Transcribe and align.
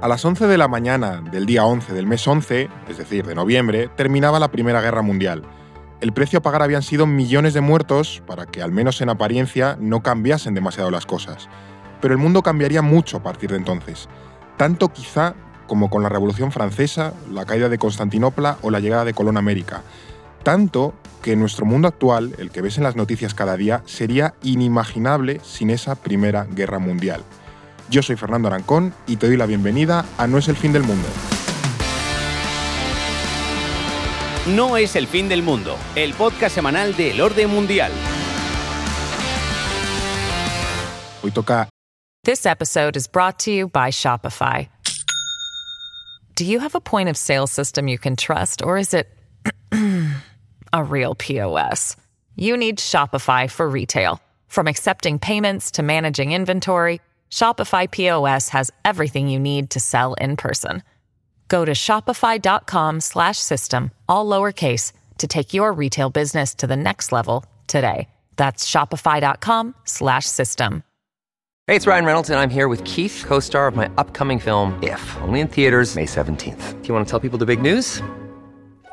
A 0.00 0.06
las 0.06 0.24
11 0.24 0.46
de 0.46 0.58
la 0.58 0.68
mañana 0.68 1.20
del 1.20 1.44
día 1.44 1.64
11 1.64 1.92
del 1.92 2.06
mes 2.06 2.26
11, 2.28 2.68
es 2.88 2.98
decir, 2.98 3.26
de 3.26 3.34
noviembre, 3.34 3.88
terminaba 3.96 4.38
la 4.38 4.46
Primera 4.46 4.80
Guerra 4.80 5.02
Mundial. 5.02 5.42
El 6.00 6.12
precio 6.12 6.38
a 6.38 6.42
pagar 6.42 6.62
habían 6.62 6.84
sido 6.84 7.04
millones 7.04 7.52
de 7.52 7.60
muertos 7.60 8.22
para 8.24 8.46
que, 8.46 8.62
al 8.62 8.70
menos 8.70 9.00
en 9.00 9.08
apariencia, 9.08 9.76
no 9.80 10.00
cambiasen 10.00 10.54
demasiado 10.54 10.92
las 10.92 11.04
cosas. 11.04 11.48
Pero 12.00 12.14
el 12.14 12.20
mundo 12.20 12.42
cambiaría 12.42 12.80
mucho 12.80 13.16
a 13.16 13.24
partir 13.24 13.50
de 13.50 13.56
entonces. 13.56 14.08
Tanto 14.56 14.90
quizá 14.90 15.34
como 15.66 15.90
con 15.90 16.04
la 16.04 16.08
Revolución 16.08 16.52
Francesa, 16.52 17.12
la 17.32 17.44
caída 17.44 17.68
de 17.68 17.78
Constantinopla 17.78 18.58
o 18.62 18.70
la 18.70 18.78
llegada 18.78 19.04
de 19.04 19.14
Colón 19.14 19.36
a 19.36 19.40
América. 19.40 19.82
Tanto 20.44 20.94
que 21.22 21.34
nuestro 21.34 21.66
mundo 21.66 21.88
actual, 21.88 22.36
el 22.38 22.52
que 22.52 22.62
ves 22.62 22.78
en 22.78 22.84
las 22.84 22.94
noticias 22.94 23.34
cada 23.34 23.56
día, 23.56 23.82
sería 23.84 24.34
inimaginable 24.44 25.40
sin 25.42 25.70
esa 25.70 25.96
Primera 25.96 26.44
Guerra 26.44 26.78
Mundial. 26.78 27.24
Yo 27.90 28.02
soy 28.02 28.16
Fernando 28.16 28.48
Arancón 28.48 28.92
y 29.06 29.16
te 29.16 29.28
doy 29.28 29.38
la 29.38 29.46
bienvenida 29.46 30.04
a 30.18 30.26
No 30.26 30.36
es 30.36 30.48
el 30.48 30.56
fin 30.56 30.74
del 30.74 30.82
mundo. 30.82 31.08
No 34.48 34.76
es 34.76 34.94
el 34.94 35.06
fin 35.06 35.28
del 35.28 35.42
mundo, 35.42 35.76
el 35.94 36.12
podcast 36.12 36.54
semanal 36.54 36.94
del 36.96 37.18
orden 37.20 37.48
mundial. 37.48 37.90
Hoy 41.22 41.30
toca 41.30 41.68
This 42.24 42.44
episode 42.44 42.94
is 42.94 43.06
brought 43.08 43.38
to 43.40 43.50
you 43.50 43.68
by 43.68 43.90
Shopify. 43.90 44.68
Do 46.34 46.44
you 46.44 46.60
have 46.60 46.74
a 46.74 46.80
point 46.80 47.08
of 47.08 47.16
sale 47.16 47.46
system 47.46 47.88
you 47.88 47.98
can 47.98 48.16
trust, 48.16 48.62
or 48.62 48.76
is 48.76 48.92
it 48.92 49.08
a 50.72 50.84
real 50.84 51.14
POS? 51.14 51.96
You 52.36 52.56
need 52.58 52.78
Shopify 52.78 53.50
for 53.50 53.68
retail. 53.68 54.20
From 54.48 54.66
accepting 54.66 55.18
payments 55.18 55.70
to 55.72 55.82
managing 55.82 56.32
inventory, 56.32 57.00
Shopify 57.30 57.90
POS 57.90 58.50
has 58.50 58.70
everything 58.84 59.28
you 59.28 59.38
need 59.38 59.70
to 59.70 59.80
sell 59.80 60.14
in 60.14 60.36
person. 60.36 60.82
Go 61.48 61.64
to 61.64 61.72
shopify.com 61.72 63.00
slash 63.00 63.38
system, 63.38 63.90
all 64.08 64.26
lowercase, 64.26 64.92
to 65.18 65.26
take 65.26 65.54
your 65.54 65.72
retail 65.72 66.10
business 66.10 66.54
to 66.56 66.66
the 66.66 66.76
next 66.76 67.12
level 67.12 67.44
today. 67.66 68.08
That's 68.36 68.68
shopify.com 68.70 69.74
slash 69.84 70.26
system. 70.26 70.82
Hey, 71.66 71.76
it's 71.76 71.86
Ryan 71.86 72.06
Reynolds, 72.06 72.30
and 72.30 72.40
I'm 72.40 72.48
here 72.48 72.68
with 72.68 72.82
Keith, 72.84 73.24
co 73.26 73.40
star 73.40 73.66
of 73.66 73.76
my 73.76 73.90
upcoming 73.98 74.38
film, 74.38 74.78
If, 74.82 75.16
only 75.20 75.40
in 75.40 75.48
theaters, 75.48 75.96
May 75.96 76.06
17th. 76.06 76.82
Do 76.82 76.88
you 76.88 76.94
want 76.94 77.06
to 77.06 77.10
tell 77.10 77.20
people 77.20 77.38
the 77.38 77.44
big 77.44 77.60
news? 77.60 78.02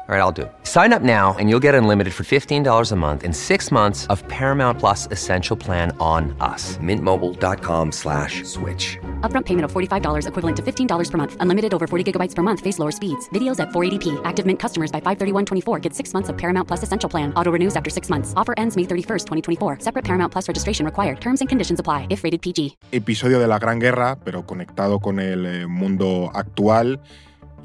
All 0.08 0.14
right, 0.14 0.22
I'll 0.22 0.32
do 0.32 0.44
it. 0.44 0.52
Sign 0.62 0.94
up 0.94 1.02
now 1.02 1.36
and 1.40 1.50
you'll 1.50 1.64
get 1.64 1.74
unlimited 1.74 2.14
for 2.14 2.24
$15 2.24 2.92
a 2.92 2.96
month 2.96 3.24
and 3.24 3.36
six 3.36 3.72
months 3.72 4.06
of 4.14 4.22
Paramount 4.28 4.78
Plus 4.78 5.08
Essential 5.10 5.58
Plan 5.58 5.98
on 6.00 6.36
us. 6.42 6.78
Mintmobile.com 6.78 7.92
slash 7.92 8.44
switch. 8.44 9.00
Upfront 9.22 9.48
payment 9.48 9.66
of 9.66 9.72
$45 9.72 10.28
equivalent 10.28 10.58
to 10.58 10.62
$15 10.62 11.12
per 11.12 11.18
month. 11.18 11.36
Unlimited 11.40 11.74
over 11.74 11.88
40 11.88 12.12
gigabytes 12.12 12.36
per 12.36 12.44
month. 12.44 12.60
Face 12.60 12.78
lower 12.78 12.92
speeds. 12.92 13.28
Videos 13.30 13.60
at 13.60 13.70
480p. 13.70 14.22
Active 14.26 14.46
Mint 14.46 14.60
customers 14.60 14.92
by 14.92 15.02
531.24 15.02 15.82
get 15.82 15.92
six 15.92 16.14
months 16.14 16.30
of 16.30 16.38
Paramount 16.38 16.68
Plus 16.68 16.84
Essential 16.84 17.10
Plan. 17.10 17.34
Auto 17.34 17.52
renews 17.52 17.76
after 17.76 17.90
six 17.90 18.08
months. 18.08 18.32
Offer 18.36 18.54
ends 18.58 18.78
May 18.78 18.84
31st, 18.84 19.26
2024. 19.58 19.80
Separate 19.80 20.06
Paramount 20.06 20.32
Plus 20.32 20.48
registration 20.48 20.86
required. 20.86 21.20
Terms 21.20 21.40
and 21.42 21.50
conditions 21.50 21.80
apply 21.80 22.06
if 22.12 22.24
rated 22.24 22.44
PG. 22.44 22.78
episodio 22.92 23.40
de 23.40 23.48
la 23.48 23.58
Gran 23.58 23.80
Guerra, 23.80 24.20
pero 24.24 24.46
conectado 24.46 25.00
con 25.00 25.20
el 25.20 25.48
eh, 25.48 25.66
mundo 25.66 26.30
actual. 26.36 27.02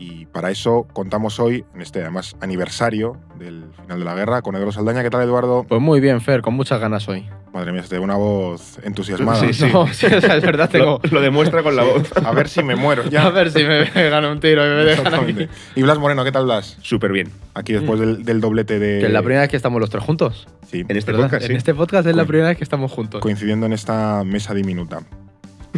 Y 0.00 0.24
para 0.24 0.50
eso 0.50 0.86
contamos 0.94 1.38
hoy, 1.40 1.62
en 1.74 1.82
este 1.82 2.00
además 2.00 2.34
aniversario 2.40 3.18
del 3.38 3.66
final 3.82 3.98
de 3.98 4.04
la 4.06 4.14
guerra, 4.14 4.40
con 4.40 4.54
Eduardo 4.54 4.72
Saldaña. 4.72 5.02
¿Qué 5.02 5.10
tal, 5.10 5.22
Eduardo? 5.22 5.64
Pues 5.68 5.78
muy 5.78 6.00
bien, 6.00 6.22
Fer, 6.22 6.40
con 6.40 6.54
muchas 6.54 6.80
ganas 6.80 7.06
hoy. 7.06 7.28
Madre 7.52 7.70
mía, 7.72 7.82
se 7.82 7.90
te 7.90 7.98
ve 7.98 8.00
una 8.04 8.16
voz 8.16 8.78
entusiasmada. 8.82 9.40
Sí, 9.40 9.52
sí. 9.52 9.66
No, 9.70 9.86
sí, 9.92 10.06
o 10.06 10.20
sea, 10.22 10.36
es 10.36 10.42
verdad, 10.42 10.70
tengo... 10.72 11.00
Lo, 11.02 11.10
lo 11.10 11.20
demuestra 11.20 11.62
con 11.62 11.76
la 11.76 11.82
voz. 11.82 12.10
A 12.24 12.32
ver 12.32 12.48
si 12.48 12.62
me 12.62 12.76
muero 12.76 13.04
ya. 13.10 13.26
A 13.26 13.30
ver 13.30 13.50
si 13.50 13.62
me 13.62 13.84
gana 14.08 14.30
un 14.32 14.40
tiro 14.40 14.64
y 14.64 14.68
me 14.70 14.84
dejan 14.84 15.12
aquí. 15.14 15.48
Y 15.74 15.82
Blas 15.82 15.98
Moreno, 15.98 16.24
¿qué 16.24 16.32
tal, 16.32 16.44
Blas? 16.44 16.78
Súper 16.80 17.12
bien. 17.12 17.30
Aquí 17.52 17.74
después 17.74 18.00
del, 18.00 18.24
del 18.24 18.40
doblete 18.40 18.78
de... 18.78 19.00
Que 19.00 19.06
es 19.06 19.12
la 19.12 19.20
primera 19.20 19.42
vez 19.42 19.50
que 19.50 19.56
estamos 19.56 19.80
los 19.80 19.90
tres 19.90 20.02
juntos. 20.02 20.48
Sí, 20.66 20.82
En 20.88 20.96
este 20.96 21.12
¿verdad? 21.12 21.26
podcast, 21.26 21.44
sí. 21.44 21.50
En 21.50 21.58
este 21.58 21.74
podcast 21.74 22.06
es 22.06 22.16
la 22.16 22.24
primera 22.24 22.48
vez 22.48 22.56
que 22.56 22.64
estamos 22.64 22.90
juntos. 22.90 23.20
coincidiendo 23.20 23.66
en 23.66 23.74
esta 23.74 24.24
mesa 24.24 24.54
diminuta. 24.54 25.00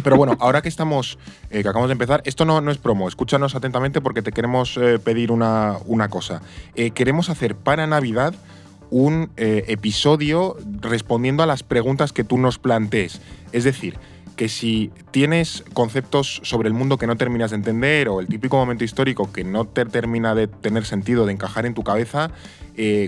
Pero 0.03 0.17
bueno, 0.17 0.35
ahora 0.39 0.61
que 0.61 0.69
estamos, 0.69 1.17
eh, 1.49 1.63
que 1.63 1.69
acabamos 1.69 1.89
de 1.89 1.93
empezar, 1.93 2.21
esto 2.25 2.45
no, 2.45 2.61
no 2.61 2.71
es 2.71 2.77
promo, 2.77 3.07
escúchanos 3.07 3.55
atentamente 3.55 4.01
porque 4.01 4.21
te 4.21 4.31
queremos 4.31 4.77
eh, 4.77 4.99
pedir 4.99 5.31
una, 5.31 5.77
una 5.85 6.09
cosa. 6.09 6.41
Eh, 6.75 6.91
queremos 6.91 7.29
hacer 7.29 7.55
para 7.55 7.87
Navidad 7.87 8.33
un 8.89 9.31
episodio 9.37 10.55
respondiendo 10.81 11.41
a 11.41 11.47
las 11.47 11.63
preguntas 11.63 12.13
que 12.13 12.23
tú 12.23 12.37
nos 12.37 12.59
plantees. 12.59 13.21
Es 13.51 13.63
decir, 13.63 13.97
que 14.35 14.47
si 14.49 14.91
tienes 15.09 15.63
conceptos 15.73 16.41
sobre 16.43 16.67
el 16.67 16.75
mundo 16.75 16.99
que 16.99 17.07
no 17.07 17.15
terminas 17.15 17.49
de 17.49 17.55
entender 17.55 18.07
o 18.07 18.19
el 18.19 18.27
típico 18.27 18.55
momento 18.55 18.83
histórico 18.83 19.33
que 19.33 19.43
no 19.43 19.65
te 19.65 19.85
termina 19.85 20.35
de 20.35 20.47
tener 20.47 20.85
sentido, 20.85 21.25
de 21.25 21.33
encajar 21.33 21.65
en 21.65 21.73
tu 21.73 21.83
cabeza, 21.83 22.29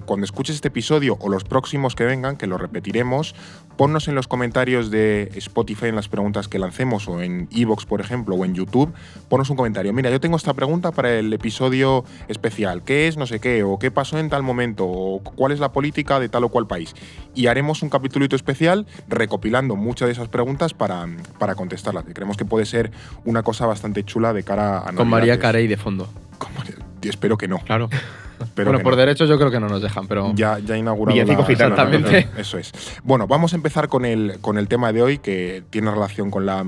cuando 0.06 0.26
escuches 0.26 0.56
este 0.56 0.70
episodio 0.70 1.18
o 1.20 1.30
los 1.30 1.44
próximos 1.44 1.94
que 1.94 2.06
vengan, 2.06 2.36
que 2.36 2.48
lo 2.48 2.58
repetiremos, 2.58 3.36
ponnos 3.78 4.08
en 4.08 4.16
los 4.16 4.28
comentarios 4.28 4.90
de 4.92 5.32
Spotify 5.36 5.88
en 5.88 5.96
las 5.96 6.08
preguntas 6.08 6.48
que 6.48 6.60
lancemos 6.60 7.08
o 7.08 7.22
en 7.22 7.48
Evox, 7.56 7.86
por 7.86 8.02
ejemplo, 8.02 8.36
o 8.36 8.46
en 8.46 8.54
YouTube, 8.56 8.94
ponnos 9.30 9.50
un 9.50 9.58
comentario. 9.58 9.92
Mira, 9.94 10.10
yo 10.10 10.20
tengo 10.20 10.38
esta 10.38 10.54
pregunta 10.54 10.92
para 10.92 11.14
el 11.14 11.32
episodio 11.34 12.06
especial. 12.28 12.84
¿Qué 12.84 13.08
es 13.08 13.18
no 13.18 13.26
sé 13.28 13.40
qué? 13.40 13.64
¿O 13.64 13.78
qué 13.80 13.92
pasó 13.92 14.18
en 14.18 14.30
tal 14.30 14.44
momento? 14.44 14.86
¿O 14.88 15.20
cuál 15.24 15.52
es 15.52 15.60
la 15.60 15.72
política 15.72 16.20
de 16.20 16.30
tal 16.30 16.44
o 16.46 16.50
cual 16.50 16.68
país? 16.68 16.94
Y 17.34 17.48
haremos 17.48 17.82
un 17.84 17.90
capitulito 17.90 18.36
especial 18.36 18.86
recopilando 19.08 19.76
muchas 19.76 20.08
de 20.08 20.14
esas 20.14 20.28
preguntas 20.30 20.74
para, 20.74 21.06
para 21.38 21.56
contestarlas. 21.56 22.06
creemos 22.14 22.38
que 22.38 22.46
puede 22.46 22.66
ser 22.66 22.92
una 23.26 23.44
cosa 23.44 23.66
bastante 23.66 24.04
chula 24.04 24.34
de 24.34 24.44
cara 24.44 24.80
a 24.80 24.94
Con 24.94 25.08
María. 25.10 25.38
Carey 25.40 25.68
de 25.68 25.78
fondo. 25.78 26.08
Con 26.38 26.54
María- 26.56 26.76
Espero 27.02 27.38
que 27.38 27.48
no. 27.48 27.60
Claro. 27.60 27.90
Espero 28.44 28.72
bueno, 28.72 28.84
por 28.84 28.94
no. 28.94 28.98
derechos 28.98 29.30
yo 29.30 29.38
creo 29.38 29.52
que 29.52 29.60
no 29.60 29.68
nos 29.68 29.82
dejan, 29.82 30.08
pero. 30.08 30.34
Ya, 30.36 30.60
ya 30.60 30.78
inaugurado. 30.78 31.18
La- 31.18 31.24
gitano, 31.46 31.76
Exactamente. 31.76 32.28
Eso 32.38 32.58
es. 32.58 32.72
Bueno, 33.04 33.28
vamos 33.28 33.54
a 33.54 33.56
empezar 33.56 33.88
con 33.88 34.06
el, 34.06 34.38
con 34.42 34.58
el 34.58 34.68
tema 34.68 34.92
de 34.94 35.02
hoy 35.02 35.18
que 35.20 35.64
tiene 35.70 35.92
relación 35.92 36.32
con 36.32 36.46
la 36.46 36.66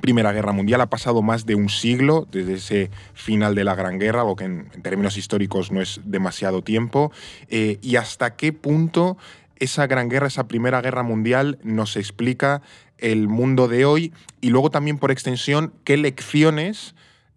Primera 0.00 0.32
Guerra 0.32 0.52
Mundial. 0.52 0.80
Ha 0.82 0.90
pasado 0.90 1.22
más 1.22 1.46
de 1.46 1.54
un 1.54 1.68
siglo 1.70 2.26
desde 2.30 2.54
ese 2.54 2.90
final 3.14 3.54
de 3.54 3.64
la 3.64 3.74
Gran 3.74 3.98
Guerra, 3.98 4.20
algo 4.20 4.36
que 4.36 4.44
en, 4.44 4.68
en 4.74 4.82
términos 4.82 5.16
históricos 5.16 5.72
no 5.72 5.80
es 5.80 6.00
demasiado 6.04 6.62
tiempo. 6.62 7.10
Eh, 7.48 7.78
y 7.80 7.96
hasta 7.96 8.36
qué 8.36 8.52
punto 8.52 9.16
esa 9.58 9.86
Gran 9.86 10.08
Guerra, 10.10 10.26
esa 10.26 10.46
Primera 10.46 10.82
Guerra 10.82 11.02
Mundial 11.02 11.58
nos 11.62 11.96
explica 11.96 12.60
el 12.98 13.28
mundo 13.28 13.66
de 13.68 13.84
hoy 13.86 14.12
y 14.40 14.50
luego 14.50 14.70
también 14.70 14.98
por 14.98 15.10
extensión 15.10 15.72
qué 15.84 15.96
lecciones 15.96 16.94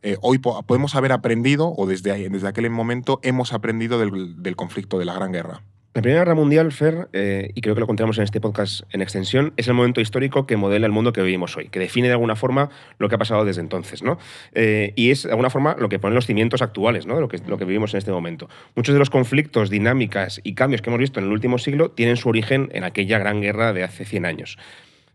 eh, 0.08 0.18
hoy 0.22 0.38
po- 0.38 0.64
podemos 0.64 0.96
haber 0.96 1.12
aprendido 1.12 1.74
o 1.76 1.86
desde, 1.86 2.12
aquel 2.48 2.70
momento 2.70 3.20
hemos 3.24 3.52
aprendido 3.52 4.00
del, 4.00 4.42
del 4.42 4.56
conflicto 4.56 5.00
de 5.00 5.06
la 5.06 5.14
Gran 5.14 5.34
Guerra. 5.34 5.62
La 5.94 6.02
Primera 6.02 6.22
Guerra 6.22 6.36
Mundial, 6.36 6.72
Fer, 6.72 7.10
eh, 7.14 7.50
y 7.56 7.62
creo 7.62 7.74
que 7.74 7.82
lo 7.82 7.88
contamos 7.88 8.20
en 8.20 8.24
este 8.24 8.40
podcast 8.40 8.82
en 8.94 9.02
extensión, 9.02 9.54
es 9.58 9.68
el 9.68 9.74
momento 9.74 10.00
histórico 10.00 10.46
que 10.46 10.56
modela 10.56 10.86
el 10.86 10.92
mundo 10.92 11.12
que 11.12 11.24
vivimos 11.24 11.58
hoy, 11.58 11.70
que 11.70 11.80
define 11.80 12.06
de 12.08 12.14
alguna 12.14 12.36
forma 12.36 12.70
lo 13.00 13.10
que 13.10 13.16
ha 13.16 13.18
pasado 13.18 13.44
desde 13.46 13.62
entonces, 13.62 14.04
¿no? 14.04 14.20
Eh, 14.54 14.94
y 14.96 15.10
es 15.10 15.24
de 15.24 15.32
alguna 15.32 15.50
forma 15.50 15.76
lo 15.80 15.90
que 15.90 15.98
pone 15.98 16.14
los 16.14 16.28
cimientos 16.28 16.62
actuales, 16.62 17.08
¿no? 17.08 17.16
De 17.16 17.22
lo 17.22 17.28
que, 17.28 17.40
lo 17.48 17.58
que 17.58 17.66
vivimos 17.66 17.96
en 17.96 17.98
este 17.98 18.12
momento. 18.12 18.48
Muchos 18.76 18.94
de 18.94 19.00
los 19.00 19.10
conflictos, 19.10 19.72
dinámicas 19.72 20.40
y 20.44 20.54
cambios 20.54 20.84
que 20.84 20.92
hemos 20.92 21.00
visto 21.00 21.20
en 21.20 21.26
el 21.26 21.32
último 21.32 21.58
siglo 21.58 21.90
tienen 21.90 22.16
su 22.16 22.30
origen 22.30 22.70
en 22.74 22.84
aquella 22.84 23.18
gran 23.18 23.42
guerra 23.42 23.74
de 23.74 23.84
hace 23.84 24.06
100 24.06 24.26
años. 24.28 24.58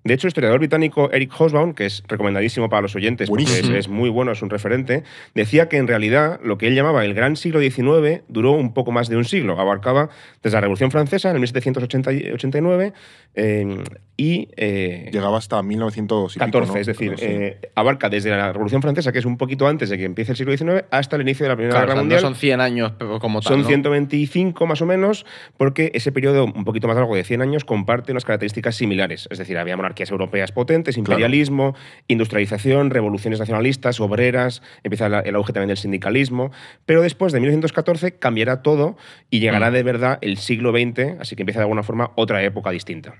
De 0.04 0.14
hecho, 0.14 0.26
el 0.26 0.30
historiador 0.30 0.58
británico 0.58 1.10
Eric 1.12 1.30
Hobsbawm, 1.32 1.74
que 1.74 1.86
es 1.86 2.02
recomendadísimo 2.08 2.68
para 2.68 2.82
los 2.82 2.96
oyentes 2.96 3.28
porque 3.28 3.78
es, 3.78 3.88
muy 3.88 4.10
bueno, 4.10 4.32
es 4.32 4.42
un 4.42 4.50
referente, 4.50 5.04
decía 5.34 5.68
que 5.68 5.76
en 5.76 5.86
realidad 5.86 6.40
lo 6.42 6.58
que 6.58 6.66
él 6.66 6.74
llamaba 6.74 7.04
el 7.04 7.14
gran 7.14 7.36
siglo 7.36 7.60
XIX 7.60 8.22
duró 8.28 8.52
un 8.52 8.74
poco 8.74 8.90
más 8.92 9.08
de 9.08 9.16
un 9.16 9.24
siglo. 9.24 9.60
Abarcaba 9.60 10.08
desde 10.42 10.56
la 10.56 10.60
Revolución 10.62 10.90
Francesa 10.90 11.30
en 11.30 11.36
el 11.36 11.40
1789 11.40 12.92
eh, 13.34 13.84
y... 14.16 14.48
eh, 14.56 15.08
Llegaba 15.12 15.38
hasta 15.38 15.62
1900 15.62 16.32
y 16.32 16.38
pico, 16.38 16.44
14, 16.46 16.72
¿no? 16.72 16.78
es 16.78 16.86
decir, 16.86 17.14
Sí. 17.16 17.24
eh, 17.28 17.60
abarca 17.74 18.08
desde 18.08 18.30
la 18.30 18.52
Revolución 18.52 18.82
Francesa, 18.82 19.12
que 19.12 19.18
es 19.20 19.24
un 19.24 19.36
poquito 19.36 19.66
antes 19.68 19.88
de 19.90 19.98
que 19.98 20.04
empiece 20.04 20.32
el 20.32 20.36
siglo 20.38 20.56
XIX, 20.56 20.84
hasta 20.90 21.16
el 21.16 21.22
inicio 21.22 21.44
de 21.44 21.50
la 21.50 21.56
Primera 21.56 21.72
Claro, 21.74 21.84
o 21.84 21.86
Guerra 21.86 21.92
sea, 21.92 21.96
no 21.96 22.02
Mundial. 22.02 22.20
son 22.20 22.34
100 22.34 22.60
años 22.60 22.92
pero 22.98 23.18
como 23.20 23.40
tal. 23.40 23.52
Son 23.52 23.62
¿no? 23.62 23.66
125 23.68 24.66
más 24.66 24.82
o 24.82 24.86
menos, 24.86 25.24
porque 25.56 25.90
ese 25.94 26.12
periodo 26.12 26.44
un 26.44 26.64
poquito 26.64 26.88
más 26.88 26.96
largo 26.96 27.14
de 27.14 27.24
100 27.24 27.42
años 27.42 27.64
comparte 27.64 28.12
unas 28.12 28.24
características 28.24 28.74
similares. 28.76 29.28
Es 29.30 29.38
decir, 29.38 29.56
había 29.58 29.76
monarquías 29.76 29.91
europeas 30.10 30.52
potentes, 30.52 30.96
imperialismo, 30.96 31.74
industrialización, 32.08 32.90
revoluciones 32.90 33.38
nacionalistas, 33.38 34.00
obreras, 34.00 34.62
empieza 34.82 35.06
el 35.06 35.34
auge 35.34 35.52
también 35.52 35.68
del 35.68 35.76
sindicalismo. 35.76 36.50
Pero 36.86 37.02
después 37.02 37.32
de 37.32 37.40
1914 37.40 38.12
cambiará 38.12 38.62
todo 38.62 38.96
y 39.30 39.40
llegará 39.40 39.70
Mm. 39.70 39.74
de 39.74 39.82
verdad 39.82 40.18
el 40.22 40.36
siglo 40.38 40.72
XX, 40.72 41.20
así 41.20 41.36
que 41.36 41.42
empieza 41.42 41.60
de 41.60 41.64
alguna 41.64 41.82
forma 41.82 42.12
otra 42.16 42.42
época 42.42 42.70
distinta. 42.70 43.14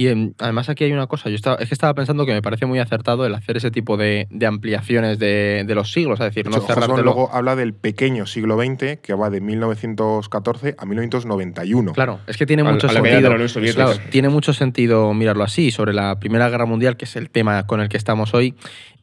Y 0.00 0.08
em, 0.08 0.32
además 0.38 0.70
aquí 0.70 0.84
hay 0.84 0.92
una 0.92 1.06
cosa, 1.08 1.28
yo 1.28 1.36
estaba, 1.36 1.56
es 1.56 1.68
que 1.68 1.74
estaba 1.74 1.92
pensando 1.92 2.24
que 2.24 2.32
me 2.32 2.40
parece 2.40 2.64
muy 2.64 2.78
acertado 2.78 3.26
el 3.26 3.34
hacer 3.34 3.58
ese 3.58 3.70
tipo 3.70 3.98
de, 3.98 4.28
de 4.30 4.46
ampliaciones 4.46 5.18
de, 5.18 5.64
de 5.66 5.74
los 5.74 5.92
siglos, 5.92 6.18
es 6.20 6.24
decir, 6.26 6.44
De 6.44 6.50
no 6.50 6.56
hecho, 6.56 6.66
cerrártelo. 6.68 7.02
luego 7.02 7.30
habla 7.34 7.54
del 7.54 7.74
pequeño 7.74 8.24
siglo 8.24 8.56
XX, 8.58 8.96
que 9.02 9.12
va 9.12 9.28
de 9.28 9.42
1914 9.42 10.74
a 10.78 10.86
1991. 10.86 11.92
Claro, 11.92 12.20
es 12.26 12.36
que 12.36 12.46
tiene 12.46 12.62
A- 12.62 12.72
mucho 12.72 12.88
a 12.88 12.92
la 12.92 13.02
caída 13.02 13.28
de 13.28 13.48
sentido. 13.48 13.74
Claro, 13.74 13.92
tiene 14.10 14.28
mucho 14.30 14.52
sentido 14.52 15.12
mirarlo 15.12 15.44
así, 15.44 15.70
sobre 15.70 15.92
la 15.92 16.18
Primera 16.18 16.48
Guerra 16.48 16.66
Mundial, 16.66 16.96
que 16.96 17.04
es 17.04 17.16
el 17.16 17.30
tema 17.30 17.66
con 17.66 17.80
el 17.80 17.88
que 17.88 17.96
estamos 17.96 18.32
hoy. 18.34 18.54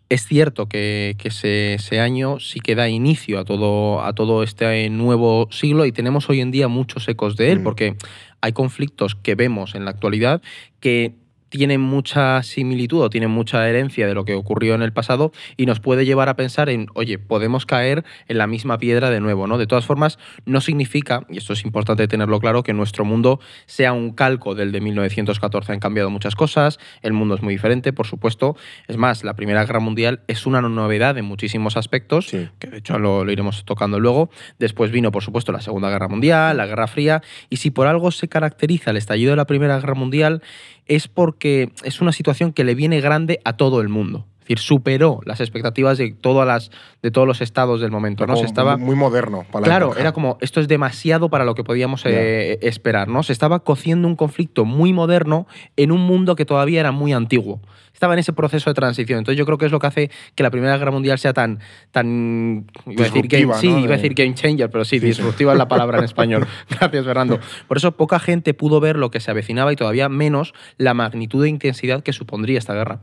Es 0.09 0.25
cierto 0.25 0.67
que, 0.67 1.15
que 1.17 1.27
ese, 1.27 1.73
ese 1.73 1.99
año 1.99 2.39
sí 2.39 2.61
que 2.61 2.75
da 2.75 2.87
inicio 2.87 3.39
a 3.39 3.43
todo, 3.45 4.01
a 4.01 4.13
todo 4.13 4.41
este 4.41 4.89
nuevo 4.89 5.49
siglo 5.51 5.85
y 5.85 5.91
tenemos 5.91 6.29
hoy 6.29 6.39
en 6.39 6.49
día 6.49 6.69
muchos 6.69 7.07
ecos 7.09 7.35
de 7.35 7.51
él, 7.51 7.59
Mm. 7.59 7.63
porque 7.63 7.95
hay 8.41 8.53
conflictos 8.53 9.15
que 9.15 9.35
vemos 9.35 9.75
en 9.75 9.85
la 9.85 9.91
actualidad 9.91 10.41
que 10.79 11.15
tienen 11.49 11.81
mucha 11.81 12.41
similitud 12.43 13.01
o 13.01 13.09
tienen 13.09 13.31
mucha 13.31 13.67
herencia 13.67 14.07
de 14.07 14.13
lo 14.13 14.25
que 14.25 14.35
ocurrió 14.35 14.75
en 14.75 14.81
el 14.81 14.93
pasado 14.93 15.31
y 15.55 15.65
nos 15.65 15.79
puede 15.79 16.05
llevar 16.05 16.29
a 16.29 16.35
pensar 16.35 16.69
en, 16.69 16.87
oye, 16.93 17.19
podemos 17.19 17.65
caer 17.65 18.03
en 18.27 18.37
la 18.37 18.47
misma 18.47 18.77
piedra 18.77 19.09
de 19.09 19.19
nuevo, 19.19 19.47
¿no? 19.47 19.57
De 19.57 19.67
todas 19.67 19.85
formas, 19.85 20.19
no 20.45 20.61
significa, 20.61 21.25
y 21.29 21.37
esto 21.37 21.53
es 21.53 21.63
importante 21.63 22.07
tenerlo 22.07 22.39
claro, 22.39 22.63
que 22.63 22.73
nuestro 22.73 23.05
mundo 23.05 23.39
sea 23.65 23.93
un 23.93 24.11
calco 24.11 24.55
del 24.55 24.71
de 24.71 24.81
1914. 24.81 25.71
Han 25.73 25.79
cambiado 25.79 26.09
muchas 26.09 26.35
cosas, 26.35 26.79
el 27.01 27.13
mundo 27.13 27.35
es 27.35 27.41
muy 27.41 27.53
diferente, 27.53 27.93
por 27.93 28.07
supuesto. 28.07 28.55
Es 28.87 28.97
más, 28.97 29.23
la 29.23 29.35
Primera 29.35 29.63
Guerra 29.65 29.79
Mundial 29.79 30.21
es 30.27 30.45
una 30.45 30.61
novedad 30.61 31.17
en 31.17 31.25
muchísimos 31.25 31.77
aspectos, 31.77 32.27
Sí. 32.27 32.49
que 32.59 32.67
de 32.67 32.77
hecho 32.77 32.99
lo, 32.99 33.23
lo 33.23 33.31
iremos 33.31 33.63
tocando 33.65 33.99
luego. 33.99 34.29
Después 34.59 34.91
vino, 34.91 35.11
por 35.11 35.23
supuesto, 35.23 35.51
la 35.51 35.61
Segunda 35.61 35.89
Guerra 35.89 36.07
Mundial, 36.07 36.57
la 36.57 36.65
Guerra 36.65 36.87
Fría, 36.87 37.21
y 37.49 37.57
si 37.57 37.71
por 37.71 37.87
algo 37.87 38.11
se 38.11 38.27
caracteriza 38.27 38.91
el 38.91 38.97
estallido 38.97 39.31
de 39.31 39.37
la 39.37 39.45
Primera 39.45 39.79
Guerra 39.79 39.93
Mundial 39.95 40.41
es 40.87 41.07
porque 41.09 41.36
es 41.83 42.01
una 42.01 42.11
situación 42.11 42.53
que 42.53 42.63
le 42.63 42.75
viene 42.75 43.01
grande 43.01 43.39
a 43.43 43.57
todo 43.57 43.81
el 43.81 43.89
mundo. 43.89 44.25
Es 44.47 44.55
decir, 44.55 44.59
superó 44.59 45.19
las 45.25 45.41
expectativas 45.41 45.97
de, 45.97 46.13
todas 46.13 46.47
las, 46.47 46.71
de 47.01 47.11
todos 47.11 47.27
los 47.27 47.41
estados 47.41 47.81
del 47.81 47.91
momento. 47.91 48.25
¿no? 48.25 48.37
Se 48.37 48.45
estaba, 48.45 48.77
Muy 48.77 48.95
moderno. 48.95 49.45
Para 49.51 49.61
la 49.61 49.65
Claro, 49.67 49.95
era 49.97 50.13
como, 50.13 50.37
esto 50.39 50.61
es 50.61 50.69
demasiado 50.69 51.29
para 51.29 51.43
lo 51.43 51.53
que 51.53 51.65
podíamos 51.65 52.03
eh, 52.05 52.57
esperar, 52.61 53.09
¿no? 53.09 53.23
Se 53.23 53.33
estaba 53.33 53.59
cociendo 53.59 54.07
un 54.07 54.15
conflicto 54.15 54.63
muy 54.63 54.93
moderno 54.93 55.47
en 55.75 55.91
un 55.91 55.99
mundo 56.01 56.35
que 56.35 56.45
todavía 56.45 56.79
era 56.79 56.91
muy 56.93 57.11
antiguo. 57.11 57.59
Estaba 57.93 58.13
en 58.13 58.19
ese 58.19 58.31
proceso 58.31 58.69
de 58.69 58.75
transición. 58.75 59.17
Entonces 59.19 59.37
yo 59.39 59.45
creo 59.45 59.57
que 59.57 59.65
es 59.65 59.71
lo 59.71 59.79
que 59.79 59.87
hace 59.87 60.11
que 60.35 60.43
la 60.43 60.51
Primera 60.51 60.77
Guerra 60.77 60.91
Mundial 60.91 61.17
sea 61.17 61.33
tan... 61.33 61.59
tan 61.91 62.67
iba 62.85 63.01
a 63.01 63.05
decir 63.05 63.27
game, 63.27 63.53
sí, 63.55 63.67
iba 63.67 63.77
a 63.79 63.81
De- 63.81 63.87
decir 63.97 64.13
game 64.13 64.33
changer, 64.35 64.69
pero 64.69 64.85
sí, 64.85 64.97
Sí, 64.97 64.99
sí. 65.01 65.05
disruptiva 65.07 65.51
es 65.53 65.57
la 65.57 65.67
palabra 65.67 65.97
en 65.97 66.03
español. 66.05 66.45
Gracias, 66.69 67.03
Fernando. 67.05 67.39
Por 67.67 67.77
eso 67.77 67.91
poca 67.97 68.19
gente 68.19 68.53
pudo 68.53 68.79
ver 68.79 68.97
lo 68.97 69.09
que 69.11 69.19
se 69.19 69.31
avecinaba 69.31 69.73
y 69.73 69.75
todavía 69.75 70.09
menos 70.09 70.53
la 70.77 70.93
magnitud 70.93 71.43
e 71.43 71.49
intensidad 71.49 72.03
que 72.03 72.13
supondría 72.13 72.59
esta 72.59 72.73
guerra. 72.75 72.99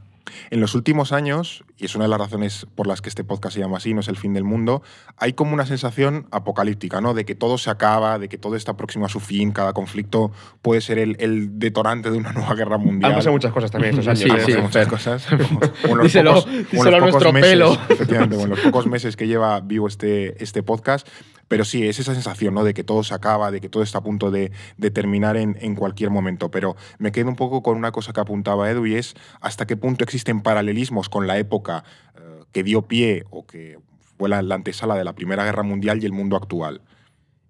En 0.50 0.60
los 0.60 0.74
últimos 0.74 1.12
años, 1.12 1.64
y 1.76 1.84
es 1.84 1.94
una 1.94 2.04
de 2.06 2.08
las 2.08 2.18
razones 2.18 2.66
por 2.74 2.86
las 2.86 3.02
que 3.02 3.08
este 3.08 3.24
podcast 3.24 3.54
se 3.54 3.60
llama 3.60 3.76
así, 3.76 3.92
no 3.94 4.00
es 4.00 4.08
el 4.08 4.16
fin 4.16 4.32
del 4.32 4.44
mundo, 4.44 4.82
hay 5.16 5.34
como 5.34 5.52
una 5.54 5.66
sensación 5.66 6.26
apocalíptica, 6.30 7.00
¿no? 7.00 7.12
De 7.14 7.24
que 7.24 7.34
todo 7.34 7.58
se 7.58 7.70
acaba, 7.70 8.18
de 8.18 8.28
que 8.28 8.38
todo 8.38 8.56
está 8.56 8.76
próximo 8.76 9.06
a 9.06 9.08
su 9.08 9.20
fin, 9.20 9.52
cada 9.52 9.72
conflicto 9.74 10.32
puede 10.62 10.80
ser 10.80 10.98
el, 10.98 11.16
el 11.20 11.58
detonante 11.58 12.10
de 12.10 12.16
una 12.18 12.32
nueva 12.34 12.54
guerra 12.54 12.78
mundial. 12.78 13.12
Han 13.12 13.18
pasado 13.18 13.32
muchas 13.32 13.52
cosas 13.52 13.70
también 13.70 13.98
estos 13.98 14.08
años. 14.08 14.20
Sí, 14.20 14.28
¿eh? 14.28 14.32
Han 14.32 14.46
sí. 14.46 14.52
pasado 14.52 14.62
muchas 14.62 14.88
cosas. 14.88 15.28
Díselo- 16.02 16.44
pocos- 16.44 16.94
a 16.94 16.98
nuestro 17.00 17.32
meses, 17.32 17.50
pelo. 17.50 17.78
Efectivamente, 17.88 18.40
en 18.42 18.50
los 18.50 18.60
pocos 18.60 18.86
meses 18.86 19.16
que 19.16 19.26
lleva 19.26 19.60
vivo 19.60 19.88
este, 19.88 20.42
este 20.42 20.62
podcast. 20.62 21.06
Pero 21.54 21.64
sí, 21.64 21.86
es 21.86 22.00
esa 22.00 22.14
sensación, 22.14 22.52
¿no? 22.52 22.64
De 22.64 22.74
que 22.74 22.82
todo 22.82 23.04
se 23.04 23.14
acaba, 23.14 23.52
de 23.52 23.60
que 23.60 23.68
todo 23.68 23.84
está 23.84 23.98
a 23.98 24.02
punto 24.02 24.32
de, 24.32 24.50
terminar 24.92 25.36
en, 25.36 25.56
en 25.60 25.76
cualquier 25.76 26.10
momento. 26.10 26.50
Pero 26.50 26.74
me 26.98 27.12
quedo 27.12 27.28
un 27.28 27.36
poco 27.36 27.62
con 27.62 27.76
una 27.76 27.92
cosa 27.92 28.12
que 28.12 28.18
apuntaba 28.18 28.68
Edu 28.68 28.86
y 28.86 28.96
es 28.96 29.14
hasta 29.40 29.64
qué 29.64 29.76
punto 29.76 30.02
existen 30.02 30.40
paralelismos 30.40 31.08
con 31.08 31.28
la 31.28 31.38
época 31.38 31.84
eh, 32.16 32.42
que 32.50 32.64
dio 32.64 32.82
pie 32.82 33.22
o 33.30 33.46
que 33.46 33.78
fue 34.18 34.28
la, 34.28 34.42
la 34.42 34.56
antesala 34.56 34.96
de 34.96 35.04
la 35.04 35.12
Primera 35.12 35.44
Guerra 35.44 35.62
Mundial 35.62 36.02
y 36.02 36.06
el 36.06 36.12
mundo 36.12 36.34
actual. 36.34 36.80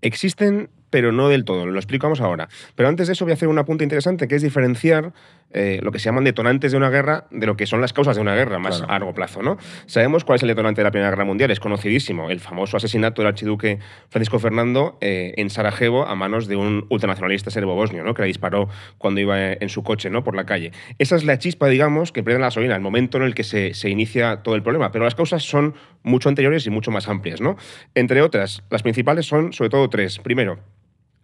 Existen, 0.02 0.68
pero 0.90 1.10
no 1.10 1.30
del 1.30 1.46
todo. 1.46 1.64
Lo 1.64 1.78
explicamos 1.78 2.20
ahora. 2.20 2.50
Pero 2.74 2.90
antes 2.90 3.06
de 3.06 3.14
eso 3.14 3.24
voy 3.24 3.32
a 3.32 3.36
hacer 3.36 3.48
un 3.48 3.58
apunte 3.58 3.84
interesante, 3.84 4.28
que 4.28 4.34
es 4.34 4.42
diferenciar 4.42 5.14
eh, 5.54 5.80
lo 5.82 5.92
que 5.92 5.98
se 5.98 6.06
llaman 6.06 6.24
detonantes 6.24 6.72
de 6.72 6.76
una 6.78 6.90
guerra 6.90 7.26
de 7.30 7.46
lo 7.46 7.56
que 7.56 7.66
son 7.66 7.80
las 7.80 7.92
causas 7.92 8.16
de 8.16 8.22
una 8.22 8.34
guerra 8.34 8.58
más 8.58 8.78
Claro. 8.78 8.90
a 8.90 8.94
largo 8.94 9.14
plazo. 9.14 9.42
¿no? 9.42 9.56
Sabemos 9.86 10.24
cuál 10.24 10.36
es 10.36 10.42
el 10.42 10.48
detonante 10.48 10.80
de 10.80 10.84
la 10.84 10.90
Primera 10.90 11.10
Guerra 11.10 11.24
Mundial, 11.24 11.50
es 11.50 11.60
conocidísimo, 11.60 12.30
el 12.30 12.40
famoso 12.40 12.76
asesinato 12.76 13.22
del 13.22 13.28
archiduque 13.28 13.78
Francisco 14.10 14.38
Fernando 14.38 14.98
eh, 15.00 15.32
en 15.36 15.48
Sarajevo 15.50 16.06
a 16.06 16.14
manos 16.14 16.46
de 16.48 16.56
un 16.56 16.86
ultranacionalista 16.90 17.50
serbo-bosnio, 17.50 18.04
¿no? 18.04 18.14
que 18.14 18.22
le 18.22 18.28
disparó 18.28 18.68
cuando 18.98 19.20
iba 19.20 19.40
eh, 19.40 19.58
en 19.60 19.68
su 19.68 19.82
coche 19.82 20.10
¿no? 20.10 20.24
por 20.24 20.34
la 20.34 20.44
calle. 20.44 20.72
Esa 20.98 21.16
es 21.16 21.24
la 21.24 21.38
chispa, 21.38 21.68
digamos, 21.68 22.12
que 22.12 22.22
prende 22.22 22.40
la 22.40 22.46
gasolina, 22.46 22.74
el 22.74 22.82
momento 22.82 23.18
en 23.18 23.24
el 23.24 23.34
que 23.34 23.44
se, 23.44 23.74
se 23.74 23.88
inicia 23.90 24.42
todo 24.42 24.54
el 24.56 24.62
problema. 24.62 24.90
Pero 24.92 25.04
las 25.04 25.14
causas 25.14 25.42
son 25.44 25.74
mucho 26.02 26.28
anteriores 26.28 26.66
y 26.66 26.70
mucho 26.70 26.90
más 26.90 27.08
amplias. 27.08 27.40
¿no? 27.40 27.56
Entre 27.94 28.22
otras, 28.22 28.62
las 28.70 28.82
principales 28.82 29.26
son 29.26 29.52
sobre 29.52 29.70
todo 29.70 29.88
tres. 29.88 30.18
Primero, 30.18 30.58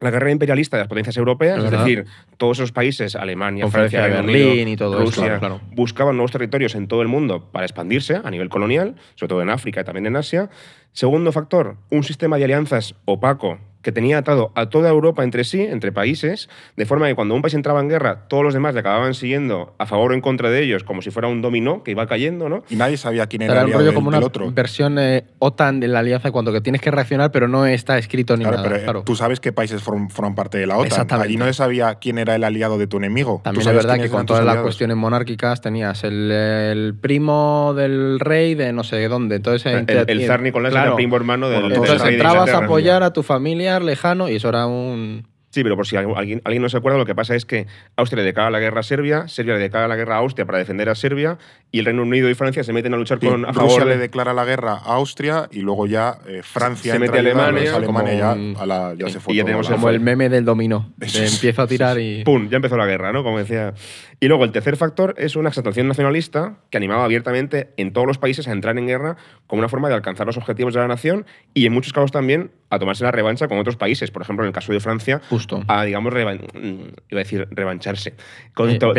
la 0.01 0.11
guerra 0.11 0.31
imperialista 0.31 0.77
de 0.77 0.83
las 0.83 0.89
potencias 0.89 1.17
europeas, 1.17 1.63
Es 1.63 1.71
decir, 1.71 2.07
todos 2.37 2.59
esos 2.59 2.73
países, 2.73 3.15
Alemania, 3.15 3.69
Francia, 3.69 4.03
Berlín 4.07 4.51
Unido, 4.53 4.71
y 4.71 4.77
todo 4.77 5.03
eso, 5.03 5.05
Rusia, 5.05 5.39
claro. 5.39 5.61
buscaban 5.73 6.17
nuevos 6.17 6.33
territorios 6.33 6.75
en 6.75 6.89
todo 6.89 7.03
el 7.03 7.09
mundo 7.09 7.51
para 7.53 7.67
expandirse 7.67 8.21
a 8.23 8.31
nivel 8.31 8.49
colonial, 8.49 8.97
sobre 9.15 9.29
todo 9.29 9.43
en 9.43 9.51
África 9.51 9.83
y 9.83 9.85
también 9.85 10.07
en 10.07 10.17
Asia. 10.17 10.51
Segundo 10.93 11.33
factor, 11.33 11.77
un 11.91 12.03
sistema 12.03 12.39
de 12.39 12.45
alianzas 12.45 12.95
opaco 13.05 13.59
que 13.83 13.93
tenía 13.93 14.19
atado 14.19 14.53
a 14.55 14.67
toda 14.69 14.91
Europa 14.91 15.25
entre 15.25 15.45
sí, 15.45 15.63
entre 15.63 15.91
países, 15.93 16.49
de 16.77 16.85
forma 16.87 17.07
que 17.09 17.15
cuando 17.15 17.35
un 17.35 17.43
país 17.43 17.55
entraba 17.55 17.81
en 17.81 17.89
guerra, 17.89 18.27
todos 18.29 18.45
los 18.45 18.53
demás 18.55 18.75
le 18.75 18.81
acababan 18.81 19.15
siguiendo 19.15 19.75
a 19.79 19.87
favor 19.87 20.13
o 20.13 20.15
en 20.15 20.21
contra 20.21 20.51
de 20.51 20.63
ellos, 20.63 20.85
como 20.85 21.01
si 21.03 21.11
fuera 21.11 21.29
un 21.29 21.41
dominó 21.41 21.83
que 21.83 21.93
iba 21.93 22.07
cayendo, 22.07 22.49
¿no? 22.49 22.63
Y 22.69 22.77
nadie 22.77 22.97
sabía 22.97 23.27
quién 23.27 23.43
era, 23.43 23.53
Era 23.55 23.63
el 23.63 23.73
rollo 23.73 23.87
del, 23.87 23.95
como 23.95 24.09
una 24.09 24.19
del 24.19 24.27
otro. 24.27 24.51
versión 24.53 24.99
eh, 24.99 25.25
OTAN 25.39 25.81
de 25.81 25.89
la 25.89 26.01
alianza 26.01 26.31
cuando 26.31 26.53
que 26.53 26.61
tienes 26.61 26.81
que 26.83 26.91
reaccionar, 26.91 27.31
pero 27.33 27.49
no 27.49 27.65
está 27.67 27.97
escrito 27.99 28.37
ni 28.37 28.43
Claro, 28.45 28.59
nada. 28.59 28.69
pero 28.69 28.81
eh, 28.81 28.85
claro. 28.85 29.03
tú 29.05 29.17
sabes 29.17 29.41
qué 29.41 29.53
países 29.53 29.83
form- 29.83 30.11
forman 30.11 30.35
parte 30.35 30.59
de 30.59 30.67
la 30.67 30.77
OTAN. 30.77 30.87
Exactamente. 30.89 31.29
Allí 31.29 31.37
no 31.39 31.47
se 31.47 31.55
sabía 31.55 31.95
quién 31.97 32.19
era 32.19 32.35
el 32.35 32.45
aliado 32.45 32.77
de 32.79 32.87
tu 32.87 32.99
enemigo. 32.99 33.37
Tú 33.39 33.43
También 33.45 33.61
es 33.61 33.65
sabes 33.65 33.85
verdad 33.87 34.03
que 34.03 34.11
con 34.11 34.27
todas 34.27 34.45
las 34.45 34.59
cuestiones 34.59 34.97
monárquicas 34.97 35.61
tenías 35.63 36.05
el, 36.05 36.31
el 36.31 36.95
primo 37.01 37.73
del 37.75 38.21
rey 38.21 38.55
de 38.55 38.73
no 38.73 38.85
sé 38.85 39.09
dónde. 39.09 39.37
Entonces, 39.37 39.73
El, 39.73 39.79
entre- 39.81 40.05
el 40.07 40.27
zar 40.27 40.43
Nicolás 40.43 40.73
era 40.73 40.81
claro. 40.83 40.93
el 40.93 40.97
primo 40.97 41.17
hermano 41.17 41.49
del, 41.49 41.61
Bueno, 41.63 41.75
del 41.75 41.83
Entonces 41.85 42.09
entrabas 42.13 42.51
a 42.51 42.59
apoyar 42.59 43.03
a 43.03 43.13
tu 43.13 43.23
familiar 43.71 43.83
lejano 43.83 44.29
y 44.29 44.37
eso 44.37 44.49
era 44.49 44.67
un... 44.67 45.29
Sí, 45.53 45.65
pero 45.65 45.75
por 45.75 45.85
si 45.85 45.97
alguien, 45.97 46.41
alguien 46.45 46.63
no 46.63 46.69
se 46.69 46.77
acuerda, 46.77 46.97
lo 46.97 47.05
que 47.07 47.17
pasa 47.17 47.35
es 47.35 47.45
que 47.45 47.67
Austria 47.97 48.19
le 48.19 48.25
declara 48.27 48.53
la 48.53 48.61
guerra 48.61 48.81
a 48.81 48.83
Serbia, 48.85 49.27
Serbia 49.27 49.55
le 49.55 49.59
declara 49.59 49.89
la 49.89 49.97
guerra 49.97 50.15
a 50.15 50.19
Austria 50.19 50.47
para 50.47 50.59
defender 50.59 50.89
a 50.89 50.95
Serbia, 50.95 51.39
y 51.73 51.81
el 51.81 51.87
Reino 51.87 52.03
Unido 52.03 52.31
y 52.31 52.35
Francia 52.37 52.63
se 52.63 52.73
meten 52.73 52.95
a 52.95 52.97
luchar 52.97 53.19
Sí, 53.19 53.27
con, 53.27 53.45
a 53.45 53.49
Rusia 53.49 53.63
favor 53.63 53.87
le 53.87 53.95
de... 53.95 53.99
declara 53.99 54.33
la 54.33 54.45
guerra 54.45 54.75
a 54.75 54.95
Austria 54.95 55.49
y 55.51 55.63
luego 55.63 55.89
ya 55.89 56.19
eh, 56.29 56.43
Francia 56.45 56.93
Se 56.93 56.99
entra 56.99 57.15
mete 57.15 57.19
a 57.19 57.33
Alemania, 57.33 57.75
Alemania 57.75 58.15
ya, 58.15 58.31
como 58.31 58.43
un- 58.45 58.57
a 58.61 58.67
la- 58.67 58.95
ya 58.97 59.09
se 59.09 59.19
fue 59.19 59.35
y 59.35 59.39
ya 59.39 59.45
tenemos 59.45 59.69
Como 59.69 59.89
el 59.91 59.99
meme 59.99 60.29
del 60.29 60.45
dominó. 60.45 60.93
Empiezo 61.01 61.63
a 61.63 61.67
tirar 61.67 61.99
y... 61.99 62.23
¡Pum! 62.23 62.49
Ya 62.49 62.55
empezó 62.59 62.77
la 62.77 62.87
guerra, 62.87 63.13
¿no? 63.13 63.25
Como 63.25 63.39
decía. 63.39 63.75
Y 64.23 64.29
luego 64.29 64.45
el 64.45 64.53
tercer 64.53 64.77
factor 64.77 65.15
es 65.17 65.35
una 65.35 65.49
exaltación 65.49 65.89
nacionalista 65.89 66.59
que 66.69 66.77
animaba 66.77 67.05
abiertamente 67.05 67.71
en 67.79 67.93
todos 67.95 68.07
los 68.07 68.19
países 68.19 68.47
a 68.49 68.53
entrar 68.53 68.77
en 68.77 68.87
guerra 68.87 69.17
como 69.47 69.61
una 69.61 69.69
forma 69.71 69.89
de 69.89 69.95
alcanzar 69.95 70.27
los 70.27 70.37
objetivos 70.37 70.75
de 70.75 70.81
la 70.81 70.89
nación 70.89 71.25
y 71.55 71.65
en 71.65 71.73
muchos 71.73 71.95
casos 71.95 72.13
también 72.13 72.51
a 72.69 72.79
tomarse 72.79 73.03
la 73.03 73.13
revancha 73.13 73.49
con 73.49 73.59
otros 73.59 73.77
países. 73.77 74.11
Por 74.11 74.21
ejemplo, 74.21 74.45
en 74.45 74.49
el 74.49 74.53
caso 74.55 74.75
de 74.75 74.81
Francia, 74.81 75.23
Justo. 75.31 75.65
a, 75.69 75.85
digamos, 75.85 76.13
revan- 76.13 76.43
mm, 76.53 76.89
iba 77.11 77.21
a 77.21 77.25
decir 77.25 77.49
revancharse. 77.51 78.15
Con 78.53 78.69
Eh, 78.69 78.79
to- 78.79 78.91
un 78.91 78.95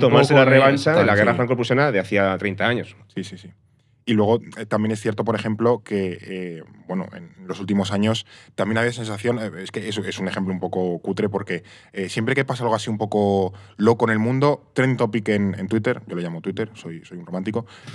tomarse 0.00 0.32
poco 0.32 0.44
la 0.46 0.50
revancha 0.50 0.94
de 0.94 1.04
la 1.04 1.14
guerra 1.14 1.32
sí. 1.32 1.36
franco-prusiana 1.36 1.92
de 1.92 1.98
hacía 2.00 2.36
30 2.38 2.66
años. 2.66 2.96
Sí, 3.14 3.22
sí, 3.22 3.36
sí. 3.36 3.50
Y 4.06 4.12
luego 4.12 4.38
eh, 4.58 4.66
también 4.66 4.92
es 4.92 5.00
cierto, 5.00 5.24
por 5.24 5.34
ejemplo, 5.34 5.82
que 5.82 6.18
eh, 6.20 6.62
bueno, 6.86 7.06
en 7.14 7.30
los 7.48 7.58
últimos 7.60 7.90
años 7.90 8.26
también 8.54 8.76
había 8.78 8.92
sensación, 8.92 9.38
eh, 9.38 9.50
es 9.62 9.70
que 9.70 9.88
es, 9.88 9.96
es 9.96 10.18
un 10.18 10.28
ejemplo 10.28 10.52
un 10.52 10.60
poco 10.60 10.98
cutre, 10.98 11.28
porque 11.30 11.62
siempre 12.08 12.34
que 12.34 12.44
pasa 12.44 12.64
algo 12.64 12.74
así 12.74 12.90
un 12.90 12.98
poco 12.98 13.54
loco 13.78 14.04
en 14.04 14.10
el 14.12 14.18
mundo, 14.18 14.70
trend 14.74 14.98
topic 14.98 15.28
en, 15.30 15.54
en 15.58 15.68
Twitter, 15.68 16.02
yo 16.06 16.16
le 16.16 16.22
llamo 16.22 16.40
Twitter, 16.42 16.70
soy, 16.74 17.02
soy 17.04 17.16
un 17.18 17.24
romántico, 17.26 17.64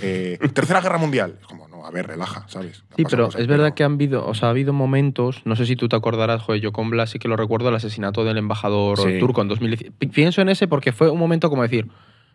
Tercera 0.54 0.80
Guerra 0.80 0.98
Mundial. 0.98 1.36
Es 1.40 1.46
como, 1.46 1.68
no, 1.68 1.86
a 1.86 1.90
ver, 1.90 2.06
relaja, 2.08 2.44
¿sabes? 2.48 2.82
Sí, 2.96 3.04
pero 3.08 3.28
es 3.28 3.46
verdad 3.46 3.66
pero- 3.66 3.74
que 3.76 3.84
han 3.84 3.92
habido, 3.94 4.26
o 4.26 4.34
sea, 4.34 4.48
ha 4.48 4.50
habido 4.50 4.72
momentos, 4.72 5.42
no 5.44 5.54
sé 5.56 5.66
si 5.66 5.76
tú 5.76 5.88
te 5.88 5.96
acordarás, 5.96 6.42
joder, 6.42 6.60
yo 6.60 6.72
con 6.72 6.90
Blas 6.90 7.10
sí 7.10 7.18
que 7.18 7.28
lo 7.28 7.36
recuerdo, 7.36 7.68
el 7.68 7.74
asesinato 7.76 8.24
del 8.24 8.36
embajador 8.38 8.98
Sí. 8.98 9.18
turco 9.20 9.42
en 9.42 9.48
2010. 9.48 9.92
Pi- 9.98 10.06
Pienso 10.08 10.42
en 10.42 10.48
ese 10.48 10.66
porque 10.66 10.92
fue 10.92 11.08
un 11.10 11.18
momento 11.18 11.48
como 11.50 11.62
decir, 11.62 11.88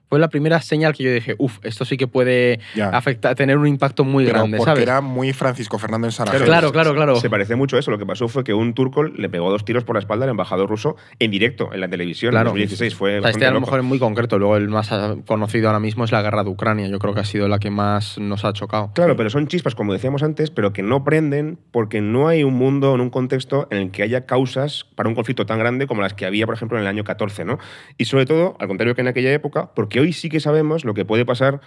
fue 0.09 0.19
la 0.19 0.29
primera 0.29 0.61
señal 0.61 0.93
que 0.93 1.03
yo 1.03 1.11
dije, 1.13 1.35
uff, 1.37 1.57
esto 1.63 1.85
sí 1.85 1.97
que 1.97 2.07
puede 2.07 2.59
Ya. 2.75 2.89
afectar, 2.89 3.35
tener 3.35 3.57
un 3.57 3.67
impacto 3.67 4.03
muy 4.03 4.25
Pero 4.25 4.39
grande, 4.39 4.57
porque 4.57 4.69
¿sabes? 4.71 4.83
era 4.83 5.01
muy 5.01 5.33
Francisco 5.33 5.77
Fernando 5.79 6.07
en 6.07 6.11
Sarajevo. 6.11 6.45
Claro, 6.45 6.71
claro, 6.71 6.93
claro. 6.93 7.15
Se 7.17 7.29
parece 7.29 7.55
mucho 7.55 7.75
a 7.75 7.79
eso. 7.79 7.91
Lo 7.91 7.97
que 7.97 8.05
pasó 8.05 8.27
fue 8.27 8.43
que 8.43 8.53
un 8.53 8.73
turco 8.73 9.03
le 9.03 9.29
pegó 9.29 9.49
dos 9.49 9.65
tiros 9.65 9.83
por 9.83 9.95
la 9.95 9.99
espalda 9.99 10.25
al 10.25 10.31
embajador 10.31 10.69
ruso 10.69 10.95
en 11.19 11.31
directo, 11.31 11.73
en 11.73 11.81
la 11.81 11.87
televisión. 11.89 12.31
Claro. 12.31 12.49
En 12.49 12.55
2016 12.55 12.95
fue 12.95 13.19
O 13.19 13.21
sea, 13.21 13.31
este 13.31 13.45
a 13.45 13.49
lo 13.49 13.55
loco. 13.55 13.67
mejor 13.67 13.79
es 13.79 13.85
muy 13.85 13.99
concreto. 13.99 14.37
Luego 14.39 14.57
el 14.57 14.69
más 14.69 14.89
conocido 15.25 15.67
ahora 15.67 15.79
mismo 15.79 16.03
es 16.05 16.11
la 16.11 16.21
guerra 16.21 16.43
de 16.43 16.49
Ucrania. 16.49 16.87
Yo 16.87 16.99
creo 16.99 17.13
que 17.13 17.21
ha 17.21 17.25
sido 17.25 17.47
la 17.47 17.59
que 17.59 17.69
más 17.71 18.17
nos 18.17 18.45
ha 18.45 18.53
chocado. 18.53 18.91
Claro, 18.93 19.15
pero 19.15 19.29
son 19.29 19.47
chispas, 19.47 19.75
como 19.75 19.93
decíamos 19.93 20.23
antes, 20.23 20.51
pero 20.51 20.73
que 20.73 20.83
no 20.83 21.03
prenden 21.03 21.57
porque 21.71 22.01
no 22.01 22.27
hay 22.27 22.43
un 22.43 22.53
mundo, 22.55 22.93
en 22.95 23.01
un 23.01 23.09
contexto 23.09 23.67
en 23.71 23.77
el 23.79 23.91
que 23.91 24.03
haya 24.03 24.25
causas 24.25 24.85
para 24.95 25.09
un 25.09 25.15
conflicto 25.15 25.45
tan 25.45 25.59
grande 25.59 25.87
como 25.87 26.01
las 26.01 26.13
que 26.13 26.25
había, 26.25 26.45
por 26.45 26.55
ejemplo, 26.55 26.77
en 26.77 26.83
el 26.83 26.87
año 26.87 27.03
14, 27.03 27.45
¿no? 27.45 27.57
Y 27.97 28.05
sobre 28.05 28.25
todo, 28.25 28.55
al 28.59 28.67
contrario 28.67 28.95
que 28.95 29.01
en 29.01 29.07
aquella 29.07 29.31
época, 29.33 29.71
porque 29.75 29.94
hoy 29.99 30.13
sí 30.13 30.29
que 30.29 30.39
sabemos 30.39 30.85
lo 30.85 30.93
que 30.93 31.05
puede 31.05 31.25
pasar 31.25 31.61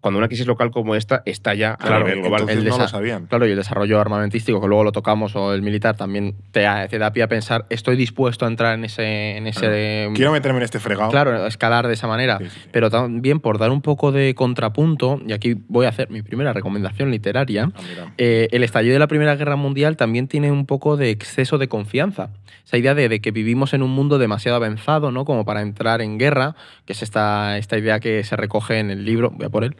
cuando 0.00 0.18
una 0.18 0.28
crisis 0.28 0.46
local 0.46 0.70
como 0.70 0.94
esta 0.94 1.22
estalla 1.26 1.72
a 1.72 1.76
Claro, 1.76 2.04
nivel 2.06 2.20
global. 2.22 2.48
el 2.48 2.64
no 2.64 2.78
lo 2.78 2.88
sabían. 2.88 3.26
Claro, 3.26 3.46
y 3.46 3.50
el 3.50 3.56
desarrollo 3.56 4.00
armamentístico, 4.00 4.60
que 4.60 4.68
luego 4.68 4.84
lo 4.84 4.92
tocamos, 4.92 5.34
o 5.36 5.52
el 5.54 5.62
militar, 5.62 5.96
también 5.96 6.34
te, 6.52 6.66
te 6.88 6.98
da 6.98 7.12
pie 7.12 7.22
a 7.24 7.28
pensar, 7.28 7.66
estoy 7.70 7.96
dispuesto 7.96 8.44
a 8.44 8.48
entrar 8.48 8.74
en 8.74 8.84
ese... 8.84 9.36
En 9.36 9.46
ese 9.46 10.10
Quiero 10.14 10.32
meterme 10.32 10.58
en 10.58 10.64
este 10.64 10.78
fregado. 10.78 11.10
Claro, 11.10 11.46
escalar 11.46 11.86
de 11.88 11.94
esa 11.94 12.06
manera. 12.06 12.38
Sí, 12.38 12.44
sí, 12.48 12.60
sí. 12.62 12.68
Pero 12.70 12.90
también 12.90 13.40
por 13.40 13.58
dar 13.58 13.70
un 13.70 13.82
poco 13.82 14.12
de 14.12 14.34
contrapunto, 14.34 15.20
y 15.26 15.32
aquí 15.32 15.56
voy 15.68 15.86
a 15.86 15.88
hacer 15.88 16.10
mi 16.10 16.22
primera 16.22 16.52
recomendación 16.52 17.10
literaria, 17.10 17.70
Ah, 17.74 18.12
eh, 18.18 18.48
el 18.52 18.62
estallido 18.64 18.92
de 18.94 18.98
la 18.98 19.06
Primera 19.06 19.34
Guerra 19.36 19.56
Mundial 19.56 19.96
también 19.96 20.28
tiene 20.28 20.50
un 20.52 20.66
poco 20.66 20.96
de 20.96 21.10
exceso 21.10 21.58
de 21.58 21.68
confianza. 21.68 22.30
Esa 22.64 22.76
idea 22.76 22.94
de, 22.94 23.08
de 23.08 23.20
que 23.20 23.30
vivimos 23.30 23.72
en 23.74 23.82
un 23.82 23.90
mundo 23.90 24.18
demasiado 24.18 24.56
avanzado, 24.56 25.10
¿no? 25.10 25.24
Como 25.24 25.44
para 25.44 25.62
entrar 25.62 26.02
en 26.02 26.18
guerra, 26.18 26.54
que 26.84 26.92
es 26.92 27.02
esta, 27.02 27.56
esta 27.58 27.78
idea 27.78 28.00
que 28.00 28.24
se 28.24 28.36
recoge 28.36 28.78
en 28.78 28.90
el 28.90 29.04
libro, 29.04 29.30
voy 29.30 29.46
a 29.46 29.48
por 29.48 29.64
él, 29.64 29.76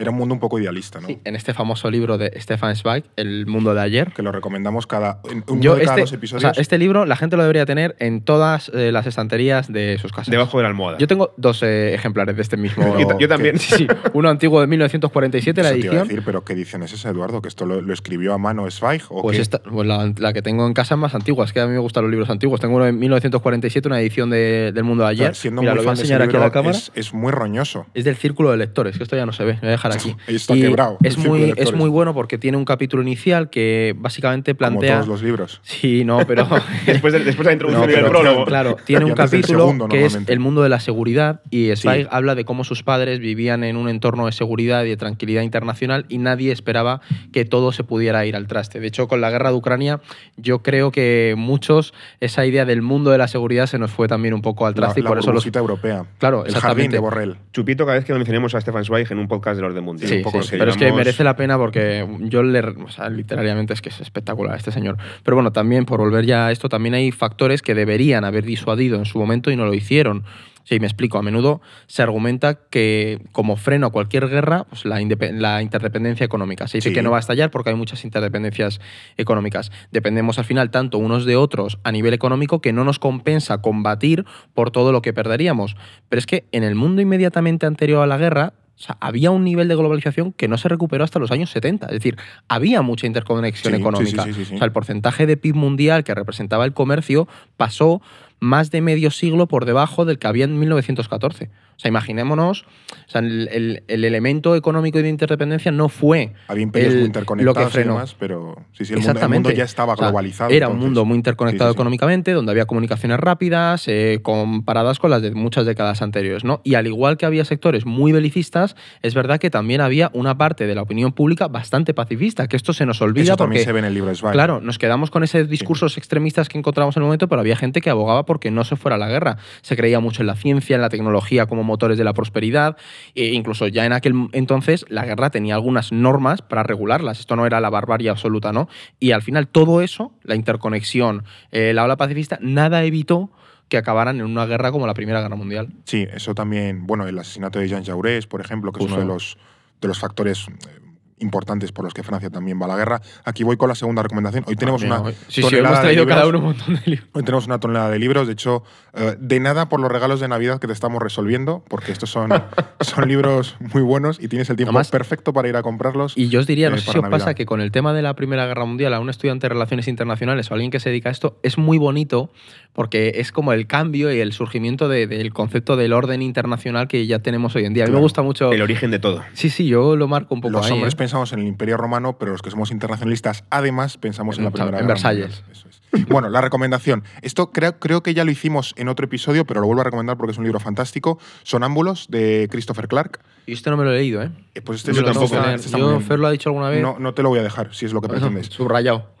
Era 0.00 0.10
un 0.10 0.16
mundo 0.16 0.34
un 0.34 0.40
poco 0.40 0.58
idealista, 0.58 1.00
¿no? 1.00 1.06
sí, 1.06 1.18
en 1.24 1.36
este 1.36 1.52
famoso 1.54 1.90
libro 1.90 2.18
de 2.18 2.32
Stefan 2.40 2.74
Zweig, 2.74 3.04
El 3.16 3.46
mundo 3.46 3.74
de 3.74 3.80
ayer. 3.82 4.12
Que 4.12 4.22
lo 4.22 4.32
recomendamos 4.32 4.86
cada, 4.86 5.20
en 5.30 5.44
uno 5.46 5.60
Yo 5.60 5.74
de 5.76 5.82
cada 5.82 5.92
este, 5.92 6.00
dos 6.00 6.12
o 6.12 6.14
episodios. 6.14 6.42
sea, 6.54 6.60
este 6.62 6.78
libro 6.78 7.04
la 7.04 7.16
gente 7.16 7.36
lo 7.36 7.42
debería 7.42 7.66
tener 7.66 7.96
en 7.98 8.22
todas 8.22 8.70
eh, 8.74 8.90
las 8.92 9.06
estanterías 9.06 9.72
de 9.72 9.98
sus 10.00 10.10
casas. 10.12 10.30
Debajo 10.30 10.56
de 10.58 10.62
la 10.64 10.68
almohada. 10.70 10.98
Yo 10.98 11.06
tengo 11.06 11.34
dos 11.36 11.62
eh, 11.62 11.94
ejemplares 11.94 12.34
de 12.36 12.42
este 12.42 12.56
mismo. 12.56 12.98
Yo 12.98 13.06
ta- 13.06 13.16
yo 13.18 13.28
también. 13.28 13.58
Sí, 13.58 13.74
sí. 13.76 13.86
Uno 14.14 14.28
antiguo 14.30 14.60
de 14.60 14.66
1947, 14.66 15.62
la 15.62 15.68
Eso 15.68 15.74
te 15.74 15.80
iba 15.80 15.90
a 15.92 15.94
edición. 15.96 16.08
decir, 16.08 16.22
pero 16.24 16.44
¿qué 16.44 16.54
edición 16.54 16.82
es 16.82 16.92
esa, 16.92 17.10
Eduardo? 17.10 17.42
¿Que 17.42 17.48
esto 17.48 17.66
lo, 17.66 17.80
lo 17.82 17.92
escribió 17.92 18.32
a 18.34 18.38
mano 18.38 18.70
Zweig? 18.70 19.02
¿o 19.10 19.22
Pues, 19.22 19.38
esta, 19.38 19.58
pues 19.62 19.86
la, 19.86 20.12
la 20.16 20.32
que 20.32 20.40
tengo 20.42 20.66
en 20.66 20.72
casa 20.72 20.94
es 20.94 21.00
más 21.00 21.14
antigua. 21.14 21.44
Es 21.44 21.52
que 21.52 21.60
a 21.60 21.66
mí 21.66 21.72
me 21.72 21.78
gustan 21.78 22.04
los 22.04 22.10
libros 22.10 22.30
antiguos. 22.30 22.58
Tengo 22.60 22.76
uno 22.76 22.86
de 22.86 22.92
1947, 22.92 23.86
una 23.88 24.00
edición 24.00 24.30
de- 24.30 24.72
del 24.72 24.84
mundo 24.84 25.04
de 25.04 25.10
ayer. 25.10 25.20
Claro, 25.26 25.34
siendo 25.34 25.60
Mira, 25.62 25.72
muy 25.72 25.76
lo 25.76 25.82
voy 25.82 25.86
a 25.86 25.90
fan 25.90 25.96
de 25.96 26.02
ese 26.04 26.12
enseñar 26.14 26.22
aquí 26.28 26.36
a 26.36 26.40
la 26.40 26.50
cámara. 26.52 26.76
Es, 26.76 26.90
es 26.94 27.12
muy 27.12 27.32
roñoso. 27.32 27.86
Es 27.94 28.04
del 28.04 28.16
Círculo 28.16 28.50
de 28.50 28.56
Lectores, 28.56 28.96
que 28.96 29.02
esto 29.02 29.16
ya 29.16 29.26
no 29.26 29.32
se 29.32 29.44
ve, 29.44 29.54
me 29.54 29.60
voy 29.60 29.68
a 29.68 29.72
dejar 29.72 29.89
aquí. 29.94 30.16
Está 30.26 30.56
Y 30.56 30.62
quebrado, 30.62 30.98
Es 31.02 31.16
muy, 31.18 31.52
es 31.56 31.72
muy 31.72 31.88
bueno 31.90 32.14
porque 32.14 32.38
tiene 32.38 32.56
un 32.56 32.64
capítulo 32.64 33.02
inicial 33.02 33.50
que 33.50 33.94
básicamente 33.98 34.54
Como 34.54 34.58
plantea. 34.78 34.96
todos 34.96 35.08
los 35.08 35.22
libros. 35.22 35.60
Sí, 35.62 36.04
no, 36.04 36.26
pero. 36.26 36.48
Después 36.86 37.12
de, 37.12 37.20
después 37.20 37.38
de 37.38 37.44
la 37.44 37.52
introducción 37.52 37.86
No, 37.86 37.92
y 37.92 37.94
el 37.94 38.00
pero 38.04 38.10
prólogo. 38.10 38.44
Claro, 38.44 38.76
tiene 38.84 39.02
Y 39.02 39.10
un 39.10 39.14
del 39.14 39.16
capítulo 39.16 39.58
segundo, 39.60 39.88
que 39.88 40.06
es 40.06 40.18
el 40.26 40.40
mundo 40.40 40.62
de 40.62 40.68
la 40.68 40.80
seguridad 40.80 41.40
y 41.50 41.74
Zweig 41.76 42.02
Sí. 42.04 42.08
habla 42.10 42.34
de 42.34 42.44
cómo 42.44 42.64
sus 42.64 42.82
padres 42.82 43.18
vivían 43.20 43.64
en 43.64 43.76
un 43.76 43.88
entorno 43.88 44.26
de 44.26 44.32
seguridad 44.32 44.84
y 44.84 44.88
de 44.90 44.96
tranquilidad 44.96 45.42
internacional 45.42 46.06
y 46.08 46.18
nadie 46.18 46.52
esperaba 46.52 47.00
que 47.32 47.44
todo 47.44 47.72
se 47.72 47.84
pudiera 47.84 48.24
ir 48.26 48.36
al 48.36 48.46
traste. 48.46 48.80
De 48.80 48.86
hecho, 48.86 49.08
con 49.08 49.20
la 49.20 49.30
guerra 49.30 49.50
de 49.50 49.56
Ucrania, 49.56 50.00
yo 50.36 50.62
creo 50.62 50.90
que 50.90 51.34
muchos 51.36 51.92
esa 52.20 52.44
idea 52.46 52.64
del 52.64 52.82
mundo 52.82 53.10
de 53.10 53.18
la 53.18 53.28
seguridad 53.28 53.66
se 53.66 53.78
nos 53.78 53.90
fue 53.90 54.08
también 54.08 54.34
un 54.34 54.42
poco 54.42 54.66
al 54.66 54.72
La, 54.72 54.76
traste 54.82 55.00
y 55.00 55.02
la 55.02 55.08
por 55.08 55.18
eso 55.18 55.28
los 55.28 55.34
burbujita 55.44 55.58
europea. 55.58 56.04
Claro, 56.18 56.44
El 56.44 56.52
jardín 56.54 56.56
exactamente. 56.56 56.96
de 56.96 57.00
Borrell. 57.00 57.36
Chupito 57.52 57.84
cada 57.86 57.96
vez 57.98 58.04
que 58.04 58.12
mencionemos 58.14 58.54
a 58.54 58.60
Stefan 58.60 58.84
Zweig 58.84 59.06
en 59.10 59.18
un 59.18 59.28
podcast 59.28 59.56
del 59.56 59.64
orden 59.64 59.79
mundial. 59.80 60.08
Sí, 60.10 60.16
un 60.18 60.22
poco 60.22 60.42
sí, 60.42 60.56
pero 60.58 60.70
es 60.70 60.76
que 60.76 60.92
merece 60.92 61.24
la 61.24 61.36
pena 61.36 61.56
porque 61.58 62.06
yo 62.20 62.42
le, 62.42 62.60
o 62.60 62.88
sea, 62.90 63.08
literalmente 63.08 63.72
es 63.72 63.82
que 63.82 63.88
es 63.88 64.00
espectacular 64.00 64.56
este 64.56 64.72
señor. 64.72 64.96
Pero 65.22 65.36
bueno, 65.36 65.52
también 65.52 65.84
por 65.84 66.00
volver 66.00 66.26
ya 66.26 66.46
a 66.46 66.52
esto, 66.52 66.68
también 66.68 66.94
hay 66.94 67.10
factores 67.12 67.62
que 67.62 67.74
deberían 67.74 68.24
haber 68.24 68.44
disuadido 68.44 68.98
en 68.98 69.04
su 69.04 69.18
momento 69.18 69.50
y 69.50 69.56
no 69.56 69.66
lo 69.66 69.74
hicieron. 69.74 70.24
Sí, 70.62 70.78
me 70.78 70.86
explico. 70.86 71.18
A 71.18 71.22
menudo 71.22 71.62
se 71.86 72.02
argumenta 72.02 72.54
que 72.54 73.18
como 73.32 73.56
freno 73.56 73.86
a 73.88 73.90
cualquier 73.90 74.28
guerra, 74.28 74.64
pues 74.68 74.84
la 74.84 75.00
interdependencia 75.00 76.24
económica. 76.24 76.68
Se 76.68 76.78
dice 76.78 76.90
Sí. 76.90 76.94
que 76.94 77.02
no 77.02 77.10
va 77.10 77.16
a 77.16 77.20
estallar 77.20 77.50
porque 77.50 77.70
hay 77.70 77.76
muchas 77.76 78.04
interdependencias 78.04 78.80
económicas. 79.16 79.72
Dependemos 79.90 80.38
al 80.38 80.44
final 80.44 80.70
tanto 80.70 80.98
unos 80.98 81.24
de 81.24 81.34
otros 81.34 81.78
a 81.82 81.90
nivel 81.90 82.14
económico 82.14 82.60
que 82.60 82.72
no 82.72 82.84
nos 82.84 82.98
compensa 83.00 83.62
combatir 83.62 84.26
por 84.54 84.70
todo 84.70 84.92
lo 84.92 85.02
que 85.02 85.12
perderíamos. 85.12 85.76
Pero 86.08 86.18
es 86.20 86.26
que 86.26 86.44
en 86.52 86.62
el 86.62 86.74
mundo 86.76 87.00
inmediatamente 87.02 87.66
anterior 87.66 88.02
a 88.02 88.06
la 88.06 88.18
guerra, 88.18 88.52
o 88.80 88.82
sea, 88.82 88.96
había 88.98 89.30
un 89.30 89.44
nivel 89.44 89.68
de 89.68 89.76
globalización 89.76 90.32
que 90.32 90.48
no 90.48 90.56
se 90.56 90.66
recuperó 90.70 91.04
hasta 91.04 91.18
los 91.18 91.30
años 91.30 91.50
70. 91.50 91.84
Es 91.88 91.92
decir, 91.92 92.16
había 92.48 92.80
mucha 92.80 93.06
interconexión 93.06 93.74
Sí, 93.74 93.78
económica. 93.80 94.24
sí, 94.24 94.32
sí, 94.32 94.44
sí. 94.46 94.54
O 94.54 94.56
sea, 94.56 94.64
el 94.64 94.72
porcentaje 94.72 95.26
de 95.26 95.36
PIB 95.36 95.54
mundial 95.54 96.02
que 96.02 96.14
representaba 96.14 96.64
el 96.64 96.72
comercio 96.72 97.28
pasó 97.58 98.00
más 98.40 98.70
de 98.70 98.80
medio 98.80 99.10
siglo 99.10 99.46
por 99.46 99.64
debajo 99.66 100.04
del 100.04 100.18
que 100.18 100.26
había 100.26 100.44
en 100.44 100.58
1914. 100.58 101.50
O 101.76 101.82
sea, 101.82 101.88
imaginémonos, 101.88 102.64
o 103.06 103.10
sea, 103.10 103.22
el, 103.22 103.48
el- 103.50 103.82
el 103.88 104.04
elemento 104.04 104.54
económico 104.54 104.98
y 104.98 105.02
de 105.02 105.08
interdependencia 105.08 105.72
no 105.72 105.88
fue 105.88 106.34
Había 106.46 106.62
imperios 106.62 106.90
el- 106.92 106.98
muy 106.98 107.02
lo 107.04 107.06
interconectados 107.06 107.68
que 107.68 107.72
frenó. 107.72 107.92
y 107.92 107.94
demás, 107.94 108.16
pero 108.18 108.54
sí, 108.72 108.84
sí, 108.84 108.92
el 108.92 108.98
mundo, 108.98 109.10
el 109.12 109.16
Exactamente. 109.16 109.48
mundo 109.48 109.50
ya 109.58 109.64
estaba 109.64 109.94
O 109.94 109.96
sea, 109.96 110.08
globalizado. 110.08 110.50
Era 110.50 110.68
un 110.68 110.78
mundo 110.78 111.06
muy 111.06 111.16
interconectado 111.16 111.70
Sí, 111.70 111.72
sí, 111.72 111.74
sí. 111.74 111.76
económicamente, 111.78 112.32
donde 112.32 112.52
había 112.52 112.66
comunicaciones 112.66 113.18
rápidas, 113.18 113.84
eh, 113.88 114.18
comparadas 114.22 114.98
con 114.98 115.10
las 115.10 115.22
de 115.22 115.30
muchas 115.30 115.64
décadas 115.64 116.02
anteriores. 116.02 116.44
¿no? 116.44 116.60
Y 116.64 116.74
al 116.74 116.86
igual 116.86 117.16
que 117.16 117.24
había 117.24 117.46
sectores 117.46 117.86
muy 117.86 118.12
belicistas, 118.12 118.76
es 119.00 119.14
verdad 119.14 119.38
que 119.40 119.48
también 119.48 119.80
había 119.80 120.10
una 120.12 120.36
parte 120.36 120.66
de 120.66 120.74
la 120.74 120.82
opinión 120.82 121.12
pública 121.12 121.48
bastante 121.48 121.94
pacifista, 121.94 122.46
que 122.46 122.56
esto 122.56 122.74
se 122.74 122.84
nos 122.84 123.00
olvida 123.00 123.22
Eso 123.22 123.32
porque. 123.38 123.44
también 123.44 123.64
se 123.64 123.72
ve 123.72 123.78
en 123.78 123.84
el 123.86 123.94
libro 123.94 124.14
Zweig. 124.14 124.32
Claro, 124.34 124.60
nos 124.60 124.78
quedamos 124.78 125.10
con 125.10 125.24
esos 125.24 125.48
discursos 125.48 125.96
extremistas 125.96 126.50
que 126.50 126.58
encontramos 126.58 126.94
en 126.98 127.02
el 127.02 127.06
momento, 127.06 127.26
pero 127.26 127.40
había 127.40 127.56
gente 127.56 127.80
que 127.80 127.88
abogaba 127.88 128.26
porque 128.30 128.52
no 128.52 128.62
se 128.62 128.76
fuera 128.76 128.94
a 128.94 128.98
la 129.00 129.08
guerra. 129.08 129.38
Se 129.60 129.76
creía 129.76 129.98
mucho 129.98 130.22
en 130.22 130.28
la 130.28 130.36
ciencia, 130.36 130.76
en 130.76 130.82
la 130.82 130.88
tecnología 130.88 131.46
como 131.46 131.64
motores 131.64 131.98
de 131.98 132.04
la 132.04 132.12
prosperidad. 132.12 132.76
E 133.16 133.32
incluso 133.32 133.66
ya 133.66 133.84
en 133.84 133.92
aquel 133.92 134.28
entonces 134.30 134.86
la 134.88 135.04
guerra 135.04 135.30
tenía 135.30 135.56
algunas 135.56 135.90
normas 135.90 136.40
para 136.40 136.62
regularlas. 136.62 137.18
Esto 137.18 137.34
no 137.34 137.44
era 137.44 137.60
la 137.60 137.70
barbarie 137.70 138.08
absoluta, 138.08 138.52
¿no? 138.52 138.68
Y 139.00 139.10
al 139.10 139.22
final 139.22 139.48
todo 139.48 139.80
eso, 139.82 140.12
la 140.22 140.36
interconexión, 140.36 141.24
eh, 141.50 141.72
la 141.74 141.82
ola 141.82 141.96
pacifista, 141.96 142.38
nada 142.40 142.84
evitó 142.84 143.32
que 143.68 143.78
acabaran 143.78 144.20
en 144.20 144.26
una 144.26 144.46
guerra 144.46 144.70
como 144.70 144.86
la 144.86 144.94
Primera 144.94 145.20
Guerra 145.20 145.34
Mundial. 145.34 145.70
Sí, 145.82 146.06
eso 146.14 146.32
también, 146.32 146.86
bueno, 146.86 147.08
el 147.08 147.18
asesinato 147.18 147.58
de 147.58 147.66
Jean 147.66 147.84
Jaurès, 147.84 148.28
por 148.28 148.40
ejemplo, 148.40 148.70
que 148.70 148.78
es 148.78 148.86
uno 148.86 148.94
Justo. 148.94 149.08
de 149.08 149.12
los, 149.12 149.38
de 149.80 149.88
los 149.88 149.98
factores 149.98 150.46
eh, 150.46 150.79
importantes 151.20 151.72
por 151.72 151.84
los 151.84 151.94
que 151.94 152.02
Francia 152.02 152.28
también 152.30 152.60
va 152.60 152.64
a 152.66 152.68
la 152.68 152.76
guerra. 152.76 153.00
Aquí 153.24 153.44
voy 153.44 153.56
con 153.56 153.68
la 153.68 153.74
segunda 153.74 154.02
recomendación. 154.02 154.44
Hoy 154.46 154.56
tenemos 154.56 154.82
Mira, 154.82 155.00
una 155.00 155.12
sí, 155.28 155.40
tonelada 155.42 155.82
de 155.84 155.94
cada 156.06 156.24
libros. 156.24 156.28
uno 156.28 156.38
un 156.38 156.44
montón 156.44 156.74
de 156.74 156.82
libros. 156.90 157.08
Hoy 157.12 157.22
tenemos 157.22 157.46
una 157.46 157.60
tonelada 157.60 157.90
de 157.90 157.98
libros, 157.98 158.26
de 158.26 158.32
hecho, 158.32 158.62
eh, 158.94 159.16
de 159.18 159.40
nada 159.40 159.68
por 159.68 159.80
los 159.80 159.90
regalos 159.90 160.20
de 160.20 160.28
Navidad 160.28 160.58
que 160.60 160.66
te 160.66 160.72
estamos 160.72 161.00
resolviendo, 161.02 161.64
porque 161.68 161.92
estos 161.92 162.10
son, 162.10 162.30
son 162.80 163.08
libros 163.08 163.56
muy 163.60 163.82
buenos 163.82 164.18
y 164.20 164.28
tienes 164.28 164.50
el 164.50 164.56
tiempo 164.56 164.70
Además- 164.70 164.90
perfecto 164.90 165.32
para 165.32 165.48
ir 165.48 165.56
a 165.56 165.62
comprarlos. 165.62 166.16
Y 166.16 166.28
yo 166.28 166.40
os 166.40 166.46
diría, 166.46 166.70
no 166.70 166.76
eh, 166.76 166.80
sé 166.80 166.90
si 166.90 166.98
os 166.98 167.08
pasa 167.08 167.34
que 167.34 167.46
con 167.46 167.60
el 167.60 167.70
tema 167.70 167.92
de 167.92 168.02
la 168.02 168.14
Primera 168.14 168.46
Guerra 168.46 168.64
Mundial, 168.64 168.94
a 168.94 169.00
un 169.00 169.10
estudiante 169.10 169.44
de 169.46 169.50
Relaciones 169.50 169.88
Internacionales 169.88 170.50
o 170.50 170.54
alguien 170.54 170.70
que 170.70 170.80
se 170.80 170.88
dedica 170.90 171.08
a 171.08 171.12
esto, 171.12 171.38
es 171.42 171.58
muy 171.58 171.78
bonito 171.78 172.30
porque 172.72 173.12
es 173.16 173.32
como 173.32 173.52
el 173.52 173.66
cambio 173.66 174.12
y 174.12 174.20
el 174.20 174.32
surgimiento 174.32 174.88
de- 174.88 175.06
del 175.06 175.32
concepto 175.32 175.76
del 175.76 175.92
orden 175.92 176.22
internacional 176.22 176.88
que 176.88 177.06
ya 177.06 177.18
tenemos 177.18 177.54
hoy 177.56 177.64
en 177.64 177.74
día. 177.74 177.84
A 177.84 177.86
mí 177.88 177.92
me 177.92 177.98
gusta 178.00 178.22
mucho... 178.22 178.52
El 178.52 178.62
origen 178.62 178.90
de 178.90 178.98
todo. 178.98 179.22
Sí, 179.34 179.50
sí, 179.50 179.66
yo 179.66 179.96
lo 179.96 180.08
marco 180.08 180.34
un 180.34 180.40
poco 180.40 180.52
Los 180.52 180.66
ahí, 180.66 180.72
hombres 180.72 180.94
¿eh? 180.94 180.96
Pensamos 181.10 181.32
en 181.32 181.40
el 181.40 181.46
Imperio 181.48 181.76
Romano, 181.76 182.16
pero 182.18 182.30
los 182.32 182.40
que 182.40 182.50
somos 182.50 182.70
internacionalistas, 182.70 183.42
además, 183.50 183.96
pensamos 183.96 184.36
en, 184.38 184.42
En- 184.42 184.44
la 184.44 184.50
Primera 184.52 184.68
en 184.78 184.84
Guerra 184.84 184.94
Versalles. 184.94 185.26
Mundial. 185.30 185.50
Eso 185.52 185.68
es. 185.68 185.79
Bueno, 186.08 186.28
la 186.28 186.40
recomendación. 186.40 187.04
Esto 187.22 187.50
creo, 187.52 187.78
creo 187.78 188.02
que 188.02 188.14
ya 188.14 188.24
lo 188.24 188.30
hicimos 188.30 188.74
en 188.76 188.88
otro 188.88 189.04
episodio, 189.06 189.44
pero 189.44 189.60
lo 189.60 189.66
vuelvo 189.66 189.80
a 189.82 189.84
recomendar 189.84 190.16
porque 190.16 190.32
es 190.32 190.38
un 190.38 190.44
libro 190.44 190.60
fantástico. 190.60 191.18
Sonámbulos, 191.42 192.06
de 192.08 192.48
Christopher 192.50 192.86
Clark. 192.88 193.20
Y 193.46 193.54
este 193.54 193.70
no 193.70 193.76
me 193.76 193.84
lo 193.84 193.92
he 193.92 193.96
leído, 193.98 194.22
¿eh? 194.22 194.30
Eh, 194.54 194.60
Pues 194.62 194.78
este 194.80 194.92
Yo 194.92 195.00
este 195.00 195.18
que 195.18 195.24
está- 195.24 195.40
leer. 195.42 195.54
este 195.56 195.66
está 195.66 195.78
muy 195.78 195.86
Yo, 195.86 195.96
bien. 195.96 196.06
Fer 196.06 196.18
lo 196.20 196.26
ha 196.28 196.30
dicho 196.30 196.48
alguna 196.50 196.68
vez. 196.68 196.80
No, 196.82 196.96
no 197.00 197.14
te 197.14 197.22
lo 197.22 197.30
voy 197.30 197.40
a 197.40 197.42
dejar, 197.42 197.74
si 197.74 197.86
es 197.86 197.92
lo 197.92 198.00
que 198.00 198.08
pretendes. 198.08 198.46
Subrayado. 198.46 199.08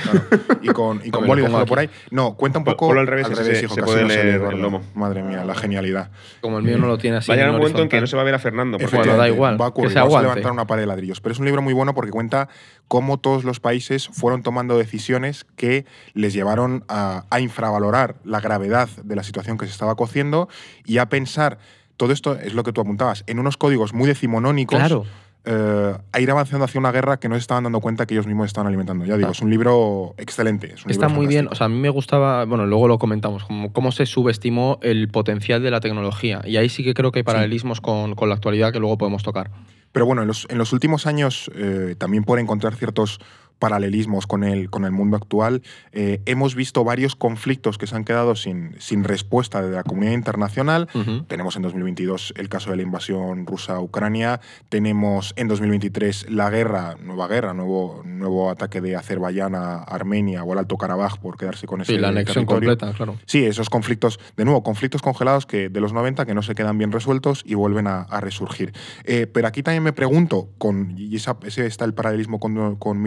Claro. 0.00 0.22
Y 0.62 0.68
con, 0.68 1.00
y 1.04 1.10
con 1.10 1.22
Me 1.22 1.26
lo 1.26 1.32
boli, 1.32 1.42
pongo 1.42 1.58
déjalo 1.58 1.66
por 1.66 1.78
ahí. 1.78 1.86
aquí. 1.86 1.94
No, 2.10 2.34
cuenta 2.34 2.58
un 2.58 2.64
poco. 2.64 2.86
ponlo 2.88 3.00
al 3.00 3.06
revés, 3.06 3.26
se- 3.26 3.64
hijo, 3.64 3.74
se 3.74 3.80
casi 3.80 3.92
puede 3.92 4.02
no 4.02 4.08
leer 4.08 4.26
Eduardo. 4.26 4.56
el 4.56 4.62
lomo. 4.62 4.82
Madre 4.94 5.22
mía, 5.22 5.44
la 5.44 5.54
genialidad. 5.54 6.10
Como 6.40 6.58
el 6.58 6.64
mío 6.64 6.78
no 6.78 6.86
lo 6.86 6.96
tiene 6.98 7.18
así. 7.18 7.28
Va 7.28 7.34
a 7.34 7.36
llegar 7.36 7.50
un 7.50 7.58
momento 7.58 7.82
en 7.82 7.88
que 7.88 8.00
no 8.00 8.06
se 8.06 8.16
va 8.16 8.22
a 8.22 8.24
ver 8.24 8.34
a 8.34 8.38
Fernando. 8.38 8.78
porque- 8.78 8.96
Bueno, 8.96 9.16
da 9.16 9.28
igual, 9.28 9.60
Va 9.60 9.66
a 9.66 9.68
ocurrir, 9.68 9.88
que 9.88 9.94
se 9.94 9.98
vamos 9.98 10.14
a 10.14 10.18
aguante. 10.18 10.40
levantar 10.40 10.52
una 10.52 10.66
pared 10.66 10.82
de 10.82 10.86
ladrillos. 10.86 11.20
Pero 11.20 11.32
es 11.34 11.38
un 11.38 11.44
libro 11.46 11.60
muy 11.62 11.72
bueno 11.74 11.94
porque 11.94 12.10
cuenta 12.10 12.48
cómo 12.88 13.18
todos 13.18 13.44
los 13.44 13.60
países 13.60 14.08
fueron 14.08 14.42
tomando 14.42 14.76
decisiones 14.78 15.44
que 15.56 15.84
les 16.14 16.32
llevaron 16.32 16.84
a, 16.88 17.24
a 17.30 17.40
infravalorar 17.40 18.16
la 18.24 18.40
gravedad 18.40 18.88
de 19.04 19.16
la 19.16 19.22
situación 19.22 19.58
que 19.58 19.66
se 19.66 19.72
estaba 19.72 19.94
cociendo 19.94 20.48
y 20.84 20.98
a 20.98 21.08
pensar, 21.08 21.58
todo 21.96 22.12
esto 22.12 22.36
es 22.36 22.54
lo 22.54 22.62
que 22.62 22.72
tú 22.72 22.80
apuntabas, 22.80 23.24
en 23.26 23.38
unos 23.38 23.56
códigos 23.56 23.92
muy 23.92 24.06
decimonónicos. 24.06 24.78
Claro. 24.78 25.04
eh, 25.44 25.94
a 26.12 26.20
ir 26.20 26.30
avanzando 26.30 26.64
hacia 26.66 26.78
una 26.78 26.92
guerra 26.92 27.18
que 27.18 27.28
no 27.28 27.34
se 27.34 27.40
estaban 27.40 27.64
dando 27.64 27.80
cuenta 27.80 28.04
que 28.04 28.14
ellos 28.14 28.26
mismos 28.26 28.46
estaban 28.46 28.66
alimentando. 28.66 29.04
Ya 29.06 29.16
digo, 29.16 29.30
es 29.30 29.40
un 29.40 29.50
libro 29.50 30.14
excelente. 30.18 30.74
es 30.74 30.84
un 30.84 30.90
Está 30.90 31.06
libro 31.06 31.18
muy 31.18 31.26
bien, 31.26 31.48
o 31.50 31.54
sea, 31.54 31.64
a 31.66 31.68
mí 31.68 31.76
me 31.76 31.88
gustaba, 31.88 32.44
bueno, 32.44 32.66
luego 32.66 32.88
lo 32.88 32.98
comentamos, 32.98 33.44
como 33.44 33.72
cómo 33.72 33.90
se 33.90 34.04
subestimó 34.04 34.78
el 34.82 35.08
potencial 35.08 35.62
de 35.62 35.70
la 35.70 35.80
tecnología. 35.80 36.42
Y 36.44 36.56
ahí 36.58 36.68
sí 36.68 36.84
que 36.84 36.92
creo 36.94 37.10
que 37.10 37.20
hay 37.20 37.22
paralelismos 37.22 37.80
con, 37.80 38.14
con 38.14 38.28
la 38.28 38.34
actualidad 38.34 38.72
que 38.72 38.80
luego 38.80 38.98
podemos 38.98 39.22
tocar. 39.22 39.50
Pero 39.92 40.06
bueno, 40.06 40.22
en 40.22 40.28
los, 40.28 40.46
en 40.50 40.58
los 40.58 40.72
últimos 40.72 41.06
años, 41.06 41.50
eh, 41.54 41.96
también 41.98 42.22
por 42.24 42.38
encontrar 42.38 42.74
ciertos 42.76 43.18
paralelismos 43.60 44.26
con 44.26 44.42
el, 44.42 44.70
con 44.70 44.84
el 44.84 44.90
mundo 44.90 45.16
actual. 45.16 45.62
Eh, 45.92 46.20
hemos 46.26 46.56
visto 46.56 46.82
varios 46.82 47.14
conflictos 47.14 47.78
que 47.78 47.86
se 47.86 47.94
han 47.94 48.04
quedado 48.04 48.34
sin, 48.34 48.74
sin 48.80 49.04
respuesta 49.04 49.62
de 49.62 49.70
la 49.70 49.84
comunidad 49.84 50.12
internacional. 50.14 50.88
Ujú. 50.94 51.22
Tenemos 51.28 51.54
en 51.54 51.62
2022 51.62 52.34
el 52.36 52.48
caso 52.48 52.70
de 52.70 52.76
la 52.78 52.82
invasión 52.82 53.46
rusa 53.46 53.74
a 53.76 53.80
Ucrania. 53.80 54.40
Tenemos 54.70 55.34
en 55.36 55.46
2023 55.46 56.30
la 56.30 56.48
guerra, 56.50 56.96
nueva 57.04 57.28
guerra, 57.28 57.52
nuevo, 57.54 58.02
nuevo 58.04 58.50
ataque 58.50 58.80
de 58.80 58.96
Azerbaiyán 58.96 59.54
a 59.54 59.82
Armenia 59.82 60.42
o 60.42 60.52
al 60.52 60.58
Alto 60.58 60.76
Karabaj 60.76 61.18
por 61.18 61.36
quedarse 61.36 61.66
con 61.66 61.82
ese 61.82 61.92
Sí, 61.92 61.98
la 61.98 62.08
anexión 62.08 62.46
territorio. 62.46 62.70
completa, 62.70 62.96
claro. 62.96 63.16
Sí, 63.26 63.44
esos 63.44 63.68
conflictos, 63.68 64.18
de 64.36 64.44
nuevo, 64.44 64.62
conflictos 64.62 65.02
congelados 65.02 65.44
que 65.46 65.68
de 65.68 65.80
los 65.80 65.92
90 65.92 66.24
que 66.24 66.34
no 66.34 66.42
se 66.42 66.54
quedan 66.54 66.78
bien 66.78 66.92
resueltos 66.92 67.42
y 67.44 67.54
vuelven 67.54 67.86
a, 67.86 68.02
a 68.02 68.20
resurgir. 68.20 68.72
Eh, 69.04 69.26
pero 69.26 69.46
aquí 69.48 69.62
también 69.62 69.82
me 69.82 69.92
pregunto, 69.92 70.48
con, 70.58 70.94
y 70.96 71.14
esa- 71.16 71.36
ese 71.44 71.66
está 71.66 71.84
el 71.84 71.92
paralelismo 71.92 72.40
con, 72.40 72.76
con 72.76 72.98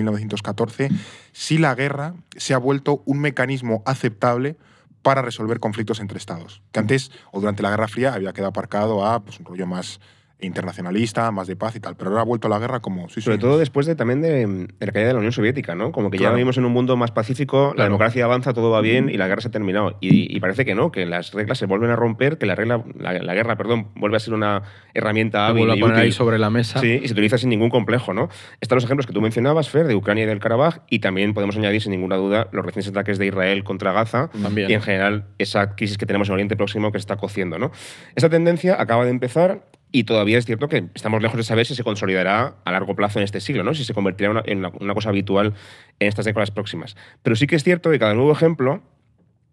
1914, 0.43 0.89
si 1.31 1.57
la 1.57 1.75
guerra 1.75 2.15
se 2.35 2.53
ha 2.53 2.57
vuelto 2.57 3.01
un 3.05 3.19
mecanismo 3.19 3.81
aceptable 3.85 4.57
para 5.01 5.21
resolver 5.21 5.59
conflictos 5.59 5.99
entre 5.99 6.17
estados. 6.17 6.61
Que 6.71 6.79
antes, 6.79 7.11
o 7.31 7.39
durante 7.39 7.63
la 7.63 7.69
Guerra 7.69 7.87
Fría, 7.87 8.13
había 8.13 8.33
quedado 8.33 8.49
aparcado 8.49 9.05
a 9.05 9.23
pues, 9.23 9.39
un 9.39 9.45
rollo 9.45 9.67
más 9.67 9.99
internacionalista, 10.47 11.29
más 11.31 11.47
de 11.47 11.55
paz 11.55 11.75
y 11.75 11.79
tal. 11.79 11.95
Pero 11.95 12.09
ahora 12.11 12.21
ha 12.21 12.25
vuelto 12.25 12.47
la 12.49 12.59
guerra 12.59 12.79
como... 12.79 13.09
Sí, 13.09 13.21
Sobre 13.21 13.37
sí, 13.37 13.41
todo 13.41 13.57
después 13.57 13.85
de, 13.85 13.95
también 13.95 14.21
de, 14.21 14.45
de 14.47 14.85
la 14.85 14.91
caída 14.91 15.07
de 15.07 15.13
la 15.13 15.19
Unión 15.19 15.31
Soviética, 15.31 15.75
¿no? 15.75 15.91
Como 15.91 16.09
que 16.09 16.17
Claro. 16.17 16.33
ya 16.33 16.35
vivimos 16.37 16.57
en 16.57 16.65
un 16.65 16.71
mundo 16.71 16.95
más 16.97 17.11
pacífico, 17.11 17.67
la 17.69 17.73
Claro. 17.75 17.89
democracia 17.89 18.25
avanza, 18.25 18.53
todo 18.53 18.69
va 18.71 18.81
bien 18.81 19.09
y 19.09 19.17
la 19.17 19.27
guerra 19.27 19.41
se 19.41 19.47
ha 19.49 19.51
terminado. 19.51 19.97
Y, 20.01 20.35
y 20.35 20.39
parece 20.39 20.65
que 20.65 20.75
no, 20.75 20.91
que 20.91 21.05
las 21.05 21.33
reglas 21.33 21.57
se 21.57 21.65
vuelven 21.65 21.89
a 21.89 21.95
romper, 21.95 22.37
que 22.37 22.45
la, 22.45 22.55
regla, 22.55 22.83
la, 22.97 23.13
la 23.13 23.33
guerra 23.33 23.55
perdón, 23.55 23.89
vuelve 23.95 24.17
a 24.17 24.19
ser 24.19 24.33
una 24.33 24.63
herramienta 24.93 25.47
hábil 25.47 25.69
a 25.71 25.75
y 25.75 25.79
poner 25.79 25.95
útil. 25.95 26.03
ahí 26.05 26.11
sobre 26.11 26.37
la 26.39 26.49
mesa. 26.49 26.79
Sí, 26.79 26.99
y 27.03 27.07
se 27.07 27.13
utiliza 27.13 27.37
sin 27.37 27.49
ningún 27.49 27.69
complejo, 27.69 28.13
¿no? 28.13 28.29
Están 28.61 28.75
los 28.77 28.83
ejemplos 28.83 29.07
que 29.07 29.13
tú 29.13 29.21
mencionabas, 29.21 29.69
Fer, 29.69 29.87
de 29.87 29.95
Ucrania 29.95 30.23
y 30.23 30.27
del 30.27 30.39
Karabaj, 30.39 30.79
y 30.89 30.99
también 30.99 31.33
podemos 31.33 31.55
añadir, 31.57 31.81
sin 31.81 31.91
ninguna 31.91 32.15
duda, 32.17 32.47
los 32.51 32.65
recientes 32.65 32.89
ataques 32.91 33.17
de 33.17 33.27
Israel 33.27 33.63
contra 33.63 33.91
Gaza 33.91 34.29
También. 34.41 34.69
y, 34.69 34.73
en 34.73 34.81
general, 34.81 35.25
esa 35.37 35.75
crisis 35.75 35.97
que 35.97 36.05
tenemos 36.05 36.27
en 36.29 36.33
Oriente 36.35 36.55
Próximo 36.55 36.91
que 36.91 36.99
se 36.99 37.03
está 37.03 37.17
cociendo, 37.17 37.57
¿no? 37.57 37.71
Esta 38.15 38.29
tendencia 38.29 38.79
acaba 38.81 39.05
de 39.05 39.11
empezar 39.11 39.63
y 39.93 40.03
todavía 40.03 40.37
es 40.39 40.45
cierto 40.45 40.67
que 40.67 40.85
estamos 40.95 41.21
lejos 41.21 41.37
de 41.37 41.43
saber 41.43 41.65
si 41.65 41.75
se 41.75 41.83
consolidará 41.85 42.55
a 42.65 42.71
largo 42.73 42.95
plazo 42.95 43.19
en 43.19 43.23
este 43.25 43.39
siglo, 43.39 43.63
¿no? 43.63 43.73
Si 43.73 43.85
se 43.85 43.93
convertirá 43.93 44.31
en 44.31 44.37
una, 44.37 44.43
en 44.45 44.57
una- 44.83 44.93
cosa 44.93 45.09
habitual 45.09 45.53
en 45.99 46.07
estas 46.09 46.25
décadas 46.25 46.51
próximas. 46.51 46.97
Pero 47.21 47.35
sí 47.37 47.47
que 47.47 47.55
es 47.55 47.63
cierto 47.63 47.89
que 47.91 47.99
cada 47.99 48.13
nuevo 48.13 48.31
ejemplo 48.33 48.81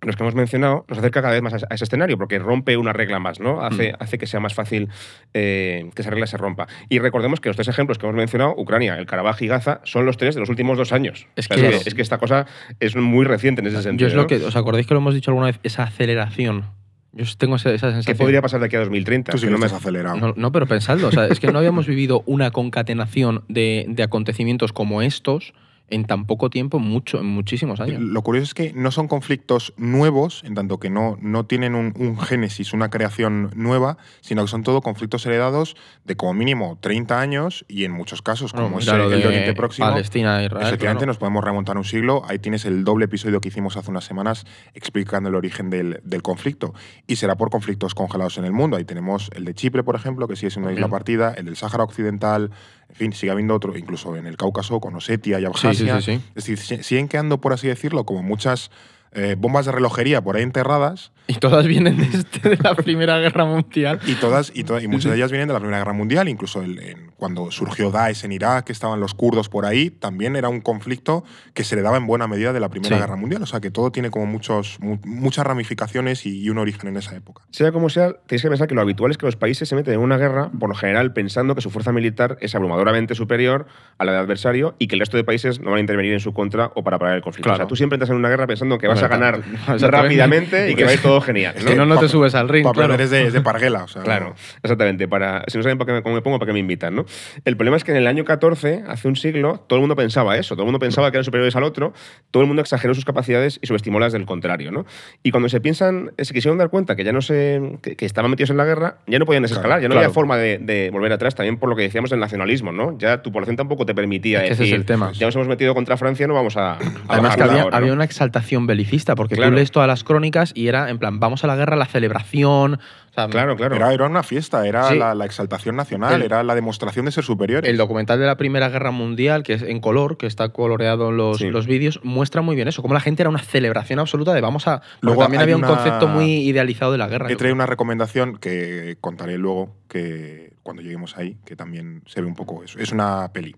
los 0.03 0.17
que 0.17 0.23
hemos 0.23 0.35
mencionado, 0.35 0.87
nos 0.89 0.97
acerca 0.97 1.21
cada 1.21 1.35
vez 1.35 1.43
más 1.43 1.53
a 1.53 1.75
ese 1.75 1.85
escenario, 1.85 2.17
porque 2.17 2.39
rompe 2.39 2.79
una 2.79 2.95
regla 2.95 3.19
más, 3.19 3.39
¿no? 3.39 3.61
Hace, 3.61 3.93
hace 4.01 4.17
que 4.17 4.27
sea 4.27 4.41
más 4.41 4.55
fácil 4.55 4.89
eh, 5.35 5.91
que 5.95 6.01
esa 6.01 6.11
regla 6.11 6.27
se 6.27 6.39
rompa. 6.39 6.69
Y 6.89 7.01
recordemos 7.01 7.39
que 7.39 7.51
los 7.51 7.57
tres 7.57 7.69
ejemplos 7.69 7.99
que 7.99 8.07
hemos 8.07 8.17
mencionado, 8.17 8.55
Ucrania, 8.57 8.95
el 8.97 9.05
Karabaj 9.05 9.43
y 9.43 9.47
Gaza, 9.49 9.83
son 9.85 10.07
los 10.07 10.17
tres 10.17 10.35
de 10.37 10.41
los 10.41 10.49
últimos 10.49 10.79
dos 10.79 10.93
años. 10.93 11.27
Es 11.37 11.51
O 11.51 11.55
sea, 11.55 11.69
que- 11.69 11.77
es, 11.77 11.87
es 11.87 11.95
que 11.95 12.01
esta 12.01 12.17
cosa 12.17 12.47
es 12.81 12.97
muy 12.97 13.27
reciente 13.27 13.61
en 13.61 13.67
ese 13.67 13.83
sentido. 13.83 14.09
Yo 14.09 14.11
es 14.11 14.15
lo 14.15 14.23
¿no? 14.23 14.27
que. 14.27 14.37
¿Os 14.37 14.57
acordáis 14.57 14.87
que 14.87 14.95
lo 14.95 15.01
hemos 15.01 15.13
dicho 15.13 15.33
alguna 15.33 15.49
vez? 15.49 15.61
Esa 15.65 15.83
aceleración. 15.83 16.65
Yo 17.13 17.25
tengo 17.39 17.57
esa, 17.57 17.71
esa 17.73 17.89
¿Qué 17.89 17.93
sensación. 17.95 18.19
podría 18.19 18.41
pasar 18.43 18.61
de 18.61 18.67
aquí 18.67 18.77
a 18.77 18.81
2030? 18.81 19.33
Tú 19.33 19.39
sí 19.39 19.47
Que 19.47 19.51
no 19.51 19.59
me- 19.59 19.67
estás 19.67 19.81
acelerado. 19.81 20.17
No, 20.17 20.33
no, 20.37 20.53
pero 20.53 20.67
pensadlo. 20.67 21.09
O 21.09 21.13
sea, 21.13 21.27
es 21.27 21.41
que 21.41 21.51
no 21.51 21.59
habíamos 21.59 21.87
vivido 21.87 22.23
una 22.27 22.51
concatenación 22.53 23.43
de, 23.49 23.87
de 23.89 24.03
acontecimientos 24.03 24.73
como 24.73 25.03
estos 25.03 25.53
en 25.91 26.05
tan 26.05 26.27
poco 26.27 26.51
tiempo, 26.51 26.79
mucho, 26.79 27.21
en 27.21 27.27
muchísimos 27.27 27.81
años. 27.81 28.01
Lo 28.01 28.23
curioso 28.23 28.45
es 28.45 28.55
que 28.55 28.73
no 28.75 28.91
son 28.91 29.09
conflictos 29.09 29.75
nuevos, 29.77 30.43
en 30.45 30.55
tanto 30.55 30.79
que 30.79 30.91
no, 30.91 31.19
no 31.21 31.47
tienen 31.47 31.75
un, 31.75 31.93
un 31.97 32.19
génesis, 32.19 32.73
una 32.73 32.91
creación 32.91 33.51
nueva, 33.55 33.99
sino 34.21 34.43
que 34.43 34.49
son 34.49 34.63
todo 34.63 34.81
conflictos 34.81 35.27
heredados 35.27 35.77
de 36.05 36.17
como 36.17 36.35
mínimo 36.35 36.79
30 36.81 37.21
años 37.21 37.65
y 37.69 37.85
en 37.85 37.93
muchos 37.93 38.23
casos, 38.23 38.53
como 38.53 38.79
es 38.79 38.89
el, 38.89 39.01
el 39.01 39.21
de 39.21 39.27
Oriente 39.27 39.55
Próximo. 39.55 39.89
Palestina, 39.89 40.43
Israel. 40.43 40.67
Efectivamente, 40.67 41.01
claro. 41.01 41.11
nos 41.11 41.19
podemos 41.19 41.45
remontar 41.45 41.77
un 41.77 41.85
siglo. 41.85 42.23
Ahí 42.27 42.39
tienes 42.39 42.65
el 42.65 42.85
doble 42.85 43.07
episodio 43.07 43.41
que 43.41 43.49
hicimos 43.49 43.77
hace 43.77 43.91
unas 43.91 44.05
semanas 44.05 44.47
explicando 44.75 45.29
el 45.29 45.35
origen 45.35 45.71
del, 45.71 46.01
del 46.05 46.23
conflicto. 46.23 46.75
Y 47.07 47.17
será 47.17 47.37
por 47.37 47.51
conflictos 47.51 47.95
congelados 47.95 48.39
en 48.39 48.45
el 48.45 48.53
mundo. 48.53 48.77
Ahí 48.77 48.85
tenemos 48.85 49.31
el 49.35 49.45
de 49.45 49.55
Chipre, 49.55 49.83
por 49.83 49.97
ejemplo, 49.97 50.29
que 50.29 50.37
sí 50.37 50.47
es 50.47 50.57
una 50.57 50.73
isla 50.73 50.89
partida, 50.89 51.35
el 51.37 51.47
del 51.47 51.57
Sáhara 51.57 51.85
Occidental, 51.85 52.51
en 52.91 52.95
fin, 52.97 53.13
sigue 53.13 53.33
habiendo 53.33 53.55
otro, 53.55 53.77
incluso 53.77 54.15
en 54.17 54.27
el 54.27 54.37
Cáucaso, 54.37 54.79
con 54.81 54.95
Osetia 54.95 55.41
y 55.41 55.45
Abjasia. 55.47 56.01
sí, 56.01 56.05
sí, 56.07 56.17
sí. 56.19 56.23
Es 56.29 56.35
decir, 56.47 56.59
si- 56.59 56.83
siguen 56.83 57.09
quedando, 57.09 57.41
por 57.41 57.53
así 57.53 57.67
decirlo, 57.69 58.05
como 58.05 58.23
muchas 58.23 58.71
eh, 59.13 59.35
bombas 59.39 59.67
de 59.67 59.73
relojería 59.73 60.21
por 60.23 60.37
ahí 60.37 60.43
enterradas 60.43 61.13
Y 61.27 61.35
todas 61.35 61.67
vienen 61.67 61.97
de, 61.97 62.05
este- 62.19 62.49
de 62.51 62.57
la 62.63 62.75
Primera 62.77 63.19
Guerra 63.19 63.45
Mundial. 63.45 64.01
y 64.07 64.15
todas 64.15 64.53
y, 64.55 64.65
to- 64.65 64.81
y 64.81 64.87
muchas 64.89 65.11
de 65.13 65.17
ellas 65.19 65.31
vienen 65.31 65.49
de 65.49 65.55
la 65.55 65.61
Primera 65.61 65.79
Guerra 65.79 65.93
Mundial, 65.93 66.29
incluso 66.29 66.63
el- 66.63 66.79
en- 66.79 67.11
cuando 67.17 67.51
surgió 67.51 67.91
Daesh 67.91 68.25
en 68.25 68.33
Irak, 68.33 68.65
que 68.67 68.73
estaban 68.73 68.99
los 69.01 69.13
kurdos 69.15 69.49
por 69.49 69.67
ahí, 69.67 69.91
también 69.91 70.37
era 70.37 70.49
un 70.49 70.61
conflicto 70.63 71.23
que 71.55 71.65
se 71.65 71.77
le 71.77 71.83
daba 71.83 71.97
en 71.99 72.07
buena 72.07 72.27
medida 72.27 72.53
de 72.53 72.61
la 72.61 72.69
Primera 72.71 72.97
Sí. 72.97 73.01
Guerra 73.01 73.17
Mundial, 73.17 73.43
o 73.43 73.47
sea 73.47 73.61
que 73.61 73.71
todo 73.71 73.91
tiene 73.93 74.11
como 74.11 74.27
muchos 74.27 74.79
mu- 74.81 74.99
muchas 75.05 75.45
ramificaciones 75.47 76.25
y, 76.27 76.41
y 76.43 76.49
un 76.51 76.59
origen 76.59 76.89
en 76.89 76.97
esa 76.97 77.15
época. 77.17 77.43
Sea 77.51 77.73
como 77.73 77.89
sea, 77.91 78.13
tenéis 78.27 78.43
que 78.43 78.49
pensar 78.49 78.69
que 78.69 78.75
lo 78.75 78.81
habitual 78.81 79.11
es 79.11 79.19
que 79.19 79.27
los 79.27 79.37
países 79.37 79.69
se 79.69 79.75
meten 79.77 79.95
en 79.95 80.01
una 80.01 80.17
guerra, 80.17 80.51
por 80.59 80.69
lo 80.69 80.75
general 80.75 81.13
pensando 81.13 81.55
que 81.55 81.61
su 81.61 81.71
fuerza 81.71 81.93
militar 81.93 82.39
es 82.41 82.55
abrumadoramente 82.55 83.15
superior 83.15 83.67
a 83.99 84.05
la 84.05 84.13
del 84.13 84.21
adversario 84.23 84.75
y 84.79 84.87
que 84.89 84.95
el 84.97 85.01
resto 85.01 85.17
de 85.17 85.25
países 85.25 85.61
no 85.61 85.71
van 85.71 85.79
a 85.79 85.81
intervenir 85.81 86.13
en 86.15 86.21
su 86.21 86.33
contra 86.33 86.73
o 86.75 86.83
para 86.85 86.99
parar 86.99 87.17
el 87.17 87.23
conflicto. 87.23 87.49
Claro. 87.49 87.57
O 87.57 87.59
sea, 87.59 87.67
tú 87.67 87.77
siempre 87.77 87.97
entras 87.97 88.11
en 88.11 88.17
una 88.17 88.29
guerra 88.29 88.47
pensando 88.47 88.79
que 88.79 88.87
vas 88.89 89.00
a 89.03 89.09
ganar 89.09 89.41
rápidamente 89.81 90.71
y 90.71 90.75
que 90.75 90.85
va 90.85 90.91
a 90.91 90.95
ir 90.95 91.03
todo 91.03 91.21
genial. 91.21 91.55
Es 91.61 91.65
que 91.65 91.75
no, 91.75 91.85
no 91.87 91.99
te 91.99 92.09
subes 92.09 92.35
al 92.35 92.49
ring, 92.49 92.65
Para 92.65 92.75
claro. 92.75 92.89
perder 92.91 93.05
es 93.05 93.11
de, 93.11 93.27
es 93.27 93.33
de 93.33 93.41
parguela, 93.41 93.85
o 93.85 93.89
sea, 93.89 94.03
Claro, 94.11 94.35
exactamente. 94.63 95.09
Para, 95.09 95.45
si 95.47 95.59
no 95.59 95.63
saben 95.63 95.79
para 95.79 95.87
qué 95.87 95.93
me, 95.95 96.03
cómo 96.03 96.15
me 96.15 96.23
pongo, 96.23 96.39
para 96.39 96.49
qué 96.49 96.53
me 96.53 96.59
invitan, 96.59 96.95
¿no? 96.95 97.07
El 97.45 97.57
problema 97.57 97.77
es 97.77 97.85
que 97.85 97.91
en 97.91 97.99
el 97.99 98.07
año 98.07 98.25
14, 98.25 98.85
hace 98.87 99.09
un 99.09 99.17
siglo, 99.17 99.65
todo 99.67 99.77
el 99.77 99.81
mundo 99.81 99.97
pensaba 99.97 100.37
eso. 100.37 100.55
Todo 100.55 100.63
el 100.63 100.67
mundo 100.67 100.79
pensaba 100.79 101.11
que 101.11 101.17
eran 101.17 101.25
superiores 101.25 101.55
al 101.57 101.65
otro. 101.65 101.93
Todo 102.31 102.43
el 102.43 102.47
mundo 102.47 102.63
exageró 102.63 102.95
sus 102.95 103.05
capacidades 103.05 103.59
y 103.63 103.67
subestimó 103.67 104.01
las 104.01 104.13
del 104.13 104.27
contrario, 104.27 104.73
¿no? 104.73 104.87
Y 105.23 105.31
cuando 105.31 105.49
se 105.49 105.61
piensan, 105.61 106.13
se 106.19 106.33
quisieron 106.33 106.59
dar 106.59 106.71
cuenta 106.71 106.97
que 106.97 107.05
ya 107.05 107.13
no 107.13 107.23
se, 107.23 107.79
que, 107.83 107.97
que 107.97 108.07
estaban 108.07 108.31
metidos 108.31 108.51
en 108.51 108.57
la 108.57 108.65
guerra, 108.65 108.99
ya 109.07 109.19
no 109.19 109.27
podían 109.27 109.43
desescalar, 109.43 109.81
ya 109.81 109.89
no 109.89 109.95
claro. 109.95 110.07
había 110.07 110.15
forma 110.15 110.37
de, 110.37 110.59
de 110.59 110.91
volver 110.91 111.13
atrás. 111.13 111.35
También 111.35 111.59
por 111.59 111.69
lo 111.69 111.77
que 111.77 111.83
decíamos 111.83 112.11
del 112.11 112.21
nacionalismo, 112.21 112.73
¿no? 112.73 112.97
Ya 112.99 113.23
tu 113.23 113.33
población 113.33 113.57
tampoco 113.57 113.87
te 113.87 113.95
permitía 113.95 114.45
Es 114.45 114.53
ese 114.53 114.65
es 114.65 114.73
el 114.73 114.85
tema. 114.85 115.13
ya 115.13 115.27
nos 115.27 115.35
hemos 115.37 115.49
metido 115.49 115.75
contra 115.75 115.97
Francia, 115.97 116.27
no 116.27 116.35
vamos 116.35 116.57
a, 116.57 116.73
a 116.73 116.79
Además 117.09 117.37
que 117.37 117.43
había, 117.43 117.63
ahora, 117.63 117.77
había 117.77 117.89
¿no? 117.89 117.95
una 117.95 118.05
exaltación 118.05 118.67
belicista, 118.67 118.90
porque 119.17 119.37
Claro. 119.37 119.51
tú 119.53 119.57
lees 119.57 119.71
todas 119.71 119.87
las 119.89 120.05
crónicas 120.05 120.53
y 120.55 120.69
era 120.69 120.91
en 120.91 120.99
plan, 120.99 121.21
vamos 121.21 121.45
a 121.45 121.47
la 121.47 121.57
guerra, 121.57 121.77
la 121.77 121.87
celebración. 121.87 122.75
o 122.75 123.13
sea, 123.13 123.27
Claro, 123.29 123.57
claro. 123.57 123.75
Era, 123.75 123.93
era 123.93 124.07
una 124.07 124.23
fiesta, 124.23 124.67
era 124.67 124.89
Sí. 124.89 124.97
la, 124.97 125.15
la 125.17 125.25
exaltación 125.25 125.75
nacional, 125.77 126.15
El- 126.15 126.23
era 126.23 126.43
la 126.45 126.55
demostración 126.55 127.05
de 127.07 127.13
ser 127.13 127.25
superiores. 127.25 127.69
El 127.69 127.77
documental 127.77 128.21
de 128.21 128.27
la 128.27 128.37
Primera 128.37 128.69
Guerra 128.69 128.93
Mundial, 128.93 129.43
que 129.43 129.55
es 129.55 129.63
en 129.63 129.81
color, 129.81 130.17
que 130.17 130.27
está 130.27 130.51
coloreado 130.51 131.09
en 131.11 131.17
los, 131.17 131.39
Sí. 131.39 131.51
los 131.51 131.67
vídeos, 131.67 132.01
muestra 132.05 132.41
muy 132.43 132.55
bien 132.55 132.69
eso, 132.69 132.83
como 132.83 132.95
la 132.95 133.01
gente 133.01 133.23
era 133.23 133.29
una 133.31 133.41
celebración 133.41 133.99
absoluta 133.99 134.33
de 134.33 134.41
vamos 134.41 134.69
a... 134.69 134.83
Luego 135.01 135.23
también 135.23 135.43
había 135.43 135.57
un 135.57 135.65
una- 135.65 135.75
concepto 135.75 136.07
muy 136.07 136.37
idealizado 136.49 136.93
de 136.93 136.99
la 136.99 137.09
guerra. 137.09 137.31
He 137.31 137.37
traído 137.37 137.55
una 137.55 137.67
recomendación 137.67 138.37
que 138.39 138.97
contaré 139.01 139.39
luego, 139.39 139.75
que 139.89 140.53
cuando 140.63 140.83
lleguemos 140.83 141.17
ahí, 141.19 141.37
que 141.45 141.57
también 141.57 142.03
se 142.07 142.21
ve 142.21 142.27
un 142.29 142.35
poco 142.37 142.63
eso. 142.63 142.79
Es 142.79 142.93
una 142.93 143.29
peli. 143.33 143.57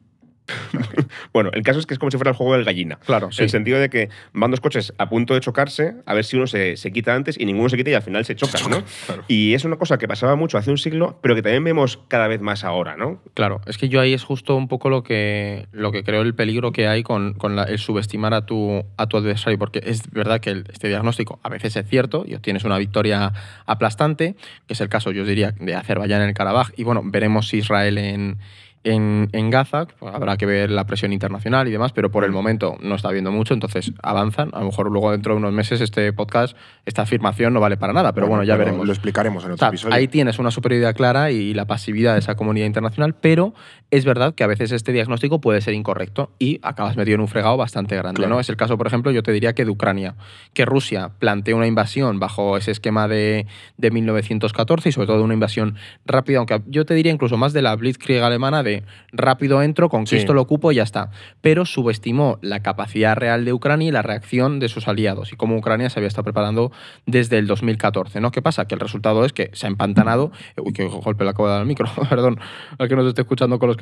Bueno, 1.32 1.50
el 1.52 1.62
caso 1.62 1.78
es 1.78 1.86
que 1.86 1.94
es 1.94 1.98
como 1.98 2.10
si 2.10 2.16
fuera 2.18 2.30
el 2.30 2.36
juego 2.36 2.52
del 2.54 2.64
gallina. 2.64 2.98
Claro, 3.06 3.26
En 3.26 3.32
sí. 3.32 3.42
el 3.42 3.50
sentido 3.50 3.78
de 3.78 3.88
que 3.88 4.08
van 4.32 4.50
dos 4.50 4.60
coches 4.60 4.92
a 4.98 5.08
punto 5.08 5.34
de 5.34 5.40
chocarse, 5.40 5.94
a 6.06 6.14
ver 6.14 6.24
si 6.24 6.36
uno 6.36 6.46
se, 6.46 6.76
se 6.76 6.92
quita 6.92 7.14
antes 7.14 7.38
y 7.38 7.44
ninguno 7.46 7.68
se 7.68 7.76
quita 7.76 7.90
y 7.90 7.94
al 7.94 8.02
final 8.02 8.24
se 8.24 8.34
chocan, 8.36 8.62
¿no? 8.70 8.84
claro. 9.06 9.24
Y 9.28 9.54
es 9.54 9.64
una 9.64 9.76
cosa 9.76 9.98
que 9.98 10.06
pasaba 10.08 10.36
mucho 10.36 10.58
hace 10.58 10.70
un 10.70 10.78
siglo, 10.78 11.18
pero 11.22 11.34
que 11.34 11.42
también 11.42 11.64
vemos 11.64 11.98
cada 12.08 12.28
vez 12.28 12.40
más 12.40 12.64
ahora, 12.64 12.96
¿no? 12.96 13.22
Claro, 13.34 13.60
es 13.66 13.78
que 13.78 13.88
yo 13.88 14.00
ahí 14.00 14.12
es 14.12 14.24
justo 14.24 14.56
un 14.56 14.68
poco 14.68 14.90
lo 14.90 15.02
que, 15.02 15.66
lo 15.72 15.92
que 15.92 16.04
creo 16.04 16.22
el 16.22 16.34
peligro 16.34 16.72
que 16.72 16.86
hay 16.88 17.02
con, 17.02 17.34
con 17.34 17.56
la- 17.56 17.64
el 17.64 17.78
subestimar 17.78 18.34
a 18.34 18.44
tu, 18.46 18.84
a 18.96 19.06
tu 19.06 19.16
adversario, 19.16 19.58
porque 19.58 19.80
es 19.84 20.10
verdad 20.10 20.40
que 20.40 20.50
el- 20.50 20.64
este 20.72 20.88
diagnóstico 20.88 21.40
a 21.42 21.48
veces 21.48 21.76
es 21.76 21.86
cierto 21.88 22.24
y 22.26 22.34
obtienes 22.34 22.64
una 22.64 22.78
victoria 22.78 23.32
aplastante, 23.66 24.34
que 24.66 24.74
es 24.74 24.80
el 24.80 24.88
caso, 24.88 25.10
yo 25.12 25.24
diría, 25.24 25.52
de 25.52 25.74
Azerbaiyán 25.74 26.22
en 26.22 26.28
el 26.28 26.34
Karabaj, 26.34 26.70
y 26.76 26.84
bueno, 26.84 27.02
veremos 27.04 27.48
si 27.48 27.58
Israel 27.58 27.98
en, 27.98 28.38
en, 28.84 29.28
en 29.32 29.50
Gaza, 29.50 29.86
pues 29.98 30.14
habrá 30.14 30.36
que 30.36 30.46
ver 30.46 30.70
la 30.70 30.86
presión 30.86 31.12
internacional 31.12 31.68
y 31.68 31.70
demás, 31.70 31.92
pero 31.92 32.10
por 32.10 32.24
el 32.24 32.32
momento 32.32 32.76
no 32.80 32.96
está 32.96 33.08
habiendo 33.08 33.30
mucho, 33.30 33.54
entonces 33.54 33.92
avanzan, 34.02 34.50
a 34.52 34.60
lo 34.60 34.66
mejor 34.66 34.90
luego 34.90 35.10
dentro 35.12 35.34
de 35.34 35.38
unos 35.38 35.52
meses 35.52 35.80
este 35.80 36.12
podcast, 36.12 36.56
esta 36.84 37.02
afirmación 37.02 37.52
no 37.52 37.60
vale 37.60 37.76
para 37.76 37.92
nada, 37.92 38.12
pero 38.12 38.26
bueno, 38.26 38.42
ya 38.44 38.56
veremos. 38.56 38.86
Lo 38.86 38.92
explicaremos 38.92 39.44
en 39.44 39.50
O 39.50 39.54
otro 39.54 39.58
sea, 39.64 39.68
episodio. 39.68 39.94
ahí 39.94 40.08
tienes 40.08 40.38
una 40.38 40.50
superioridad 40.50 40.94
clara 40.96 41.30
y 41.30 41.54
la 41.54 41.66
pasividad 41.66 42.14
de 42.14 42.18
esa 42.20 42.34
comunidad 42.34 42.66
internacional, 42.66 43.14
pero 43.14 43.54
es 43.92 44.04
verdad 44.04 44.34
que 44.34 44.42
a 44.42 44.48
veces 44.48 44.72
este 44.72 44.90
diagnóstico 44.90 45.40
puede 45.40 45.60
ser 45.60 45.74
incorrecto 45.74 46.32
y 46.40 46.58
acabas 46.62 46.96
metido 46.96 47.14
en 47.14 47.20
un 47.20 47.28
fregado 47.28 47.56
bastante 47.56 47.94
grande. 47.96 48.16
Claro. 48.18 48.34
¿no? 48.34 48.40
Es 48.40 48.48
el 48.48 48.56
caso, 48.56 48.76
por 48.76 48.88
ejemplo, 48.88 49.12
yo 49.12 49.22
te 49.22 49.30
diría 49.30 49.52
que 49.52 49.64
de 49.64 49.70
Ucrania, 49.70 50.16
que 50.54 50.64
Rusia 50.64 51.12
planteó 51.20 51.56
una 51.56 51.68
invasión 51.68 52.18
bajo 52.18 52.56
ese 52.56 52.72
esquema 52.72 53.06
de, 53.06 53.46
de 53.76 53.90
1914 53.92 54.88
y 54.88 54.92
sobre 54.92 55.06
todo 55.06 55.22
una 55.22 55.34
invasión 55.34 55.76
rápida, 56.04 56.38
aunque 56.38 56.62
yo 56.66 56.84
te 56.84 56.94
diría 56.94 57.12
incluso 57.12 57.36
más 57.36 57.52
de 57.52 57.62
la 57.62 57.76
Blitzkrieg 57.76 58.24
alemana 58.24 58.64
de 58.64 58.72
de 58.72 58.84
rápido 59.12 59.62
entro, 59.62 59.88
conquisto, 59.88 60.32
Sí. 60.32 60.34
lo 60.34 60.40
ocupo 60.40 60.72
y 60.72 60.76
ya 60.76 60.82
está. 60.82 61.10
Pero 61.42 61.66
subestimó 61.66 62.38
la 62.40 62.60
capacidad 62.60 63.16
real 63.16 63.44
de 63.44 63.52
Ucrania 63.52 63.88
y 63.88 63.90
la 63.90 64.00
reacción 64.02 64.60
de 64.60 64.68
sus 64.68 64.88
aliados 64.88 65.32
y 65.32 65.36
cómo 65.36 65.56
Ucrania 65.56 65.90
se 65.90 65.98
había 65.98 66.08
estado 66.08 66.24
preparando 66.24 66.72
desde 67.04 67.36
el 67.38 67.46
2014. 67.46 68.20
¿no? 68.20 68.30
¿Qué 68.30 68.40
pasa? 68.40 68.66
Que 68.66 68.74
el 68.74 68.80
resultado 68.80 69.24
es 69.26 69.32
que 69.32 69.50
se 69.52 69.66
ha 69.66 69.68
empantanado. 69.68 70.32
Uy, 70.56 70.72
qué 70.72 70.86
golpe 70.86 71.24
le 71.24 71.30
acabo 71.30 71.48
de 71.48 71.52
dar 71.52 71.60
al 71.60 71.66
micro, 71.66 71.86
perdón, 72.08 72.40
al 72.78 72.88
que 72.88 72.96
nos 72.96 73.06
esté 73.06 73.20
escuchando 73.22 73.58
con 73.58 73.68
los 73.68 73.76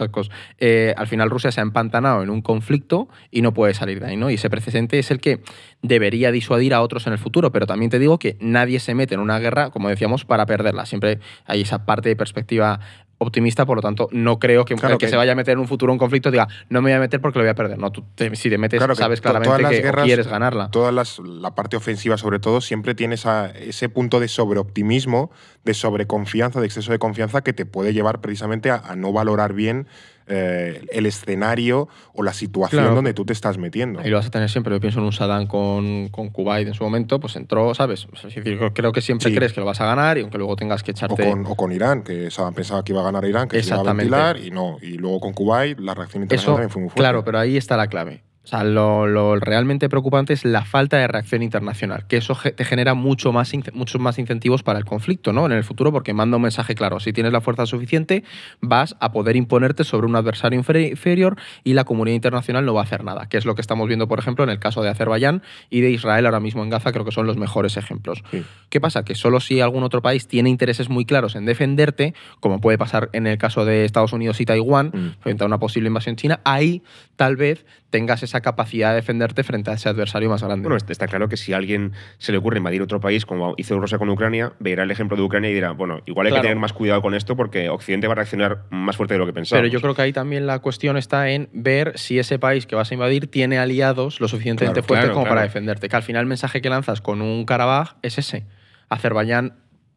Eh, 0.58 0.94
al 0.96 1.06
final 1.06 1.30
Rusia 1.30 1.52
se 1.52 1.60
ha 1.60 1.62
empantanado 1.62 2.22
en 2.22 2.30
un 2.30 2.42
conflicto 2.42 3.08
y 3.30 3.42
no 3.42 3.52
puede 3.52 3.74
salir 3.74 4.00
de 4.00 4.06
ahí. 4.06 4.16
¿no? 4.16 4.30
Y 4.30 4.34
ese 4.34 4.50
precedente 4.50 4.98
es 4.98 5.10
el 5.10 5.20
que 5.20 5.40
debería 5.82 6.32
disuadir 6.32 6.74
a 6.74 6.82
otros 6.82 7.06
en 7.06 7.12
el 7.12 7.18
futuro. 7.18 7.52
Pero 7.52 7.66
también 7.66 7.90
te 7.90 7.98
digo 7.98 8.18
que 8.18 8.36
nadie 8.40 8.80
se 8.80 8.94
mete 8.94 9.14
en 9.14 9.20
una 9.20 9.38
guerra, 9.38 9.70
como 9.70 9.88
decíamos, 9.88 10.24
para 10.24 10.46
perderla. 10.46 10.86
Siempre 10.86 11.20
hay 11.46 11.62
esa 11.62 11.84
parte 11.84 12.08
de 12.08 12.16
perspectiva 12.16 12.80
optimista, 13.22 13.66
por 13.66 13.76
lo 13.76 13.82
tanto, 13.82 14.08
no 14.12 14.38
creo 14.38 14.64
que 14.64 14.74
Claro 14.74 14.94
el 14.94 14.98
que, 14.98 15.04
que- 15.06 15.10
se 15.10 15.16
vaya 15.16 15.32
a 15.32 15.34
meter 15.34 15.52
en 15.52 15.58
un 15.58 15.68
futuro 15.68 15.92
un 15.92 15.98
conflicto 15.98 16.30
diga, 16.30 16.48
no 16.70 16.80
me 16.80 16.90
voy 16.90 16.96
a 16.96 17.00
meter 17.00 17.20
porque 17.20 17.38
lo 17.38 17.44
voy 17.44 17.50
a 17.50 17.54
perder. 17.54 17.78
No, 17.78 17.92
tú 17.92 18.02
te- 18.14 18.34
si 18.34 18.48
te 18.48 18.56
metes, 18.56 18.78
Claro 18.78 18.94
sabes 18.94 19.20
claramente 19.20 19.62
las 19.62 19.70
que 19.72 19.82
guerras- 19.82 20.04
quieres 20.06 20.26
ganarla. 20.26 20.70
Todas 20.70 20.94
las, 20.94 21.18
la 21.18 21.54
parte 21.54 21.76
ofensiva, 21.76 22.16
sobre 22.16 22.38
todo, 22.38 22.60
siempre 22.62 22.94
tiene 22.94 23.16
esa- 23.16 23.50
ese 23.50 23.90
punto 23.90 24.20
de 24.20 24.28
sobreoptimismo, 24.28 25.30
de 25.64 25.74
sobreconfianza, 25.74 26.60
de 26.60 26.66
exceso 26.66 26.92
de 26.92 26.98
confianza 26.98 27.42
que 27.42 27.52
te 27.52 27.66
puede 27.66 27.92
llevar 27.92 28.20
precisamente 28.22 28.70
a, 28.70 28.76
a 28.76 28.96
no 28.96 29.12
valorar 29.12 29.52
bien 29.52 29.86
eh, 30.30 30.86
el 30.92 31.06
escenario 31.06 31.88
o 32.14 32.22
la 32.22 32.32
situación 32.32 32.82
Claro. 32.82 32.94
donde 32.94 33.12
tú 33.14 33.24
te 33.24 33.32
estás 33.32 33.58
metiendo. 33.58 34.00
Y 34.06 34.08
lo 34.10 34.16
vas 34.16 34.26
a 34.26 34.30
tener 34.30 34.48
siempre. 34.48 34.72
Yo 34.74 34.80
pienso 34.80 35.00
en 35.00 35.04
un 35.06 35.12
Saddam 35.12 35.46
con, 35.46 36.08
con 36.08 36.30
Kuwait 36.30 36.66
en 36.68 36.74
su 36.74 36.84
momento, 36.84 37.18
pues 37.20 37.36
entró, 37.36 37.74
¿sabes? 37.74 38.06
Es 38.14 38.22
decir, 38.22 38.58
creo 38.72 38.92
que 38.92 39.00
siempre 39.00 39.28
Sí. 39.30 39.36
crees 39.36 39.52
que 39.52 39.60
lo 39.60 39.66
vas 39.66 39.80
a 39.80 39.86
ganar 39.86 40.16
y 40.18 40.22
aunque 40.22 40.38
luego 40.38 40.56
tengas 40.56 40.82
que 40.82 40.92
O 40.92 40.94
echarte. 40.94 41.28
con, 41.28 41.44
o 41.46 41.54
con 41.56 41.72
Irán, 41.72 42.02
que 42.02 42.30
Saddam 42.30 42.54
pensaba 42.54 42.84
que 42.84 42.92
iba 42.92 43.00
a 43.00 43.04
ganar 43.04 43.24
Irán, 43.24 43.48
que 43.48 43.62
se 43.62 43.74
iba 43.74 43.80
a 43.80 43.92
ventilar 43.92 44.38
y 44.38 44.50
no. 44.50 44.78
Y 44.80 44.92
luego 44.98 45.20
con 45.20 45.32
Kuwait, 45.32 45.78
la 45.80 45.94
reacción 45.94 46.22
internacional 46.22 46.30
Eso, 46.42 46.52
también 46.52 46.70
fue 46.70 46.80
muy 46.82 46.88
fuerte. 46.90 47.00
claro, 47.00 47.24
pero 47.24 47.38
ahí 47.38 47.56
está 47.56 47.76
la 47.76 47.88
clave. 47.88 48.22
O 48.50 48.56
sea, 48.56 48.64
lo, 48.64 49.06
lo 49.06 49.36
realmente 49.36 49.88
preocupante 49.88 50.32
es 50.32 50.44
la 50.44 50.64
falta 50.64 50.96
de 50.96 51.06
reacción 51.06 51.40
internacional, 51.44 52.04
que 52.08 52.16
eso 52.16 52.36
te 52.56 52.64
genera 52.64 52.94
mucho 52.94 53.30
más, 53.32 53.52
muchos 53.74 54.00
más 54.00 54.18
incentivos 54.18 54.64
para 54.64 54.76
el 54.80 54.84
conflicto 54.84 55.32
¿no? 55.32 55.46
en 55.46 55.52
el 55.52 55.62
futuro, 55.62 55.92
porque 55.92 56.14
manda 56.14 56.36
un 56.36 56.42
mensaje 56.42 56.74
claro. 56.74 56.98
Si 56.98 57.12
tienes 57.12 57.32
la 57.32 57.40
fuerza 57.40 57.64
suficiente, 57.66 58.24
vas 58.60 58.96
a 58.98 59.12
poder 59.12 59.36
imponerte 59.36 59.84
sobre 59.84 60.08
un 60.08 60.16
adversario 60.16 60.60
inferi- 60.60 60.90
inferior 60.90 61.36
y 61.62 61.74
la 61.74 61.84
comunidad 61.84 62.16
internacional 62.16 62.64
no 62.66 62.74
va 62.74 62.80
a 62.80 62.84
hacer 62.84 63.04
nada, 63.04 63.28
que 63.28 63.36
es 63.36 63.44
lo 63.44 63.54
que 63.54 63.60
estamos 63.60 63.86
viendo, 63.86 64.08
por 64.08 64.18
ejemplo, 64.18 64.42
en 64.42 64.50
el 64.50 64.58
caso 64.58 64.82
de 64.82 64.88
Azerbaiyán 64.88 65.42
y 65.70 65.80
de 65.80 65.92
Israel 65.92 66.26
ahora 66.26 66.40
mismo 66.40 66.64
en 66.64 66.70
Gaza, 66.70 66.90
creo 66.90 67.04
que 67.04 67.12
son 67.12 67.28
los 67.28 67.36
mejores 67.36 67.76
ejemplos. 67.76 68.24
Sí. 68.32 68.42
¿Qué 68.68 68.80
pasa? 68.80 69.04
Que 69.04 69.14
solo 69.14 69.38
si 69.38 69.60
algún 69.60 69.84
otro 69.84 70.02
país 70.02 70.26
tiene 70.26 70.50
intereses 70.50 70.88
muy 70.88 71.04
claros 71.04 71.36
en 71.36 71.46
defenderte, 71.46 72.14
como 72.40 72.60
puede 72.60 72.78
pasar 72.78 73.10
en 73.12 73.28
el 73.28 73.38
caso 73.38 73.64
de 73.64 73.84
Estados 73.84 74.12
Unidos 74.12 74.40
y 74.40 74.44
Taiwán, 74.44 74.90
Mm. 74.92 75.20
frente 75.20 75.44
a 75.44 75.46
una 75.46 75.58
posible 75.58 75.86
invasión 75.86 76.16
china, 76.16 76.40
ahí 76.44 76.82
tal 77.14 77.36
vez 77.36 77.64
tengas 77.90 78.22
esa 78.22 78.39
capacidad 78.40 78.90
de 78.90 78.96
defenderte 78.96 79.42
frente 79.44 79.70
a 79.70 79.74
ese 79.74 79.88
adversario 79.88 80.28
más 80.30 80.42
grande. 80.42 80.68
Bueno, 80.68 80.84
está- 80.88 81.06
claro 81.06 81.28
que 81.28 81.36
si 81.36 81.52
a 81.52 81.56
alguien 81.56 81.92
se 82.18 82.32
le 82.32 82.38
ocurre 82.38 82.58
invadir 82.58 82.82
otro 82.82 83.00
país, 83.00 83.24
como 83.26 83.54
hizo 83.56 83.78
Rusia 83.80 83.98
con 83.98 84.08
Ucrania, 84.10 84.52
verá 84.58 84.82
el 84.82 84.90
ejemplo 84.90 85.16
de 85.16 85.22
Ucrania 85.22 85.50
y 85.50 85.54
dirá, 85.54 85.72
bueno, 85.72 86.00
igual 86.06 86.26
hay 86.26 86.30
Claro. 86.32 86.42
que 86.42 86.48
tener 86.48 86.60
más 86.60 86.72
cuidado 86.72 87.02
con 87.02 87.14
esto 87.14 87.36
porque 87.36 87.68
Occidente 87.68 88.06
va 88.06 88.12
a 88.12 88.16
reaccionar 88.16 88.64
más 88.70 88.96
fuerte 88.96 89.14
de 89.14 89.18
lo 89.18 89.26
que 89.26 89.32
pensamos. 89.32 89.60
Pero 89.60 89.72
yo 89.72 89.80
creo 89.80 89.94
que 89.94 90.02
ahí 90.02 90.12
también 90.12 90.46
la 90.46 90.58
cuestión 90.60 90.96
está 90.96 91.30
en 91.30 91.48
ver 91.52 91.98
si 91.98 92.18
ese 92.18 92.38
país 92.38 92.66
que 92.66 92.74
vas 92.76 92.90
a 92.90 92.94
invadir 92.94 93.28
tiene 93.30 93.58
aliados 93.58 94.20
lo 94.20 94.28
suficientemente 94.28 94.80
Claro, 94.80 94.86
fuertes 94.88 95.04
claro, 95.06 95.14
como 95.14 95.28
para 95.28 95.42
defenderte. 95.42 95.88
Que 95.88 95.96
al 95.96 96.02
final 96.02 96.20
el 96.22 96.26
mensaje 96.28 96.60
que 96.60 96.68
lanzas 96.70 97.00
con 97.00 97.22
un 97.22 97.44
Karabaj 97.44 97.96
es 98.02 98.18
ese. 98.18 98.46
Azerbaiyán 98.88 99.54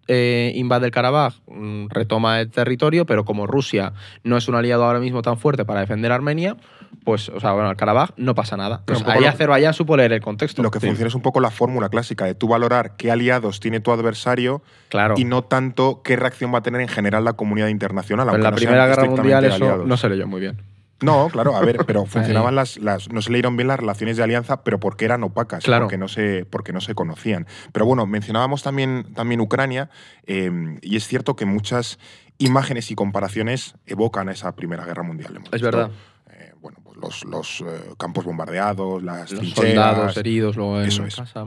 eh, 0.09 0.51
invade 0.55 0.85
el 0.87 0.91
Karabaj, 0.91 1.35
mm, 1.47 1.87
retoma 1.89 2.41
el 2.41 2.49
territorio, 2.51 3.05
pero 3.05 3.23
como 3.23 3.47
Rusia 3.47 3.93
no 4.23 4.35
es 4.35 4.49
un 4.49 4.55
aliado 4.55 4.83
ahora 4.83 4.99
mismo 4.99 5.21
tan 5.21 5.37
fuerte 5.37 5.63
para 5.63 5.79
defender 5.79 6.11
a 6.11 6.15
Armenia, 6.15 6.57
pues, 7.03 7.29
o 7.29 7.39
sea, 7.39 7.51
bueno, 7.53 7.69
el 7.69 7.75
Karabaj 7.77 8.11
no 8.17 8.35
pasa 8.35 8.55
nada. 8.57 8.81
Pues 8.85 9.03
ahí 9.05 9.21
lo- 9.21 9.27
Azerbaiyán 9.29 9.73
supo 9.73 9.97
leer 9.97 10.13
el 10.13 10.21
contexto. 10.21 10.61
Lo 10.63 10.71
que 10.71 10.79
Sí. 10.79 10.87
funciona 10.87 11.07
es 11.07 11.15
un 11.15 11.21
poco 11.21 11.39
la 11.39 11.51
fórmula 11.51 11.89
clásica 11.89 12.25
de 12.25 12.35
tú 12.35 12.47
valorar 12.47 12.95
qué 12.97 13.11
aliados 13.11 13.59
tiene 13.59 13.79
tu 13.79 13.91
adversario 13.91 14.61
Claro. 14.89 15.15
y 15.17 15.25
no 15.25 15.43
tanto 15.43 16.01
qué 16.03 16.15
reacción 16.15 16.53
va 16.53 16.59
a 16.59 16.61
tener 16.63 16.81
en 16.81 16.87
general 16.87 17.23
la 17.25 17.33
comunidad 17.33 17.67
internacional. 17.67 18.25
Pero 18.27 18.37
en 18.37 18.43
la 18.43 18.51
no 18.51 18.55
Primera 18.55 18.87
Guerra 18.87 19.05
Mundial 19.05 19.45
eso 19.45 19.55
aliados. 19.55 19.87
no 19.87 19.97
se 19.97 20.09
leyó 20.09 20.27
muy 20.27 20.39
bien. 20.41 20.61
No, 21.01 21.27
claro, 21.29 21.53
a 21.57 21.59
ver, 21.61 21.79
pero 21.85 22.05
funcionaban 22.45 22.55
las, 22.55 22.77
las. 22.77 23.11
No 23.11 23.21
se 23.21 23.29
leyeron 23.31 23.57
bien 23.57 23.67
las 23.67 23.77
relaciones 23.79 24.15
de 24.15 24.23
alianza, 24.23 24.63
pero 24.63 24.79
porque 24.79 25.03
eran 25.03 25.21
opacas, 25.23 25.63
Claro. 25.65 25.85
porque, 25.85 25.97
no 25.97 26.07
se, 26.07 26.45
porque 26.49 26.71
no 26.71 26.79
se 26.79 26.95
conocían. 26.95 27.45
Pero 27.73 27.85
bueno, 27.85 28.05
mencionábamos 28.05 28.63
también, 28.63 29.07
también 29.13 29.41
Ucrania, 29.41 29.89
eh, 30.27 30.49
y 30.81 30.95
es 30.95 31.05
cierto 31.05 31.35
que 31.35 31.45
muchas 31.45 31.99
imágenes 32.37 32.89
y 32.89 32.95
comparaciones 32.95 33.75
evocan 33.85 34.29
a 34.29 34.31
esa 34.31 34.55
Primera 34.55 34.85
Guerra 34.85 35.03
Mundial. 35.03 35.39
Es 35.51 35.61
verdad. 35.61 35.91
Los, 37.03 37.23
los 37.25 37.61
eh, 37.61 37.93
campos 37.97 38.25
bombardeados, 38.25 39.03
las 39.03 39.31
Los 39.31 39.39
trincheras. 39.41 39.69
soldados 39.73 40.17
heridos 40.17 40.55
luego 40.55 40.79
en 40.81 40.87
Eso 40.87 41.05
es. 41.05 41.15
casa. 41.15 41.45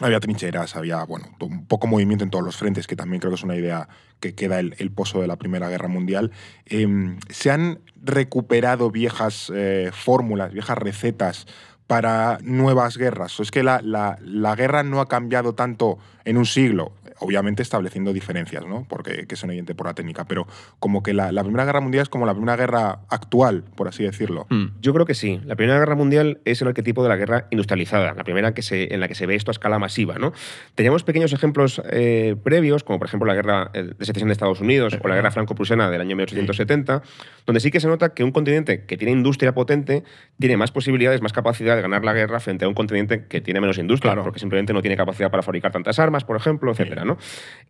Había 0.00 0.20
trincheras, 0.20 0.76
había 0.76 1.02
bueno, 1.04 1.26
un 1.40 1.66
poco 1.66 1.88
movimiento 1.88 2.22
en 2.22 2.30
todos 2.30 2.44
los 2.44 2.56
frentes, 2.56 2.86
que 2.86 2.94
también 2.94 3.18
creo 3.18 3.32
que 3.32 3.36
es 3.36 3.42
una 3.42 3.56
idea 3.56 3.88
que 4.20 4.32
queda 4.36 4.60
el, 4.60 4.76
el 4.78 4.92
pozo 4.92 5.20
de 5.20 5.26
la 5.26 5.34
Primera 5.36 5.68
Guerra 5.68 5.88
Mundial. 5.88 6.30
Eh, 6.66 7.16
se 7.30 7.50
han 7.50 7.80
recuperado 8.00 8.90
viejas 8.92 9.50
eh, 9.52 9.90
fórmulas, 9.92 10.52
viejas 10.52 10.78
recetas 10.78 11.46
para 11.88 12.38
nuevas 12.42 12.96
guerras. 12.96 13.40
O 13.40 13.42
es 13.42 13.50
que 13.50 13.62
la, 13.64 13.80
la- 13.82 14.18
la 14.22 14.54
guerra 14.54 14.82
no 14.84 15.00
ha 15.00 15.08
cambiado 15.08 15.54
tanto 15.54 15.98
en 16.24 16.36
un 16.36 16.46
siglo, 16.46 16.92
obviamente 17.20 17.62
estableciendo 17.62 18.12
diferencias, 18.12 18.66
¿no? 18.66 18.86
Porque 18.88 19.26
que 19.26 19.36
son 19.36 19.50
evidente 19.50 19.74
por 19.74 19.86
la 19.86 19.94
técnica, 19.94 20.24
pero 20.24 20.46
como 20.78 21.02
que 21.02 21.14
la, 21.14 21.32
la 21.32 21.42
Primera 21.42 21.64
Guerra 21.64 21.80
Mundial 21.80 22.02
es 22.02 22.08
como 22.08 22.26
la 22.26 22.32
Primera 22.34 22.56
Guerra 22.56 23.00
actual, 23.08 23.64
por 23.74 23.88
así 23.88 24.02
decirlo. 24.04 24.46
Mm. 24.50 24.66
Yo 24.80 24.92
creo 24.94 25.06
que 25.06 25.14
sí. 25.14 25.40
La 25.44 25.56
Primera 25.56 25.78
Guerra 25.78 25.94
Mundial 25.94 26.40
es 26.44 26.62
el 26.62 26.68
arquetipo 26.68 27.02
de 27.02 27.08
la 27.08 27.16
guerra 27.16 27.46
industrializada, 27.50 28.14
la 28.14 28.24
primera 28.24 28.54
que 28.54 28.62
se, 28.62 28.92
en 28.94 29.00
la 29.00 29.08
que 29.08 29.14
se 29.14 29.26
ve 29.26 29.34
esto 29.34 29.50
a 29.50 29.52
escala 29.52 29.78
masiva. 29.78 30.16
¿no? 30.18 30.32
Teníamos 30.74 31.02
pequeños 31.02 31.32
ejemplos 31.32 31.80
eh, 31.90 32.36
previos, 32.42 32.84
como 32.84 32.98
por 32.98 33.08
ejemplo 33.08 33.26
la 33.26 33.34
guerra 33.34 33.70
eh, 33.74 33.90
de 33.98 34.04
secesión 34.04 34.28
de 34.28 34.32
Estados 34.32 34.60
Unidos 34.60 34.98
o 35.02 35.08
la 35.08 35.14
guerra 35.14 35.30
franco-prusiana 35.30 35.90
del 35.90 36.00
año 36.00 36.16
1870, 36.16 37.02
donde 37.46 37.60
sí 37.60 37.70
que 37.70 37.80
se 37.80 37.88
nota 37.88 38.10
que 38.14 38.24
un 38.24 38.32
continente 38.32 38.84
que 38.84 38.96
tiene 38.96 39.12
industria 39.12 39.54
potente 39.54 40.04
tiene 40.38 40.56
más 40.56 40.70
posibilidades, 40.70 41.22
más 41.22 41.32
capacidad 41.32 41.76
de 41.76 41.82
ganar 41.82 42.04
la 42.04 42.12
guerra 42.12 42.40
frente 42.40 42.64
a 42.64 42.68
un 42.68 42.74
continente 42.74 43.26
que 43.26 43.40
tiene 43.40 43.60
menos 43.60 43.78
industria, 43.78 44.12
Claro. 44.12 44.24
porque 44.24 44.38
simplemente 44.40 44.72
no 44.72 44.80
tiene 44.82 44.96
capacidad 44.96 45.30
para 45.30 45.42
fabricar 45.42 45.72
tantas 45.72 45.98
armas, 45.98 46.24
por 46.24 46.36
ejemplo, 46.36 46.70
etcétera, 46.72 47.04
¿no? 47.04 47.07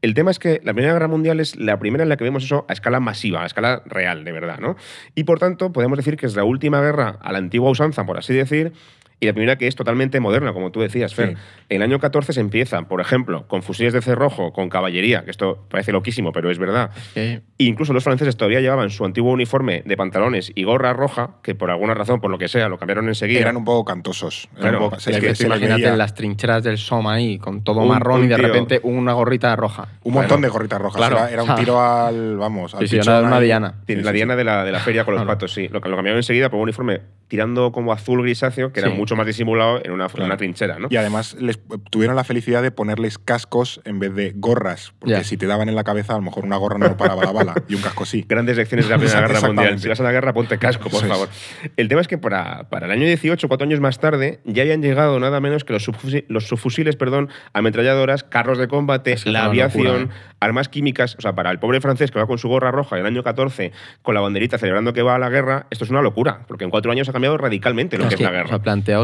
El 0.01 0.14
tema 0.14 0.31
es 0.31 0.38
que 0.38 0.61
la 0.64 0.72
Primera 0.72 0.92
Guerra 0.92 1.09
Mundial 1.09 1.40
es 1.40 1.57
la 1.57 1.79
primera 1.79 2.05
en 2.05 2.09
la 2.09 2.16
que 2.16 2.24
vemos 2.24 2.44
eso 2.44 2.64
a 2.68 2.72
escala 2.72 3.01
masiva, 3.01 3.42
a 3.42 3.46
escala 3.46 3.83
real, 3.85 4.24
de 4.24 4.33
verdad, 4.33 4.59
¿no? 4.61 4.77
Y 5.14 5.24
por 5.24 5.40
tanto, 5.40 5.72
podemos 5.72 5.96
decir 5.96 6.16
que 6.16 6.27
es 6.27 6.37
la 6.37 6.44
última 6.44 6.81
guerra 6.81 7.18
a 7.20 7.33
la 7.33 7.38
antigua 7.38 7.70
usanza, 7.70 8.07
por 8.07 8.16
así 8.16 8.33
decir, 8.33 8.72
y 9.20 9.26
la 9.26 9.33
primera 9.33 9.57
que 9.59 9.66
es 9.66 9.74
totalmente 9.74 10.20
moderna, 10.20 10.52
como 10.52 10.70
tú 10.70 10.81
decías, 10.81 11.14
Fer. 11.14 11.31
Sí. 11.31 11.35
En 11.70 11.76
el 11.76 11.83
año 11.83 11.98
14 11.98 12.33
se 12.33 12.40
empieza, 12.40 12.81
por 12.83 13.00
ejemplo, 13.00 13.46
con 13.48 13.62
fusiles 13.62 13.92
de 13.92 14.00
cerrojo, 14.00 14.52
con 14.52 14.68
caballería, 14.68 15.24
que 15.24 15.31
esto 15.31 15.66
parece 15.70 15.92
loquísimo, 15.92 16.33
pero 16.33 16.50
es 16.50 16.59
verdad. 16.59 16.90
E 17.16 17.40
incluso 17.59 17.92
los 17.92 18.04
franceses 18.04 18.37
todavía 18.37 18.61
llevaban 18.61 18.90
su 18.90 19.04
antiguo 19.04 19.33
uniforme 19.33 19.83
de 19.85 19.96
pantalones 19.96 20.52
y 20.54 20.62
gorra 20.64 20.92
roja, 20.92 21.31
que 21.42 21.54
por 21.54 21.70
alguna 21.70 21.94
razón, 21.94 22.20
por 22.20 22.31
lo 22.31 22.38
que 22.38 22.48
sea, 22.48 22.68
lo 22.68 22.78
cambiaron 22.78 23.09
enseguida. 23.09 23.40
Eran 23.40 23.57
un 23.57 23.64
poco 23.64 23.85
cantosos. 23.85 24.48
Claro, 24.59 24.78
un 24.78 24.85
poco- 24.90 24.96
es 24.96 25.04
que 25.18 25.35
se 25.35 25.46
imagínate 25.46 25.83
veía 25.83 25.96
las 25.96 26.14
trincheras 26.14 26.62
del 26.62 26.78
Soma 26.78 27.14
ahí, 27.14 27.38
con 27.38 27.64
todo 27.64 27.81
Un- 27.81 27.88
marrón 27.88 28.20
un 28.20 28.26
y 28.26 28.28
de 28.28 28.37
tío- 28.37 28.46
repente 28.46 28.81
una 28.85 29.12
gorrita 29.14 29.54
roja. 29.57 29.88
Un 30.04 30.14
montón 30.14 30.37
Bueno, 30.40 30.46
de 30.46 30.48
gorritas 30.52 30.81
rojas. 30.81 30.96
claro. 30.96 31.16
Era, 31.18 31.31
era 31.31 31.42
un 31.42 31.54
tiro 31.57 31.81
al. 31.81 32.37
Vamos, 32.38 32.74
al 32.74 32.81
Sí, 32.83 32.88
sí, 32.88 32.96
pichón 32.98 33.14
una, 33.18 33.26
una 33.26 33.37
ahí. 33.38 33.44
diana. 33.46 33.74
Sí, 33.87 33.96
la 33.96 34.11
sí, 34.11 34.16
diana 34.16 34.35
sí. 34.35 34.38
de 34.38 34.44
la, 34.44 34.64
de 34.64 34.72
la 34.72 34.78
feria 34.81 35.04
con 35.04 35.14
los 35.16 35.24
patos, 35.24 35.52
sí. 35.52 35.66
Lo, 35.68 35.81
lo 35.81 35.96
cambiaron 35.96 36.16
enseguida 36.18 36.48
por 36.50 36.59
un 36.59 36.62
uniforme 36.64 37.00
tirando 37.26 37.72
como 37.72 37.92
azul 37.92 38.22
grisáceo, 38.22 38.72
que 38.72 38.81
era 38.81 38.88
Sí. 38.90 38.94
Mucho 39.09 39.16
más 39.16 39.27
disimulado 39.27 39.81
en 39.85 39.92
una, 39.92 40.07
en 40.14 40.23
una 40.23 40.37
trinchera, 40.37 40.79
¿no? 40.79 40.88
Y 40.90 40.97
además 40.97 41.35
les 41.40 41.59
tuvieron 41.90 42.14
la 42.16 42.25
felicidad 42.25 42.62
de 42.62 42.71
ponerles 42.71 43.18
cascos 43.18 43.81
en 43.85 43.99
vez 43.99 44.14
de 44.14 44.33
gorras. 44.37 44.92
Porque 44.99 45.25
si 45.25 45.37
te 45.37 45.47
daban 45.47 45.68
en 45.68 45.75
la 45.75 45.85
cabeza, 45.85 46.12
a 46.12 46.16
lo 46.16 46.23
mejor 46.23 46.44
una 46.44 46.57
gorra 46.57 46.77
no 46.79 46.97
paraba 46.97 47.25
la 47.25 47.33
bala 47.33 47.55
y 47.68 47.75
un 47.75 47.81
casco 47.83 48.05
sí. 48.05 48.25
Grandes 48.29 48.57
lecciones 48.57 48.87
de 48.87 48.90
la 48.90 48.99
Primera 48.99 49.21
Guerra. 49.29 49.40
Mundial. 49.40 49.79
Si 49.79 49.88
vas 49.88 50.01
a 50.01 50.03
la 50.03 50.12
guerra, 50.12 50.33
ponte 50.35 50.59
casco, 50.59 50.85
por 50.90 51.03
Eso 51.03 51.07
es. 51.07 51.12
favor. 51.12 51.29
El 51.77 51.88
tema 51.88 52.01
es 52.03 52.09
que 52.09 52.18
para, 52.18 52.68
para 52.68 52.87
el 52.87 52.92
año 52.92 53.07
18, 53.07 53.49
cuatro 53.49 53.66
años 53.66 53.81
más 53.81 53.99
tarde, 53.99 54.40
ya 54.44 54.62
habían 54.62 54.83
llegado 54.83 55.18
nada 55.21 55.40
menos 55.40 55.64
que 55.64 55.73
los, 55.73 55.88
subfusi- 55.88 56.25
los 56.29 56.47
subfusiles, 56.47 56.97
perdón, 56.97 57.31
ametralladoras, 57.55 58.25
carros 58.25 58.59
de 58.59 58.68
combate, 58.68 59.12
Es 59.12 59.27
la 59.27 59.44
aviación, 59.44 59.85
locura, 60.03 60.05
¿eh? 60.05 60.35
armas 60.40 60.68
químicas. 60.68 61.16
O 61.18 61.21
sea, 61.23 61.35
para 61.35 61.51
el 61.51 61.59
pobre 61.59 61.81
francés 61.81 62.11
que 62.11 62.18
va 62.18 62.27
con 62.27 62.38
su 62.38 62.49
gorra 62.49 62.71
roja 62.71 62.97
en 62.97 63.01
el 63.01 63.07
año 63.07 63.23
14, 63.23 63.73
con 64.03 64.14
la 64.14 64.21
banderita 64.21 64.59
celebrando 64.59 64.92
que 64.92 65.03
va 65.03 65.14
a 65.14 65.18
la 65.18 65.29
guerra, 65.31 65.66
esto 65.71 65.85
es 65.85 65.90
una 65.90 66.03
locura, 66.03 66.44
porque 66.47 66.64
en 66.64 66.71
cuatro 66.71 66.92
años 66.92 67.09
ha 67.09 67.12
cambiado 67.12 67.37
radicalmente 67.38 67.97
lo 67.99 68.09
que 68.09 68.14
es 68.14 68.21
la 68.21 68.31
guerra. 68.31 68.44
o 68.47 68.49
sea, 68.49 68.59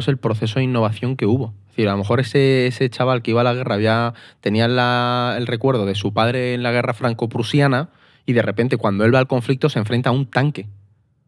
el 0.08 0.18
proceso 0.18 0.58
de 0.58 0.64
innovación 0.64 1.16
que 1.16 1.26
hubo. 1.26 1.54
Es 1.76 1.86
a 1.86 1.90
lo 1.90 1.98
mejor 1.98 2.20
ese, 2.20 2.66
ese 2.66 2.88
chaval 2.90 3.22
que 3.22 3.32
iba 3.32 3.40
a 3.40 3.44
la 3.44 3.54
guerra 3.54 3.74
había, 3.74 4.14
tenía 4.40 4.66
el 5.36 5.46
recuerdo 5.46 5.86
de 5.86 5.94
su 5.94 6.12
padre 6.12 6.54
en 6.54 6.62
la 6.62 6.72
guerra 6.72 6.94
franco-prusiana 6.94 7.88
y 8.26 8.32
de 8.32 8.42
repente 8.42 8.76
cuando 8.76 9.04
él 9.04 9.14
va 9.14 9.18
al 9.18 9.26
conflicto 9.26 9.68
se 9.68 9.78
enfrenta 9.78 10.10
a 10.10 10.12
un 10.12 10.26
tanque. 10.26 10.66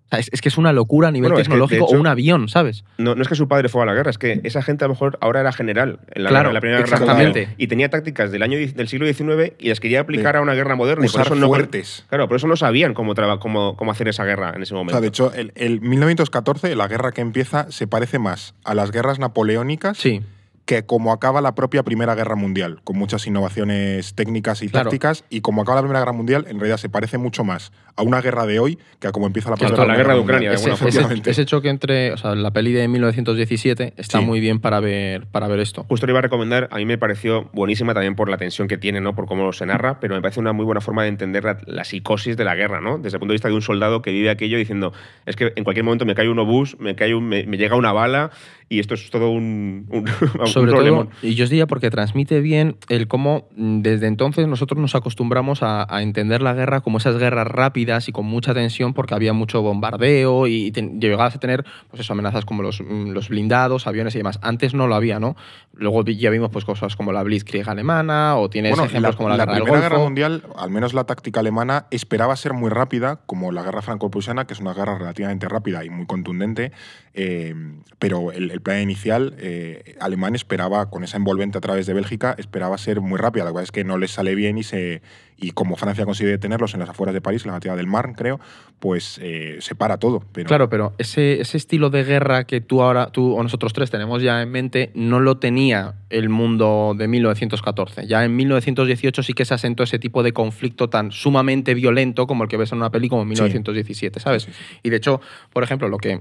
O 0.07 0.09
sea, 0.11 0.19
es, 0.21 0.31
es 0.33 0.41
que 0.41 0.49
es 0.49 0.57
una 0.57 0.73
locura 0.73 1.09
a 1.09 1.11
nivel 1.11 1.33
Bueno, 1.33 1.41
es 1.43 1.49
que, 1.49 1.55
de 1.55 1.61
tecnológico 1.61 1.87
hecho- 1.87 1.97
o 1.97 2.01
un 2.01 2.07
avión, 2.07 2.49
¿sabes? 2.49 2.85
No, 2.97 3.17
no 3.17 3.23
es 3.23 3.29
que 3.29 3.35
su 3.35 3.49
padre 3.49 3.69
fuera 3.69 3.91
a 3.91 3.95
la 3.95 3.97
guerra, 3.99 4.11
es 4.11 4.19
que 4.19 4.41
esa 4.45 4.63
gente 4.63 4.85
a 4.85 4.89
lo 4.89 4.95
mejor 4.95 5.19
ahora 5.21 5.41
era 5.41 5.51
general 5.53 5.99
en 6.13 6.23
la, 6.23 6.31
Claro, 6.31 6.43
guerra- 6.45 6.49
en 6.51 6.55
la 6.55 6.61
Primera 6.61 6.79
Guerra 6.81 6.93
exactamente. 6.97 7.41
Mundial 7.41 7.55
y 7.59 7.67
tenía 7.67 7.91
tácticas 7.91 8.31
del 8.31 8.43
año 8.45 8.57
del 8.57 8.87
siglo 8.89 9.07
XIX 9.13 9.55
y 9.59 9.69
las 9.69 9.81
quería 9.81 10.01
aplicar 10.01 10.37
a 10.37 10.43
una 10.43 10.55
guerra 10.55 10.77
moderna. 10.77 11.05
y 11.07 11.09
por 11.09 11.21
Usar 11.23 11.27
eso 11.33 11.35
no, 11.35 11.49
fuertes. 11.49 12.05
Claro, 12.09 12.29
por 12.29 12.37
eso 12.37 12.47
no 12.47 12.55
sabían 12.57 12.95
cómo, 12.95 13.15
traba- 13.17 13.41
cómo, 13.41 13.77
cómo 13.77 13.91
hacer 13.91 14.07
esa 14.07 14.25
guerra 14.25 14.53
en 14.55 14.63
ese 14.63 14.75
O 14.75 14.79
momento. 14.79 14.93
sea, 14.95 15.01
de 15.01 15.09
hecho, 15.09 15.33
el, 15.35 15.51
el 15.57 15.81
1914, 15.81 16.75
la 16.77 16.87
guerra 16.87 17.11
que 17.13 17.21
empieza, 17.21 17.71
se 17.73 17.87
parece 17.89 18.19
más 18.21 18.55
a 18.65 18.75
las 18.75 18.93
guerras 18.93 19.19
napoleónicas 19.19 19.99
Sí. 19.99 20.23
que 20.67 20.85
como 20.85 21.13
acaba 21.13 21.41
la 21.41 21.55
propia 21.55 21.83
Primera 21.83 22.15
Guerra 22.15 22.35
Mundial, 22.37 22.81
con 22.85 22.97
muchas 22.97 23.27
innovaciones 23.27 24.15
técnicas 24.15 24.63
y 24.63 24.69
Claro. 24.69 24.85
tácticas, 24.91 25.25
y 25.31 25.41
como 25.41 25.63
acaba 25.63 25.77
la 25.77 25.83
Primera 25.83 26.01
Guerra 26.01 26.13
Mundial, 26.13 26.47
en 26.49 26.59
realidad 26.59 26.79
se 26.79 26.89
parece 26.89 27.19
mucho 27.19 27.45
más 27.45 27.73
a 27.97 28.03
una 28.03 28.21
guerra 28.21 28.47
de 28.47 28.59
hoy 28.59 28.79
que 29.01 29.09
a 29.09 29.13
como 29.13 29.27
empieza 29.27 29.51
la 29.51 29.57
Claro, 29.57 29.85
la 29.87 29.97
guerra 29.97 30.15
de. 30.15 30.21
Ucrania, 30.21 30.51
de 30.51 30.55
Ese, 30.57 30.65
alguna 30.71 30.77
forma. 30.77 30.89
ese- 30.91 30.99
Efectivamente. 30.99 31.31
ese 31.31 31.45
choque 31.47 31.69
entre, 31.71 32.13
o 32.13 32.17
sea, 32.17 32.35
la 32.35 32.51
peli 32.53 32.73
de 32.73 32.87
1917 32.89 33.95
está 33.97 34.19
Sí. 34.21 34.25
muy 34.25 34.41
bien 34.41 34.61
para 34.61 34.81
ver, 34.81 35.27
para 35.27 35.49
ver 35.49 35.61
esto. 35.61 35.85
Justo 35.89 36.07
le 36.07 36.13
iba 36.13 36.19
a 36.19 36.23
recomendar, 36.23 36.69
a 36.71 36.77
mí 36.77 36.85
me 36.85 36.99
pareció 36.99 37.49
buenísima 37.53 37.95
también 37.95 38.15
por 38.15 38.29
la 38.29 38.37
tensión 38.37 38.69
que 38.69 38.79
tiene, 38.79 39.01
¿no? 39.01 39.15
por 39.15 39.27
cómo 39.27 39.53
se 39.53 39.67
narra, 39.67 39.99
pero 40.01 40.15
me 40.15 40.21
parece 40.23 40.41
una 40.41 40.53
muy 40.53 40.65
buena 40.65 40.81
forma 40.81 41.03
de 41.03 41.09
entender 41.09 41.45
la, 41.45 41.59
la 41.67 41.85
psicosis 41.85 42.37
de 42.37 42.45
la 42.45 42.55
guerra, 42.55 42.81
¿no? 42.81 42.99
desde 42.99 43.17
el 43.17 43.21
punto 43.21 43.33
de 43.33 43.37
vista 43.37 43.49
de 43.49 43.55
un 43.55 43.63
soldado 43.63 44.03
que 44.03 44.11
vive 44.11 44.31
aquello 44.31 44.59
diciendo, 44.59 44.93
es 45.25 45.37
que 45.37 45.53
en 45.57 45.65
cualquier 45.65 45.85
momento 45.85 46.05
me 46.05 46.15
cae 46.15 46.29
un 46.29 46.39
obús, 46.39 46.77
me, 46.79 46.95
cae 46.97 47.15
un- 47.15 47.27
me, 47.29 47.45
me 47.45 47.57
llega 47.57 47.77
una 47.77 47.93
bala 47.93 48.31
y 48.69 48.81
esto 48.81 48.95
es 48.95 49.09
todo 49.11 49.31
un, 49.31 49.87
un, 49.91 50.05
un 50.41 50.47
Sobre 50.49 50.73
problemón. 50.73 51.09
todo, 51.09 51.17
y 51.23 51.35
yo 51.35 51.45
os 51.45 51.51
diría 51.51 51.67
porque 51.67 51.89
transmite 51.91 52.41
bien 52.41 52.77
el 52.89 53.07
cómo 53.09 53.49
mm, 53.57 53.81
desde 53.81 54.07
entonces 54.09 54.47
nosotros 54.49 54.81
nos 54.81 54.95
acostumbramos 54.95 55.63
a, 55.63 55.87
a 55.89 56.03
entender 56.03 56.43
la 56.43 56.53
guerra 56.53 56.81
como 56.81 56.99
esas 56.99 57.17
guerras 57.17 57.47
rápidas 57.47 57.86
y 57.87 58.13
con 58.13 58.27
mucha 58.27 58.53
tensión 58.53 58.95
porque 58.95 59.15
había 59.15 59.33
mucho 59.33 59.63
bombardeo 59.63 60.47
y 60.47 60.73
llegabas 60.73 61.37
a 61.37 61.39
tener 61.39 61.65
pues 61.91 62.01
eso, 62.01 62.13
amenazas 62.13 62.45
como 62.45 62.63
los, 62.63 62.81
mm, 62.81 63.11
los 63.11 63.29
blindados, 63.29 63.87
aviones 63.87 64.15
y 64.15 64.19
demás. 64.19 64.39
Antes 64.43 64.75
no 64.75 64.87
lo 64.87 64.95
había, 64.95 65.21
¿no? 65.21 65.37
Luego 65.73 66.05
ya 66.05 66.31
vimos 66.31 66.51
pues 66.51 66.65
cosas 66.65 66.97
como 66.97 67.13
la 67.13 67.23
Blitzkrieg 67.23 67.69
alemana 67.69 68.37
o 68.37 68.51
tienes 68.51 68.73
Bueno, 68.73 68.85
ejemplos 68.85 69.15
la, 69.15 69.17
como 69.17 69.29
la, 69.29 69.37
la 69.37 69.45
guerra 69.45 69.55
del 69.55 69.63
Primera 69.63 69.81
Golfo. 69.81 69.95
Guerra 69.95 70.05
Mundial, 70.05 70.43
al 70.57 70.71
menos 70.71 70.95
la 70.95 71.05
táctica 71.05 71.41
alemana, 71.41 71.87
esperaba 71.91 72.35
ser 72.37 72.53
muy 72.53 72.71
rápida, 72.71 73.21
como 73.27 73.53
la 73.53 73.63
guerra 73.63 73.83
franco-prusiana, 73.83 74.47
que 74.47 74.55
es 74.55 74.61
una 74.61 74.75
guerra 74.75 74.99
relativamente 74.99 75.49
rápida 75.49 75.85
y 75.85 75.91
muy 75.91 76.07
contundente, 76.07 76.73
eh, 77.19 77.55
pero 77.99 78.31
el, 78.31 78.51
el 78.51 78.61
plan 78.61 78.83
inicial 78.83 79.35
eh, 79.39 79.97
alemán 80.01 80.35
esperaba, 80.35 80.91
con 80.91 81.03
esa 81.03 81.17
envolvente 81.17 81.57
a 81.57 81.63
través 81.63 81.87
de 81.87 81.95
Bélgica, 81.95 82.35
esperaba 82.37 82.77
ser 82.77 83.01
muy 83.01 83.19
rápida. 83.19 83.45
La 83.45 83.51
verdad 83.51 83.63
es 83.63 83.73
que 83.73 83.85
no 83.85 83.97
les 83.97 84.11
sale 84.11 84.35
bien 84.35 84.59
y, 84.59 84.63
se, 84.63 85.01
y 85.39 85.53
como 85.53 85.77
Francia 85.77 86.05
consigue 86.05 86.29
detenerlos 86.29 86.75
en 86.75 86.81
las 86.81 86.91
afueras 86.91 87.15
de 87.15 87.23
París, 87.23 87.43
en 87.45 87.49
la 87.49 87.55
batalla 87.55 87.75
del 87.75 87.87
Marne, 87.87 88.15
creo, 88.15 88.39
pues 88.81 89.19
eh, 89.23 89.57
se 89.61 89.75
para 89.75 89.97
todo. 89.97 90.23
Pero, 90.33 90.47
Claro, 90.47 90.69
pero 90.69 90.95
ese, 90.99 91.41
ese 91.41 91.57
estilo 91.57 91.89
de 91.89 92.05
guerra 92.05 92.45
que 92.45 92.61
tú 92.61 92.83
ahora, 92.83 93.11
tú 93.11 93.35
o 93.35 93.43
nosotros 93.43 93.73
tres 93.73 93.91
tenemos 93.91 94.23
ya 94.23 94.43
en 94.43 94.51
mente, 94.51 94.91
no 94.95 95.19
lo 95.19 95.39
tenía 95.39 95.95
el 96.11 96.29
mundo 96.29 96.95
de 96.97 97.09
1914. 97.09 98.07
Ya 98.07 98.27
en 98.27 98.37
1918 98.37 99.23
sí 99.23 99.33
que 99.33 99.47
se 99.47 99.55
asentó 99.55 99.85
ese 99.85 99.99
tipo 99.99 100.23
de 100.23 100.33
conflicto 100.33 100.91
tan 100.91 101.13
sumamente 101.13 101.73
violento 101.73 102.27
como 102.27 102.43
el 102.43 102.51
que 102.51 102.59
ves 102.59 102.73
en 102.73 102.79
una 102.79 102.91
peli 102.91 103.09
como 103.09 103.23
en 103.23 103.29
1917, 103.29 104.21
¿sabes? 104.21 104.43
Sí, 104.43 104.53
sí, 104.53 104.59
sí. 104.59 104.81
Y 104.83 104.91
de 104.91 104.97
hecho, 104.99 105.23
por 105.55 105.65
ejemplo, 105.65 105.89
lo 105.89 105.97
que 105.97 106.21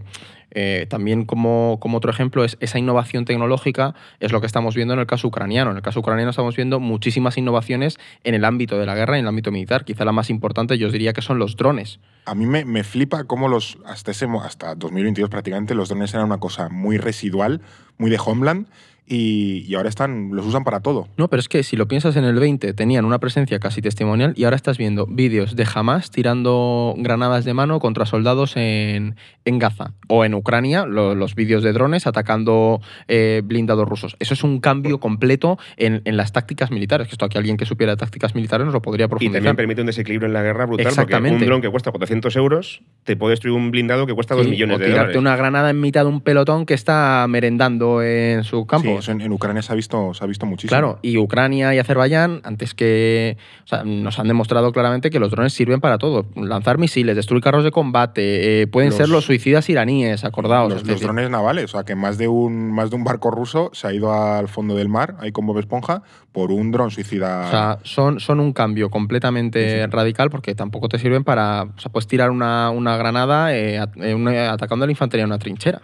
eh, 0.51 0.85
también 0.89 1.25
como, 1.25 1.77
como 1.79 1.97
otro 1.97 2.11
ejemplo 2.11 2.43
es 2.43 2.57
esa 2.59 2.79
innovación 2.79 3.25
tecnológica, 3.25 3.95
es 4.19 4.31
lo 4.31 4.41
que 4.41 4.47
estamos 4.47 4.75
viendo 4.75 4.93
en 4.93 4.99
el 4.99 5.07
caso 5.07 5.27
ucraniano. 5.27 5.71
En 5.71 5.77
el 5.77 5.83
caso 5.83 5.99
ucraniano 5.99 6.29
estamos 6.29 6.55
viendo 6.55 6.79
muchísimas 6.79 7.37
innovaciones 7.37 7.97
en 8.23 8.35
el 8.35 8.45
ámbito 8.45 8.79
de 8.79 8.85
la 8.85 8.95
guerra 8.95 9.17
en 9.17 9.23
el 9.23 9.27
ámbito 9.27 9.51
militar. 9.51 9.85
Quizá 9.85 10.05
la 10.05 10.11
más 10.11 10.29
importante 10.29 10.77
yo 10.77 10.89
diría 10.89 11.13
que 11.13 11.21
son 11.21 11.39
los 11.39 11.55
drones. 11.55 11.99
A 12.25 12.35
mí 12.35 12.45
me, 12.45 12.65
me 12.65 12.83
flipa 12.83 13.25
cómo 13.25 13.47
los 13.47 13.77
hasta 13.85 14.11
ese 14.11 14.25
hasta 14.41 14.75
2022 14.75 15.29
prácticamente 15.29 15.75
los 15.75 15.89
drones 15.89 16.13
eran 16.13 16.25
una 16.25 16.39
cosa 16.39 16.69
muy 16.69 16.97
residual, 16.97 17.61
muy 17.97 18.09
de 18.09 18.19
Homeland 18.23 18.67
y, 19.07 19.63
y 19.67 19.75
ahora 19.75 19.89
están 19.89 20.31
los 20.33 20.45
usan 20.45 20.63
para 20.63 20.79
todo. 20.79 21.07
No, 21.17 21.27
pero 21.29 21.39
es 21.39 21.47
que 21.49 21.63
si 21.63 21.75
lo 21.75 21.87
piensas 21.87 22.15
en 22.15 22.23
el 22.23 22.39
20, 22.39 22.73
tenían 22.73 23.05
una 23.05 23.19
presencia 23.19 23.59
casi 23.59 23.81
testimonial 23.81 24.33
y 24.35 24.43
ahora 24.45 24.55
estás 24.55 24.77
viendo 24.77 25.05
vídeos 25.07 25.55
de 25.55 25.67
Hamas 25.73 26.09
tirando 26.11 26.93
granadas 26.97 27.45
de 27.45 27.53
mano 27.53 27.79
contra 27.79 28.05
soldados 28.05 28.57
en, 28.57 29.15
en 29.45 29.59
Gaza 29.59 29.93
o 30.07 30.25
en 30.25 30.33
Ucrania, 30.33 30.85
lo- 30.85 31.13
los 31.15 31.35
vídeos 31.35 31.61
de 31.63 31.71
drones 31.73 32.07
atacando 32.07 32.81
eh, 33.07 33.41
blindados 33.45 33.87
rusos. 33.87 34.15
Eso 34.19 34.33
es 34.33 34.43
un 34.43 34.59
cambio 34.59 34.99
completo 34.99 35.57
en, 35.77 36.01
en 36.05 36.17
las 36.17 36.31
tácticas 36.31 36.71
militares. 36.71 37.07
Que 37.07 37.11
esto 37.13 37.25
aquí 37.25 37.37
alguien 37.37 37.57
que 37.57 37.65
supiera 37.65 37.95
tácticas 37.97 38.33
militares 38.35 38.65
nos 38.65 38.73
lo 38.73 38.81
podría 38.81 39.05
Y 39.05 39.09
profundizar. 39.09 39.39
también 39.39 39.55
permite 39.55 39.81
un 39.81 39.87
desequilibrio 39.87 40.27
en 40.27 40.33
la 40.33 40.41
guerra 40.41 40.65
brutal, 40.65 40.85
porque 40.85 41.01
Exactamente. 41.01 41.43
un 41.43 41.45
dron 41.49 41.61
que 41.61 41.69
cuesta 41.69 41.91
400 41.91 42.35
euros 42.37 42.81
te 43.03 43.15
puede 43.15 43.31
destruir 43.33 43.55
un 43.55 43.69
blindado 43.71 44.07
que 44.07 44.13
cuesta 44.13 44.33
2 44.35 44.45
Sí, 44.45 44.51
millones 44.51 44.77
o 44.77 44.79
de 44.79 44.85
tirarte 44.85 44.99
dólares. 45.13 45.17
una 45.21 45.35
granada 45.35 45.69
en 45.69 45.79
mitad 45.79 46.01
de 46.03 46.09
un 46.09 46.21
pelotón 46.21 46.65
que 46.65 46.73
está 46.73 47.25
merendando 47.29 48.01
en 48.01 48.43
su 48.43 48.65
campo. 48.65 48.89
Sí, 48.89 48.94
eso 48.99 49.11
en, 49.11 49.21
en 49.21 49.31
Ucrania 49.31 49.61
se 49.61 49.71
ha 49.71 49.75
visto, 49.75 50.13
se 50.13 50.23
ha 50.23 50.27
visto 50.27 50.45
muchísimo. 50.45 50.69
Claro, 50.69 50.99
y 51.01 51.17
Ucrania 51.17 51.73
y 51.73 51.79
Azerbaiyán, 51.79 52.41
antes 52.43 52.73
que. 52.73 53.37
O 53.63 53.67
sea, 53.67 53.83
nos 53.83 54.19
han 54.19 54.27
demostrado 54.27 54.71
claramente 54.71 55.09
que 55.09 55.19
los 55.19 55.31
drones 55.31 55.53
sirven 55.53 55.81
para 55.81 55.97
todo. 55.97 56.25
Lanzar 56.35 56.77
misiles, 56.77 57.15
destruir 57.15 57.41
carros 57.43 57.63
de 57.63 57.71
combate, 57.71 58.61
eh, 58.61 58.67
pueden 58.67 58.89
Los- 58.89 58.97
ser 58.97 59.09
los 59.09 59.25
suicidas 59.25 59.69
iraníes, 59.69 60.23
acordaos. 60.23 60.85
los, 60.85 61.01
drones 61.01 61.29
navales, 61.29 61.65
o 61.65 61.67
sea 61.69 61.83
que 61.83 61.95
más 61.95 62.17
de 62.17 62.27
un 62.27 62.71
más 62.71 62.89
de 62.89 62.95
un 62.95 63.03
barco 63.03 63.31
ruso 63.31 63.69
se 63.73 63.87
ha 63.87 63.93
ido 63.93 64.11
al 64.13 64.47
fondo 64.47 64.75
del 64.75 64.89
mar, 64.89 65.15
ahí 65.19 65.31
con 65.31 65.45
Bob 65.45 65.59
Esponja, 65.59 66.03
por 66.31 66.51
un 66.51 66.71
dron 66.71 66.91
suicida. 66.91 67.47
O 67.47 67.51
sea, 67.51 67.79
son, 67.83 68.19
son 68.19 68.39
un 68.39 68.53
cambio 68.53 68.89
completamente 68.89 69.81
Sí, 69.83 69.85
radical 69.89 70.29
porque 70.29 70.55
tampoco 70.55 70.89
te 70.89 70.99
sirven 70.99 71.23
para. 71.23 71.63
O 71.63 71.79
sea, 71.79 71.91
puedes 71.91 72.07
tirar 72.07 72.29
una, 72.31 72.69
una 72.69 72.97
granada 72.97 73.55
eh, 73.55 73.79
eh, 73.97 74.47
atacando 74.49 74.83
a 74.83 74.87
la 74.87 74.91
infantería 74.91 75.23
en 75.23 75.29
una 75.29 75.39
trinchera. 75.39 75.81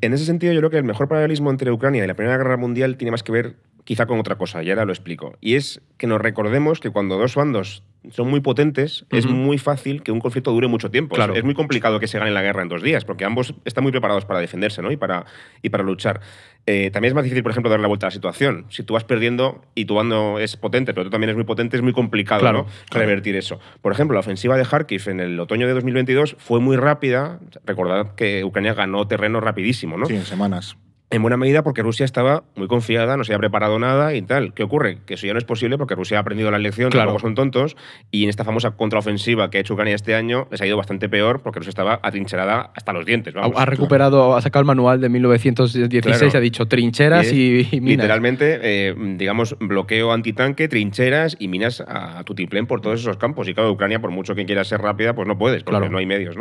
En 0.00 0.12
ese 0.12 0.24
sentido, 0.24 0.52
yo 0.52 0.60
creo 0.60 0.70
que 0.70 0.78
el 0.78 0.84
mejor 0.84 1.08
paralelismo 1.08 1.50
entre 1.50 1.70
Ucrania 1.72 2.04
y 2.04 2.06
la 2.06 2.14
Primera 2.14 2.36
Guerra 2.36 2.56
Mundial 2.56 2.96
tiene 2.96 3.10
más 3.10 3.22
que 3.22 3.32
ver 3.32 3.56
quizá 3.84 4.06
con 4.06 4.18
otra 4.18 4.36
cosa, 4.36 4.62
y 4.62 4.70
ahora 4.70 4.84
lo 4.84 4.92
explico. 4.92 5.36
Y 5.40 5.54
es 5.56 5.82
que 5.98 6.06
nos 6.06 6.20
recordemos 6.20 6.80
que 6.80 6.90
cuando 6.90 7.18
dos 7.18 7.34
bandos 7.34 7.84
son 8.10 8.28
muy 8.28 8.40
potentes, 8.40 9.06
es 9.10 9.26
muy 9.26 9.58
fácil 9.58 10.02
que 10.02 10.12
un 10.12 10.20
conflicto 10.20 10.52
dure 10.52 10.68
mucho 10.68 10.90
tiempo. 10.90 11.14
Claro. 11.14 11.32
Es, 11.32 11.38
es 11.38 11.44
muy 11.44 11.54
complicado 11.54 12.00
que 12.00 12.06
se 12.06 12.18
gane 12.18 12.30
la 12.30 12.42
guerra 12.42 12.62
en 12.62 12.68
dos 12.68 12.82
días, 12.82 13.04
porque 13.04 13.24
ambos 13.24 13.54
están 13.64 13.82
muy 13.82 13.92
preparados 13.92 14.24
para 14.24 14.40
defenderse 14.40 14.82
¿no? 14.82 14.90
y, 14.90 14.96
para, 14.96 15.24
y 15.62 15.70
para 15.70 15.84
luchar. 15.84 16.20
Eh, 16.66 16.90
también 16.90 17.10
es 17.10 17.14
más 17.14 17.24
difícil, 17.24 17.42
por 17.42 17.52
ejemplo, 17.52 17.70
dar 17.70 17.80
la 17.80 17.88
vuelta 17.88 18.06
a 18.06 18.08
la 18.08 18.12
situación. 18.12 18.66
Si 18.70 18.82
tú 18.82 18.94
vas 18.94 19.04
perdiendo 19.04 19.62
y 19.74 19.84
tu 19.84 19.94
bando 19.94 20.38
es 20.38 20.56
potente, 20.56 20.94
pero 20.94 21.04
tú 21.04 21.10
también 21.10 21.30
es 21.30 21.36
muy 21.36 21.44
potente, 21.44 21.76
es 21.76 21.82
muy 21.82 21.92
complicado 21.92 22.40
Claro, 22.40 22.66
¿no? 22.66 22.98
revertir 22.98 23.36
eso. 23.36 23.60
Por 23.82 23.92
ejemplo, 23.92 24.14
la 24.14 24.20
ofensiva 24.20 24.56
de 24.56 24.64
Kharkiv 24.64 25.08
en 25.08 25.20
el 25.20 25.38
otoño 25.38 25.66
de 25.66 25.74
2022 25.74 26.36
fue 26.38 26.60
muy 26.60 26.76
rápida. 26.76 27.40
Recordad 27.66 28.14
que 28.14 28.44
Ucrania 28.44 28.74
ganó 28.74 29.06
terreno 29.06 29.40
rapidísimo, 29.40 29.98
¿no? 29.98 30.06
Sí, 30.06 30.14
en 30.14 30.24
semanas. 30.24 30.76
En 31.14 31.22
buena 31.22 31.36
medida 31.36 31.62
porque 31.62 31.80
Rusia 31.80 32.04
estaba 32.04 32.42
muy 32.56 32.66
confiada, 32.66 33.16
no 33.16 33.22
se 33.22 33.32
había 33.32 33.38
preparado 33.38 33.78
nada 33.78 34.14
y 34.14 34.22
tal. 34.22 34.52
¿Qué 34.52 34.64
ocurre? 34.64 34.98
Que 35.06 35.14
eso 35.14 35.28
ya 35.28 35.32
no 35.32 35.38
es 35.38 35.44
posible 35.44 35.78
porque 35.78 35.94
Rusia 35.94 36.16
ha 36.18 36.20
aprendido 36.20 36.50
la 36.50 36.58
lección, 36.58 36.90
Claro. 36.90 37.06
tampoco 37.10 37.20
son 37.28 37.36
tontos, 37.36 37.76
y 38.10 38.24
en 38.24 38.30
esta 38.30 38.42
famosa 38.42 38.72
contraofensiva 38.72 39.48
que 39.48 39.58
ha 39.58 39.60
hecho 39.60 39.74
Ucrania 39.74 39.94
este 39.94 40.16
año 40.16 40.48
les 40.50 40.60
ha 40.60 40.66
ido 40.66 40.76
bastante 40.76 41.08
peor 41.08 41.40
porque 41.40 41.60
Rusia 41.60 41.68
estaba 41.70 42.00
atrincherada 42.02 42.72
hasta 42.74 42.92
los 42.92 43.06
dientes. 43.06 43.32
Ha- 43.36 43.42
Vamos. 43.42 43.56
ha 43.60 43.64
recuperado, 43.64 44.34
ha 44.34 44.42
sacado 44.42 44.60
el 44.62 44.66
manual 44.66 45.00
de 45.00 45.08
1916 45.08 46.18
Claro. 46.18 46.36
ha 46.36 46.40
dicho 46.40 46.66
trincheras 46.66 47.32
Y 47.32 47.36
y, 47.36 47.60
es 47.60 47.72
y 47.74 47.80
minas. 47.80 47.96
Literalmente, 47.98 48.58
eh, 48.62 48.94
digamos, 49.16 49.56
bloqueo 49.60 50.12
antitanque, 50.12 50.66
trincheras 50.66 51.36
y 51.38 51.46
minas 51.46 51.80
a, 51.80 52.18
a 52.18 52.24
tutiplén 52.24 52.66
por 52.66 52.80
todos 52.80 52.98
esos 53.00 53.18
campos. 53.18 53.46
Y 53.48 53.54
claro, 53.54 53.70
Ucrania, 53.70 54.00
por 54.00 54.10
mucho 54.10 54.34
que 54.34 54.46
quiera 54.46 54.64
ser 54.64 54.80
rápida, 54.80 55.14
pues 55.14 55.28
no 55.28 55.38
puedes, 55.38 55.62
porque 55.62 55.78
Claro. 55.78 55.92
no 55.92 55.98
hay 55.98 56.06
medios. 56.06 56.34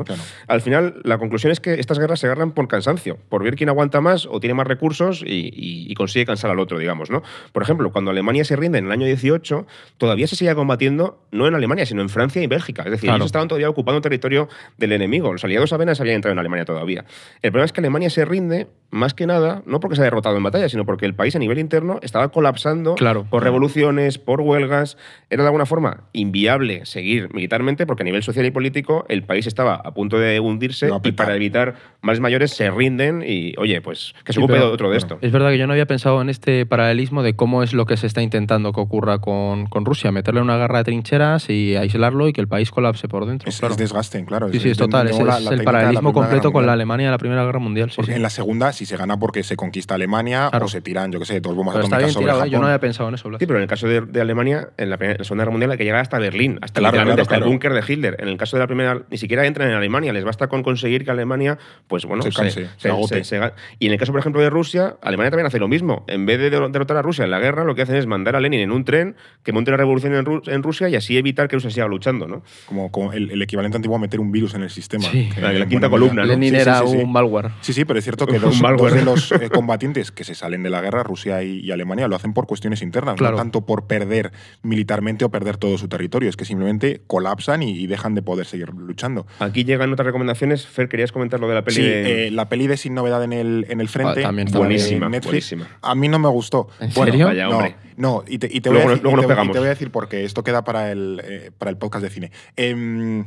Al 0.47 0.61
final, 0.61 0.95
la 1.03 1.19
conclusión 1.19 1.51
es 1.51 1.59
que 1.59 1.75
estas 1.75 1.99
guerras 1.99 2.19
se 2.21 2.25
agarran 2.25 2.53
por 2.53 2.67
cansancio, 2.67 3.19
por 3.29 3.43
ver 3.43 3.55
quién 3.55 3.69
aguanta 3.69 4.01
más 4.01 4.25
o 4.25 4.39
tiene 4.39 4.55
más 4.55 4.62
recursos 4.67 5.23
y, 5.25 5.49
y- 5.53 5.91
y 5.91 5.93
consigue 5.95 6.25
cansar 6.25 6.51
al 6.51 6.59
otro, 6.59 6.77
digamos, 6.79 7.09
¿no? 7.09 7.23
Por 7.51 7.63
ejemplo, 7.63 7.91
cuando 7.91 8.11
Alemania 8.11 8.43
se 8.45 8.55
rinde 8.55 8.77
en 8.79 8.85
el 8.85 8.91
año 8.91 9.05
18, 9.05 9.65
todavía 9.97 10.27
se 10.27 10.35
sigue 10.35 10.53
combatiendo 10.55 11.19
no 11.31 11.47
en 11.47 11.55
Alemania, 11.55 11.85
sino 11.85 12.01
en 12.01 12.09
Francia 12.09 12.41
y 12.41 12.47
Bélgica. 12.47 12.83
Es 12.83 12.91
decir, 12.91 13.07
Claro. 13.07 13.17
ellos 13.17 13.25
estaban 13.27 13.47
todavía 13.47 13.69
ocupando 13.69 14.01
territorio 14.01 14.49
del 14.77 14.91
enemigo. 14.91 15.31
Los 15.31 15.43
aliados 15.43 15.73
apenas 15.73 15.99
habían 16.01 16.15
entrado 16.15 16.33
en 16.33 16.39
Alemania 16.39 16.65
todavía. 16.65 17.05
El 17.41 17.51
problema 17.51 17.65
es 17.65 17.71
que 17.73 17.81
Alemania 17.81 18.09
se 18.09 18.25
rinde, 18.25 18.67
más 18.91 19.13
que 19.13 19.25
nada, 19.25 19.63
no 19.65 19.79
porque 19.79 19.95
se 19.95 20.01
ha 20.01 20.05
derrotado 20.05 20.37
en 20.37 20.43
batalla, 20.43 20.69
sino 20.69 20.85
porque 20.85 21.05
el 21.05 21.15
país 21.15 21.35
a 21.35 21.39
nivel 21.39 21.57
interno 21.59 21.99
estaba 22.03 22.29
colapsando 22.29 22.95
Claro. 22.95 23.25
por 23.29 23.43
revoluciones, 23.43 24.17
por 24.19 24.41
huelgas. 24.41 24.97
Era 25.29 25.43
de 25.43 25.47
alguna 25.47 25.65
forma 25.65 26.03
inviable 26.13 26.85
seguir 26.85 27.33
militarmente 27.33 27.85
porque 27.85 28.03
a 28.03 28.05
nivel 28.05 28.21
social 28.23 28.45
y 28.45 28.51
político 28.51 29.05
el 29.09 29.23
país 29.23 29.47
estaba 29.47 29.75
a 29.75 29.93
punto 29.93 30.19
de 30.19 30.39
hundirse 30.39 30.87
a 30.91 30.99
y 31.03 31.11
para 31.11 31.35
evitar 31.35 31.75
males 32.01 32.19
mayores 32.19 32.51
se 32.51 32.69
rinden 32.69 33.23
y, 33.25 33.53
oye, 33.57 33.81
pues 33.81 34.13
que 34.23 34.33
su 34.33 34.41
preocupe 34.47 34.53
pero- 34.65 34.73
otro 34.73 34.89
de 34.91 34.97
esto. 34.97 35.17
Es 35.21 35.31
verdad 35.31 35.49
que 35.51 35.57
yo 35.57 35.67
no 35.67 35.73
había 35.73 35.85
pensado 35.85 36.21
en 36.21 36.29
este 36.29 36.65
paralelismo 36.65 37.23
de 37.23 37.35
cómo 37.35 37.63
es 37.63 37.73
lo 37.73 37.85
que 37.85 37.97
se 37.97 38.07
está 38.07 38.21
intentando 38.21 38.73
que 38.73 38.79
ocurra 38.81 39.19
con, 39.19 39.65
con 39.67 39.85
Rusia, 39.85 40.11
meterle 40.11 40.41
una 40.41 40.57
guerra 40.57 40.79
de 40.79 40.83
trincheras 40.85 41.49
y 41.49 41.75
aislarlo 41.75 42.27
y 42.27 42.33
que 42.33 42.41
el 42.41 42.47
país 42.47 42.71
colapse 42.71 43.07
por 43.07 43.25
dentro. 43.25 43.49
Es, 43.49 43.59
claro. 43.59 43.73
es 43.73 43.77
desgaste, 43.79 44.23
claro. 44.25 44.49
sí, 44.51 44.59
sí, 44.59 44.69
es 44.69 44.77
total. 44.77 45.07
Es, 45.07 45.13
nuevo 45.13 45.27
la- 45.31 45.37
es 45.37 45.43
la 45.45 45.51
el 45.53 45.63
paralelismo 45.63 46.13
completo 46.13 46.51
con 46.51 46.65
la. 46.65 46.73
Alemania 46.73 47.05
de 47.07 47.11
la 47.11 47.17
Primera 47.19 47.45
Guerra 47.45 47.59
Mundial. 47.59 47.91
sí, 47.91 47.97
Porque 47.97 48.13
sí. 48.13 48.15
en 48.15 48.23
la 48.23 48.31
segunda, 48.31 48.73
si 48.73 48.85
se 48.87 48.97
gana 48.97 49.19
porque 49.19 49.43
se 49.43 49.55
conquista 49.55 49.93
Alemania 49.93 50.47
Claro. 50.49 50.65
o 50.65 50.67
se 50.67 50.81
tiran, 50.81 51.11
yo 51.11 51.19
qué 51.19 51.25
sé, 51.25 51.39
dos 51.39 51.53
bombas 51.55 51.73
Pero 51.75 51.83
está 51.85 51.97
atómicas 51.97 52.07
bien 52.07 52.13
sobre 52.13 52.23
tirado, 52.25 52.39
¿eh? 52.39 52.41
Japón. 52.41 52.51
yo 52.51 52.59
no 52.59 52.65
había 52.65 52.79
pensado 52.79 53.09
en 53.09 53.15
eso. 53.15 53.29
Blas. 53.29 53.39
Sí, 53.39 53.45
pero 53.45 53.59
en 53.59 53.63
el 53.63 53.69
caso 53.69 53.87
de, 53.87 54.01
de 54.01 54.21
Alemania, 54.21 54.69
en 54.77 54.89
la, 54.89 54.97
la 54.97 55.23
Segunda 55.23 55.43
Guerra 55.43 55.51
Mundial 55.51 55.71
hay 55.71 55.77
que 55.77 55.83
llegar 55.83 55.99
hasta 56.01 56.17
Berlín, 56.17 56.57
hasta, 56.63 56.79
Claro, 56.79 56.97
hasta 57.11 57.25
claro. 57.25 57.45
el 57.45 57.49
búnker 57.51 57.73
de 57.73 57.83
Hitler. 57.87 58.15
En 58.19 58.27
el 58.27 58.37
caso 58.37 58.57
de 58.57 58.61
la 58.63 58.67
Primera, 58.67 59.03
ni 59.11 59.17
siquiera 59.17 59.45
entran 59.45 59.69
en 59.69 59.75
Alemania, 59.75 60.11
les 60.13 60.23
basta 60.25 60.47
con 60.47 60.63
conseguir 60.63 61.05
que 61.05 61.11
Alemania, 61.11 61.59
pues 61.87 62.05
bueno, 62.05 62.23
Se 62.23 62.31
canse, 62.31 62.67
se 62.77 62.89
y 63.79 63.85
en 63.85 63.91
el 63.93 63.99
caso, 63.99 64.11
por 64.11 64.19
ejemplo, 64.19 64.32
de 64.41 64.49
Rusia, 64.49 64.97
Alemania 65.01 65.31
también 65.31 65.47
hace 65.47 65.59
lo 65.59 65.67
mismo. 65.67 66.03
En 66.07 66.25
vez 66.25 66.39
de 66.39 66.51
derro- 66.51 66.69
derrotar 66.71 66.97
a 66.97 67.01
Rusia 67.01 67.25
en 67.25 67.31
la 67.31 67.39
guerra, 67.39 67.63
lo 67.63 67.75
que 67.75 67.81
hacen 67.83 67.95
es 67.95 68.07
mandar 68.07 68.35
a 68.35 68.39
Lenin 68.39 68.59
en 68.61 68.71
un 68.71 68.85
tren 68.85 69.15
que 69.43 69.51
monte 69.51 69.71
una 69.71 69.77
revolución 69.77 70.13
en, 70.15 70.25
Ru- 70.25 70.47
en 70.51 70.63
Rusia 70.63 70.89
y 70.89 70.95
así 70.95 71.17
evitar 71.17 71.47
que 71.47 71.55
Rusia 71.55 71.69
siga 71.71 71.87
luchando, 71.87 72.27
¿no? 72.27 72.43
Como, 72.65 72.91
como 72.91 73.13
el, 73.13 73.31
el 73.31 73.41
equivalente 73.41 73.75
antiguo 73.77 73.95
a 73.95 73.99
meter 73.99 74.19
un 74.19 74.31
virus 74.31 74.53
en 74.55 74.63
el 74.63 74.69
sistema. 74.69 75.03
Sí. 75.05 75.29
Que, 75.33 75.41
La- 75.41 75.65
quinta 75.67 75.89
columna, 75.89 76.21
¿no? 76.23 76.27
Lenin 76.27 76.55
era 76.55 76.79
sí, 76.81 76.87
sí. 76.89 76.97
un 76.97 77.11
malware. 77.11 77.51
Sí, 77.61 77.73
sí, 77.73 77.85
pero 77.85 77.99
es 77.99 78.03
cierto 78.05 78.25
que 78.27 78.39
dos, 78.39 78.59
de 78.61 79.03
los 79.05 79.31
eh, 79.33 79.49
combatientes 79.49 80.11
que 80.11 80.23
se 80.23 80.35
salen 80.35 80.63
de 80.63 80.69
la 80.69 80.81
guerra, 80.81 81.03
Rusia 81.03 81.43
y, 81.43 81.59
y 81.59 81.71
Alemania, 81.71 82.07
lo 82.07 82.15
hacen 82.15 82.33
por 82.33 82.47
cuestiones 82.47 82.81
internas, 82.81 83.15
Claro. 83.15 83.33
no 83.35 83.37
tanto 83.37 83.65
por 83.65 83.87
perder 83.87 84.31
militarmente 84.61 85.25
o 85.25 85.29
perder 85.29 85.57
todo 85.57 85.77
su 85.77 85.87
territorio, 85.87 86.29
es 86.29 86.37
que 86.37 86.45
simplemente 86.45 87.01
colapsan 87.07 87.63
y, 87.63 87.71
y 87.79 87.87
dejan 87.87 88.15
de 88.15 88.21
poder 88.21 88.45
seguir 88.45 88.69
luchando. 88.73 89.25
Aquí 89.39 89.63
llegan 89.63 89.91
otras 89.91 90.05
recomendaciones. 90.05 90.65
Fer, 90.67 90.87
querías 90.89 91.11
comentar 91.11 91.39
lo 91.39 91.47
de 91.47 91.55
la 91.55 91.63
peli 91.63 91.75
Sí, 91.77 91.81
de... 91.83 92.27
eh, 92.27 92.31
la 92.31 92.49
peli 92.49 92.67
de 92.67 92.77
Sin 92.77 92.93
Novedad 92.93 93.23
en 93.23 93.33
el, 93.33 93.65
en 93.69 93.81
el 93.81 93.89
Frente, 93.89 94.22
También 94.23 94.47
está 94.47 94.59
buenísima, 94.59 95.09
Netflix, 95.09 95.51
buenísima. 95.51 95.67
a 95.81 95.95
mí 95.95 96.07
no 96.07 96.19
me 96.19 96.29
gustó. 96.29 96.67
¿En 96.79 96.91
Bueno, 96.93 97.11
serio? 97.11 97.25
Vaya, 97.27 97.47
no, 97.47 97.61
no, 97.97 98.23
y 98.27 98.37
te, 98.39 98.47
y 98.51 98.61
te 98.61 98.69
Luego 98.69 98.85
voy 98.85 98.93
a 98.93 98.95
nos- 98.95 99.03
decir, 99.03 99.03
luego 99.03 99.17
y 99.17 99.21
te- 99.21 99.25
y 99.25 99.27
pegamos. 99.29 99.53
te 99.53 99.59
voy 99.59 99.65
a 99.67 99.69
decir 99.69 99.91
porque 99.91 100.23
esto 100.25 100.43
queda 100.43 100.63
para 100.63 100.91
el, 100.91 101.21
eh, 101.23 101.51
para 101.57 101.69
el 101.71 101.77
podcast 101.77 102.03
de 102.03 102.09
cine. 102.09 102.31
Em, 102.55 103.25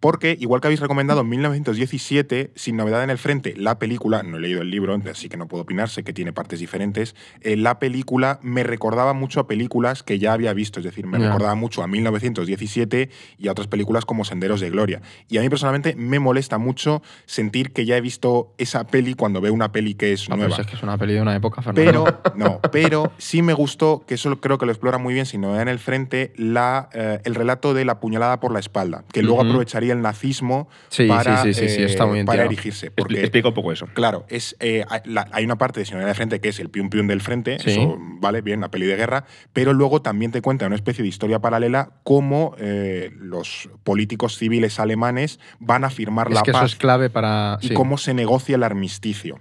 porque, 0.00 0.36
igual 0.38 0.60
que 0.60 0.68
habéis 0.68 0.80
recomendado 0.80 1.22
en 1.22 1.28
1917, 1.28 2.52
Sin 2.54 2.76
Novedad 2.76 3.02
en 3.02 3.10
el 3.10 3.18
Frente, 3.18 3.54
la 3.56 3.78
película, 3.78 4.22
no 4.22 4.36
he 4.36 4.40
leído 4.40 4.62
el 4.62 4.70
libro, 4.70 4.96
así 5.10 5.28
que 5.28 5.36
no 5.36 5.48
puedo 5.48 5.64
opinar, 5.64 5.88
sé 5.88 6.04
que 6.04 6.12
tiene 6.12 6.32
partes 6.32 6.60
diferentes, 6.60 7.16
eh, 7.40 7.56
la 7.56 7.80
película 7.80 8.38
me 8.42 8.62
recordaba 8.62 9.12
mucho 9.12 9.40
a 9.40 9.48
películas 9.48 10.04
que 10.04 10.20
ya 10.20 10.32
había 10.32 10.52
visto, 10.52 10.78
es 10.78 10.84
decir, 10.84 11.06
me 11.06 11.18
recordaba 11.18 11.56
mucho 11.56 11.82
a 11.82 11.88
1917 11.88 13.10
y 13.38 13.48
a 13.48 13.52
otras 13.52 13.66
películas 13.66 14.04
como 14.04 14.24
Senderos 14.24 14.60
de 14.60 14.70
Gloria. 14.70 15.02
Y 15.28 15.38
a 15.38 15.40
mí 15.40 15.48
personalmente 15.48 15.96
me 15.96 16.20
molesta 16.20 16.58
mucho 16.58 17.02
sentir 17.26 17.72
que 17.72 17.84
ya 17.84 17.96
he 17.96 18.00
visto 18.00 18.54
esa 18.58 18.86
peli 18.86 19.14
cuando 19.14 19.40
veo 19.40 19.52
una 19.52 19.72
peli 19.72 19.94
que 19.94 20.12
es 20.12 20.28
No, 20.28 20.36
pero 20.36 20.48
nueva. 20.48 20.56
si 20.56 20.60
es 20.62 20.66
que 20.68 20.76
es 20.76 20.82
una 20.82 20.96
peli 20.96 21.14
de 21.14 21.22
una 21.22 21.34
época, 21.34 21.60
Fernando. 21.60 22.04
Pero, 22.04 22.34
no, 22.36 22.60
pero 22.70 23.12
sí 23.18 23.42
me 23.42 23.52
gustó, 23.52 24.04
que 24.06 24.14
eso 24.14 24.40
creo 24.40 24.58
que 24.58 24.66
lo 24.66 24.72
explora 24.72 24.98
muy 24.98 25.14
bien, 25.14 25.26
si 25.26 25.38
no 25.38 25.60
en 25.60 25.66
el 25.66 25.80
frente, 25.80 26.32
la, 26.36 26.88
eh, 26.92 27.20
el 27.24 27.34
relato 27.34 27.74
de 27.74 27.84
la 27.84 27.98
puñalada 27.98 28.38
por 28.38 28.52
la 28.52 28.60
espalda, 28.60 29.04
que 29.12 29.22
luego 29.22 29.40
aprovecharía 29.40 29.87
el 29.90 30.02
nazismo 30.02 30.68
Sí, 30.88 31.06
para, 31.06 31.42
sí, 31.42 31.54
sí, 31.54 31.64
eh, 31.64 31.84
está 31.84 32.06
muy 32.06 32.14
bien 32.14 32.26
para 32.26 32.36
tirado. 32.38 32.50
erigirse. 32.52 32.90
Porque, 32.90 33.20
Explica 33.20 33.48
un 33.48 33.54
poco 33.54 33.72
eso. 33.72 33.86
claro, 33.94 34.24
es, 34.28 34.56
eh, 34.60 34.84
hay 34.88 35.00
la- 35.04 35.26
hay 35.32 35.44
una 35.44 35.56
parte 35.56 35.82
de 35.82 35.90
Novedad 35.90 36.08
de 36.08 36.14
Frente 36.14 36.40
que 36.40 36.48
es 36.48 36.60
el 36.60 36.68
pium 36.70 36.90
pium 36.90 37.06
del 37.06 37.20
frente, 37.20 37.56
eso 37.64 37.96
vale, 38.20 38.40
bien, 38.42 38.60
la 38.60 38.70
peli 38.70 38.86
de 38.86 38.96
guerra, 38.96 39.24
pero 39.52 39.72
luego 39.72 40.02
también 40.02 40.30
te 40.32 40.42
cuenta 40.42 40.66
una 40.66 40.76
especie 40.76 41.02
de 41.02 41.08
historia 41.08 41.38
paralela 41.40 41.90
cómo 42.04 42.54
eh, 42.58 43.10
los 43.18 43.68
políticos 43.84 44.36
civiles 44.38 44.78
alemanes 44.80 45.40
van 45.58 45.84
a 45.84 45.90
firmar 45.90 46.28
es 46.28 46.34
la 46.34 46.42
que 46.42 46.50
eso 46.50 46.60
paz 46.60 46.72
es 46.72 46.76
clave 46.76 47.10
para. 47.10 47.58
y 47.60 47.70
cómo 47.74 47.98
se 47.98 48.14
negocia 48.14 48.56
el 48.56 48.62
armisticio. 48.62 49.40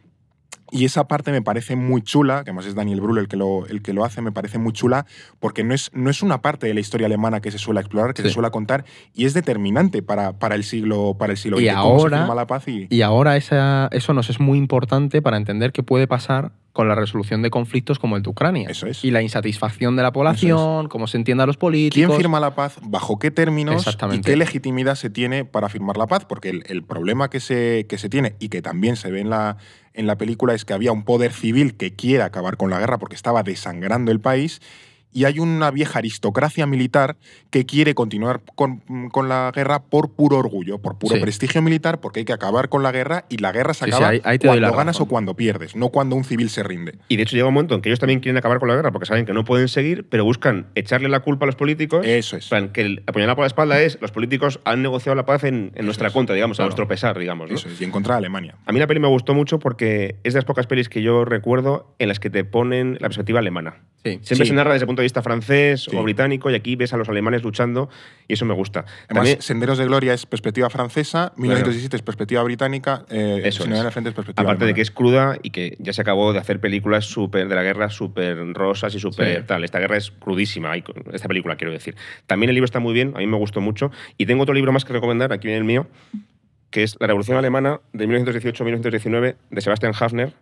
Y 0.72 0.86
esa 0.86 1.08
parte 1.08 1.32
me 1.32 1.42
parece 1.42 1.76
muy 1.76 2.02
chula, 2.02 2.44
que 2.44 2.50
además 2.50 2.66
es 2.66 2.76
Daniel 2.76 3.00
Brühl 3.02 3.18
el 3.20 3.28
que 3.28 3.38
lo, 3.38 3.66
el 3.68 3.82
que 3.82 3.94
lo 3.94 4.04
hace, 4.04 4.22
me 4.22 4.32
parece 4.32 4.58
muy 4.58 4.74
chula, 4.74 5.06
porque 5.40 5.64
no 5.64 5.74
es, 5.74 5.90
no 5.94 6.10
es 6.10 6.22
una 6.22 6.42
parte 6.42 6.68
de 6.68 6.74
la 6.74 6.80
historia 6.82 7.08
alemana 7.08 7.40
que 7.40 7.52
se 7.52 7.58
suele 7.58 7.80
explorar, 7.80 8.14
que 8.14 8.22
Sí. 8.22 8.28
se 8.30 8.34
suele 8.34 8.52
contar, 8.52 8.84
y 9.14 9.26
es 9.26 9.34
determinante 9.34 10.02
para, 10.02 10.34
para 10.34 10.56
el 10.56 10.64
siglo 10.64 11.16
para 11.18 11.32
el 11.32 11.38
siglo 11.38 11.60
Y 11.60 11.66
XX, 11.68 11.76
cómo 11.76 11.84
se 12.00 12.04
ahora- 12.06 12.18
firma 12.20 12.36
la 12.36 12.48
paz 12.48 12.68
y... 12.68 12.88
Y 12.90 13.02
ahora 13.02 13.38
esa, 13.38 13.88
eso 13.92 14.14
nos 14.14 14.30
es 14.30 14.40
muy 14.40 14.58
importante 14.58 15.22
para 15.22 15.38
entender 15.38 15.72
qué 15.72 15.84
puede 15.84 16.08
pasar 16.08 16.52
con 16.78 16.88
la 16.88 16.94
resolución 16.94 17.42
de 17.42 17.50
conflictos 17.50 17.98
como 17.98 18.18
el 18.18 18.22
de 18.22 18.30
Ucrania. 18.30 18.70
Eso 18.70 18.86
es. 18.86 19.04
Y 19.04 19.10
la 19.10 19.24
insatisfacción 19.24 19.96
de 19.96 20.04
la 20.04 20.12
población, 20.12 20.88
cómo 20.90 21.08
se 21.08 21.18
entiende 21.18 21.42
a 21.42 21.48
los 21.48 21.58
políticos. 21.58 22.08
¿Quién 22.08 22.16
firma 22.16 22.40
la 22.40 22.54
paz? 22.54 22.78
¿Bajo 22.84 23.18
qué 23.18 23.32
términos? 23.32 23.74
¿Y 23.74 23.78
Exactamente. 23.80 24.30
qué 24.30 24.38
legitimidad 24.38 24.94
se 24.94 25.10
tiene 25.10 25.44
para 25.44 25.70
firmar 25.70 25.98
la 25.98 26.06
paz? 26.06 26.26
Porque 26.26 26.50
el, 26.50 26.64
el 26.68 26.84
problema 26.84 27.32
que 27.32 27.40
se, 27.40 27.88
que 27.90 27.98
se 27.98 28.10
tiene 28.10 28.36
y 28.38 28.50
que 28.50 28.62
también 28.62 28.96
se 28.96 29.10
ve 29.10 29.22
en 29.22 29.32
la, 29.32 29.58
en 29.96 30.06
la 30.06 30.20
película 30.20 30.54
es 30.54 30.66
que 30.66 30.74
había 30.74 30.92
un 30.92 31.04
poder 31.04 31.34
civil 31.34 31.78
que 31.78 31.96
quiere 31.96 32.22
acabar 32.22 32.58
con 32.58 32.70
la 32.70 32.78
guerra 32.78 33.00
porque 33.00 33.16
estaba 33.16 33.42
desangrando 33.42 34.12
el 34.12 34.20
país 34.20 34.62
y 35.18 35.26
hay 35.26 35.40
una 35.40 35.72
vieja 35.72 35.98
aristocracia 35.98 36.68
militar 36.68 37.16
que 37.50 37.66
quiere 37.66 37.96
continuar 37.96 38.42
con, 38.54 38.82
con 39.12 39.28
la 39.30 39.52
guerra 39.56 39.80
por 39.82 40.12
puro 40.12 40.38
orgullo, 40.38 40.78
por 40.78 41.00
puro 41.00 41.16
Sí. 41.16 41.22
prestigio 41.22 41.60
militar, 41.64 42.00
porque 42.00 42.20
hay 42.20 42.26
que 42.26 42.34
acabar 42.34 42.70
con 42.70 42.84
la 42.84 42.92
guerra 42.92 43.26
y 43.28 43.38
la 43.38 43.52
guerra 43.52 43.74
se 43.74 43.86
Sí, 43.86 43.92
sí, 43.92 43.96
acaba 43.96 44.10
ahí- 44.12 44.22
ahí 44.24 44.38
cuando 44.38 44.72
ganas 44.74 45.02
o 45.02 45.08
cuando 45.08 45.34
pierdes, 45.36 45.76
no 45.76 45.90
cuando 45.90 46.16
un 46.16 46.24
civil 46.24 46.52
se 46.52 46.62
rinde. 46.62 47.00
Y 47.08 47.16
de 47.18 47.24
hecho 47.24 47.36
llega 47.36 47.48
un 47.48 47.56
momento 47.56 47.74
en 47.74 47.82
que 47.82 47.90
ellos 47.90 48.00
también 48.00 48.20
quieren 48.20 48.38
acabar 48.38 48.60
con 48.60 48.68
la 48.70 48.76
guerra 48.76 48.92
porque 48.92 49.08
saben 49.08 49.26
que 49.26 49.34
no 49.34 49.44
pueden 49.44 49.70
seguir, 49.70 50.06
pero 50.08 50.24
buscan 50.24 50.68
echarle 50.76 51.10
la 51.10 51.22
culpa 51.22 51.46
a 51.46 51.48
los 51.48 51.56
políticos. 51.56 52.06
Eso 52.06 52.38
es. 52.38 52.48
Plan, 52.50 52.70
que 52.70 52.82
el 52.82 53.04
apuñalar 53.08 53.36
por 53.36 53.42
la 53.42 53.48
espalda 53.48 53.82
es 53.82 53.98
los 54.02 54.12
políticos 54.12 54.60
han 54.66 54.84
negociado 54.84 55.16
la 55.16 55.26
paz 55.26 55.44
en, 55.46 55.72
en 55.74 55.86
nuestra 55.86 56.10
es. 56.10 56.14
contra, 56.14 56.36
digamos, 56.36 56.58
Claro. 56.58 56.68
a 56.68 56.70
nuestro 56.70 56.88
pesar, 56.88 57.18
digamos. 57.18 57.50
¿no? 57.50 57.56
Eso 57.56 57.70
es, 57.70 57.82
y 57.82 57.84
en 57.86 57.90
contra 57.90 58.14
de 58.14 58.20
Alemania. 58.20 58.56
A 58.68 58.72
mí 58.72 58.78
la 58.80 58.86
peli 58.86 59.00
me 59.00 59.08
gustó 59.08 59.34
mucho 59.34 59.58
porque 59.58 60.18
es 60.24 60.34
de 60.34 60.38
las 60.38 60.46
pocas 60.46 60.68
pelis 60.68 60.90
que 60.90 61.02
yo 61.02 61.26
recuerdo 61.26 61.96
en 61.98 62.08
las 62.10 62.20
que 62.20 62.30
te 62.30 62.44
ponen 62.44 62.94
la 63.00 63.08
perspectiva 63.08 63.40
alemana. 63.40 63.78
Sí. 64.04 64.20
Siempre 64.22 64.46
se 64.46 64.54
narra 64.54 64.74
desde 64.74 64.84
el 64.84 64.88
punto 64.88 65.02
de 65.02 65.07
vista 65.08 65.22
francés 65.22 65.84
Sí. 65.90 65.96
o 65.96 66.04
británico 66.04 66.52
y 66.52 66.56
aquí 66.56 66.76
ves 66.76 66.94
a 66.94 66.98
los 66.98 67.10
alemanes 67.10 67.44
luchando 67.44 67.90
y 68.28 68.34
eso 68.34 68.46
me 68.46 68.54
gusta. 68.54 68.82
Además, 68.82 69.08
También- 69.14 69.42
Senderos 69.42 69.78
de 69.78 69.86
Gloria 69.86 70.14
es 70.14 70.26
perspectiva 70.26 70.70
francesa, 70.70 71.34
1917 71.38 71.96
es 71.96 72.02
perspectiva 72.04 72.44
británica, 72.44 73.06
eh, 73.10 73.42
Eso 73.46 73.64
es. 73.64 73.70
el 73.70 73.92
Frente 73.92 74.10
es 74.10 74.16
perspectiva 74.16 74.44
Aparte 74.44 74.60
de 74.60 74.66
alemana. 74.66 74.76
que 74.76 74.82
es 74.82 74.92
cruda 74.92 75.38
y 75.42 75.50
que 75.52 75.76
ya 75.80 75.94
se 75.94 76.02
acabó 76.02 76.34
de 76.34 76.40
hacer 76.40 76.60
películas 76.60 77.06
súper 77.06 77.48
de 77.48 77.56
la 77.56 77.64
guerra 77.64 77.90
súper 77.90 78.38
rosas 78.54 78.94
y 78.96 79.00
súper 79.00 79.38
Sí. 79.40 79.44
tal. 79.48 79.64
Esta 79.64 79.80
guerra 79.80 79.98
es 79.98 80.12
crudísima, 80.12 80.76
esta 81.14 81.28
película 81.28 81.56
quiero 81.56 81.72
decir. 81.74 81.96
También 82.26 82.50
el 82.50 82.56
libro 82.56 82.66
está 82.66 82.80
muy 82.80 82.94
bien, 82.94 83.14
a 83.16 83.20
mí 83.20 83.28
me 83.28 83.38
gustó 83.38 83.62
mucho. 83.62 83.92
Y 84.18 84.26
tengo 84.26 84.44
otro 84.44 84.54
libro 84.54 84.72
más 84.72 84.86
que 84.86 84.94
recomendar, 84.94 85.32
aquí 85.34 85.48
viene 85.48 85.60
el 85.60 85.64
mío, 85.64 85.88
que 86.70 86.84
es 86.84 86.98
La 87.00 87.08
Revolución 87.08 87.38
Alemana 87.38 87.80
de 87.94 88.08
1918-1919 88.08 89.36
de 89.50 89.62
Sebastian 89.62 89.94
Hafner, 89.98 90.34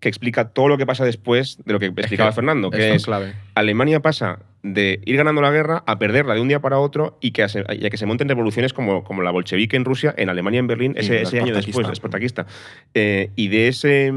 que 0.00 0.08
explica 0.08 0.48
todo 0.50 0.68
lo 0.68 0.76
que 0.76 0.84
pasa 0.86 1.04
después 1.04 1.58
de 1.64 1.72
lo 1.72 1.78
que 1.78 1.86
explicaba 1.86 2.30
que 2.30 2.34
Fernando, 2.34 2.70
que 2.70 2.88
es 2.90 2.96
es 2.96 3.04
clave. 3.06 3.32
Alemania 3.54 4.00
pasa 4.00 4.40
de 4.62 5.00
ir 5.04 5.16
ganando 5.16 5.40
la 5.42 5.50
guerra 5.50 5.82
a 5.86 5.98
perderla 5.98 6.34
de 6.34 6.40
un 6.40 6.48
día 6.48 6.60
para 6.60 6.78
otro 6.78 7.18
y 7.20 7.30
que, 7.32 7.46
se- 7.48 7.64
y 7.78 7.84
a 7.86 7.90
que 7.90 7.96
se 7.96 8.06
monten 8.06 8.28
revoluciones 8.28 8.72
como, 8.72 9.04
como 9.04 9.22
la 9.22 9.30
bolchevique 9.30 9.76
en 9.76 9.84
Rusia, 9.84 10.14
en 10.16 10.28
Alemania, 10.28 10.60
en 10.60 10.66
Berlín, 10.66 10.94
ese, 10.96 11.20
año 11.38 11.54
después, 11.54 11.88
espartaquista. 11.92 12.46
Eh, 12.94 13.30
y 13.36 13.48
de 13.48 13.68
ese 13.68 14.12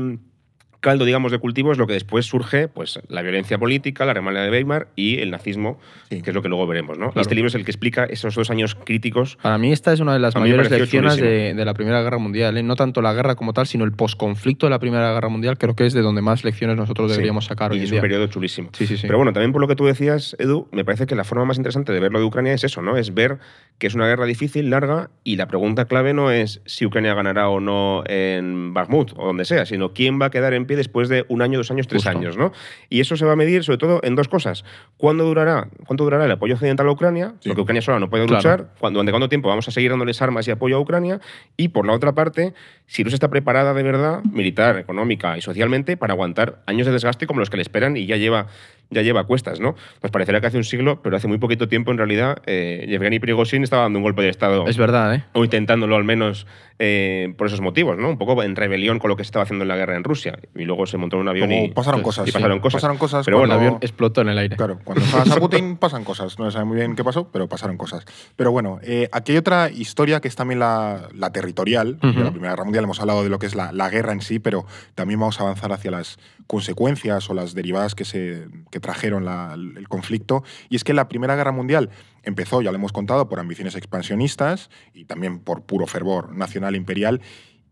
caldo, 0.79 1.05
digamos, 1.05 1.31
de 1.31 1.39
cultivo 1.39 1.71
es 1.71 1.77
lo 1.77 1.87
que 1.87 1.93
después 1.93 2.25
surge 2.25 2.67
pues, 2.67 2.99
la 3.09 3.21
violencia 3.21 3.57
política, 3.57 4.05
la 4.05 4.11
Alemania 4.11 4.41
de 4.41 4.51
Weimar 4.51 4.87
y 4.95 5.19
el 5.19 5.31
nazismo, 5.31 5.79
Sí. 6.09 6.21
que 6.21 6.29
es 6.29 6.33
lo 6.33 6.41
que 6.41 6.47
luego 6.49 6.65
veremos. 6.67 6.97
¿no? 6.97 7.07
Y 7.07 7.09
Claro. 7.09 7.21
Este 7.21 7.35
libro 7.35 7.47
es 7.49 7.55
el 7.55 7.65
que 7.65 7.71
explica 7.71 8.05
esos 8.05 8.33
dos 8.35 8.49
años 8.49 8.75
críticos. 8.75 9.37
Para 9.41 9.57
mí 9.57 9.71
esta 9.73 9.91
es 9.91 9.99
una 9.99 10.13
de 10.13 10.19
las 10.19 10.35
mayores 10.35 10.69
lecciones 10.71 11.17
de, 11.17 11.53
de 11.53 11.65
la 11.65 11.73
Primera 11.73 12.01
Guerra 12.01 12.17
Mundial. 12.17 12.57
¿eh? 12.57 12.63
No 12.63 12.75
tanto 12.75 13.01
la 13.01 13.13
guerra 13.13 13.35
como 13.35 13.53
tal, 13.53 13.67
sino 13.67 13.83
el 13.83 13.91
posconflicto 13.91 14.65
de 14.67 14.69
la 14.69 14.79
Primera 14.79 15.13
Guerra 15.13 15.29
Mundial. 15.29 15.57
Creo 15.57 15.75
que 15.75 15.85
es 15.85 15.93
de 15.93 16.01
donde 16.01 16.21
más 16.21 16.43
lecciones 16.43 16.77
nosotros 16.77 17.11
deberíamos 17.11 17.45
sacar 17.45 17.71
hoy 17.71 17.77
y 17.77 17.79
en 17.79 17.83
es 17.85 17.91
día. 17.91 17.99
un 17.99 18.01
periodo 18.01 18.27
chulísimo. 18.27 18.69
Sí, 18.73 18.87
sí, 18.87 18.97
sí. 18.97 19.07
Pero 19.07 19.17
bueno, 19.17 19.33
también 19.33 19.51
por 19.51 19.61
lo 19.61 19.67
que 19.67 19.75
tú 19.75 19.85
decías, 19.85 20.35
Edu, 20.39 20.67
me 20.71 20.85
parece 20.85 21.05
que 21.07 21.15
la 21.15 21.23
forma 21.23 21.45
más 21.45 21.57
interesante 21.57 21.91
de 21.91 21.99
verlo 21.99 22.19
de 22.19 22.25
Ucrania 22.25 22.53
es 22.53 22.63
eso, 22.63 22.81
¿no? 22.81 22.95
Es 22.97 23.13
ver 23.13 23.39
que 23.77 23.87
es 23.87 23.95
una 23.95 24.07
guerra 24.07 24.25
difícil, 24.25 24.69
larga, 24.69 25.09
y 25.23 25.35
la 25.35 25.47
pregunta 25.47 25.85
clave 25.85 26.13
no 26.13 26.31
es 26.31 26.61
si 26.65 26.85
Ucrania 26.85 27.13
ganará 27.13 27.49
o 27.49 27.59
no 27.59 28.03
en 28.07 28.73
Bakhmut 28.73 29.11
o 29.17 29.25
donde 29.27 29.45
sea, 29.45 29.65
sino 29.65 29.93
quién 29.93 30.19
va 30.21 30.27
a 30.27 30.29
quedar 30.29 30.53
en 30.53 30.65
pie 30.67 30.77
después 30.77 31.09
de 31.09 31.25
un 31.29 31.41
año, 31.41 31.57
dos 31.57 31.71
años, 31.71 31.87
tres 31.87 32.03
Justo. 32.03 32.17
años, 32.17 32.37
¿no? 32.37 32.51
Y 32.89 32.99
eso 32.99 33.17
se 33.17 33.25
va 33.25 33.33
a 33.33 33.35
medir 33.35 33.63
sobre 33.63 33.77
todo 33.77 33.99
en 34.03 34.15
dos 34.15 34.27
cosas. 34.27 34.63
¿Cuándo 34.97 35.23
durará, 35.25 35.69
cuánto 35.87 36.03
durará 36.03 36.25
el 36.25 36.31
apoyo 36.31 36.53
occidental 36.53 36.87
a 36.87 36.91
Ucrania? 36.91 37.33
Sí. 37.39 37.49
Porque 37.49 37.61
Ucrania 37.61 37.81
sola 37.81 37.99
no 37.99 38.09
puede 38.09 38.25
Claro. 38.25 38.37
luchar. 38.37 38.69
¿Cuándo, 38.79 38.97
¿Durante 38.99 39.11
cuánto 39.11 39.29
tiempo 39.29 39.49
vamos 39.49 39.67
a 39.67 39.71
seguir 39.71 39.89
dándoles 39.91 40.21
armas 40.21 40.47
y 40.47 40.51
apoyo 40.51 40.77
a 40.77 40.79
Ucrania? 40.79 41.19
Y 41.55 41.69
por 41.69 41.87
la 41.87 41.93
otra 41.93 42.13
parte, 42.13 42.53
si 42.85 43.03
Rusia 43.03 43.15
está 43.15 43.29
preparada 43.29 43.73
de 43.73 43.83
verdad, 43.83 44.23
militar, 44.25 44.77
económica 44.77 45.37
y 45.37 45.41
socialmente, 45.41 45.97
para 45.97 46.13
aguantar 46.13 46.61
años 46.67 46.85
de 46.85 46.93
desgaste 46.93 47.27
como 47.27 47.39
los 47.39 47.49
que 47.49 47.57
le 47.57 47.61
esperan 47.63 47.95
y 47.97 48.05
ya 48.05 48.17
lleva 48.17 48.47
ya 48.89 49.01
lleva 49.01 49.21
a 49.21 49.23
cuestas, 49.25 49.59
¿no? 49.59 49.75
Pues 50.01 50.11
parecería 50.11 50.39
que 50.41 50.47
hace 50.47 50.57
un 50.57 50.63
siglo, 50.63 51.01
pero 51.01 51.17
hace 51.17 51.27
muy 51.27 51.37
poquito 51.37 51.67
tiempo 51.67 51.91
en 51.91 51.97
realidad 51.97 52.41
eh, 52.45 52.85
Yevgeny 52.87 53.19
Prigozhin 53.19 53.63
estaba 53.63 53.83
dando 53.83 53.99
un 53.99 54.03
golpe 54.03 54.21
de 54.21 54.29
Estado. 54.29 54.65
Es 54.67 54.77
verdad, 54.77 55.13
¿eh? 55.15 55.23
O 55.33 55.43
intentándolo 55.43 55.95
al 55.95 56.03
menos 56.03 56.47
eh, 56.79 57.33
por 57.37 57.47
esos 57.47 57.59
motivos, 57.61 57.97
¿no? 57.97 58.09
Un 58.09 58.17
poco 58.17 58.41
en 58.43 58.55
rebelión 58.55 58.99
con 58.99 59.09
lo 59.09 59.15
que 59.17 59.23
se 59.23 59.27
estaba 59.29 59.43
haciendo 59.43 59.63
en 59.63 59.69
la 59.69 59.75
guerra 59.75 59.95
en 59.95 60.03
Rusia. 60.03 60.39
Y 60.55 60.63
luego 60.65 60.85
se 60.85 60.97
montó 60.97 61.17
en 61.17 61.23
un 61.23 61.27
avión 61.29 61.49
Como 61.49 61.65
y 61.65 61.69
pasaron 61.69 62.01
cosas. 62.01 62.27
y 62.27 62.31
pasaron 62.31 62.57
sí. 62.57 62.61
cosas. 62.61 62.77
Pasaron 62.81 62.97
cosas. 62.97 63.25
Pero 63.25 63.39
bueno, 63.39 63.53
El 63.53 63.57
cuando- 63.59 63.67
avión 63.75 63.79
explotó 63.83 64.21
en 64.21 64.29
el 64.29 64.37
aire. 64.37 64.55
Claro, 64.55 64.79
cuando 64.83 65.03
juegas 65.05 65.31
a 65.31 65.35
Putin 65.39 65.77
pasan 65.77 66.03
cosas. 66.03 66.37
No 66.39 66.45
se 66.45 66.51
sabe 66.53 66.65
muy 66.65 66.77
bien 66.77 66.95
qué 66.95 67.03
pasó, 67.03 67.29
pero 67.31 67.47
pasaron 67.49 67.77
cosas. 67.77 68.05
Pero 68.35 68.51
bueno, 68.51 68.79
eh, 68.83 69.09
aquí 69.11 69.31
hay 69.33 69.37
otra 69.39 69.69
historia 69.69 70.21
que 70.21 70.27
es 70.27 70.35
también 70.35 70.59
la, 70.59 71.09
la 71.13 71.31
territorial 71.31 71.99
de 71.99 72.13
la. 72.13 72.31
Primera 72.31 72.51
Guerra 72.53 72.63
Mundial. 72.63 72.83
Hemos 72.83 72.99
hablado 73.01 73.23
de 73.23 73.29
lo 73.29 73.39
que 73.39 73.47
es 73.47 73.55
la, 73.55 73.71
la 73.71 73.89
guerra 73.89 74.13
en 74.13 74.21
sí, 74.21 74.39
pero 74.39 74.65
también 74.95 75.19
vamos 75.19 75.39
a 75.39 75.43
avanzar 75.43 75.71
hacia 75.73 75.91
las 75.91 76.19
consecuencias 76.45 77.29
o 77.29 77.33
las 77.33 77.53
derivadas 77.53 77.93
que, 77.95 78.05
se, 78.05 78.45
que 78.71 78.76
trajeron 78.79 79.27
el 79.77 79.87
conflicto. 79.87 80.43
Y 80.69 80.75
es 80.75 80.83
que 80.83 80.93
la 80.93 81.07
Primera 81.07 81.35
Guerra 81.35 81.51
Mundial 81.51 81.89
empezó, 82.23 82.61
ya 82.61 82.71
lo 82.71 82.77
hemos 82.77 82.91
contado, 82.91 83.29
por 83.29 83.39
ambiciones 83.39 83.75
expansionistas 83.75 84.69
y 84.93 85.05
también 85.05 85.39
por 85.39 85.63
puro 85.63 85.87
fervor 85.87 86.35
nacional 86.35 86.75
imperial 86.75 87.21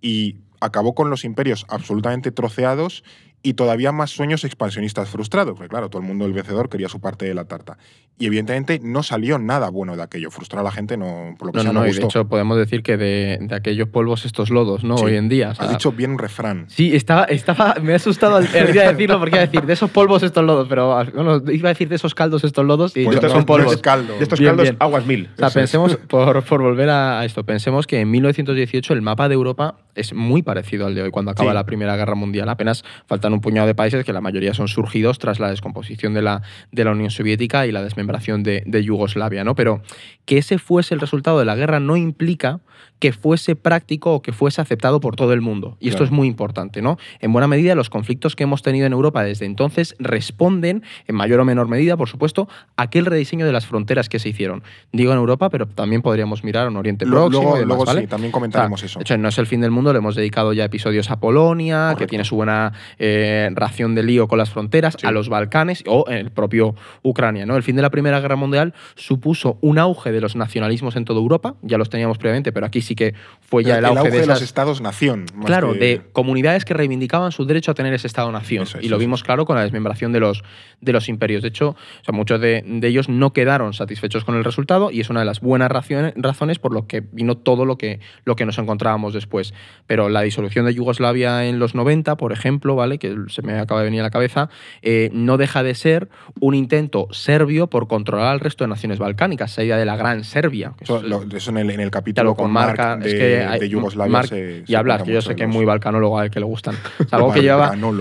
y 0.01 0.37
acabó 0.61 0.95
con 0.95 1.09
los 1.09 1.25
imperios 1.25 1.65
absolutamente 1.69 2.31
troceados 2.31 3.03
y 3.45 3.53
todavía 3.53 3.91
más 3.91 4.09
sueños 4.09 4.43
expansionistas 4.43 5.07
frustrados, 5.09 5.53
porque 5.55 5.69
claro, 5.69 5.89
todo 5.89 6.01
el 6.01 6.07
mundo, 6.07 6.25
el 6.25 6.33
vencedor, 6.33 6.67
quería 6.69 6.89
su 6.89 6.99
parte 6.99 7.25
de 7.25 7.33
la 7.33 7.45
tarta. 7.45 7.77
Y 8.17 8.25
evidentemente 8.27 8.79
no 8.81 9.03
salió 9.03 9.37
nada 9.39 9.69
bueno 9.69 9.95
de 9.95 10.01
aquello. 10.03 10.31
Frustrar 10.31 10.61
a 10.61 10.63
la 10.63 10.71
gente 10.71 10.95
no, 10.97 11.35
por 11.37 11.47
lo 11.47 11.51
que 11.51 11.57
No, 11.57 11.63
sea, 11.63 11.73
no, 11.73 11.79
no 11.81 11.87
y 11.87 11.91
de 11.93 12.01
hecho 12.03 12.27
podemos 12.27 12.57
decir 12.57 12.81
que 12.81 12.95
de, 12.97 13.37
de 13.41 13.55
aquellos 13.55 13.89
polvos 13.89 14.25
estos 14.25 14.49
lodos, 14.49 14.83
¿no? 14.83 14.97
Sí. 14.97 15.05
Hoy 15.05 15.15
en 15.17 15.29
día. 15.29 15.49
o 15.51 15.55
sea, 15.55 15.65
Has 15.65 15.71
dicho 15.71 15.91
bien 15.91 16.11
un 16.11 16.17
refrán. 16.19 16.65
Sí, 16.69 16.95
estaba, 16.95 17.25
estaba, 17.25 17.75
me 17.81 17.91
he 17.91 17.95
asustado 17.95 18.37
al, 18.37 18.47
al 18.47 18.71
día 18.71 18.83
de 18.83 18.87
decirlo 18.93 19.19
porque 19.19 19.35
iba 19.35 19.43
a 19.43 19.45
decir 19.45 19.61
de 19.65 19.73
esos 19.73 19.91
polvos 19.91 20.23
estos 20.23 20.43
lodos, 20.43 20.67
pero 20.69 20.95
bueno, 21.13 21.41
iba 21.51 21.69
a 21.69 21.73
decir 21.73 21.89
de 21.89 21.95
esos 21.95 22.15
caldos 22.15 22.43
estos 22.45 22.65
lodos 22.65 22.95
y 22.97 23.03
Pues 23.05 23.21
no, 23.21 23.29
son 23.29 23.45
polvos. 23.45 23.77
caldo. 23.77 24.13
De 24.17 24.23
estos 24.23 24.39
Bien, 24.39 24.51
caldos, 24.51 24.63
bien. 24.63 24.77
aguas 24.79 25.05
mil. 25.05 25.29
O 25.33 25.37
sea, 25.37 25.47
Eso 25.47 25.47
es. 25.47 25.53
pensemos, 25.63 25.95
por, 26.07 26.41
por 26.43 26.61
volver 26.61 26.89
a 26.89 27.23
esto, 27.25 27.43
pensemos 27.43 27.85
que 27.85 27.99
en 27.99 28.09
1918 28.11 28.93
el 28.93 29.01
mapa 29.01 29.27
de 29.27 29.35
Europa 29.35 29.75
es 29.93 30.13
muy 30.13 30.41
parecido 30.41 30.87
al 30.87 30.95
de 30.95 31.03
hoy, 31.03 31.11
cuando 31.11 31.31
acaba 31.31 31.51
Sí. 31.51 31.55
la 31.55 31.65
Primera 31.65 31.95
Guerra 31.95 32.15
Mundial. 32.15 32.49
Apenas 32.49 32.83
faltan 33.07 33.33
un 33.35 33.41
puñado 33.41 33.67
de 33.67 33.75
países 33.75 34.03
que 34.03 34.13
la 34.13 34.21
mayoría 34.21 34.53
son 34.53 34.67
surgidos 34.67 35.19
tras 35.19 35.39
la 35.39 35.49
descomposición 35.49 36.13
de 36.13 36.21
la, 36.21 36.41
de 36.71 36.83
la 36.83 36.91
Unión 36.91 37.11
Soviética 37.11 37.67
y 37.67 37.71
la 37.71 37.83
desmembración 37.83 38.43
de, 38.43 38.63
de 38.65 38.83
Yugoslavia, 38.83 39.43
¿no? 39.43 39.55
Pero 39.55 39.81
que 40.25 40.37
ese 40.37 40.57
fuese 40.57 40.93
el 40.93 40.99
resultado 40.99 41.39
de 41.39 41.45
la 41.45 41.55
guerra 41.55 41.79
no 41.79 41.97
implica 41.97 42.59
que 42.99 43.11
fuese 43.11 43.55
práctico 43.55 44.13
o 44.13 44.21
que 44.21 44.31
fuese 44.31 44.61
aceptado 44.61 44.99
por 44.99 45.15
todo 45.15 45.33
el 45.33 45.41
mundo. 45.41 45.77
Y 45.79 45.89
esto 45.89 45.99
Claro. 45.99 46.05
es 46.05 46.11
muy 46.11 46.27
importante, 46.27 46.81
¿no? 46.81 46.97
En 47.19 47.31
buena 47.33 47.47
medida, 47.47 47.75
los 47.75 47.89
conflictos 47.89 48.35
que 48.35 48.43
hemos 48.43 48.61
tenido 48.61 48.85
en 48.87 48.93
Europa 48.93 49.23
desde 49.23 49.45
entonces 49.45 49.95
responden, 49.99 50.81
en 51.07 51.15
mayor 51.15 51.39
o 51.41 51.45
menor 51.45 51.67
medida, 51.67 51.97
por 51.97 52.07
supuesto, 52.09 52.47
a 52.77 52.83
aquel 52.83 53.05
rediseño 53.05 53.45
de 53.45 53.51
las 53.51 53.65
fronteras 53.65 54.07
que 54.09 54.19
se 54.19 54.29
hicieron. 54.29 54.63
Digo 54.93 55.11
en 55.11 55.17
Europa, 55.17 55.49
pero 55.49 55.67
también 55.67 56.01
podríamos 56.01 56.43
mirar 56.43 56.67
en 56.67 56.77
Oriente 56.77 57.05
Próximo. 57.05 57.29
luego 57.29 57.57
y 57.57 57.59
demás, 57.59 57.67
luego 57.67 57.85
¿vale? 57.85 58.01
sí, 58.01 58.07
también 58.07 58.29
O 58.29 58.33
comentaremos 58.33 58.79
sea, 58.79 58.87
eso. 58.87 58.99
De 58.99 59.03
hecho, 59.03 59.17
no 59.17 59.27
es 59.29 59.37
el 59.37 59.47
fin 59.47 59.61
del 59.61 59.71
mundo, 59.71 59.91
le 59.91 59.99
hemos 59.99 60.15
dedicado 60.15 60.53
ya 60.53 60.63
episodios 60.65 61.11
a 61.11 61.19
Polonia, 61.19 61.95
que 61.97 62.07
tiene 62.07 62.23
su 62.23 62.35
buena 62.37 62.71
eh, 62.97 63.24
ración 63.53 63.95
de 63.95 64.03
lío 64.03 64.27
con 64.27 64.37
las 64.37 64.49
fronteras, 64.49 64.95
Sí. 64.99 65.05
a 65.07 65.11
los 65.11 65.29
Balcanes 65.29 65.83
o 65.87 66.05
en 66.07 66.17
el 66.17 66.31
propio 66.31 66.75
Ucrania. 67.03 67.45
¿no? 67.45 67.55
El 67.55 67.63
fin 67.63 67.75
de 67.75 67.81
la 67.81 67.89
Primera 67.89 68.19
Guerra 68.19 68.35
Mundial 68.35 68.73
supuso 68.95 69.57
un 69.61 69.77
auge 69.79 70.11
de 70.11 70.21
los 70.21 70.35
nacionalismos 70.35 70.95
en 70.95 71.05
toda 71.05 71.19
Europa, 71.19 71.55
ya 71.61 71.77
los 71.77 71.89
teníamos 71.89 72.17
previamente, 72.17 72.51
pero 72.51 72.65
aquí 72.65 72.81
sí 72.81 72.95
que 72.95 73.13
fue 73.41 73.63
ya 73.63 73.77
el, 73.77 73.85
auge, 73.85 74.03
de, 74.05 74.09
de 74.11 74.17
esas, 74.17 74.27
los 74.27 74.41
estados-nación. 74.41 75.25
Claro, 75.45 75.73
que- 75.73 75.79
de 75.79 76.01
comunidades 76.11 76.65
que 76.65 76.73
reivindicaban 76.73 77.31
su 77.31 77.45
derecho 77.45 77.71
a 77.71 77.73
tener 77.73 77.93
ese 77.93 78.07
Estado-nación. 78.07 78.63
Es, 78.63 78.77
y 78.81 78.89
lo 78.89 78.97
vimos 78.97 79.23
claro 79.23 79.45
con 79.45 79.55
la 79.55 79.63
desmembración 79.63 80.11
de 80.11 80.19
los, 80.19 80.43
de 80.81 80.93
los 80.93 81.09
imperios. 81.09 81.41
De 81.41 81.49
hecho, 81.49 81.69
o 81.69 82.03
sea, 82.03 82.13
muchos 82.13 82.39
de, 82.41 82.63
de 82.65 82.87
ellos 82.87 83.09
no 83.09 83.33
quedaron 83.33 83.73
satisfechos 83.73 84.23
con 84.25 84.35
el 84.35 84.43
resultado 84.43 84.91
y 84.91 85.01
es 85.01 85.09
una 85.09 85.19
de 85.21 85.25
las 85.25 85.41
buenas 85.41 85.69
raciones- 85.71 86.13
razones 86.15 86.59
por 86.59 86.73
lo 86.73 86.87
que 86.87 87.01
vino 87.11 87.35
todo 87.37 87.65
lo 87.65 87.77
que, 87.77 87.99
lo 88.25 88.35
que 88.35 88.45
nos 88.45 88.57
encontrábamos 88.57 89.13
después. 89.13 89.53
Pero 89.87 90.09
la 90.09 90.21
disolución 90.21 90.65
de 90.65 90.73
Yugoslavia 90.73 91.45
en 91.45 91.59
los 91.59 91.75
90, 91.75 92.15
por 92.17 92.31
ejemplo, 92.31 92.75
¿vale? 92.75 92.97
que 92.99 93.14
se 93.29 93.41
me 93.41 93.57
acaba 93.59 93.81
de 93.81 93.85
venir 93.85 93.99
a 94.01 94.03
la 94.03 94.09
cabeza, 94.09 94.49
eh, 94.81 95.09
no 95.13 95.37
deja 95.37 95.63
de 95.63 95.75
ser 95.75 96.09
un 96.39 96.53
intento 96.55 97.07
serbio 97.11 97.67
por 97.67 97.87
controlar 97.87 98.27
al 98.33 98.39
resto 98.39 98.63
de 98.63 98.69
naciones 98.69 98.99
balcánicas, 98.99 99.51
esa 99.51 99.63
idea 99.63 99.77
de 99.77 99.85
la 99.85 99.95
Gran 99.95 100.23
Serbia. 100.23 100.73
que 100.77 100.83
Eso, 100.85 100.97
es- 100.97 101.03
lo- 101.03 101.23
eso 101.23 101.49
en, 101.51 101.57
el, 101.57 101.69
en 101.71 101.79
el 101.79 101.91
capítulo 101.91 102.15
Claro, 102.23 102.35
con 102.35 102.45
con 102.45 102.51
marca. 102.53 102.87
Marc 102.95 103.03
de, 103.03 103.09
es 103.09 103.15
que 103.15 103.43
hay- 103.45 103.59
de 103.59 103.69
Yugoslavia 103.69 104.23
se- 104.23 104.63
y 104.63 104.67
se 104.67 104.77
hablar, 104.77 105.03
que 105.03 105.11
yo 105.13 105.21
sé 105.21 105.35
que 105.35 105.43
es 105.43 105.49
muy 105.49 105.65
balcanólogo 105.65 106.17
al 106.19 106.29
que 106.29 106.39
le 106.39 106.45
gustan. 106.45 106.75
Es 106.99 107.13
algo 107.13 107.31
que. 107.33 107.41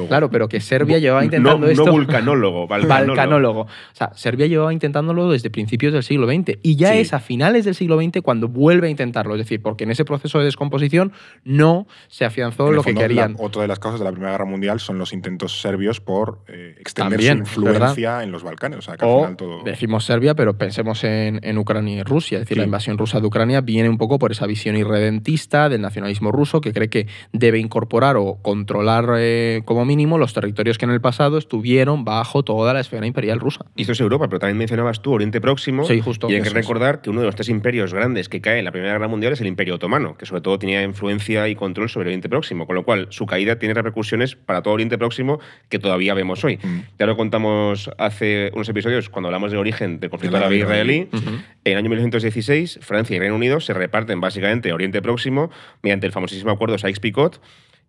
Claro, 0.08 0.30
pero 0.30 0.48
que 0.48 0.60
Serbia 0.60 0.98
llevaba 0.98 1.20
No, 1.20 1.24
intentando 1.26 1.66
no 1.66 1.72
esto. 1.72 1.90
vulcanólogo, 1.90 2.66
balcanólogo. 2.68 3.06
Balcanólogo. 3.16 3.60
O 3.62 3.68
sea, 3.92 4.10
Serbia 4.14 4.46
llevaba 4.46 4.72
intentándolo 4.72 5.30
desde 5.30 5.50
principios 5.50 5.92
del 5.92 6.02
siglo 6.02 6.26
XX 6.26 6.58
y 6.62 6.76
ya 6.76 6.92
Sí. 6.92 6.98
es 6.98 7.12
a 7.14 7.20
finales 7.20 7.64
del 7.64 7.74
siglo 7.74 7.98
XX 8.00 8.20
cuando 8.22 8.48
vuelve 8.48 8.88
a 8.88 8.90
intentarlo. 8.90 9.34
Es 9.34 9.38
decir, 9.38 9.60
porque 9.62 9.84
en 9.84 9.90
ese 9.90 10.04
proceso 10.04 10.38
de 10.38 10.44
descomposición 10.46 11.12
no 11.44 11.86
se 12.08 12.24
afianzó 12.24 12.68
En 12.68 12.76
lo 12.76 12.82
que 12.82 12.90
fondo, 12.90 13.00
la- 13.00 13.06
querían. 13.08 13.36
otra 13.38 13.62
de 13.62 13.68
las 13.68 13.78
causas 13.78 14.00
de 14.00 14.04
la 14.04 14.12
Primera 14.12 14.32
Guerra 14.32 14.44
Mundial 14.44 14.80
son 14.80 14.93
los 14.98 15.12
intentos 15.12 15.60
serbios 15.60 16.00
por 16.00 16.40
eh, 16.48 16.76
extender 16.78 17.18
También, 17.18 17.46
su 17.46 17.60
influencia 17.62 18.22
en 18.22 18.30
los 18.32 18.42
Balcanes. 18.42 18.78
O 18.78 18.82
sea, 18.82 18.96
que 18.96 19.04
al 19.04 19.10
O 19.10 19.20
final 19.20 19.36
todo. 19.36 19.62
decimos 19.64 20.04
Serbia, 20.04 20.34
pero 20.34 20.56
pensemos 20.58 21.04
en, 21.04 21.40
en 21.42 21.58
Ucrania 21.58 21.96
y 21.98 22.02
Rusia. 22.02 22.38
Es 22.38 22.42
decir, 22.42 22.56
Sí. 22.56 22.60
la 22.60 22.64
invasión 22.66 22.98
rusa 22.98 23.20
de 23.20 23.26
Ucrania 23.26 23.60
viene 23.60 23.88
un 23.88 23.98
poco 23.98 24.18
por 24.18 24.30
esa 24.32 24.46
visión 24.46 24.76
irredentista 24.76 25.68
del 25.68 25.80
nacionalismo 25.80 26.30
ruso 26.32 26.60
que 26.60 26.72
cree 26.72 26.88
que 26.88 27.06
debe 27.32 27.58
incorporar 27.58 28.16
o 28.16 28.38
controlar 28.42 29.06
eh, 29.18 29.62
como 29.64 29.84
mínimo 29.84 30.18
los 30.18 30.32
territorios 30.34 30.78
que 30.78 30.84
en 30.84 30.90
el 30.90 31.00
pasado 31.00 31.38
estuvieron 31.38 32.04
bajo 32.04 32.42
toda 32.42 32.72
la 32.74 32.80
esfera 32.80 33.06
imperial 33.06 33.40
rusa. 33.40 33.64
Y 33.76 33.82
esto 33.82 33.92
es 33.92 34.00
Europa, 34.00 34.28
pero 34.28 34.38
también 34.38 34.58
mencionabas 34.58 35.00
tú 35.02 35.12
Oriente 35.12 35.40
Próximo. 35.40 35.84
Sí, 35.84 36.00
justo. 36.00 36.28
Y 36.30 36.34
hay 36.34 36.42
que 36.42 36.48
es. 36.48 36.54
recordar 36.54 37.00
que 37.00 37.10
uno 37.10 37.20
de 37.20 37.26
los 37.26 37.34
tres 37.34 37.48
imperios 37.48 37.92
grandes 37.94 38.28
que 38.28 38.40
cae 38.40 38.58
en 38.58 38.64
la 38.64 38.72
Primera 38.72 38.92
Guerra 38.92 39.08
Mundial 39.08 39.32
es 39.32 39.40
el 39.40 39.46
Imperio 39.46 39.76
Otomano, 39.76 40.16
que 40.16 40.26
sobre 40.26 40.42
todo 40.42 40.58
tenía 40.58 40.82
influencia 40.82 41.48
y 41.48 41.54
control 41.54 41.88
sobre 41.88 42.08
Oriente 42.08 42.28
Próximo, 42.28 42.66
con 42.66 42.76
lo 42.76 42.84
cual 42.84 43.06
su 43.10 43.26
caída 43.26 43.58
tiene 43.58 43.74
repercusiones 43.74 44.36
para 44.36 44.62
todo 44.62 44.74
Oriente 44.74 44.83
Próximo 44.98 45.40
que 45.68 45.78
todavía 45.78 46.14
vemos 46.14 46.44
hoy. 46.44 46.58
Mm. 46.62 46.80
Ya 46.98 47.06
lo 47.06 47.16
contamos 47.16 47.90
hace 47.98 48.50
unos 48.54 48.68
episodios 48.68 49.08
cuando 49.08 49.28
hablamos 49.28 49.50
del 49.50 49.60
origen 49.60 50.00
del 50.00 50.10
conflicto 50.10 50.36
Del 50.36 50.44
árabe-israelí. 50.44 51.08
árabe-israelí. 51.10 51.44
En 51.64 51.72
el 51.72 51.78
año 51.78 51.88
1916, 51.90 52.78
Francia 52.82 53.16
y 53.16 53.18
Reino 53.18 53.34
Unido 53.34 53.60
se 53.60 53.74
reparten 53.74 54.20
básicamente 54.20 54.72
Oriente 54.72 55.02
Próximo 55.02 55.50
mediante 55.82 56.06
el 56.06 56.12
famosísimo 56.12 56.50
acuerdo 56.50 56.76
Sykes-Picot 56.78 57.40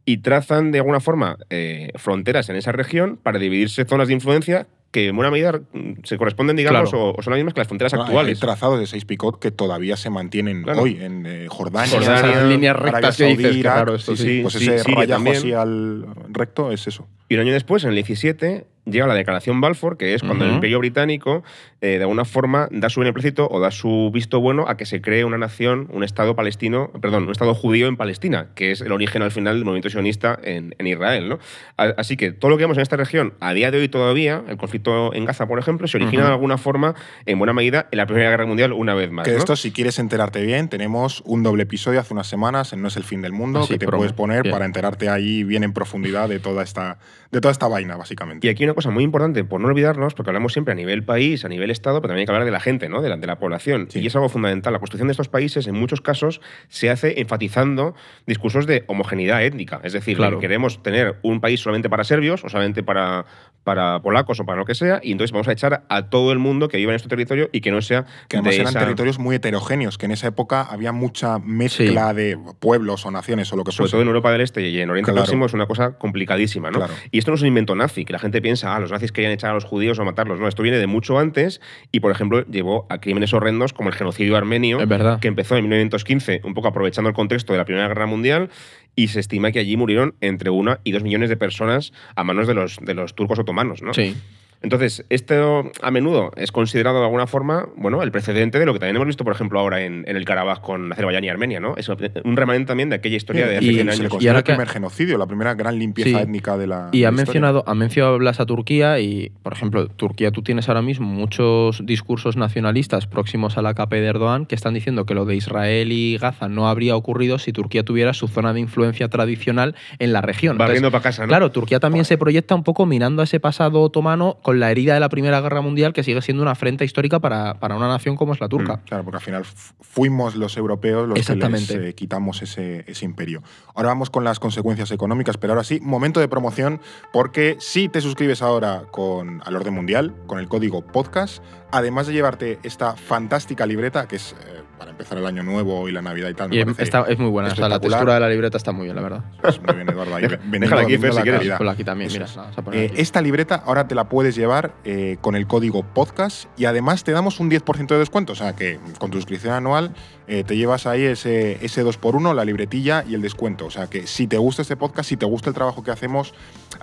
y 0.06 0.18
trazan 0.18 0.72
de 0.72 0.80
alguna 0.80 1.00
forma 1.00 1.38
eh, 1.50 1.92
fronteras 1.96 2.50
en 2.50 2.56
esa 2.56 2.72
región 2.72 3.18
para 3.22 3.40
dividirse 3.40 3.86
zonas 3.86 4.08
de 4.08 4.14
influencia 4.14 4.68
que 4.92 5.08
en 5.08 5.16
buena 5.16 5.30
medida 5.30 5.60
mm, 5.74 5.92
se 6.04 6.18
corresponden, 6.18 6.56
digamos, 6.56 6.90
Claro. 6.92 7.08
o, 7.08 7.16
o 7.18 7.22
son 7.22 7.32
las 7.32 7.38
mismas 7.40 7.54
que 7.54 7.60
las 7.60 7.68
fronteras 7.68 7.94
No, 7.94 8.04
actuales. 8.04 8.38
Hay 8.38 8.40
trazados 8.40 8.80
de 8.80 8.88
seis 8.88 9.04
picot 9.04 9.40
que 9.40 9.52
todavía 9.52 9.98
se 9.98 10.10
mantienen 10.10 10.64
Claro. 10.64 10.84
hoy 10.84 10.98
en 11.02 11.26
eh, 11.26 11.48
Jordania, 11.50 11.92
Jordania, 11.92 12.30
Esas 12.32 12.44
líneas 12.50 12.76
rectas 12.78 13.18
dices, 13.18 13.34
Saudí, 13.36 13.44
que 13.44 13.60
Irak. 13.60 13.74
claro, 13.76 13.96
esto 13.96 14.16
sí, 14.16 14.24
sí. 14.24 14.36
sí, 14.36 14.42
Pues 14.44 14.54
Sí, 14.54 14.70
ese 14.70 14.92
rayajo 14.96 15.30
así 15.32 15.52
al 15.54 16.06
recto 16.30 16.72
es 16.72 16.88
eso. 16.88 17.08
Y 17.28 17.34
un 17.36 17.42
año 17.42 17.52
después, 17.54 17.84
en 17.84 17.90
el 17.90 17.96
17, 17.96 18.68
llega 18.86 19.08
la 19.08 19.14
declaración 19.16 19.62
Balfour, 19.62 19.98
que 19.98 20.14
es 20.14 20.22
cuando 20.22 20.44
el 20.46 20.52
Ujú. 20.52 20.56
Imperio 20.56 20.80
Británico, 20.80 21.44
eh, 21.82 21.98
de 21.98 22.02
alguna 22.02 22.26
forma, 22.26 22.68
da 22.72 22.90
su 22.90 23.00
beneplácito 23.00 23.48
o 23.50 23.60
da 23.60 23.72
su 23.72 24.12
visto 24.14 24.40
bueno 24.40 24.66
a 24.68 24.78
que 24.78 24.86
se 24.86 25.02
cree 25.02 25.26
una 25.26 25.38
nación, 25.38 25.88
un 25.92 26.04
Estado 26.04 26.36
palestino, 26.36 26.92
perdón, 27.02 27.24
un 27.26 27.32
Estado 27.32 27.54
judío 27.54 27.88
en 27.88 27.98
Palestina, 27.98 28.50
que 28.56 28.72
es 28.72 28.82
el 28.82 28.92
origen 28.92 29.22
al 29.22 29.32
final 29.32 29.56
del 29.56 29.66
movimiento 29.66 29.90
sionista 29.90 30.40
en, 30.44 30.76
en 30.78 30.88
Israel. 30.88 31.30
¿no? 31.30 31.40
Así 31.78 32.16
que 32.18 32.32
todo 32.32 32.52
lo 32.52 32.58
que 32.58 32.64
vemos 32.64 32.78
en 32.78 32.82
esta 32.84 32.96
región, 32.98 33.34
a 33.40 33.54
día 33.54 33.72
de 33.72 33.80
hoy 33.80 33.90
todavía, 33.90 34.44
el 34.48 34.58
conflicto 34.58 35.14
en 35.14 35.26
Gaza, 35.26 35.48
por 35.48 35.60
ejemplo, 35.60 35.88
se 35.88 35.98
origina 35.98 36.24
Ujú. 36.24 36.28
de 36.30 36.34
alguna 36.34 36.58
forma, 36.58 36.96
en 37.26 37.38
buena 37.40 37.54
medida, 37.54 37.88
en 37.92 37.98
la 37.98 38.06
Primera 38.06 38.30
Guerra 38.30 38.46
Mundial 38.46 38.72
una 38.74 38.94
vez 38.94 39.12
más. 39.12 39.26
Que 39.26 39.32
¿no? 39.32 39.38
esto, 39.38 39.56
si 39.56 39.72
quieres 39.72 40.00
enterarte 40.00 40.44
bien, 40.46 40.70
tenemos 40.70 41.22
un 41.26 41.44
doble 41.44 41.64
episodio 41.64 42.00
hace 42.00 42.14
unas 42.14 42.28
semanas 42.28 42.72
en 42.74 42.82
No 42.82 42.88
es 42.90 42.98
el 42.98 43.04
fin 43.04 43.22
del 43.22 43.32
mundo 43.32 43.62
Así, 43.62 43.74
que 43.74 43.80
te 43.80 43.86
promo. 43.88 44.00
puedes 44.02 44.14
poner 44.14 44.44
Bien. 44.44 44.54
para 44.54 44.66
enterarte 44.66 45.10
ahí 45.10 45.44
bien 45.44 45.64
en 45.64 45.74
profundidad 45.74 46.30
de 46.30 46.40
toda 46.40 46.62
esta, 46.64 47.00
de 47.32 47.42
toda 47.42 47.52
esta 47.52 47.68
vaina, 47.68 47.96
básicamente. 47.98 48.46
Y 48.46 48.50
aquí 48.50 48.64
una 48.64 48.75
cosa 48.76 48.92
muy 48.92 49.04
importante, 49.04 49.44
por 49.44 49.60
no 49.60 49.68
olvidarnos, 49.68 50.14
porque 50.14 50.30
hablamos 50.30 50.54
siempre 50.54 50.74
a 50.74 50.76
nivel 50.76 51.04
país, 51.04 51.44
a 51.46 51.50
nivel 51.50 51.72
Estado, 51.72 52.02
pero 52.02 52.10
también 52.10 52.22
hay 52.22 52.26
que 52.28 52.32
hablar 52.32 52.46
de 52.46 52.52
la 52.52 52.60
gente, 52.60 52.90
¿no? 52.90 53.02
de, 53.02 53.10
la, 53.10 53.18
de 53.18 53.26
la 53.28 53.40
población. 53.40 53.88
Sí. 53.90 54.00
Y 54.00 54.08
es 54.08 54.16
algo 54.16 54.30
fundamental. 54.30 54.72
La 54.74 54.80
construcción 54.80 55.08
de 55.08 55.14
estos 55.14 55.30
países, 55.30 55.66
en 55.68 55.76
muchos 55.76 56.02
casos, 56.02 56.42
se 56.68 56.90
hace 56.90 57.20
enfatizando 57.20 57.96
discursos 58.28 58.68
de 58.68 58.84
homogeneidad 58.88 59.44
étnica. 59.44 59.80
Es 59.84 59.94
decir, 59.94 60.18
Claro. 60.18 60.40
queremos 60.40 60.84
tener 60.84 61.16
un 61.24 61.42
país 61.42 61.60
solamente 61.62 61.90
para 61.90 62.04
serbios 62.04 62.44
o 62.44 62.50
solamente 62.50 62.84
para, 62.84 63.26
para 63.64 64.02
polacos 64.02 64.40
o 64.40 64.46
para 64.46 64.58
lo 64.60 64.66
que 64.66 64.76
sea, 64.76 65.00
y 65.02 65.12
entonces 65.12 65.32
vamos 65.32 65.48
a 65.48 65.52
echar 65.54 65.86
a 65.90 66.10
todo 66.10 66.32
el 66.32 66.40
mundo 66.40 66.68
que 66.68 66.78
viva 66.78 66.92
en 66.92 66.98
este 66.98 67.10
territorio 67.10 67.50
y 67.52 67.62
que 67.62 67.72
no 67.72 67.82
sea 67.82 68.06
Que 68.28 68.38
además 68.38 68.52
de 68.56 68.62
eran 68.62 68.70
esa- 68.70 68.80
territorios 68.80 69.18
muy 69.20 69.36
heterogéneos, 69.38 69.98
que 69.98 70.06
en 70.06 70.12
esa 70.12 70.28
época 70.28 70.62
había 70.62 70.92
mucha 70.92 71.40
mezcla 71.40 72.14
de 72.14 72.38
pueblos 72.60 73.06
o 73.06 73.12
naciones 73.12 73.52
o 73.54 73.56
lo 73.56 73.64
que 73.64 73.72
sobre 73.72 73.84
fuese. 73.86 73.92
todo 73.94 74.02
en 74.02 74.08
Europa 74.08 74.32
del 74.32 74.42
Este 74.42 74.68
y 74.68 74.80
en 74.80 74.90
Oriente 74.90 75.12
Claro. 75.12 75.24
Próximo 75.24 75.46
es 75.46 75.54
una 75.54 75.66
cosa 75.66 75.98
complicadísima, 75.98 76.70
¿no? 76.72 76.80
Claro. 76.80 76.94
Y 77.12 77.18
esto 77.20 77.32
no 77.32 77.36
es 77.36 77.42
un 77.42 77.48
invento 77.48 77.76
nazi, 77.76 78.06
que 78.06 78.14
la 78.14 78.20
gente 78.20 78.42
piensa, 78.42 78.65
ah, 78.66 78.80
los 78.80 78.92
nazis 78.92 79.12
querían 79.12 79.32
echar 79.32 79.52
a 79.52 79.54
los 79.54 79.64
judíos 79.64 80.00
o 80.00 80.06
matarlos. 80.06 80.40
No, 80.40 80.48
esto 80.48 80.64
viene 80.64 80.78
de 80.78 80.88
mucho 80.88 81.18
antes 81.20 81.62
y, 81.92 82.00
por 82.00 82.12
ejemplo, 82.12 82.46
llevó 82.46 82.86
a 82.90 83.00
crímenes 83.00 83.34
horrendos 83.34 83.74
como 83.74 83.90
el 83.90 83.96
genocidio 83.96 84.36
armenio, 84.36 84.80
que 85.20 85.28
empezó 85.28 85.56
en 85.56 85.64
1915, 85.64 86.42
un 86.44 86.54
poco 86.54 86.68
aprovechando 86.68 87.10
el 87.10 87.16
contexto 87.16 87.54
de 87.54 87.60
la 87.60 87.66
Primera 87.66 87.88
Guerra 87.88 88.06
Mundial, 88.06 88.50
y 88.96 89.10
se 89.10 89.20
estima 89.20 89.52
que 89.52 89.60
allí 89.60 89.78
murieron 89.78 90.16
entre 90.22 90.50
una 90.50 90.80
y 90.84 90.92
dos 90.92 91.04
millones 91.04 91.30
de 91.30 91.38
personas 91.38 91.94
a 92.16 92.24
manos 92.24 92.48
de 92.48 92.54
los, 92.54 92.78
de 92.82 92.94
los 92.94 93.16
turcos 93.16 93.40
otomanos, 93.40 93.82
¿no? 93.82 93.94
Sí. 93.94 94.16
Entonces, 94.62 95.06
esto 95.10 95.72
a 95.82 95.92
menudo 95.92 96.32
es 96.38 96.52
considerado 96.52 96.98
de 97.00 97.06
alguna 97.06 97.28
forma, 97.28 97.68
bueno, 97.76 98.02
el 98.02 98.12
precedente 98.12 98.58
de 98.60 98.66
lo 98.66 98.74
que 98.74 98.80
también 98.80 98.96
hemos 98.96 99.08
visto, 99.08 99.24
por 99.24 99.34
ejemplo, 99.34 99.60
ahora 99.60 99.82
en, 99.84 100.04
en 100.08 100.16
el 100.18 100.26
Karabaj 100.26 100.62
con 100.62 100.92
Azerbaiyán 100.92 101.24
y 101.24 101.30
Armenia, 101.30 101.60
¿no? 101.60 101.76
Es 101.78 101.88
un 101.90 102.36
remanente 102.36 102.68
también 102.70 102.90
de 102.90 102.96
aquella 102.96 103.16
historia 103.18 103.46
de 103.48 103.58
hace 103.58 103.66
Y- 103.66 103.74
100 103.76 103.78
Se 103.78 103.84
le 103.84 103.92
años. 103.92 104.10
considera 104.12 104.32
ahora 104.32 104.40
el 104.40 104.44
que- 104.44 104.52
primer 104.54 104.68
genocidio, 104.70 105.18
la 105.18 105.28
primera 105.28 105.54
gran 105.54 105.78
limpieza 105.78 106.10
Sí. 106.18 106.24
étnica 106.24 106.58
de 106.58 106.68
la. 106.68 106.90
Y 106.92 107.04
ha 107.04 107.12
mencionado, 107.12 107.64
ha 107.68 107.76
mencionado 107.76 108.18
Blas 108.18 108.40
a 108.40 108.46
Turquía 108.46 109.00
y, 109.00 109.32
por 109.44 109.54
ejemplo, 109.54 109.88
Turquía, 109.88 110.32
tú 110.32 110.42
tienes 110.42 110.68
ahora 110.68 110.82
mismo 110.82 111.06
muchos 111.08 111.86
discursos 111.86 112.36
nacionalistas 112.38 113.06
próximos 113.08 113.58
a 113.58 113.62
la 113.62 113.74
CAP 113.74 113.92
de 113.94 114.06
Erdogan 114.06 114.46
que 114.46 114.56
están 114.56 114.74
diciendo 114.74 115.06
que 115.06 115.14
lo 115.14 115.26
de 115.26 115.36
Israel 115.36 115.92
y 115.92 116.18
Gaza 116.18 116.48
no 116.50 116.68
habría 116.68 116.96
ocurrido 116.96 117.38
si 117.38 117.52
Turquía 117.54 117.84
tuviera 117.84 118.14
su 118.14 118.28
zona 118.28 118.54
de 118.54 118.62
influencia 118.62 119.10
tradicional 119.10 119.76
en 120.00 120.14
la 120.14 120.22
región. 120.22 120.58
Barriendo 120.58 120.88
Entonces, 120.88 121.02
para 121.04 121.12
casa, 121.12 121.22
¿no? 121.24 121.28
Claro, 121.28 121.52
Turquía 121.52 121.80
también 121.80 122.06
se 122.06 122.18
proyecta 122.18 122.56
un 122.56 122.64
poco 122.64 122.86
mirando 122.86 123.22
a 123.22 123.26
ese 123.26 123.40
pasado 123.40 123.82
otomano 123.82 124.38
con 124.46 124.60
la 124.60 124.70
herida 124.70 124.94
de 124.94 125.00
la 125.00 125.10
Primera 125.10 125.42
Guerra 125.42 125.62
Mundial 125.62 125.92
que 125.92 126.04
sigue 126.04 126.22
siendo 126.22 126.44
una 126.44 126.52
afrenta 126.52 126.84
histórica 126.84 127.20
para, 127.20 127.56
para 127.56 127.76
una 127.76 127.88
nación 127.88 128.16
como 128.16 128.32
es 128.32 128.40
la 128.40 128.48
turca. 128.48 128.80
Claro, 128.86 129.04
porque 129.04 129.18
al 129.18 129.24
final 129.24 129.44
fuimos 129.82 130.36
los 130.36 130.56
europeos 130.56 131.10
los 131.10 131.26
que 131.26 131.36
les 131.36 131.72
eh, 131.72 131.96
quitamos 131.96 132.44
ese, 132.44 132.86
ese 132.86 133.06
imperio. 133.06 133.42
Ahora 133.74 133.90
vamos 133.90 134.12
con 134.12 134.24
las 134.24 134.40
consecuencias 134.40 134.92
económicas, 134.92 135.38
pero 135.38 135.54
ahora 135.54 135.64
sí, 135.64 135.80
momento 135.82 136.20
de 136.20 136.28
promoción, 136.28 136.80
porque 137.12 137.58
si 137.58 137.90
te 137.90 138.02
suscribes 138.02 138.44
ahora 138.44 138.84
con 138.92 139.42
al 139.44 139.56
orden 139.56 139.74
mundial, 139.74 140.14
con 140.28 140.38
el 140.38 140.48
código 140.48 140.86
podcast, 140.86 141.42
además 141.72 142.06
de 142.06 142.14
llevarte 142.14 142.60
esta 142.62 142.96
fantástica 142.96 143.66
libreta, 143.66 144.08
que 144.08 144.18
es 144.18 144.34
eh, 144.34 144.62
para 144.78 144.92
empezar 144.92 145.18
el 145.18 145.26
año 145.26 145.44
nuevo 145.44 145.88
y 145.88 145.92
la 145.92 146.02
Navidad 146.02 146.30
y 146.30 146.34
tal, 146.34 146.50
me 146.50 146.56
Y 146.56 146.60
es, 146.60 146.68
está- 146.80 147.06
es 147.08 147.18
muy 147.18 147.30
buena, 147.30 147.50
o 147.52 147.56
sea, 147.56 147.70
la 147.70 147.80
textura 147.80 148.14
de 148.16 148.20
la 148.20 148.30
libreta 148.30 148.58
está 148.58 148.72
muy 148.72 148.86
bien, 148.86 148.96
la 148.96 149.02
verdad. 149.02 149.24
Pues 149.42 149.62
muy 149.62 149.74
bien, 149.76 149.90
Eduardo. 149.90 150.16
ahí 150.16 150.28
déjala 150.50 150.82
aquí, 150.82 150.98
Fer, 150.98 151.14
si 151.14 151.22
quieres. 151.22 151.52
Ponla 151.58 151.72
aquí 151.74 151.84
también, 151.84 152.12
mira. 152.12 152.26
es. 152.26 152.36
Eh, 152.72 152.86
aquí. 152.92 153.02
esta 153.02 153.22
libreta 153.22 153.56
ahora 153.66 153.88
te 153.88 153.96
la 153.96 154.10
puedes 154.10 154.36
llevar 154.36 154.74
eh, 154.84 155.18
con 155.22 155.36
el 155.36 155.48
código 155.48 155.84
podcast 155.84 156.46
y 156.58 156.66
además 156.66 157.04
te 157.04 157.12
damos 157.12 157.40
un 157.40 157.50
10% 157.50 157.88
de 157.88 157.98
descuento. 158.00 158.34
O 158.34 158.36
sea 158.36 158.56
que 158.56 158.80
con 159.00 159.12
tu 159.12 159.18
suscripción 159.18 159.54
anual 159.54 159.94
eh, 160.28 160.44
te 160.44 160.58
llevas 160.58 160.86
ahí 160.88 161.04
ese, 161.04 161.64
ese 161.64 161.86
2x1, 161.86 162.34
la 162.34 162.44
libretilla 162.46 163.04
y 163.08 163.14
el 163.16 163.22
descuento. 163.22 163.66
O 163.66 163.72
sea 163.72 163.88
que 163.88 164.08
si 164.08 164.28
te 164.28 164.38
gusta 164.38 164.62
este 164.62 164.76
podcast, 164.76 165.10
si 165.10 165.18
te 165.18 165.26
gusta 165.26 165.50
el 165.50 165.56
trabajo 165.56 165.84
que 165.84 165.92
hacemos, 165.92 166.34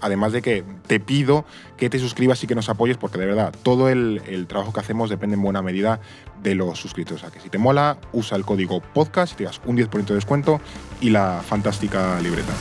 además 0.01 0.33
de 0.33 0.43
que 0.43 0.65
te 0.87 1.01
pido 1.01 1.45
que 1.77 1.91
te 1.91 1.99
suscribas 1.99 2.43
y 2.45 2.47
que 2.47 2.55
nos 2.55 2.69
apoyes, 2.69 2.97
porque 2.97 3.19
de 3.19 3.27
verdad 3.27 3.53
todo 3.65 3.89
el, 3.89 4.23
el 4.29 4.47
trabajo 4.47 4.73
que 4.73 4.81
hacemos 4.81 5.11
depende 5.11 5.35
en 5.35 5.43
buena 5.43 5.63
medida 5.63 6.01
de 6.43 6.55
los 6.55 6.79
suscritos. 6.79 7.17
O 7.17 7.19
sea 7.19 7.31
que 7.31 7.41
si 7.41 7.49
te 7.49 7.59
mola, 7.59 7.82
usa 8.13 8.37
el 8.37 8.45
código 8.45 8.81
podcast 8.81 9.37
te 9.37 9.45
das 9.45 9.61
un 9.67 9.77
10% 9.77 10.05
de 10.05 10.15
descuento 10.15 10.61
y 11.01 11.11
la 11.11 11.43
fantástica 11.47 12.21
libreta. 12.21 12.53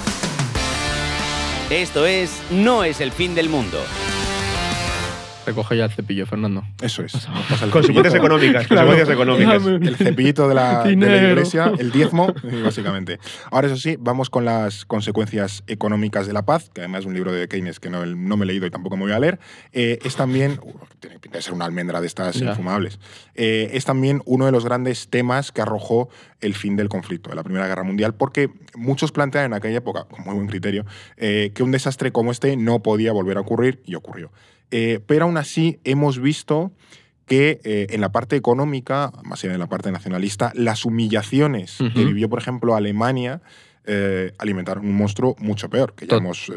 Esto 1.69 2.05
es 2.05 2.41
No 2.51 2.83
es 2.83 2.99
el 2.99 3.11
fin 3.11 3.33
del 3.33 3.49
mundo. 3.49 3.77
Recoge 5.45 5.75
ya 5.75 5.85
el 5.85 5.91
cepillo, 5.91 6.25
Fernando. 6.27 6.63
Eso 6.81 7.01
es. 7.03 7.13
Consecuencias 7.71 8.13
económicas, 8.13 8.67
consecuencias 8.67 9.09
económicas. 9.09 9.65
el 9.65 9.95
cepillito 9.95 10.47
de 10.47 10.53
la, 10.55 10.69
de 10.69 10.83
la 10.83 10.89
Dinero. 10.89 11.29
iglesia, 11.29 11.73
el 11.79 11.91
diezmo, 11.91 12.31
básicamente. 12.63 13.19
Ahora, 13.49 13.67
eso 13.67 13.75
sí, 13.77 13.97
vamos 13.99 14.29
con 14.29 14.45
las 14.45 14.85
consecuencias 14.85 15.63
económicas 15.65 16.27
de 16.27 16.33
la 16.33 16.43
paz, 16.45 16.69
que 16.73 16.81
además 16.81 17.01
es 17.01 17.05
un 17.07 17.15
libro 17.15 17.31
de 17.31 17.47
Keynes 17.47 17.79
que 17.79 17.89
no, 17.89 18.05
no 18.05 18.37
me 18.37 18.43
he 18.43 18.47
leído 18.47 18.67
y 18.67 18.69
tampoco 18.69 18.97
me 18.97 19.03
voy 19.03 19.13
a 19.13 19.19
leer. 19.19 19.39
Eh, 19.73 19.97
es 20.03 20.15
también, 20.15 20.59
uh, 20.61 20.73
tiene 20.99 21.17
pinta 21.19 21.39
de 21.39 21.41
ser 21.41 21.53
una 21.53 21.65
almendra 21.65 22.01
de 22.01 22.07
estas 22.07 22.35
Ya. 22.35 22.49
infumables, 22.51 22.99
Eh, 23.33 23.71
es 23.73 23.85
también 23.85 24.21
uno 24.25 24.45
de 24.45 24.51
los 24.51 24.63
grandes 24.63 25.07
temas 25.09 25.51
que 25.51 25.61
arrojó 25.61 26.09
el 26.41 26.53
fin 26.53 26.75
del 26.75 26.87
conflicto, 26.87 27.31
de 27.31 27.35
la 27.35 27.43
Primera 27.43 27.65
Guerra 27.67 27.83
Mundial, 27.83 28.13
porque 28.13 28.51
muchos 28.75 29.11
planteaban 29.11 29.51
en 29.51 29.57
aquella 29.57 29.77
época, 29.77 30.03
con 30.05 30.23
muy 30.23 30.35
buen 30.35 30.47
criterio, 30.47 30.85
eh, 31.17 31.51
que 31.55 31.63
un 31.63 31.71
desastre 31.71 32.11
como 32.11 32.31
este 32.31 32.55
no 32.57 32.83
podía 32.83 33.11
volver 33.11 33.37
a 33.37 33.41
ocurrir 33.41 33.81
y 33.85 33.95
ocurrió. 33.95 34.31
Eh, 34.71 34.99
pero 35.05 35.25
aún 35.25 35.37
así 35.37 35.79
hemos 35.83 36.19
visto 36.19 36.71
que 37.25 37.59
eh, 37.63 37.87
en 37.91 38.01
la 38.01 38.11
parte 38.11 38.35
económica, 38.35 39.11
más 39.23 39.43
allá 39.43 39.53
de 39.53 39.59
la 39.59 39.67
parte 39.67 39.91
nacionalista, 39.91 40.51
las 40.55 40.85
humillaciones 40.85 41.77
que 41.93 42.05
vivió, 42.05 42.29
por 42.29 42.39
ejemplo, 42.39 42.75
Alemania, 42.75 43.41
eh, 43.85 44.33
alimentaron 44.37 44.85
un 44.85 44.95
monstruo 44.95 45.35
mucho 45.39 45.69
peor, 45.69 45.93
que 45.95 46.05
ya 46.05 46.09
Tot- 46.15 46.19
hemos 46.19 46.49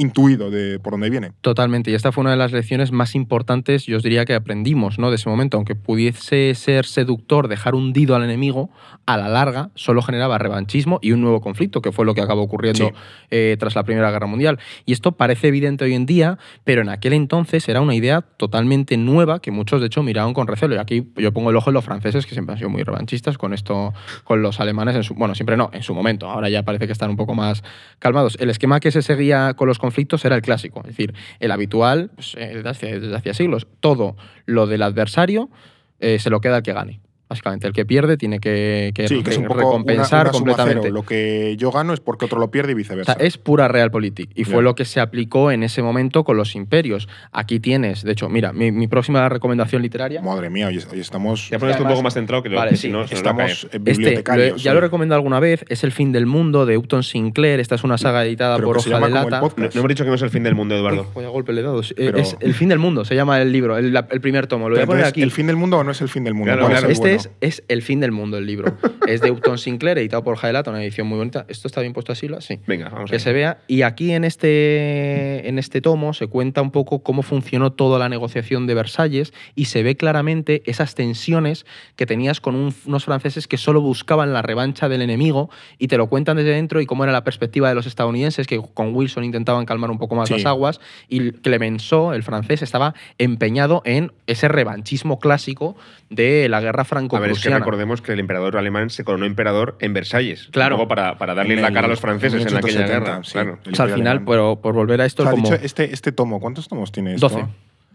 intuido 0.00 0.50
de 0.50 0.78
por 0.78 0.92
dónde 0.92 1.10
viene. 1.10 1.32
Totalmente, 1.42 1.90
y 1.90 1.94
esta 1.94 2.10
fue 2.10 2.22
una 2.22 2.30
de 2.30 2.36
las 2.38 2.52
lecciones 2.52 2.90
más 2.90 3.14
importantes, 3.14 3.84
yo 3.84 3.98
os 3.98 4.02
diría 4.02 4.24
que 4.24 4.34
aprendimos 4.34 4.98
¿no? 4.98 5.10
de 5.10 5.16
ese 5.16 5.28
momento. 5.28 5.58
Aunque 5.58 5.74
pudiese 5.74 6.54
ser 6.54 6.86
seductor 6.86 7.48
dejar 7.48 7.74
hundido 7.74 8.16
al 8.16 8.24
enemigo, 8.24 8.70
a 9.04 9.16
la 9.18 9.28
larga 9.28 9.70
solo 9.74 10.00
generaba 10.00 10.38
revanchismo 10.38 10.98
y 11.02 11.12
un 11.12 11.20
nuevo 11.20 11.40
conflicto, 11.42 11.82
que 11.82 11.92
fue 11.92 12.06
lo 12.06 12.14
que 12.14 12.22
acabó 12.22 12.42
ocurriendo 12.42 12.86
Sí. 12.86 12.92
eh, 13.30 13.56
tras 13.60 13.74
la 13.74 13.84
Primera 13.84 14.10
Guerra 14.10 14.26
Mundial. 14.26 14.58
Y 14.86 14.92
esto 14.92 15.12
parece 15.12 15.48
evidente 15.48 15.84
hoy 15.84 15.94
en 15.94 16.06
día, 16.06 16.38
pero 16.64 16.80
en 16.80 16.88
aquel 16.88 17.12
entonces 17.12 17.68
era 17.68 17.82
una 17.82 17.94
idea 17.94 18.22
totalmente 18.22 18.96
nueva 18.96 19.40
que 19.40 19.50
muchos 19.50 19.80
de 19.80 19.88
hecho 19.88 20.02
miraban 20.02 20.32
con 20.32 20.46
recelo. 20.46 20.74
Y 20.76 20.78
aquí 20.78 21.12
yo 21.16 21.32
pongo 21.32 21.50
el 21.50 21.56
ojo 21.56 21.68
en 21.70 21.74
los 21.74 21.84
franceses, 21.84 22.24
que 22.24 22.32
siempre 22.32 22.54
han 22.54 22.58
sido 22.58 22.70
muy 22.70 22.84
revanchistas 22.84 23.36
con 23.36 23.52
esto, 23.52 23.92
con 24.24 24.40
los 24.40 24.60
alemanes, 24.60 24.96
en 24.96 25.02
su, 25.04 25.14
bueno, 25.14 25.34
siempre 25.34 25.58
no, 25.58 25.68
en 25.74 25.82
su 25.82 25.94
momento. 25.94 26.30
Ahora 26.30 26.48
ya 26.48 26.62
parece 26.62 26.86
que 26.86 26.92
están 26.92 27.10
un 27.10 27.16
poco 27.16 27.34
más 27.34 27.62
calmados. 27.98 28.38
El 28.40 28.48
esquema 28.48 28.80
que 28.80 28.90
se 28.90 29.02
seguía 29.02 29.52
con 29.54 29.68
los 29.68 29.78
conflictos 29.78 29.89
era 30.24 30.36
el 30.36 30.42
clásico, 30.42 30.80
es 30.80 30.88
decir, 30.88 31.14
el 31.38 31.50
habitual 31.50 32.10
pues, 32.14 32.34
eh, 32.38 32.62
desde, 32.62 33.16
hace, 33.16 33.34
siglos. 33.34 33.66
Todo 33.80 34.16
lo 34.46 34.66
del 34.66 34.82
adversario 34.82 35.50
eh, 35.98 36.18
se 36.18 36.30
lo 36.30 36.40
queda 36.40 36.58
el 36.58 36.62
que 36.62 36.72
gane. 36.72 37.00
Básicamente, 37.30 37.68
el 37.68 37.72
que 37.72 37.86
pierde 37.86 38.16
tiene 38.16 38.40
que, 38.40 38.90
que 38.92 39.06
Sí, 39.06 39.22
que 39.22 39.30
es 39.30 39.36
un 39.38 39.44
re- 39.44 39.48
poco 39.50 39.60
recompensar 39.60 40.22
una, 40.26 40.30
una 40.30 40.32
suma 40.32 40.38
completamente. 40.50 40.80
cero. 40.88 40.94
Lo 40.94 41.02
que 41.04 41.54
yo 41.56 41.70
gano 41.70 41.92
es 41.94 42.00
porque 42.00 42.24
otro 42.24 42.40
lo 42.40 42.50
pierde 42.50 42.72
y 42.72 42.74
O 42.74 42.76
viceversa. 42.76 43.14
sea, 43.14 43.24
es 43.24 43.38
pura 43.38 43.68
realpolitik 43.68 44.30
y 44.34 44.42
fue 44.42 44.64
lo 44.64 44.74
que 44.74 44.84
se 44.84 44.98
aplicó 44.98 45.52
en 45.52 45.62
ese 45.62 45.80
momento 45.80 46.24
con 46.24 46.36
los 46.36 46.56
imperios. 46.56 47.08
Aquí 47.30 47.60
tienes, 47.60 48.02
de 48.02 48.10
hecho, 48.10 48.28
mira, 48.28 48.52
mi, 48.52 48.72
mi 48.72 48.88
próxima 48.88 49.28
recomendación 49.28 49.80
literaria. 49.80 50.20
Madre 50.20 50.50
mía, 50.50 50.66
hoy, 50.66 50.80
hoy 50.92 50.98
estamos, 50.98 51.48
Ya 51.50 51.60
pones 51.60 51.78
un 51.78 51.86
poco 51.86 52.02
más 52.02 52.14
centrado 52.14 52.42
que 52.42 52.48
lo 52.48 52.56
Vale, 52.56 52.72
que 52.72 52.76
sí, 52.76 52.88
si 52.88 52.92
no, 52.92 53.02
estamos 53.04 53.40
eh, 53.64 53.68
Este, 53.72 53.78
lo 53.78 53.84
he- 53.84 53.92
bibliotecarios. 53.94 54.62
ya 54.62 54.72
lo 54.72 54.78
he 54.78 54.82
hoy. 54.82 54.86
recomendado 54.88 55.16
alguna 55.16 55.38
vez, 55.38 55.64
es 55.68 55.84
El 55.84 55.92
fin 55.92 56.10
del 56.10 56.26
mundo 56.26 56.66
de 56.66 56.78
Upton 56.78 57.04
Sinclair. 57.04 57.60
Esta 57.60 57.76
es 57.76 57.84
una 57.84 57.96
saga 57.96 58.24
editada 58.24 58.56
Pero 58.56 58.66
por 58.66 58.78
Hoja 58.78 58.98
de 58.98 59.08
Lata. 59.08 59.40
No, 59.40 59.48
no 59.56 59.70
hemos 59.72 59.88
dicho 59.88 60.02
que 60.02 60.08
no 60.10 60.16
es 60.16 60.22
el 60.22 60.30
fin 60.30 60.42
del 60.42 60.56
mundo, 60.56 60.74
Eduardo. 60.74 61.06
Voy 61.14 61.24
a 61.24 61.28
golpe 61.28 61.52
le 61.52 61.60
he 61.60 61.64
dado. 61.64 61.80
Eh, 61.82 61.84
Pero- 61.94 62.18
Es 62.18 62.36
El 62.40 62.54
fin 62.54 62.68
del 62.70 62.80
mundo, 62.80 63.04
se 63.04 63.14
llama 63.14 63.40
el 63.40 63.52
libro, 63.52 63.78
el, 63.78 63.92
primer 64.20 64.48
tomo. 64.48 64.68
Lo 64.68 64.74
voy 64.74 64.82
a 64.82 64.86
poner 64.86 65.04
aquí. 65.04 65.22
¿El 65.22 65.30
fin 65.30 65.46
del 65.46 65.54
mundo 65.54 65.78
o 65.78 65.84
no 65.84 65.92
es 65.92 66.00
el 66.00 66.08
fin 66.08 66.24
del 66.24 66.34
mundo? 66.34 66.46
Claro, 66.46 66.62
¿Cuál 66.62 66.72
claro. 66.72 66.88
Este 66.90 67.00
bueno? 67.02 67.16
es, 67.16 67.19
es 67.40 67.62
El 67.68 67.82
fin 67.82 68.00
del 68.00 68.12
mundo, 68.12 68.38
el 68.38 68.46
libro. 68.46 68.76
es 69.06 69.20
de 69.20 69.30
Upton 69.30 69.58
Sinclair, 69.58 69.98
editado 69.98 70.22
por 70.24 70.34
Hoja 70.34 70.46
de 70.46 70.52
Lata, 70.54 70.70
una 70.70 70.82
edición 70.82 71.06
muy 71.06 71.18
bonita. 71.18 71.44
¿Esto 71.48 71.68
está 71.68 71.80
bien 71.80 71.92
puesto 71.92 72.12
así? 72.12 72.28
¿Lo- 72.28 72.40
Sí. 72.40 72.58
Venga, 72.66 72.88
vamos 72.88 73.02
a 73.02 73.04
que 73.06 73.12
ver. 73.12 73.20
se 73.20 73.32
vea. 73.32 73.58
Y 73.66 73.82
aquí 73.82 74.12
en 74.12 74.24
este, 74.24 75.48
en 75.48 75.58
este 75.58 75.80
tomo 75.80 76.12
se 76.14 76.26
cuenta 76.26 76.62
un 76.62 76.70
poco 76.70 77.02
cómo 77.02 77.22
funcionó 77.22 77.72
toda 77.72 77.98
la 77.98 78.08
negociación 78.08 78.66
de 78.66 78.74
Versalles 78.74 79.32
y 79.54 79.66
se 79.66 79.82
ve 79.82 79.96
claramente 79.96 80.62
esas 80.66 80.94
tensiones 80.94 81.66
que 81.96 82.06
tenías 82.06 82.40
con 82.40 82.54
un- 82.54 82.74
unos 82.86 83.04
franceses 83.04 83.46
que 83.46 83.56
solo 83.56 83.80
buscaban 83.80 84.32
la 84.32 84.42
revancha 84.42 84.88
del 84.88 85.02
enemigo 85.02 85.50
y 85.78 85.88
te 85.88 85.96
lo 85.96 86.08
cuentan 86.08 86.36
desde 86.36 86.50
dentro 86.50 86.80
y 86.80 86.86
cómo 86.86 87.04
era 87.04 87.12
la 87.12 87.24
perspectiva 87.24 87.68
de 87.68 87.74
los 87.74 87.86
estadounidenses 87.86 88.46
que 88.46 88.60
con 88.74 88.94
Wilson 88.94 89.24
intentaban 89.24 89.66
calmar 89.66 89.90
un 89.90 89.98
poco 89.98 90.14
más 90.14 90.28
Sí. 90.28 90.34
las 90.34 90.46
aguas 90.46 90.80
y 91.08 91.32
Clemenceau, 91.32 92.12
el 92.12 92.22
francés, 92.22 92.62
estaba 92.62 92.94
empeñado 93.18 93.82
en 93.84 94.12
ese 94.26 94.48
revanchismo 94.48 95.18
clásico 95.18 95.76
de 96.08 96.48
la 96.48 96.60
guerra 96.60 96.84
A 97.16 97.20
ver, 97.20 97.30
es 97.30 97.40
que 97.40 97.50
recordemos 97.50 98.00
que 98.02 98.12
el 98.12 98.20
emperador 98.20 98.56
alemán 98.56 98.90
se 98.90 99.04
coronó 99.04 99.26
emperador 99.26 99.76
en 99.80 99.92
Versalles. 99.92 100.48
Claro. 100.50 100.76
Poco 100.76 100.88
para, 100.88 101.18
para 101.18 101.34
darle 101.34 101.54
En 101.54 101.62
la 101.62 101.72
cara 101.72 101.86
a 101.86 101.90
los 101.90 102.00
franceses 102.00 102.42
en, 102.42 102.56
aquella 102.56 102.86
1870, 102.86 103.10
guerra. 103.10 103.24
sí. 103.24 103.32
Claro. 103.32 103.58
O 103.70 103.74
sea, 103.74 103.84
al 103.84 103.92
final, 103.92 104.24
pero 104.24 104.60
por 104.60 104.74
volver 104.74 105.00
a 105.00 105.06
esto, 105.06 105.22
O 105.22 105.26
sea, 105.26 105.32
como 105.32 105.42
dicho, 105.42 105.58
este, 105.62 105.92
este 105.92 106.12
tomo, 106.12 106.40
¿cuántos 106.40 106.68
tomos 106.68 106.92
tiene 106.92 107.14
esto? 107.14 107.28
12. 107.28 107.46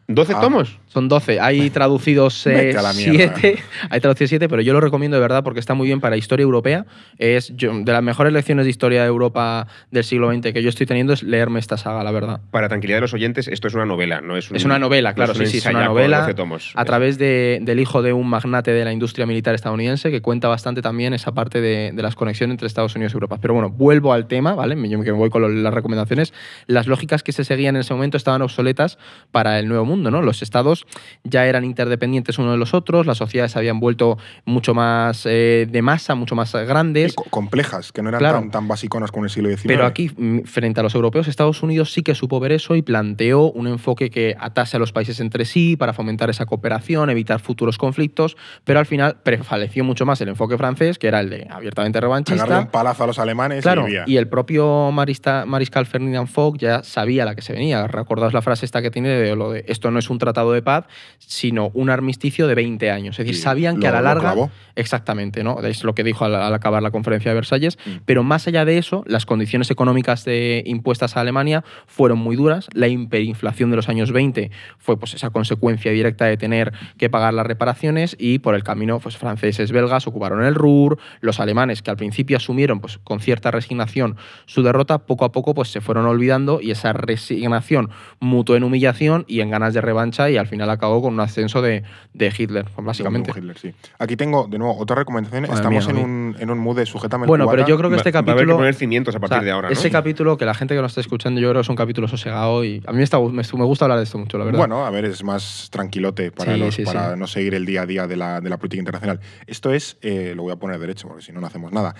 ¿12 0.07 0.33
Ah. 0.35 0.39
tomos? 0.39 0.79
Son 0.87 1.09
12. 1.09 1.39
Hay 1.39 1.69
traducidos 1.71 2.43
Vete 2.45 2.77
a 2.77 2.81
la 2.83 2.93
mierda. 2.93 3.33
7. 3.39 3.57
Hay 3.89 3.99
traducidos 3.99 4.29
7, 4.29 4.47
pero 4.47 4.61
yo 4.61 4.71
lo 4.71 4.79
recomiendo 4.79 5.17
de 5.17 5.21
verdad 5.21 5.43
porque 5.43 5.59
está 5.59 5.73
muy 5.73 5.87
bien 5.87 5.99
para 5.99 6.15
historia 6.15 6.43
europea. 6.43 6.85
Es 7.17 7.51
yo- 7.55 7.73
de 7.83 7.91
las 7.91 8.03
mejores 8.03 8.31
lecciones 8.31 8.65
de 8.65 8.69
historia 8.69 9.01
de 9.01 9.07
Europa 9.07 9.67
del 9.89 10.03
siglo 10.03 10.31
XX 10.31 10.53
que 10.53 10.61
yo 10.61 10.69
estoy 10.69 10.85
teniendo 10.85 11.13
es 11.13 11.23
leerme 11.23 11.59
esta 11.59 11.77
saga, 11.77 12.03
la 12.03 12.11
verdad. 12.11 12.39
Para 12.51 12.69
tranquilidad 12.69 12.97
de 12.97 13.01
los 13.01 13.13
oyentes, 13.15 13.47
esto 13.47 13.67
es 13.67 13.73
una 13.73 13.85
novela, 13.85 14.21
no 14.21 14.37
es 14.37 14.51
un, 14.51 14.57
Es 14.57 14.63
una 14.63 14.77
novela, 14.77 15.09
no 15.09 15.15
claro, 15.15 15.31
un 15.33 15.39
sí, 15.39 15.47
sí, 15.47 15.57
es 15.57 15.65
una 15.65 15.85
novela 15.85 16.19
12 16.21 16.33
tomos. 16.35 16.71
a 16.75 16.85
través 16.85 17.17
de- 17.17 17.59
del 17.63 17.79
hijo 17.79 18.03
de 18.03 18.13
un 18.13 18.29
magnate 18.29 18.71
de 18.71 18.85
la 18.85 18.93
industria 18.93 19.25
militar 19.25 19.55
estadounidense 19.55 20.11
que 20.11 20.21
cuenta 20.21 20.47
bastante 20.47 20.83
también 20.83 21.15
esa 21.15 21.33
parte 21.33 21.61
de, 21.61 21.91
de 21.93 22.03
las 22.03 22.15
conexiones 22.15 22.53
entre 22.53 22.67
Estados 22.67 22.95
Unidos 22.95 23.13
y 23.13 23.15
Europa. 23.15 23.39
Pero 23.41 23.55
bueno, 23.55 23.71
vuelvo 23.71 24.13
al 24.13 24.27
tema, 24.27 24.53
¿vale? 24.53 24.75
Yo 24.87 24.99
me 24.99 25.11
voy 25.13 25.31
con 25.31 25.41
lo- 25.41 25.49
las 25.49 25.73
recomendaciones. 25.73 26.31
Las 26.67 26.85
lógicas 26.85 27.23
que 27.23 27.31
se 27.31 27.43
seguían 27.43 27.75
en 27.75 27.81
ese 27.81 27.93
momento 27.95 28.17
estaban 28.17 28.43
obsoletas 28.43 28.99
para 29.31 29.57
el 29.57 29.67
Nuevo 29.67 29.83
Mundo. 29.85 29.94
Mundo, 29.95 30.11
¿no? 30.11 30.21
Los 30.21 30.41
estados 30.41 30.85
ya 31.23 31.45
eran 31.45 31.63
interdependientes 31.65 32.37
unos 32.39 32.51
de 32.53 32.57
los 32.57 32.73
otros, 32.73 33.05
las 33.05 33.17
sociedades 33.17 33.55
habían 33.55 33.79
vuelto 33.79 34.17
mucho 34.45 34.73
más 34.73 35.25
eh, 35.25 35.67
de 35.69 35.81
masa, 35.81 36.15
mucho 36.15 36.35
más 36.35 36.53
grandes. 36.53 37.13
Co- 37.13 37.25
complejas, 37.29 37.91
que 37.91 38.01
no 38.01 38.09
eran 38.09 38.19
Claro. 38.19 38.39
tan, 38.39 38.51
tan 38.51 38.67
basiconas 38.67 39.11
como 39.11 39.23
en 39.23 39.25
el 39.25 39.29
siglo 39.31 39.49
XIX. 39.49 39.67
Pero 39.67 39.85
aquí, 39.85 40.11
mm, 40.15 40.39
frente 40.43 40.79
a 40.79 40.83
los 40.83 40.95
europeos, 40.95 41.27
Estados 41.27 41.63
Unidos 41.63 41.93
sí 41.93 42.01
que 42.03 42.15
supo 42.15 42.39
ver 42.39 42.51
eso 42.51 42.75
y 42.75 42.81
planteó 42.81 43.51
un 43.51 43.67
enfoque 43.67 44.09
que 44.09 44.35
atase 44.39 44.77
a 44.77 44.79
los 44.79 44.91
países 44.91 45.19
entre 45.19 45.45
sí 45.45 45.75
para 45.77 45.93
fomentar 45.93 46.29
esa 46.29 46.45
cooperación, 46.45 47.09
evitar 47.09 47.39
futuros 47.39 47.77
conflictos, 47.77 48.37
pero 48.63 48.79
al 48.79 48.85
final 48.85 49.17
prevaleció 49.23 49.83
mucho 49.83 50.05
más 50.05 50.19
el 50.21 50.29
enfoque 50.29 50.57
francés, 50.57 50.97
que 50.99 51.07
era 51.07 51.19
el 51.19 51.29
de 51.29 51.47
abiertamente 51.49 51.99
revanchista. 52.01 52.59
un 52.59 52.67
palazo 52.67 53.03
a 53.03 53.07
los 53.07 53.19
alemanes 53.19 53.61
Claro, 53.63 53.87
y 53.87 53.95
y 54.07 54.17
el 54.17 54.27
propio 54.27 54.91
marista- 54.91 55.45
mariscal 55.45 55.85
Ferdinand 55.85 56.27
Foch 56.27 56.57
ya 56.57 56.83
sabía 56.83 57.25
la 57.25 57.35
que 57.35 57.41
se 57.41 57.53
venía. 57.53 57.87
Recordaos 57.87 58.33
la 58.33 58.41
frase 58.41 58.65
esta 58.65 58.81
que 58.81 58.91
tiene 58.91 59.09
de 59.09 59.35
lo 59.35 59.51
de 59.51 59.65
esto 59.67 59.84
no 59.91 59.99
es 59.99 60.09
un 60.09 60.17
tratado 60.17 60.51
de 60.51 60.61
paz, 60.61 60.85
sino 61.17 61.71
un 61.73 61.89
armisticio 61.89 62.47
de 62.47 62.55
20 62.55 62.91
años. 62.91 63.19
Es 63.19 63.25
decir, 63.25 63.35
Y 63.35 63.37
sabían 63.37 63.79
que 63.79 63.87
a 63.87 63.91
la 63.91 64.01
larga. 64.01 64.35
Exactamente, 64.75 65.43
¿no? 65.43 65.61
Es 65.61 65.83
lo 65.83 65.95
que 65.95 66.03
dijo 66.03 66.25
al, 66.25 66.35
al 66.35 66.53
acabar 66.53 66.83
la 66.83 66.91
conferencia 66.91 67.31
de 67.31 67.35
Versalles. 67.35 67.77
Mm. 67.85 67.89
Pero 68.05 68.23
más 68.23 68.47
allá 68.47 68.65
de 68.65 68.77
eso, 68.77 69.03
las 69.07 69.25
condiciones 69.25 69.71
económicas 69.71 70.25
de, 70.25 70.63
impuestas 70.65 71.17
a 71.17 71.21
Alemania 71.21 71.63
fueron 71.87 72.19
muy 72.19 72.35
duras. 72.35 72.67
La 72.73 72.87
hiperinflación 72.87 73.69
de 73.69 73.75
los 73.75 73.89
años 73.89 74.11
20 74.11 74.51
fue 74.77 74.97
pues, 74.97 75.13
esa 75.13 75.29
consecuencia 75.29 75.91
directa 75.91 76.25
de 76.25 76.37
tener 76.37 76.73
que 76.97 77.09
pagar 77.09 77.33
las 77.33 77.45
reparaciones 77.45 78.15
y 78.19 78.39
por 78.39 78.55
el 78.55 78.63
camino, 78.63 78.99
pues 78.99 79.17
franceses, 79.17 79.71
belgas 79.71 80.07
ocuparon 80.07 80.43
el 80.43 80.55
Ruhr, 80.55 80.97
los 81.21 81.39
alemanes 81.39 81.81
que 81.81 81.91
al 81.91 81.97
principio 81.97 82.37
asumieron 82.37 82.79
pues, 82.79 82.99
con 83.03 83.19
cierta 83.19 83.51
resignación 83.51 84.17
su 84.45 84.63
derrota, 84.63 84.99
poco 84.99 85.25
a 85.25 85.31
poco 85.31 85.53
pues, 85.53 85.69
se 85.69 85.81
fueron 85.81 86.05
olvidando 86.05 86.59
y 86.61 86.71
esa 86.71 86.93
resignación 86.93 87.89
mutó 88.19 88.55
en 88.55 88.63
humillación 88.63 89.25
y 89.27 89.41
en 89.41 89.49
ganas 89.49 89.73
de 89.73 89.74
revancha 89.81 90.29
y 90.29 90.37
al 90.37 90.47
final 90.47 90.69
acabó 90.69 91.01
con 91.01 91.13
un 91.13 91.19
ascenso 91.19 91.61
de, 91.61 91.83
de 92.13 92.33
Hitler, 92.37 92.65
básicamente. 92.77 93.31
Don 93.31 93.37
Hitler, 93.39 93.57
sí. 93.57 93.73
Aquí 93.99 94.15
tengo, 94.17 94.47
de 94.47 94.57
nuevo, 94.57 94.77
otra 94.77 94.95
recomendación. 94.95 95.43
Madre 95.43 95.55
Estamos 95.55 95.87
mía, 95.87 95.95
en, 95.99 96.03
un, 96.05 96.35
en 96.39 96.49
un 96.49 96.57
mood 96.59 96.77
de 96.77 96.85
sujétame 96.85 97.23
el 97.25 97.27
Bueno, 97.27 97.47
pero 97.49 97.65
yo 97.67 97.77
creo 97.77 97.89
que 97.89 97.95
Va- 97.95 98.01
este 98.01 98.11
va 98.11 98.19
a 98.19 98.21
haber 98.21 98.33
que 98.33 98.37
capítulo. 98.39 98.57
poner 98.57 98.75
cimientos 98.75 99.15
a 99.15 99.19
partir 99.19 99.37
o 99.37 99.39
sea, 99.39 99.45
de 99.45 99.51
ahora, 99.51 99.67
¿no? 99.69 99.73
Ese 99.73 99.89
capítulo, 99.91 100.37
que 100.37 100.45
la 100.45 100.53
gente 100.53 100.75
que 100.75 100.81
nos 100.81 100.91
está 100.91 101.01
escuchando, 101.01 101.39
yo 101.41 101.49
creo 101.49 101.61
que 101.61 101.65
es 101.65 101.69
un 101.69 101.75
capítulo 101.75 102.07
sosegado 102.07 102.63
y 102.63 102.83
a 102.87 102.91
mí 102.91 102.97
me, 102.97 103.03
está, 103.03 103.19
me, 103.19 103.41
me 103.43 103.63
gusta 103.65 103.85
hablar 103.85 103.97
de 103.99 104.03
esto 104.05 104.17
mucho, 104.17 104.37
la 104.37 104.45
verdad. 104.45 104.59
Bueno, 104.59 104.85
a 104.85 104.89
ver, 104.89 105.05
es 105.05 105.23
más 105.23 105.69
tranquilote 105.71 106.31
para, 106.31 106.53
Sí, 106.53 106.59
los- 106.59 106.75
sí, 106.75 106.83
para 106.83 107.13
sí. 107.13 107.19
no 107.19 107.27
seguir 107.27 107.53
el 107.55 107.65
día 107.65 107.81
a 107.81 107.85
día 107.85 108.07
de 108.07 108.15
la, 108.15 108.41
de 108.41 108.49
la 108.49 108.57
política 108.57 108.79
internacional. 108.79 109.19
Esto 109.47 109.73
es, 109.73 109.97
eh, 110.01 110.33
lo 110.35 110.43
voy 110.43 110.53
a 110.53 110.55
poner 110.55 110.79
derecho 110.79 111.07
porque 111.07 111.23
si 111.23 111.31
no, 111.31 111.39
no 111.41 111.47
hacemos 111.47 111.71
nada. 111.71 111.95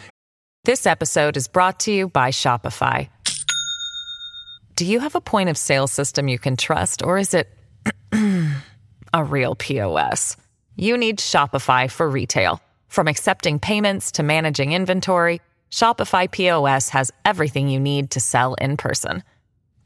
This 0.64 0.86
episode 0.88 1.38
is 1.38 1.48
brought 1.52 1.78
to 1.86 1.92
you 1.92 2.10
by 2.10 2.32
Shopify. 2.32 3.10
Do 4.76 4.84
you 4.84 5.00
have 5.00 5.16
a 5.16 5.22
point 5.22 5.50
of 5.50 5.58
sale 5.58 5.88
system 5.88 6.28
you 6.28 6.38
can 6.38 6.56
trust, 6.58 7.02
or 7.02 7.18
is 7.18 7.34
it 7.34 7.48
a 9.14 9.24
real 9.24 9.56
POS? 9.56 10.38
You 10.76 10.98
need 10.98 11.20
Shopify 11.20 11.90
for 11.90 12.10
retail. 12.10 12.60
From 12.88 13.08
accepting 13.08 13.60
payments 13.60 14.12
to 14.14 14.24
managing 14.24 14.74
inventory, 14.74 15.42
Shopify 15.72 16.30
POS 16.30 16.90
has 16.90 17.12
everything 17.24 17.70
you 17.70 17.80
need 17.80 18.12
to 18.12 18.20
sell 18.20 18.56
in 18.56 18.78
person. 18.78 19.24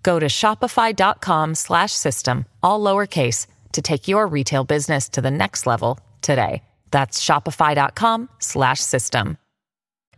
Go 0.04 0.20
to 0.20 0.28
shopify.com 0.28 1.56
slash 1.56 1.92
system, 1.94 2.46
all 2.64 2.80
lowercase, 2.82 3.48
to 3.74 3.82
take 3.82 4.08
your 4.08 4.28
retail 4.28 4.64
business 4.64 5.10
to 5.10 5.22
the 5.22 5.32
next 5.32 5.68
level 5.68 6.00
today. 6.22 6.62
That's 6.92 7.24
shopify.com 7.24 8.30
slash 8.40 8.80
system. 8.80 9.38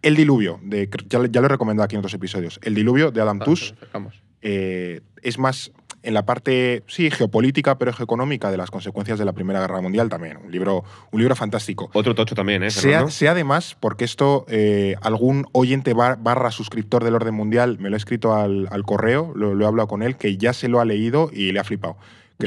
El 0.03 0.15
diluvio, 0.15 0.59
de, 0.63 0.87
ya, 1.09 1.19
ya 1.31 1.41
lo 1.41 1.45
he 1.45 1.49
recomendado 1.49 1.83
aquí 1.83 1.95
en 1.95 1.99
otros 1.99 2.13
episodios. 2.13 2.59
El 2.63 2.73
diluvio 2.73 3.11
de 3.11 3.21
Adam 3.21 3.37
Vale, 3.39 3.45
Tooze 3.45 3.71
nos 3.71 3.77
acercamos. 3.77 4.13
eh, 4.41 5.01
es 5.21 5.37
más 5.37 5.71
en 6.03 6.13
la 6.13 6.25
parte, 6.25 6.83
sí, 6.87 7.11
geopolítica, 7.11 7.77
pero 7.77 7.93
geoeconómica 7.93 8.49
de 8.51 8.57
las 8.57 8.71
consecuencias 8.71 9.19
de 9.19 9.25
la 9.25 9.33
Primera 9.33 9.59
Guerra 9.59 9.81
Mundial 9.81 10.09
también. 10.09 10.37
Un 10.43 10.51
libro, 10.51 10.83
un 11.11 11.19
libro 11.19 11.35
fantástico. 11.35 11.89
Otro 11.93 12.15
tocho 12.15 12.35
también, 12.35 12.63
¿eh? 12.63 12.71
Sea, 12.71 13.31
además, 13.31 13.77
porque 13.79 14.05
esto 14.05 14.45
eh, 14.49 14.95
algún 15.01 15.47
oyente 15.51 15.93
bar- 15.93 16.17
barra 16.21 16.51
suscriptor 16.51 17.03
del 17.03 17.15
orden 17.15 17.33
mundial 17.35 17.77
me 17.79 17.89
lo 17.89 17.95
ha 17.95 17.97
escrito 17.97 18.33
al, 18.33 18.67
al 18.71 18.83
correo, 18.83 19.31
lo, 19.35 19.53
lo 19.53 19.65
he 19.65 19.67
hablado 19.67 19.87
con 19.87 20.01
él, 20.03 20.15
que 20.17 20.37
ya 20.37 20.53
se 20.53 20.67
lo 20.67 20.79
ha 20.79 20.85
leído 20.85 21.29
y 21.33 21.51
le 21.51 21.59
ha 21.59 21.63
flipado. 21.63 21.97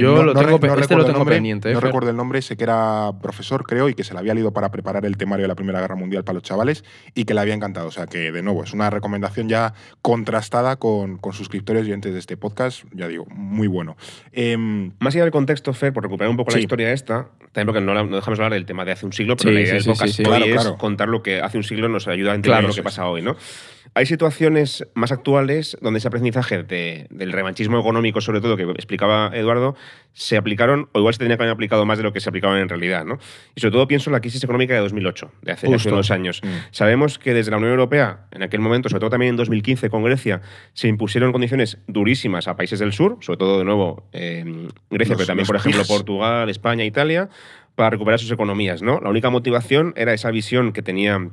Yo 0.00 0.22
lo 0.22 0.34
tengo 0.34 0.58
pe- 0.60 0.66
este 0.80 0.94
lo 0.96 1.04
tengo 1.04 1.18
nombre, 1.18 1.36
pendiente, 1.36 1.70
¿eh, 1.70 1.74
No 1.74 1.80
Fer? 1.80 1.86
recuerdo 1.88 2.10
el 2.10 2.16
nombre, 2.16 2.40
sé 2.42 2.56
que 2.56 2.64
era 2.64 3.10
profesor, 3.22 3.64
creo, 3.64 3.88
y 3.88 3.94
que 3.94 4.04
se 4.04 4.12
le 4.14 4.20
había 4.20 4.34
leído 4.34 4.52
para 4.52 4.70
preparar 4.70 5.04
el 5.06 5.16
temario 5.16 5.44
de 5.44 5.48
la 5.48 5.54
Primera 5.54 5.80
Guerra 5.80 5.94
Mundial 5.96 6.24
para 6.24 6.34
los 6.34 6.42
chavales 6.42 6.84
y 7.14 7.24
que 7.24 7.34
le 7.34 7.40
había 7.40 7.54
encantado. 7.54 7.88
O 7.88 7.90
sea 7.90 8.06
que, 8.06 8.30
de 8.32 8.42
nuevo, 8.42 8.64
es 8.64 8.72
una 8.72 8.90
recomendación 8.90 9.48
ya 9.48 9.74
contrastada 10.02 10.76
con, 10.76 11.18
con 11.18 11.32
suscriptores 11.32 11.82
y 11.84 11.86
oyentes 11.90 12.12
de 12.12 12.18
este 12.18 12.36
podcast. 12.36 12.84
Ya 12.92 13.08
digo, 13.08 13.26
muy 13.30 13.66
bueno. 13.66 13.96
Em, 14.32 14.92
Más 15.00 15.14
allá 15.14 15.24
del 15.24 15.32
contexto, 15.32 15.72
Fer, 15.72 15.92
por 15.92 16.02
recuperar 16.02 16.30
un 16.30 16.36
poco 16.36 16.50
Sí. 16.50 16.58
la 16.58 16.62
historia 16.62 16.92
esta, 16.92 17.28
también 17.52 17.66
porque 17.66 17.80
no, 17.80 17.94
la- 17.94 18.04
no 18.04 18.16
dejamos 18.16 18.38
hablar 18.38 18.52
del 18.52 18.66
tema 18.66 18.84
de 18.84 18.92
hace 18.92 19.06
un 19.06 19.12
siglo, 19.12 19.36
pero 19.36 19.50
Sí, 19.50 19.54
la 19.54 19.60
idea 19.60 19.72
sí, 19.72 19.76
del 19.78 19.84
podcast 19.86 20.10
sí, 20.10 20.16
sí. 20.16 20.22
hoy 20.22 20.28
Claro, 20.36 20.44
es 20.46 20.52
claro. 20.62 20.78
contar 20.78 21.08
lo 21.08 21.22
que 21.22 21.40
hace 21.40 21.56
un 21.56 21.64
siglo 21.64 21.88
nos 21.88 22.06
ayuda 22.08 22.32
a 22.32 22.34
entender 22.34 22.58
Claro, 22.58 22.68
lo 22.68 22.74
que 22.74 22.82
pasa 22.82 23.06
hoy, 23.08 23.22
¿no? 23.22 23.36
Hay 23.96 24.06
situaciones 24.06 24.84
más 24.94 25.12
actuales 25.12 25.78
donde 25.80 25.98
ese 25.98 26.08
aprendizaje 26.08 26.64
de- 26.64 27.06
del 27.10 27.30
revanchismo 27.30 27.78
económico, 27.78 28.20
sobre 28.20 28.40
todo, 28.40 28.56
que 28.56 28.64
explicaba 28.64 29.30
Eduardo, 29.32 29.76
se 30.12 30.36
aplicaron, 30.36 30.88
o 30.92 30.98
igual 30.98 31.14
se 31.14 31.18
tenía 31.18 31.36
que 31.36 31.44
haber 31.44 31.52
aplicado 31.52 31.86
más 31.86 31.98
de 31.98 32.04
lo 32.04 32.12
que 32.12 32.18
se 32.20 32.28
aplicaban 32.28 32.58
en 32.58 32.68
realidad, 32.68 33.04
¿no? 33.04 33.18
Y 33.54 33.60
sobre 33.60 33.70
todo 33.72 33.86
pienso 33.86 34.10
en 34.10 34.14
la 34.14 34.20
crisis 34.20 34.42
económica 34.42 34.74
de 34.74 34.80
2008, 34.80 35.30
de 35.42 35.52
hace, 35.52 35.68
de 35.68 35.74
hace 35.76 35.88
unos 35.90 36.10
años. 36.10 36.40
Mm. 36.42 36.48
Sabemos 36.72 37.18
que 37.20 37.34
desde 37.34 37.50
la 37.52 37.58
Unión 37.58 37.70
Europea, 37.70 38.26
en 38.32 38.42
aquel 38.42 38.60
momento, 38.60 38.88
sobre 38.88 39.00
todo 39.00 39.10
también 39.10 39.30
en 39.30 39.36
2015 39.36 39.88
con 39.90 40.02
Grecia, 40.02 40.40
se 40.72 40.88
impusieron 40.88 41.30
condiciones 41.30 41.78
durísimas 41.86 42.48
a 42.48 42.56
países 42.56 42.80
del 42.80 42.92
sur, 42.92 43.18
sobre 43.20 43.36
todo 43.38 43.58
de 43.60 43.64
nuevo 43.64 44.08
eh, 44.12 44.44
Grecia, 44.90 45.12
Los- 45.14 45.18
pero 45.18 45.26
también, 45.28 45.46
por 45.46 45.56
ejemplo. 45.56 45.82
Portugal, 45.86 46.50
España, 46.50 46.84
Italia, 46.84 47.28
para 47.76 47.90
recuperar 47.90 48.18
sus 48.18 48.30
economías. 48.32 48.82
¿no? 48.82 48.98
La 49.00 49.08
única 49.10 49.30
motivación 49.30 49.92
era 49.96 50.12
esa 50.14 50.30
visión 50.32 50.72
que 50.72 50.82
tenía 50.82 51.28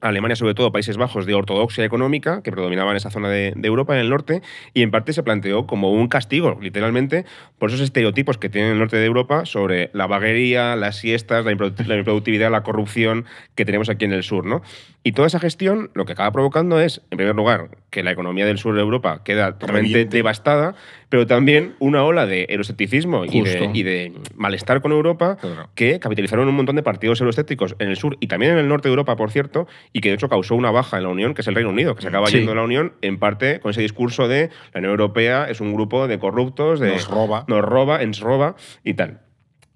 Alemania, 0.00 0.36
sobre 0.36 0.54
todo 0.54 0.72
Países 0.72 0.96
Bajos, 0.96 1.26
de 1.26 1.34
ortodoxia 1.34 1.84
económica, 1.84 2.42
que 2.42 2.50
predominaba 2.50 2.90
en 2.90 2.96
esa 2.96 3.10
zona 3.10 3.28
de, 3.28 3.54
Europa, 3.62 3.94
en 3.94 4.00
el 4.00 4.10
norte, 4.10 4.42
y 4.74 4.82
en 4.82 4.90
parte 4.90 5.12
se 5.12 5.22
planteó 5.22 5.66
como 5.66 5.92
un 5.92 6.08
castigo, 6.08 6.58
literalmente, 6.60 7.24
por 7.58 7.70
esos 7.70 7.80
estereotipos 7.80 8.38
que 8.38 8.48
tiene 8.48 8.72
el 8.72 8.78
norte 8.78 8.96
de 8.96 9.04
Europa 9.04 9.44
sobre 9.44 9.90
la 9.92 10.06
vaguería, 10.06 10.76
las 10.76 10.96
siestas, 10.96 11.44
la 11.44 11.52
improductividad, 11.52 12.50
la 12.50 12.62
corrupción 12.62 13.26
que 13.54 13.64
tenemos 13.64 13.88
aquí 13.88 14.04
en 14.04 14.12
el 14.12 14.22
sur. 14.22 14.46
¿no? 14.46 14.62
Y 15.02 15.12
toda 15.12 15.28
esa 15.28 15.40
gestión 15.40 15.90
lo 15.94 16.04
que 16.04 16.12
acaba 16.12 16.30
provocando 16.30 16.78
es, 16.78 17.00
en 17.10 17.16
primer 17.16 17.34
lugar, 17.34 17.70
que 17.88 18.02
la 18.02 18.10
economía 18.10 18.44
del 18.44 18.58
sur 18.58 18.74
de 18.74 18.82
Europa 18.82 19.22
queda 19.24 19.52
totalmente 19.58 19.88
Reviente. 19.92 20.16
devastada, 20.18 20.74
pero 21.08 21.26
también 21.26 21.74
una 21.78 22.04
ola 22.04 22.26
de 22.26 22.44
euroscepticismo 22.50 23.24
y 23.24 23.40
de, 23.40 23.50
Justo. 23.58 23.70
y 23.72 23.82
de 23.82 24.12
malestar 24.36 24.82
con 24.82 24.92
Europa 24.92 25.38
Claro. 25.40 25.70
que 25.74 25.98
capitalizaron 26.00 26.46
un 26.48 26.54
montón 26.54 26.76
de 26.76 26.82
partidos 26.82 27.18
euroscépticos 27.22 27.76
en 27.78 27.88
el 27.88 27.96
sur 27.96 28.18
y 28.20 28.26
también 28.26 28.52
en 28.52 28.58
el 28.58 28.68
norte 28.68 28.88
de 28.88 28.92
Europa, 28.92 29.16
por 29.16 29.30
cierto, 29.30 29.66
y 29.94 30.02
que 30.02 30.10
de 30.10 30.16
hecho 30.16 30.28
causó 30.28 30.54
una 30.54 30.70
baja 30.70 30.98
en 30.98 31.04
la 31.04 31.08
Unión, 31.08 31.32
que 31.32 31.40
es 31.40 31.48
el 31.48 31.54
Reino 31.54 31.70
Unido, 31.70 31.94
que 31.94 32.02
se 32.02 32.08
acaba 32.08 32.26
Sí. 32.26 32.36
yendo 32.36 32.50
de 32.52 32.56
la 32.56 32.64
Unión 32.64 32.92
en 33.00 33.18
parte 33.18 33.58
con 33.60 33.70
ese 33.70 33.80
discurso 33.80 34.28
de 34.28 34.50
la 34.74 34.80
Unión 34.80 34.90
Europea 34.90 35.48
es 35.48 35.62
un 35.62 35.72
grupo 35.72 36.08
de 36.08 36.18
corruptos, 36.18 36.78
de 36.78 36.90
Nos 36.90 37.08
roba. 37.08 37.44
nos 37.48 37.62
roba, 37.64 38.02
ens 38.02 38.20
roba 38.20 38.54
y 38.84 38.92
tal. 38.92 39.20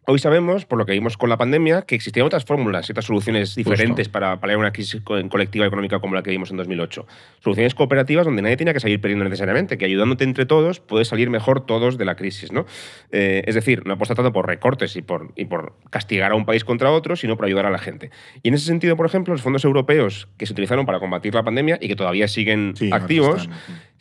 Hoy 0.06 0.18
sabemos, 0.18 0.66
por 0.66 0.78
lo 0.78 0.84
que 0.84 0.92
vimos 0.92 1.16
con 1.16 1.30
la 1.30 1.38
pandemia, 1.38 1.82
que 1.82 1.94
existían 1.94 2.26
otras 2.26 2.44
fórmulas 2.44 2.86
y 2.88 2.92
otras 2.92 3.06
soluciones 3.06 3.54
diferentes 3.54 4.08
para 4.10 4.38
paliar 4.38 4.58
una 4.58 4.70
crisis 4.70 5.00
co- 5.02 5.16
colectiva 5.30 5.64
económica 5.64 5.98
como 5.98 6.14
la 6.14 6.22
que 6.22 6.30
vimos 6.30 6.50
en 6.50 6.58
2008. 6.58 7.06
Soluciones 7.42 7.74
cooperativas 7.74 8.26
donde 8.26 8.42
nadie 8.42 8.58
tenía 8.58 8.74
que 8.74 8.80
salir 8.80 9.00
perdiendo 9.00 9.24
necesariamente, 9.24 9.78
que 9.78 9.86
ayudándote 9.86 10.24
entre 10.24 10.44
todos 10.44 10.80
puedes 10.80 11.08
salir 11.08 11.30
mejor 11.30 11.64
todos 11.64 11.96
de 11.96 12.04
la 12.04 12.16
crisis. 12.16 12.52
¿no? 12.52 12.66
Eh, 13.12 13.44
es 13.46 13.54
decir, 13.54 13.86
no 13.86 13.94
aposta 13.94 14.14
tanto 14.14 14.30
por 14.30 14.46
recortes 14.46 14.94
y 14.96 15.00
por, 15.00 15.32
y 15.36 15.46
por 15.46 15.72
castigar 15.88 16.32
a 16.32 16.34
un 16.34 16.44
país 16.44 16.64
contra 16.64 16.90
otro, 16.90 17.16
sino 17.16 17.36
por 17.38 17.46
ayudar 17.46 17.64
a 17.64 17.70
la 17.70 17.78
gente. 17.78 18.10
Y 18.42 18.48
en 18.48 18.54
ese 18.54 18.66
sentido, 18.66 18.96
por 18.98 19.06
ejemplo, 19.06 19.32
los 19.32 19.40
fondos 19.40 19.64
europeos 19.64 20.28
que 20.36 20.44
se 20.44 20.52
utilizaron 20.52 20.84
para 20.84 21.00
combatir 21.00 21.34
la 21.34 21.44
pandemia 21.44 21.78
y 21.80 21.88
que 21.88 21.96
todavía 21.96 22.28
siguen 22.28 22.74
Sí, 22.76 22.90
activos. 22.92 23.48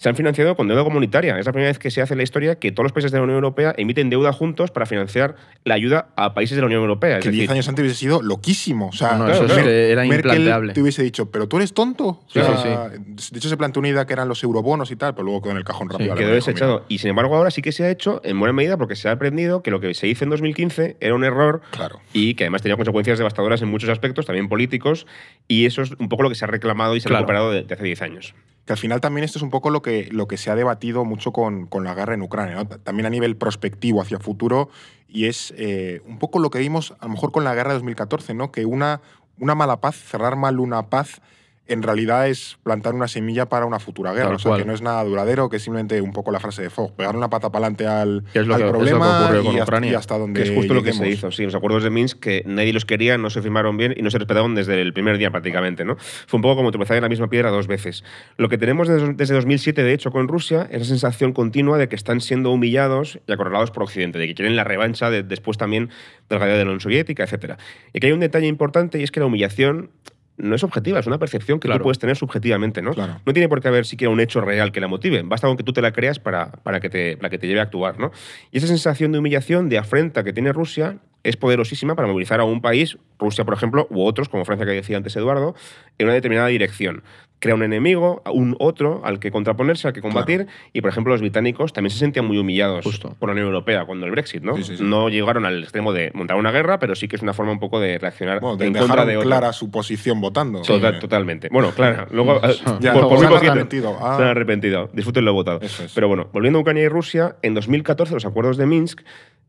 Se 0.03 0.09
han 0.09 0.17
financiado 0.17 0.57
con 0.57 0.67
deuda 0.67 0.83
comunitaria. 0.83 1.39
Es 1.39 1.45
la 1.45 1.53
primera 1.53 1.69
vez 1.69 1.79
que 1.79 1.89
se 1.89 2.01
hace 2.01 2.13
en 2.13 2.17
la 2.17 2.23
historia 2.23 2.55
que 2.59 2.73
todos 2.73 2.83
los 2.83 2.91
países 2.91 3.09
de 3.13 3.19
la 3.19 3.23
Unión 3.23 3.37
Europea 3.37 3.73
emiten 3.77 4.09
deuda 4.09 4.33
juntos 4.33 4.69
para 4.69 4.85
financiar 4.85 5.37
la 5.63 5.75
ayuda 5.75 6.09
a 6.17 6.33
países 6.33 6.57
de 6.57 6.61
la 6.61 6.65
Unión 6.65 6.81
Europea. 6.81 7.19
Es 7.19 7.23
que 7.23 7.29
10 7.31 7.43
decir, 7.43 7.51
años 7.53 7.69
antes 7.69 7.83
hubiese 7.83 7.97
sido 8.01 8.21
loquísimo. 8.21 8.89
O 8.89 8.91
sea, 8.91 9.13
No, 9.13 9.27
no, 9.27 9.31
eso 9.31 9.45
es 9.45 9.55
Mer- 9.55 9.63
que 9.63 9.91
era 9.93 10.01
Merkel 10.03 10.17
implanteable. 10.31 10.73
te 10.73 10.81
hubiese 10.81 11.03
dicho, 11.03 11.31
pero 11.31 11.47
tú 11.47 11.55
eres 11.55 11.73
tonto. 11.73 12.05
O 12.07 12.23
Sí, 12.27 12.41
sea, 12.41 12.89
De 12.89 13.37
hecho, 13.37 13.47
se 13.47 13.55
planteó 13.55 13.79
una 13.79 13.87
idea 13.87 14.05
que 14.05 14.11
eran 14.11 14.27
los 14.27 14.43
eurobonos 14.43 14.91
y 14.91 14.97
tal, 14.97 15.13
pero 15.13 15.23
luego 15.23 15.41
quedó 15.41 15.51
en 15.53 15.57
el 15.59 15.63
cajón 15.63 15.89
rápido. 15.89 16.13
Sí, 16.17 16.19
quedó 16.21 16.33
desechado. 16.33 16.83
Y 16.89 16.97
sin 16.97 17.09
embargo, 17.11 17.37
ahora 17.37 17.49
sí 17.49 17.61
que 17.61 17.71
se 17.71 17.85
ha 17.85 17.89
hecho 17.89 18.19
en 18.25 18.37
buena 18.37 18.51
medida 18.51 18.75
porque 18.75 18.97
se 18.97 19.07
ha 19.07 19.13
aprendido 19.13 19.63
que 19.63 19.71
lo 19.71 19.79
que 19.79 19.93
se 19.93 20.07
hizo 20.09 20.25
en 20.25 20.31
2015 20.31 20.97
era 20.99 21.15
un 21.15 21.23
error 21.23 21.61
Claro. 21.71 22.01
y 22.11 22.33
que 22.33 22.43
además 22.43 22.61
tenía 22.61 22.75
consecuencias 22.75 23.17
devastadoras 23.19 23.61
en 23.61 23.69
muchos 23.69 23.89
aspectos, 23.89 24.25
también 24.25 24.49
políticos, 24.49 25.07
y 25.47 25.65
eso 25.65 25.81
es 25.81 25.91
un 25.97 26.09
poco 26.09 26.23
lo 26.23 26.29
que 26.29 26.35
se 26.35 26.43
ha 26.43 26.49
reclamado 26.49 26.97
y 26.97 26.99
se 26.99 27.07
ha 27.07 27.09
Claro. 27.09 27.21
recuperado 27.21 27.51
de, 27.51 27.63
de 27.63 27.73
hace 27.73 27.83
10 27.85 28.01
años. 28.01 28.35
Que 28.65 28.73
al 28.73 28.79
final 28.79 29.01
también 29.01 29.25
esto 29.25 29.39
es 29.39 29.43
un 29.43 29.49
poco 29.49 29.69
lo 29.69 29.81
que, 29.81 30.07
lo 30.11 30.27
que 30.27 30.37
se 30.37 30.49
ha 30.49 30.55
debatido 30.55 31.03
mucho 31.03 31.33
con, 31.33 31.67
con 31.67 31.83
la 31.83 31.93
guerra 31.93 32.13
en 32.13 32.21
Ucrania, 32.21 32.55
¿no? 32.55 32.67
Ta- 32.67 32.77
también 32.77 33.05
a 33.05 33.09
nivel 33.09 33.35
prospectivo 33.35 34.01
hacia 34.01 34.19
futuro, 34.19 34.69
y 35.07 35.25
es 35.25 35.53
eh, 35.57 36.01
un 36.07 36.17
poco 36.17 36.39
lo 36.39 36.49
que 36.49 36.59
vimos 36.59 36.93
a 36.99 37.05
lo 37.05 37.11
mejor 37.11 37.31
con 37.31 37.43
la 37.43 37.53
guerra 37.53 37.69
de 37.71 37.75
2014, 37.75 38.33
¿no? 38.33 38.51
que 38.51 38.65
una, 38.65 39.01
una 39.37 39.53
mala 39.53 39.81
paz, 39.81 39.95
cerrar 39.95 40.35
mal 40.37 40.59
una 40.59 40.87
paz, 40.89 41.21
en 41.65 41.81
realidad 41.81 42.27
es 42.27 42.57
plantar 42.63 42.93
una 42.93 43.07
semilla 43.07 43.47
para 43.47 43.65
una 43.65 43.79
futura 43.79 44.11
guerra. 44.11 44.25
Tal 44.27 44.35
o 44.35 44.39
sea, 44.39 44.49
cual. 44.49 44.61
que 44.61 44.67
no 44.67 44.73
es 44.73 44.81
nada 44.81 45.03
duradero, 45.05 45.49
que 45.49 45.55
es 45.57 45.63
simplemente 45.63 46.01
un 46.01 46.11
poco 46.11 46.31
la 46.31 46.39
frase 46.41 46.61
de 46.61 46.69
Fogg, 46.69 46.93
pegar 46.95 47.15
una 47.15 47.29
pata 47.29 47.51
para 47.51 47.65
adelante 47.67 47.87
al, 47.87 48.23
Que 48.33 48.39
es 48.39 48.47
lo 48.47 48.55
al 48.55 48.61
que- 48.61 48.67
es 48.67 48.73
lo 48.73 48.79
que 48.79 48.85
problema 48.85 49.27
con 49.29 49.45
y, 49.45 49.49
hasta, 49.49 49.63
Ucrania. 49.63 49.91
y 49.91 49.95
hasta 49.95 50.17
donde 50.17 50.41
Que 50.43 50.49
es 50.49 50.55
justo 50.55 50.73
lo 50.73 50.83
que 50.83 50.91
se 50.93 51.07
hizo, 51.09 51.31
sí. 51.31 51.43
Los 51.45 51.55
acuerdos 51.55 51.83
de 51.83 51.89
Minsk 51.89 52.19
que 52.19 52.43
nadie 52.45 52.73
los 52.73 52.85
quería, 52.85 53.17
no 53.17 53.29
se 53.29 53.41
firmaron 53.41 53.77
bien 53.77 53.93
y 53.95 54.01
no 54.01 54.11
se 54.11 54.17
respetaron 54.19 54.55
desde 54.55 54.81
el 54.81 54.91
primer 54.93 55.17
día 55.17 55.31
prácticamente, 55.31 55.85
¿no? 55.85 55.95
Fue 55.97 56.37
un 56.37 56.41
poco 56.41 56.57
como 56.57 56.71
tropezar 56.71 56.97
en 56.97 57.03
la 57.03 57.09
misma 57.09 57.29
piedra 57.29 57.49
dos 57.49 57.67
veces. 57.67 58.03
Lo 58.37 58.49
que 58.49 58.57
tenemos 58.57 58.87
desde, 58.89 59.13
desde 59.13 59.33
2007, 59.35 59.83
de 59.83 59.93
hecho, 59.93 60.11
con 60.11 60.27
Rusia, 60.27 60.67
es 60.69 60.79
la 60.79 60.85
sensación 60.85 61.31
continua 61.31 61.77
de 61.77 61.87
que 61.87 61.95
están 61.95 62.19
siendo 62.19 62.51
humillados 62.51 63.19
y 63.25 63.31
acorralados 63.31 63.71
por 63.71 63.83
Occidente, 63.83 64.19
de 64.19 64.27
que 64.27 64.35
quieren 64.35 64.55
la 64.57 64.65
revancha 64.65 65.09
de- 65.09 65.23
después 65.23 65.57
también 65.57 65.89
de 66.29 66.35
la 66.35 66.39
caída 66.39 66.53
de 66.57 66.65
la 66.65 66.71
Unión 66.71 66.81
Soviética, 66.81 67.23
etc. 67.23 67.53
Y 67.93 67.97
aquí 67.99 68.07
hay 68.07 68.11
un 68.13 68.19
detalle 68.19 68.47
importante 68.47 68.99
y 68.99 69.03
es 69.03 69.11
que 69.11 69.21
la 69.21 69.27
humillación 69.27 69.91
no 70.37 70.55
es 70.55 70.63
objetiva, 70.63 70.99
es 70.99 71.07
una 71.07 71.19
percepción 71.19 71.59
que 71.59 71.67
Claro. 71.67 71.79
tú 71.79 71.83
puedes 71.83 71.99
tener 71.99 72.15
subjetivamente, 72.15 72.81
¿no? 72.81 72.91
Claro. 72.93 73.19
No 73.25 73.33
tiene 73.33 73.47
por 73.49 73.61
qué 73.61 73.67
haber 73.67 73.85
siquiera 73.85 74.11
un 74.11 74.19
hecho 74.19 74.41
real 74.41 74.71
que 74.71 74.79
la 74.81 74.87
motive. 74.87 75.21
Basta 75.23 75.47
con 75.47 75.57
que 75.57 75.63
tú 75.63 75.73
te 75.73 75.81
la 75.81 75.91
creas 75.91 76.19
para, 76.19 76.51
para, 76.51 76.79
que, 76.79 76.89
te, 76.89 77.17
para 77.17 77.29
que 77.29 77.37
te 77.37 77.47
lleve 77.47 77.59
a 77.59 77.63
actuar, 77.63 77.99
¿no? 77.99 78.11
Y 78.51 78.57
esa 78.57 78.67
sensación 78.67 79.11
de 79.11 79.19
humillación, 79.19 79.69
de 79.69 79.77
afrenta 79.77 80.23
que 80.23 80.33
tiene 80.33 80.51
Rusia, 80.51 80.97
es 81.23 81.37
poderosísima 81.37 81.95
para 81.95 82.07
movilizar 82.07 82.39
a 82.39 82.43
un 82.43 82.61
país, 82.61 82.97
Rusia, 83.19 83.45
por 83.45 83.53
ejemplo, 83.53 83.87
u 83.89 84.03
otros, 84.05 84.27
como 84.29 84.43
Francia 84.45 84.65
que 84.65 84.73
decía 84.73 84.97
antes 84.97 85.15
Eduardo, 85.15 85.55
en 85.97 86.07
una 86.07 86.13
determinada 86.13 86.47
dirección. 86.47 87.03
Crea 87.39 87.55
un 87.55 87.63
enemigo, 87.63 88.21
a 88.23 88.31
un 88.31 88.55
otro 88.59 89.01
al 89.03 89.19
que 89.19 89.29
contraponerse, 89.29 89.85
al 89.89 89.93
que 89.93 90.01
combatir. 90.01 90.47
Y, 90.71 90.79
por 90.79 90.89
ejemplo, 90.89 91.11
los 91.11 91.19
británicos 91.19 91.73
también 91.73 91.91
se 91.91 91.97
sentían 91.97 92.25
muy 92.25 92.37
humillados 92.37 92.85
Justo. 92.85 93.17
por 93.19 93.27
la 93.27 93.33
Unión 93.33 93.47
Europea 93.47 93.83
cuando 93.83 94.05
el 94.05 94.13
Brexit, 94.13 94.43
¿no? 94.43 94.55
Sí, 94.55 94.63
sí, 94.63 94.77
sí. 94.77 94.83
No 94.83 95.09
llegaron 95.09 95.45
al 95.45 95.61
extremo 95.61 95.91
de 95.91 96.09
montar 96.13 96.37
una 96.37 96.51
guerra, 96.51 96.79
pero 96.79 96.95
sí 96.95 97.09
que 97.09 97.17
es 97.17 97.21
una 97.21 97.33
forma 97.33 97.51
un 97.51 97.59
poco 97.59 97.81
de 97.81 97.97
reaccionar 97.97 98.39
Bueno, 98.39 98.55
de- 98.55 98.67
en 98.67 98.73
contra 98.73 99.05
de 99.05 99.17
otra. 99.17 99.27
clara 99.27 99.51
su 99.53 99.69
posición 99.69 100.21
votando. 100.21 100.61
Total- 100.61 100.95
Eh, 100.95 100.99
totalmente. 100.99 101.49
Bueno, 101.51 101.71
claro. 101.71 102.07
Luego, 102.11 102.37
eh, 102.45 102.55
Ya, 102.79 102.93
por, 102.93 103.09
por 103.09 103.19
se 103.19 103.25
han 103.25 103.31
poquito. 103.33 103.51
arrepentido. 103.51 103.97
Ah. 104.01 104.15
Se 104.15 104.23
han 104.23 104.29
arrepentido. 104.29 104.89
Disfruten 104.93 105.25
lo 105.25 105.33
votado. 105.33 105.59
Es. 105.61 105.91
Pero 105.93 106.07
bueno, 106.07 106.29
volviendo 106.31 106.59
a 106.59 106.61
Ucrania 106.61 106.83
y 106.83 106.87
Rusia, 106.87 107.35
en 107.41 107.55
2014 107.55 108.13
los 108.13 108.25
acuerdos 108.25 108.55
de 108.55 108.67
Minsk 108.67 109.01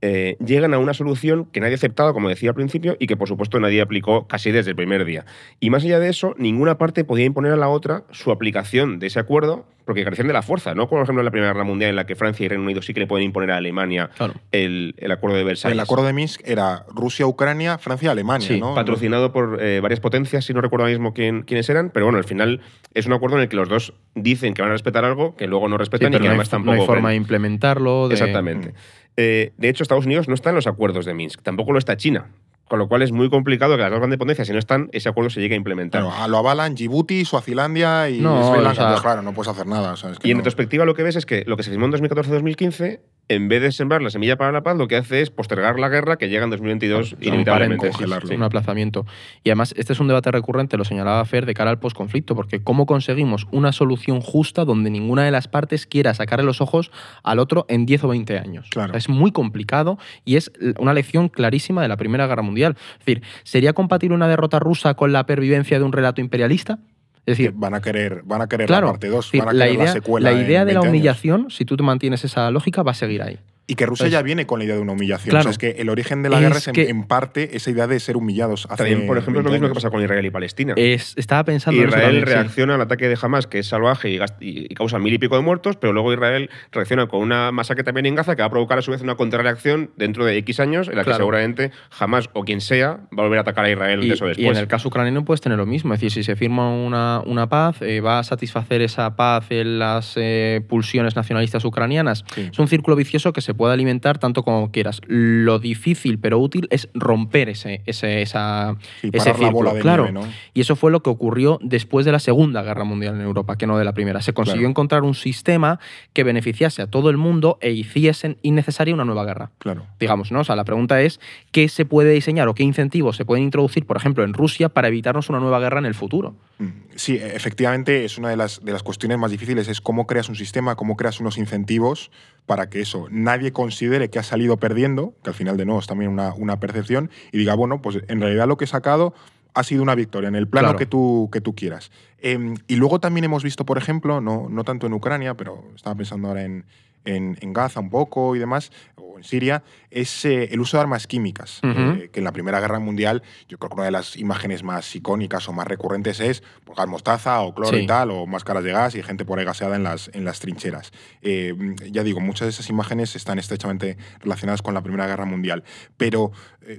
eh, 0.07 0.37
llegan 0.45 0.75
a 0.75 0.79
una 0.79 0.93
solución 0.93 1.47
que 1.47 1.61
nadie 1.61 1.75
aceptaba, 1.77 2.13
como 2.13 2.29
decía 2.29 2.51
al 2.51 2.55
principio, 2.55 2.95
y 2.99 3.07
que 3.07 3.17
por 3.17 3.27
supuesto 3.29 3.59
nadie 3.59 3.81
aplicó 3.81 4.27
casi 4.29 4.51
desde 4.51 4.71
el 4.71 4.77
primer 4.77 5.05
día. 5.07 5.25
Y 5.61 5.71
más 5.71 5.83
allá 5.85 5.99
de 5.99 6.11
eso, 6.11 6.35
ninguna 6.37 6.77
parte 6.77 7.05
podía 7.05 7.25
imponer 7.25 7.53
a 7.53 7.57
la 7.57 7.69
otra 7.69 8.05
su 8.11 8.31
aplicación 8.31 8.99
de 8.99 9.07
ese 9.07 9.19
acuerdo, 9.19 9.65
porque 9.87 10.03
carecían 10.03 10.27
de 10.29 10.33
la 10.33 10.41
fuerza, 10.43 10.75
¿no? 10.75 10.89
Como 10.89 11.01
por 11.01 11.05
ejemplo 11.05 11.21
en 11.21 11.25
la 11.27 11.31
Primera 11.31 11.53
Guerra 11.53 11.65
Mundial, 11.65 11.91
en 11.91 11.97
la 11.97 12.07
que 12.07 12.17
Francia 12.17 12.45
y 12.45 12.49
Reino 12.49 12.65
Unido 12.65 12.81
sí 12.81 12.95
que 12.95 13.01
le 13.01 13.07
pueden 13.07 13.27
imponer 13.27 13.51
a 13.51 13.59
Alemania 13.59 14.09
Claro. 14.17 14.33
el, 14.51 14.95
el 14.97 15.13
acuerdo 15.13 15.37
de 15.37 15.45
Versalles. 15.45 15.75
El 15.75 15.81
acuerdo 15.81 16.07
de 16.07 16.15
Minsk 16.15 16.41
era 16.47 16.87
Rusia, 16.95 17.27
Ucrania, 17.27 17.77
Francia, 17.77 18.11
Alemania, 18.11 18.49
Sí, 18.49 18.59
¿no? 18.61 18.75
patrocinado 18.75 19.31
por 19.33 19.59
eh, 19.63 19.81
varias 19.81 20.01
potencias, 20.01 20.47
si 20.47 20.55
no 20.55 20.63
recuerdo 20.63 20.85
ahora 20.85 20.93
mismo 20.95 21.13
quién, 21.13 21.43
quiénes 21.43 21.69
eran, 21.69 21.91
pero 21.91 22.07
bueno, 22.07 22.17
al 22.19 22.25
final 22.25 22.61
es 22.95 23.05
un 23.07 23.13
acuerdo 23.13 23.37
en 23.37 23.43
el 23.43 23.49
que 23.51 23.57
los 23.57 23.69
dos 23.69 23.93
dicen 24.15 24.55
que 24.55 24.63
van 24.63 24.71
a 24.71 24.75
respetar 24.75 25.05
algo 25.05 25.37
que 25.37 25.47
luego 25.47 25.69
no 25.69 25.77
Sí, 25.77 25.81
respetan 25.81 26.09
y 26.09 26.13
pero 26.13 26.23
que 26.23 26.29
no, 26.29 26.33
hay, 26.33 26.37
además 26.37 26.47
no 26.49 26.51
tampoco 26.59 26.81
hay 26.81 26.87
forma 26.87 27.11
de 27.11 27.17
implementarlo. 27.17 28.09
de- 28.09 28.15
Exactamente. 28.15 28.73
Eh, 29.17 29.53
de 29.57 29.69
hecho, 29.69 29.83
Estados 29.83 30.07
Unidos 30.07 30.29
no 30.29 30.35
está 30.35 30.51
en 30.51 30.57
los 30.57 30.67
acuerdos 30.67 31.05
de 31.05 31.15
Minsk, 31.15 31.43
tampoco 31.43 31.73
lo 31.73 31.79
está 31.79 31.97
China. 31.97 32.31
Con 32.67 32.79
lo 32.79 32.89
cual 32.89 33.03
es 33.03 33.13
muy 33.13 33.29
complicado 33.29 33.77
que 33.77 33.83
las 33.83 33.91
dos 33.91 33.99
grandes 34.01 34.19
potencias, 34.19 34.47
si 34.47 34.53
no 34.55 34.59
están, 34.59 34.89
ese 34.93 35.09
acuerdo 35.11 35.29
se 35.29 35.39
llegue 35.41 35.53
a 35.55 35.59
implementar. 35.59 36.01
Claro, 36.03 36.17
a 36.17 36.27
lo 36.29 36.39
avalan 36.39 36.75
Djibouti, 36.75 37.25
Suazilandia 37.27 38.09
y 38.09 38.21
No, 38.23 38.43
Sri 38.55 38.57
Lanka. 38.63 38.71
o 38.71 38.75
sea- 38.75 38.89
Pues 38.89 39.03
claro, 39.03 39.21
no 39.23 39.35
puedes 39.35 39.51
hacer 39.53 39.67
nada. 39.67 39.93
o 39.93 39.97
sea, 39.97 40.11
es 40.11 40.19
que 40.19 40.27
Y 40.29 40.31
en 40.31 40.39
no. 40.39 40.41
retrospectiva 40.41 40.87
lo 40.87 40.95
que 40.95 41.03
ves 41.03 41.17
es 41.17 41.27
que 41.27 41.45
lo 41.47 41.59
que 41.59 41.63
se 41.63 41.71
firmó 41.71 41.85
en 41.85 41.91
2014-2015, 41.93 43.01
en 43.29 43.49
vez 43.49 43.63
de 43.63 43.73
sembrar 43.73 44.03
la 44.03 44.11
semilla 44.11 44.37
para 44.37 44.53
la 44.53 44.63
paz, 44.63 44.77
lo 44.77 44.87
que 44.87 44.97
hace 44.97 45.21
es 45.23 45.31
postergar 45.31 45.79
la 45.79 45.89
guerra 45.89 46.17
que 46.17 46.29
llega 46.29 46.45
en 46.45 46.51
2022 46.51 47.11
Claro, 47.11 47.25
inevitablemente. 47.27 47.89
congelarlo. 47.89 48.35
un 48.35 48.43
aplazamiento. 48.43 49.07
Y 49.43 49.51
además, 49.51 49.75
este 49.77 49.93
es 49.95 50.01
un 50.01 50.09
debate 50.09 50.31
recurrente, 50.31 50.77
lo 50.77 50.85
señalaba 50.85 51.25
Fer, 51.25 51.47
de 51.47 51.55
cara 51.55 51.71
al 51.71 51.79
posconflicto, 51.79 52.35
porque 52.37 52.63
¿cómo 52.63 52.87
conseguimos 52.87 53.47
una 53.51 53.73
solución 53.73 54.21
justa 54.21 54.65
donde 54.65 54.91
ninguna 54.91 55.25
de 55.25 55.31
las 55.31 55.49
partes 55.49 55.87
quiera 55.87 56.13
sacarle 56.15 56.45
los 56.45 56.61
ojos 56.61 56.91
al 57.23 57.39
otro 57.39 57.65
en 57.69 57.87
10 57.87 58.05
o 58.05 58.09
20 58.09 58.39
años? 58.39 58.69
Claro. 58.71 58.91
O 58.91 58.93
sea, 58.93 58.99
es 58.99 59.09
muy 59.09 59.33
complicado 59.33 59.99
y 60.25 60.37
es 60.37 60.53
una 60.79 60.93
lección 60.93 61.29
clarísima 61.29 61.83
de 61.83 61.89
la 61.89 61.97
Primera 61.97 62.27
Guerra 62.27 62.43
Mundial. 62.43 62.77
Es 62.99 62.99
decir, 63.07 63.23
¿sería 63.43 63.73
compatible 63.73 64.15
una 64.15 64.29
derrota 64.29 64.59
rusa 64.59 64.95
con 64.95 65.13
la 65.13 65.25
pervivencia 65.27 65.79
de 65.79 65.85
un 65.85 65.93
relato 65.93 66.21
imperialista? 66.21 66.79
Es 67.27 67.39
decir, 67.39 67.53
van 67.55 67.75
a 67.75 67.81
querer, 67.81 68.23
van 68.25 68.43
a 68.43 68.49
querer 68.49 68.67
claro, 68.67 68.89
la 68.89 68.93
parte 68.93 69.09
2, 69.09 69.25
es 69.25 69.33
decir, 69.33 69.41
van 69.41 69.49
a 69.49 69.53
la 69.53 69.65
querer 69.65 69.77
idea, 69.77 69.87
la 69.87 69.93
secuela. 69.93 70.31
la 70.31 70.43
idea 70.43 70.65
de 70.65 70.75
la 70.75 70.81
20 70.81 70.89
años. 70.89 70.89
humillación, 70.89 71.51
si 71.51 71.65
tú 71.65 71.77
te 71.77 71.83
mantienes 71.83 72.25
esa 72.25 72.51
lógica, 72.51 72.83
va 72.83 72.91
a 72.91 72.95
seguir 72.95 73.23
ahí. 73.23 73.39
Y 73.67 73.77
que 73.77 73.87
Rusia 73.87 74.05
Pues- 74.05 74.13
ya 74.13 74.21
viene 74.21 74.45
con 74.47 74.59
la 74.59 74.67
idea 74.67 74.75
de 74.75 74.83
una 74.83 74.93
humillación. 74.93 75.31
Claro. 75.31 75.41
O 75.41 75.43
sea, 75.45 75.51
es 75.53 75.59
que 75.59 75.81
el 75.81 75.89
origen 75.89 76.23
de 76.23 76.29
la 76.29 76.37
Es 76.37 76.43
guerra 76.43 76.57
es 76.59 76.69
en, 76.69 76.75
que- 76.75 76.91
en 76.91 77.05
parte 77.05 77.57
esa 77.57 77.71
idea 77.71 77.87
de 77.87 77.99
ser 77.99 78.17
humillados. 78.19 78.67
Hace 78.69 78.77
También, 78.85 79.07
por 79.07 79.17
ejemplo, 79.17 79.41
es 79.41 79.45
lo 79.45 79.51
20 79.51 79.63
mismo 79.63 79.69
que 79.69 79.75
pasa 79.79 79.89
con 79.91 80.03
Israel 80.03 80.27
y 80.27 80.31
Palestina. 80.31 80.75
Es, 80.77 81.15
estaba 81.17 81.45
pensando 81.45 81.81
en 81.81 81.89
eso 81.89 81.97
Israel 81.97 82.17
también, 82.17 82.27
sí. 82.29 82.35
reacciona 82.35 82.75
al 82.75 82.83
ataque 82.83 83.09
de 83.09 83.17
Hamas, 83.23 83.47
que 83.47 83.61
es 83.61 83.67
salvaje 83.67 84.11
y, 84.11 84.17
y- 84.41 84.67
y 84.71 84.75
causa 84.75 84.99
mil 84.99 85.15
y 85.15 85.19
pico 85.19 85.37
de 85.37 85.43
muertos, 85.43 85.77
pero 85.77 85.95
luego 85.95 86.13
Israel 86.13 86.51
reacciona 86.73 87.07
con 87.07 87.23
una 87.23 87.53
masacre 87.53 87.85
también 87.85 88.05
en 88.05 88.15
Gaza 88.17 88.37
que 88.37 88.43
va 88.43 88.47
a 88.49 88.51
provocar 88.51 88.79
a 88.79 88.83
su 88.83 88.91
vez 88.91 89.01
una 89.01 89.15
contrarreacción 89.15 89.91
dentro 89.97 90.27
de 90.27 90.37
X 90.37 90.61
años, 90.61 90.89
en 90.89 90.97
la 90.97 91.05
que 91.05 91.15
seguramente 91.15 91.71
Hamas 91.99 92.29
o 92.35 92.45
quien 92.45 92.61
sea 92.61 92.99
va 93.17 93.23
a 93.23 93.23
volver 93.23 93.39
a 93.39 93.43
atacar 93.43 93.65
a 93.65 93.71
Israel 93.71 94.05
Y, 94.05 94.09
de 94.09 94.15
eso 94.15 94.27
y 94.27 94.29
después. 94.29 94.49
en 94.51 94.57
el 94.63 94.69
caso 94.69 94.89
ucraniano 94.89 95.25
puedes 95.25 95.41
tener 95.41 95.57
lo 95.57 95.65
mismo. 95.65 95.95
Es 95.95 96.01
decir, 96.01 96.11
si 96.13 96.23
se 96.23 96.37
firma 96.37 96.69
una, 96.71 97.23
una 97.25 97.49
paz, 97.49 97.81
eh, 97.81 98.01
va 98.03 98.19
a 98.19 98.25
satisfacer 98.25 98.83
esa 98.83 99.17
paz 99.17 99.47
en 99.49 99.79
las 99.79 100.13
eh, 100.17 100.61
pulsiones 100.69 101.17
nacionalistas 101.17 101.65
ucranianas. 101.65 102.25
Sí. 102.35 102.51
Es 102.53 102.59
un 102.59 102.69
círculo 102.69 102.95
vicioso 102.97 103.33
que 103.33 103.41
se 103.41 103.54
puede 103.55 103.73
alimentar 103.75 104.19
tanto 104.19 104.43
como 104.43 104.71
quieras. 104.71 105.01
Lo 105.07 105.59
difícil 105.59 106.19
pero 106.19 106.39
útil 106.39 106.67
es 106.71 106.89
romper 106.95 107.49
ese, 107.49 107.83
ese, 107.87 108.23
esa, 108.23 108.77
Sí, 109.01 109.11
ese 109.13 109.31
la 109.31 109.35
círculo. 109.37 109.53
bola 109.53 109.75
de 109.75 109.81
claro. 109.81 110.03
nieve, 110.11 110.21
¿no? 110.27 110.33
Y 110.53 110.61
eso 110.61 110.77
fue 110.77 110.91
lo 110.91 111.03
que 111.03 111.11
ocurrió 111.11 111.59
después 111.63 112.05
de 112.07 112.13
la 112.13 112.19
Segunda 112.19 112.63
Guerra 112.63 112.85
Mundial 112.85 113.15
en 113.15 113.21
Europa, 113.23 113.57
que 113.57 113.67
no 113.67 113.79
de 113.79 113.85
la 113.85 113.93
Primera. 113.93 114.21
Se 114.23 114.33
consiguió 114.33 114.61
Claro. 114.63 114.71
encontrar 114.71 115.03
un 115.03 115.15
sistema 115.15 115.81
que 116.13 116.25
beneficiase 116.25 116.83
a 116.83 116.87
todo 116.87 117.11
el 117.11 117.17
mundo 117.17 117.59
e 117.61 117.71
hiciesen 117.73 118.37
innecesaria 118.43 118.95
una 118.95 119.05
nueva 119.05 119.25
guerra 119.25 119.51
Claro. 119.59 119.87
digamos, 120.01 120.31
¿no? 120.33 120.41
O 120.41 120.45
sea, 120.45 120.57
la 120.57 120.65
pregunta 120.65 121.01
es 121.01 121.21
qué 121.53 121.69
se 121.69 121.85
puede 121.85 122.13
diseñar 122.13 122.49
o 122.49 122.55
qué 122.55 122.63
incentivos 122.63 123.17
se 123.17 123.25
pueden 123.25 123.45
introducir, 123.45 123.87
por 123.87 123.97
ejemplo, 123.97 124.25
en 124.25 124.33
Rusia 124.35 124.69
para 124.69 124.89
evitarnos 124.89 125.29
una 125.29 125.41
nueva 125.41 125.61
guerra 125.61 125.79
en 125.79 125.87
el 125.87 125.95
futuro. 125.95 126.35
Mm, 126.59 126.69
Sí, 126.97 127.17
efectivamente 127.21 128.05
es 128.05 128.19
una 128.19 128.29
de 128.31 128.37
las, 128.37 128.65
de 128.65 128.71
las 128.73 128.85
cuestiones 128.85 129.19
más 129.19 129.31
difíciles, 129.33 129.67
es 129.69 129.81
cómo 129.81 130.07
creas 130.07 130.29
un 130.29 130.37
sistema, 130.37 130.77
cómo 130.77 130.97
creas 130.97 131.19
unos 131.19 131.39
incentivos 131.39 132.13
para 132.47 132.69
que 132.69 132.81
eso, 132.81 133.09
nadie 133.11 133.53
considere 133.53 134.11
que 134.11 134.19
ha 134.19 134.23
salido 134.23 134.57
perdiendo, 134.59 135.15
que 135.23 135.31
al 135.31 135.35
final 135.35 135.57
de 135.57 135.65
nuevo 135.65 135.81
es 135.81 135.87
también 135.87 136.11
una, 136.11 136.35
una 136.35 136.61
percepción, 136.61 137.11
y 137.33 137.39
diga, 137.39 137.55
bueno, 137.55 137.81
pues 137.81 138.01
en 138.09 138.21
realidad 138.21 138.47
lo 138.47 138.57
que 138.57 138.65
he 138.65 138.69
sacado 138.69 139.15
ha 139.55 139.63
sido 139.63 139.83
una 139.83 139.95
victoria 139.95 140.29
en 140.29 140.35
el 140.35 140.49
plano 140.49 140.69
Claro. 140.69 140.79
que, 140.79 140.87
tú, 140.87 141.29
que 141.33 141.41
tú 141.41 141.55
quieras. 141.55 141.91
Em, 142.19 142.57
y 142.67 142.77
luego 142.77 142.99
también 142.99 143.25
hemos 143.25 143.45
visto, 143.45 143.65
por 143.65 143.79
ejemplo, 143.79 144.21
no, 144.21 144.49
no 144.49 144.65
tanto 144.65 144.87
en 144.87 144.93
Ucrania, 144.93 145.35
pero 145.35 145.65
estaba 145.77 145.95
pensando 145.95 146.29
ahora 146.29 146.43
en, 146.43 146.65
en, 147.05 147.37
en 147.41 147.53
Gaza 147.53 147.81
un 147.81 147.91
poco 147.91 148.35
y 148.37 148.39
demás, 148.39 148.71
o 148.97 149.19
en 149.19 149.25
Siria, 149.25 149.63
es 149.91 150.25
eh, 150.25 150.49
el 150.53 150.61
uso 150.61 150.77
de 150.77 150.83
armas 150.83 151.07
químicas, 151.07 151.61
eh, 151.63 152.09
que 152.13 152.21
en 152.21 152.25
la 152.25 152.33
Primera 152.33 152.61
Guerra 152.61 152.79
Mundial 152.79 153.23
yo 153.49 153.59
creo 153.59 153.69
que 153.71 153.75
una 153.77 153.85
de 153.85 153.91
las 153.91 154.17
imágenes 154.17 154.63
más 154.63 154.95
icónicas 154.97 155.49
o 155.49 155.53
más 155.53 155.67
recurrentes 155.67 156.21
es 156.21 156.43
pues, 156.65 156.77
gas 156.77 156.89
mostaza 156.89 157.41
o 157.43 157.55
cloro 157.55 157.77
Sí. 157.77 157.85
y 157.85 157.87
tal, 157.87 158.11
o 158.11 158.27
máscaras 158.27 158.65
de 158.65 158.73
gas 158.73 158.95
y 158.95 159.03
gente 159.03 159.25
por 159.25 159.39
ahí 159.39 159.45
gaseada 159.45 159.77
en 159.77 159.83
las, 159.85 160.11
en 160.15 160.25
las 160.25 160.41
trincheras. 160.41 160.93
Eh, 161.23 161.55
ya 161.91 162.03
digo, 162.03 162.21
muchas 162.21 162.47
de 162.47 162.51
esas 162.51 162.69
imágenes 162.71 163.15
están 163.17 163.39
estrechamente 163.39 163.97
relacionadas 164.21 164.63
con 164.63 164.75
la 164.75 164.83
Primera 164.83 165.07
Guerra 165.07 165.25
Mundial. 165.27 165.65
Pero, 165.97 166.33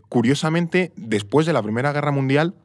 curiosamente, 0.09 0.91
después 0.95 1.45
de 1.45 1.53
la 1.53 1.61
Primera 1.61 1.91
Guerra 1.93 2.11
Mundial, 2.11 2.55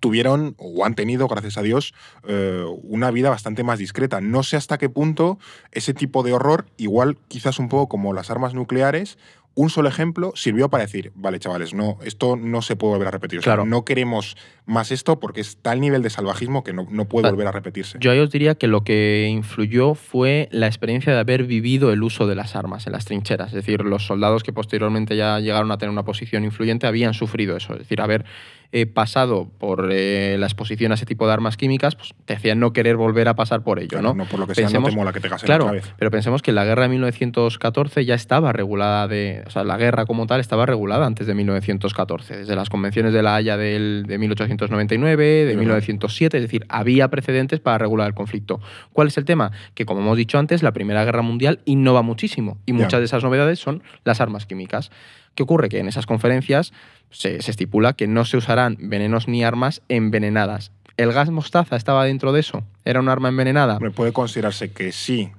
tuvieron 0.00 0.54
o 0.58 0.84
han 0.84 0.94
tenido, 0.94 1.28
gracias 1.28 1.58
a 1.58 1.62
Dios, 1.62 1.94
eh, 2.26 2.64
una 2.82 3.10
vida 3.10 3.30
bastante 3.30 3.64
más 3.64 3.78
discreta. 3.78 4.20
No 4.20 4.42
sé 4.42 4.56
hasta 4.56 4.78
qué 4.78 4.88
punto 4.88 5.38
ese 5.72 5.94
tipo 5.94 6.22
de 6.22 6.32
horror, 6.32 6.66
igual 6.76 7.16
quizás 7.28 7.58
un 7.58 7.68
poco 7.68 7.88
como 7.88 8.12
las 8.12 8.30
armas 8.30 8.54
nucleares, 8.54 9.18
un 9.54 9.70
solo 9.70 9.88
ejemplo 9.88 10.30
sirvió 10.36 10.68
para 10.68 10.84
decir, 10.84 11.10
vale, 11.16 11.40
chavales, 11.40 11.74
no, 11.74 11.98
esto 12.04 12.36
no 12.36 12.62
se 12.62 12.76
puede 12.76 12.92
volver 12.92 13.08
a 13.08 13.10
repetir. 13.10 13.40
O 13.40 13.42
sea, 13.42 13.54
Claro. 13.54 13.66
no 13.68 13.84
queremos 13.84 14.36
más 14.66 14.92
esto 14.92 15.18
porque 15.18 15.40
es 15.40 15.56
tal 15.60 15.80
nivel 15.80 16.00
de 16.00 16.10
salvajismo 16.10 16.62
que 16.62 16.72
no, 16.72 16.86
no 16.88 17.06
puede 17.08 17.24
Vale. 17.24 17.32
volver 17.34 17.48
a 17.48 17.50
repetirse. 17.52 17.98
Yo 18.00 18.12
ahí 18.12 18.20
os 18.20 18.30
diría 18.30 18.54
que 18.54 18.68
lo 18.68 18.84
que 18.84 19.26
influyó 19.28 19.96
fue 19.96 20.48
la 20.52 20.68
experiencia 20.68 21.12
de 21.12 21.18
haber 21.18 21.42
vivido 21.42 21.92
el 21.92 22.04
uso 22.04 22.28
de 22.28 22.36
las 22.36 22.54
armas 22.54 22.86
en 22.86 22.92
las 22.92 23.04
trincheras. 23.04 23.48
Es 23.48 23.54
decir, 23.54 23.82
los 23.82 24.06
soldados 24.06 24.44
que 24.44 24.52
posteriormente 24.52 25.16
ya 25.16 25.40
llegaron 25.40 25.72
a 25.72 25.78
tener 25.78 25.90
una 25.90 26.04
posición 26.04 26.44
influyente 26.44 26.86
habían 26.86 27.12
sufrido 27.14 27.56
eso. 27.56 27.72
Es 27.72 27.80
decir, 27.80 28.00
haber 28.00 28.26
eh, 28.70 28.84
pasado 28.84 29.48
por 29.58 29.88
eh, 29.92 30.36
la 30.38 30.44
exposición 30.46 30.92
a 30.92 30.96
ese 30.96 31.06
tipo 31.06 31.26
de 31.26 31.32
armas 31.32 31.56
químicas, 31.56 31.96
pues 31.96 32.14
te 32.26 32.34
hacían 32.34 32.60
no 32.60 32.74
querer 32.74 32.96
volver 32.96 33.26
a 33.28 33.34
pasar 33.34 33.62
por 33.62 33.78
ello. 33.78 33.88
Claro, 33.88 34.12
¿no? 34.14 34.26
por 34.26 34.38
lo 34.38 34.46
que 34.46 34.54
sea, 34.54 34.64
no 34.64 34.68
Pensemos- 34.72 34.90
te 34.90 34.96
mola 34.96 35.12
que 35.14 35.20
te 35.20 35.28
gasen 35.30 35.46
Claro, 35.46 35.64
otra 35.64 35.74
vez. 35.76 35.94
pero 35.98 36.10
pensemos 36.10 36.42
que 36.42 36.52
la 36.52 36.64
guerra 36.66 36.82
de 36.82 36.88
1914 36.90 38.04
ya 38.04 38.14
estaba 38.14 38.52
regulada 38.52 39.08
de, 39.08 39.42
o 39.46 39.50
sea, 39.50 39.64
la 39.64 39.78
guerra 39.78 40.04
como 40.04 40.26
tal 40.26 40.40
estaba 40.40 40.66
regulada 40.66 41.06
antes 41.06 41.26
de 41.26 41.34
1914, 41.34 42.36
desde 42.36 42.56
las 42.56 42.68
convenciones 42.68 43.12
de 43.14 43.22
la 43.22 43.36
Haya 43.36 43.56
del, 43.56 44.04
de 44.06 44.18
1899, 44.18 45.24
de 45.24 45.44
verdad. 45.46 45.60
1907, 45.60 46.36
es 46.36 46.42
decir, 46.42 46.66
había 46.68 47.08
precedentes 47.08 47.60
para 47.60 47.78
regular 47.78 48.06
el 48.08 48.14
conflicto. 48.14 48.60
¿Cuál 48.92 49.08
es 49.08 49.16
el 49.16 49.24
tema? 49.24 49.50
Que 49.74 49.86
como 49.86 50.00
hemos 50.00 50.16
dicho 50.16 50.38
antes, 50.38 50.62
la 50.62 50.72
Primera 50.72 51.04
Guerra 51.04 51.22
Mundial 51.22 51.60
innova 51.64 52.02
muchísimo 52.02 52.58
y 52.66 52.72
muchas 52.74 53.00
de 53.00 53.06
esas 53.06 53.22
novedades 53.24 53.58
son 53.58 53.82
las 54.04 54.20
armas 54.20 54.44
químicas. 54.46 54.90
¿Qué 55.38 55.44
ocurre? 55.44 55.68
Que 55.68 55.78
en 55.78 55.86
esas 55.86 56.04
conferencias 56.04 56.72
se, 57.10 57.40
se 57.42 57.52
estipula 57.52 57.92
que 57.92 58.08
no 58.08 58.24
se 58.24 58.36
usarán 58.38 58.76
venenos 58.80 59.28
ni 59.28 59.44
armas 59.44 59.82
envenenadas 59.88 60.72
¿El 60.96 61.12
gas 61.12 61.30
mostaza 61.30 61.76
estaba 61.76 62.04
dentro 62.04 62.32
de 62.32 62.40
eso? 62.40 62.64
¿Era 62.84 62.98
un 62.98 63.08
arma 63.08 63.28
envenenada? 63.28 63.78
Puede 63.94 64.12
considerarse 64.12 64.72
que 64.72 64.90
sí. 64.90 65.30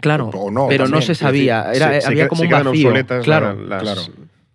Claro, 0.00 0.26
o 0.30 0.50
no, 0.50 0.66
pero 0.68 0.88
no 0.88 1.00
se 1.02 1.14
sabía. 1.14 1.72
Era, 1.72 2.00
Se- 2.00 2.06
había 2.08 2.26
como 2.26 2.40
se 2.40 2.46
un 2.46 2.50
vacío. 2.50 2.92
claro. 3.22 3.54
las- 3.54 3.82
claro. 3.84 4.02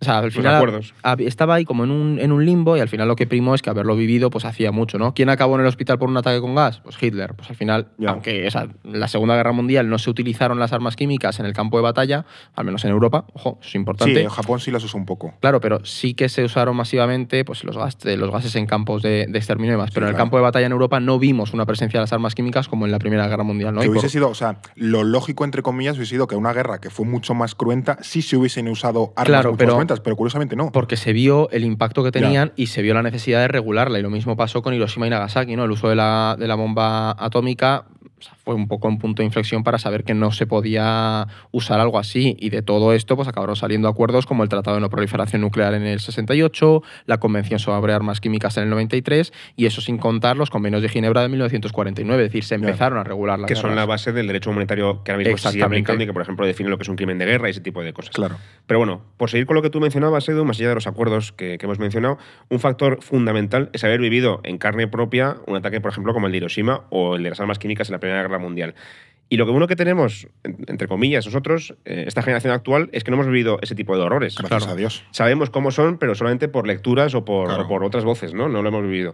O 0.01 0.05
sea, 0.05 0.19
al 0.19 0.31
final 0.31 0.55
acuerdos. 0.55 0.93
estaba 1.19 1.55
ahí 1.55 1.65
como 1.65 1.83
en 1.83 1.91
un, 1.91 2.19
en 2.19 2.31
un 2.31 2.45
limbo 2.45 2.77
y 2.77 2.79
al 2.79 2.87
final 2.87 3.07
lo 3.09 3.17
que 3.17 3.27
primó 3.27 3.53
es 3.53 3.61
que 3.61 3.69
haberlo 3.69 3.97
vivido 3.97 4.29
pues 4.29 4.45
hacía 4.45 4.71
mucho, 4.71 4.97
¿no? 4.97 5.13
¿Quién 5.13 5.29
acabó 5.29 5.55
en 5.55 5.61
el 5.61 5.67
hospital 5.67 5.99
por 5.99 6.07
un 6.07 6.15
ataque 6.15 6.39
con 6.39 6.55
gas? 6.55 6.79
Pues 6.79 6.95
Hitler. 7.01 7.33
Pues 7.35 7.49
al 7.49 7.57
final, 7.57 7.87
aunque 8.07 8.47
o 8.47 8.51
sea, 8.51 8.69
la 8.83 9.09
Segunda 9.09 9.35
Guerra 9.35 9.51
Mundial 9.51 9.89
no 9.89 9.97
se 9.99 10.09
utilizaron 10.09 10.57
las 10.57 10.71
armas 10.71 10.95
químicas 10.95 11.39
en 11.41 11.45
el 11.45 11.53
campo 11.53 11.75
de 11.77 11.83
batalla, 11.83 12.25
al 12.55 12.63
menos 12.65 12.85
en 12.85 12.91
Europa, 12.91 13.25
ojo, 13.33 13.57
eso 13.59 13.65
es 13.67 13.71
Sí, 13.71 13.77
importante. 13.77 14.21
en 14.21 14.29
Japón 14.29 14.59
sí 14.61 14.71
las 14.71 14.83
usa 14.85 14.97
un 14.97 15.05
poco. 15.05 15.33
Claro, 15.41 15.59
pero 15.59 15.83
sí 15.83 16.13
que 16.13 16.29
se 16.29 16.45
usaron 16.45 16.77
masivamente 16.77 17.43
pues, 17.43 17.65
los, 17.65 17.77
gas- 17.77 17.97
los 18.05 18.31
gases 18.31 18.55
en 18.55 18.67
campos 18.67 19.01
de, 19.01 19.25
de 19.27 19.37
exterminio 19.37 19.71
y 19.73 19.75
demás. 19.75 19.91
Pero 19.93 20.05
en 20.05 20.09
el 20.11 20.13
claro. 20.15 20.23
campo 20.25 20.37
de 20.37 20.43
batalla 20.43 20.65
en 20.65 20.71
Europa 20.71 21.01
no 21.01 21.19
vimos 21.19 21.53
una 21.53 21.65
presencia 21.65 21.99
de 21.99 22.03
las 22.03 22.13
armas 22.13 22.35
químicas 22.35 22.69
como 22.69 22.85
en 22.85 22.93
la 22.93 22.99
Primera 22.99 23.27
Guerra 23.27 23.43
Mundial. 23.43 23.73
¿no? 23.75 23.81
Que 23.81 23.89
hubiese 23.89 24.05
por- 24.05 24.11
sido, 24.11 24.29
o 24.29 24.35
sea, 24.35 24.59
lo 24.75 25.03
lógico, 25.03 25.43
entre 25.43 25.61
comillas, 25.61 25.97
hubiese 25.97 26.11
sido 26.11 26.27
que 26.27 26.37
una 26.37 26.53
guerra 26.53 26.79
que 26.79 26.89
fue 26.89 27.05
mucho 27.05 27.33
más 27.33 27.53
cruenta 27.53 27.97
sí 28.01 28.21
se 28.21 28.37
hubiesen 28.37 28.69
usado 28.69 29.11
armas 29.17 29.25
Claro, 29.27 29.49
mucho 29.51 29.57
pero- 29.57 29.75
más 29.75 29.88
pero 30.03 30.15
curiosamente 30.15 30.55
no. 30.55 30.71
Porque 30.71 30.95
se 30.97 31.13
vio 31.13 31.49
el 31.51 31.63
impacto 31.63 32.03
que 32.03 32.11
Ya. 32.11 32.21
tenían 32.21 32.53
y 32.55 32.67
se 32.67 32.81
vio 32.81 32.93
la 32.93 33.01
necesidad 33.03 33.39
de 33.41 33.47
regularla. 33.47 33.97
Y 33.99 34.01
lo 34.01 34.09
mismo 34.09 34.35
pasó 34.37 34.61
con 34.61 34.73
Hiroshima 34.73 35.07
y 35.07 35.09
Nagasaki, 35.09 35.55
¿no? 35.55 35.63
El 35.65 35.71
uso 35.71 35.89
de 35.89 35.95
la, 35.95 36.35
de 36.37 36.47
la 36.47 36.55
bomba 36.55 37.15
atómica 37.17 37.85
o 38.19 38.21
sea, 38.21 38.33
fue 38.49 38.55
un 38.55 38.67
poco 38.67 38.87
un 38.87 38.97
punto 38.97 39.21
de 39.21 39.27
inflexión 39.27 39.63
para 39.63 39.77
saber 39.77 40.03
que 40.03 40.15
no 40.15 40.31
se 40.31 40.47
podía 40.47 41.27
usar 41.51 41.79
algo 41.79 41.99
así. 41.99 42.35
Y 42.39 42.49
de 42.49 42.63
todo 42.63 42.93
esto, 42.93 43.15
pues 43.15 43.27
acabaron 43.27 43.55
saliendo 43.55 43.87
acuerdos 43.87 44.25
como 44.25 44.41
el 44.41 44.49
Tratado 44.49 44.77
de 44.77 44.81
No 44.81 44.89
Proliferación 44.89 45.43
Nuclear 45.43 45.75
en 45.75 45.83
el 45.83 45.99
68, 45.99 46.81
la 47.05 47.19
Convención 47.19 47.59
sobre 47.59 47.93
Armas 47.93 48.19
Químicas 48.21 48.57
en 48.57 48.63
el 48.63 48.71
93, 48.71 49.33
y 49.55 49.67
eso 49.67 49.81
sin 49.81 49.99
contar 49.99 50.35
los 50.35 50.49
convenios 50.49 50.81
de 50.81 50.89
Ginebra 50.89 51.21
de 51.21 51.29
1949. 51.29 52.23
Es 52.23 52.29
decir, 52.29 52.43
se 52.43 52.55
empezaron 52.55 52.97
a 52.97 53.03
regular 53.03 53.37
la 53.37 53.45
que 53.45 53.55
son 53.55 53.75
la 53.75 53.85
base 53.85 54.13
del 54.13 54.25
derecho 54.25 54.49
humanitario 54.49 55.03
que 55.03 55.11
ahora 55.11 55.23
mismo 55.23 55.37
se 55.37 55.51
sigue 55.51 55.63
aplicando 55.63 56.03
y 56.03 56.07
que, 56.07 56.13
por 56.13 56.23
ejemplo, 56.23 56.47
define 56.47 56.71
lo 56.71 56.79
que 56.79 56.83
es 56.83 56.89
un 56.89 56.95
crimen 56.95 57.19
de 57.19 57.27
guerra 57.27 57.49
y 57.49 57.51
ese 57.51 57.61
tipo 57.61 57.83
de 57.83 57.93
cosas. 57.93 58.15
Claro. 58.15 58.37
Pero 58.65 58.79
bueno, 58.79 59.03
por 59.17 59.29
seguir 59.29 59.45
con 59.45 59.57
lo 59.57 59.61
que 59.61 59.69
tú 59.69 59.79
mencionabas, 59.79 60.27
Edu, 60.27 60.43
más 60.43 60.57
allá 60.57 60.69
de 60.69 60.75
los 60.75 60.87
acuerdos 60.87 61.33
que, 61.33 61.59
que 61.59 61.67
hemos 61.67 61.77
mencionado, 61.77 62.17
un 62.49 62.59
factor 62.59 62.97
fundamental 63.03 63.69
es 63.73 63.83
haber 63.83 63.99
vivido 63.99 64.41
en 64.43 64.57
carne 64.57 64.87
propia 64.87 65.37
un 65.45 65.55
ataque, 65.55 65.81
por 65.81 65.91
ejemplo, 65.91 66.13
como 66.13 66.25
el 66.25 66.31
de 66.31 66.39
Hiroshima 66.39 66.85
o 66.89 67.15
el 67.15 67.21
de 67.21 67.29
las 67.29 67.39
armas 67.39 67.59
químicas 67.59 67.89
en 67.89 67.93
la 67.93 67.99
Primera 67.99 68.23
Guerra 68.23 68.38
Mundial. 68.39 68.75
Y 69.31 69.37
lo 69.37 69.45
que 69.45 69.51
bueno 69.51 69.67
que 69.67 69.75
tenemos, 69.75 70.27
en- 70.43 70.57
entre 70.67 70.87
comillas, 70.87 71.23
nosotros, 71.25 71.75
eh, 71.85 72.05
esta 72.07 72.23
generación 72.23 72.51
actual, 72.51 72.89
es 72.93 73.03
que 73.03 73.11
no 73.11 73.15
hemos 73.15 73.27
vivido 73.27 73.59
ese 73.61 73.75
tipo 73.75 73.95
de 73.95 74.01
horrores. 74.01 74.35
Gracias 74.37 74.67
a 74.67 74.75
Dios. 74.75 75.05
Sabemos 75.11 75.51
cómo 75.51 75.69
son, 75.69 75.99
pero 75.99 76.15
solamente 76.15 76.47
por 76.47 76.65
lecturas 76.65 77.13
o 77.13 77.23
por, 77.25 77.47
Claro. 77.49 77.65
o 77.65 77.67
por 77.67 77.83
otras 77.83 78.03
voces, 78.05 78.33
¿no? 78.33 78.49
No 78.49 78.63
lo 78.63 78.69
hemos 78.69 78.81
vivido. 78.81 79.13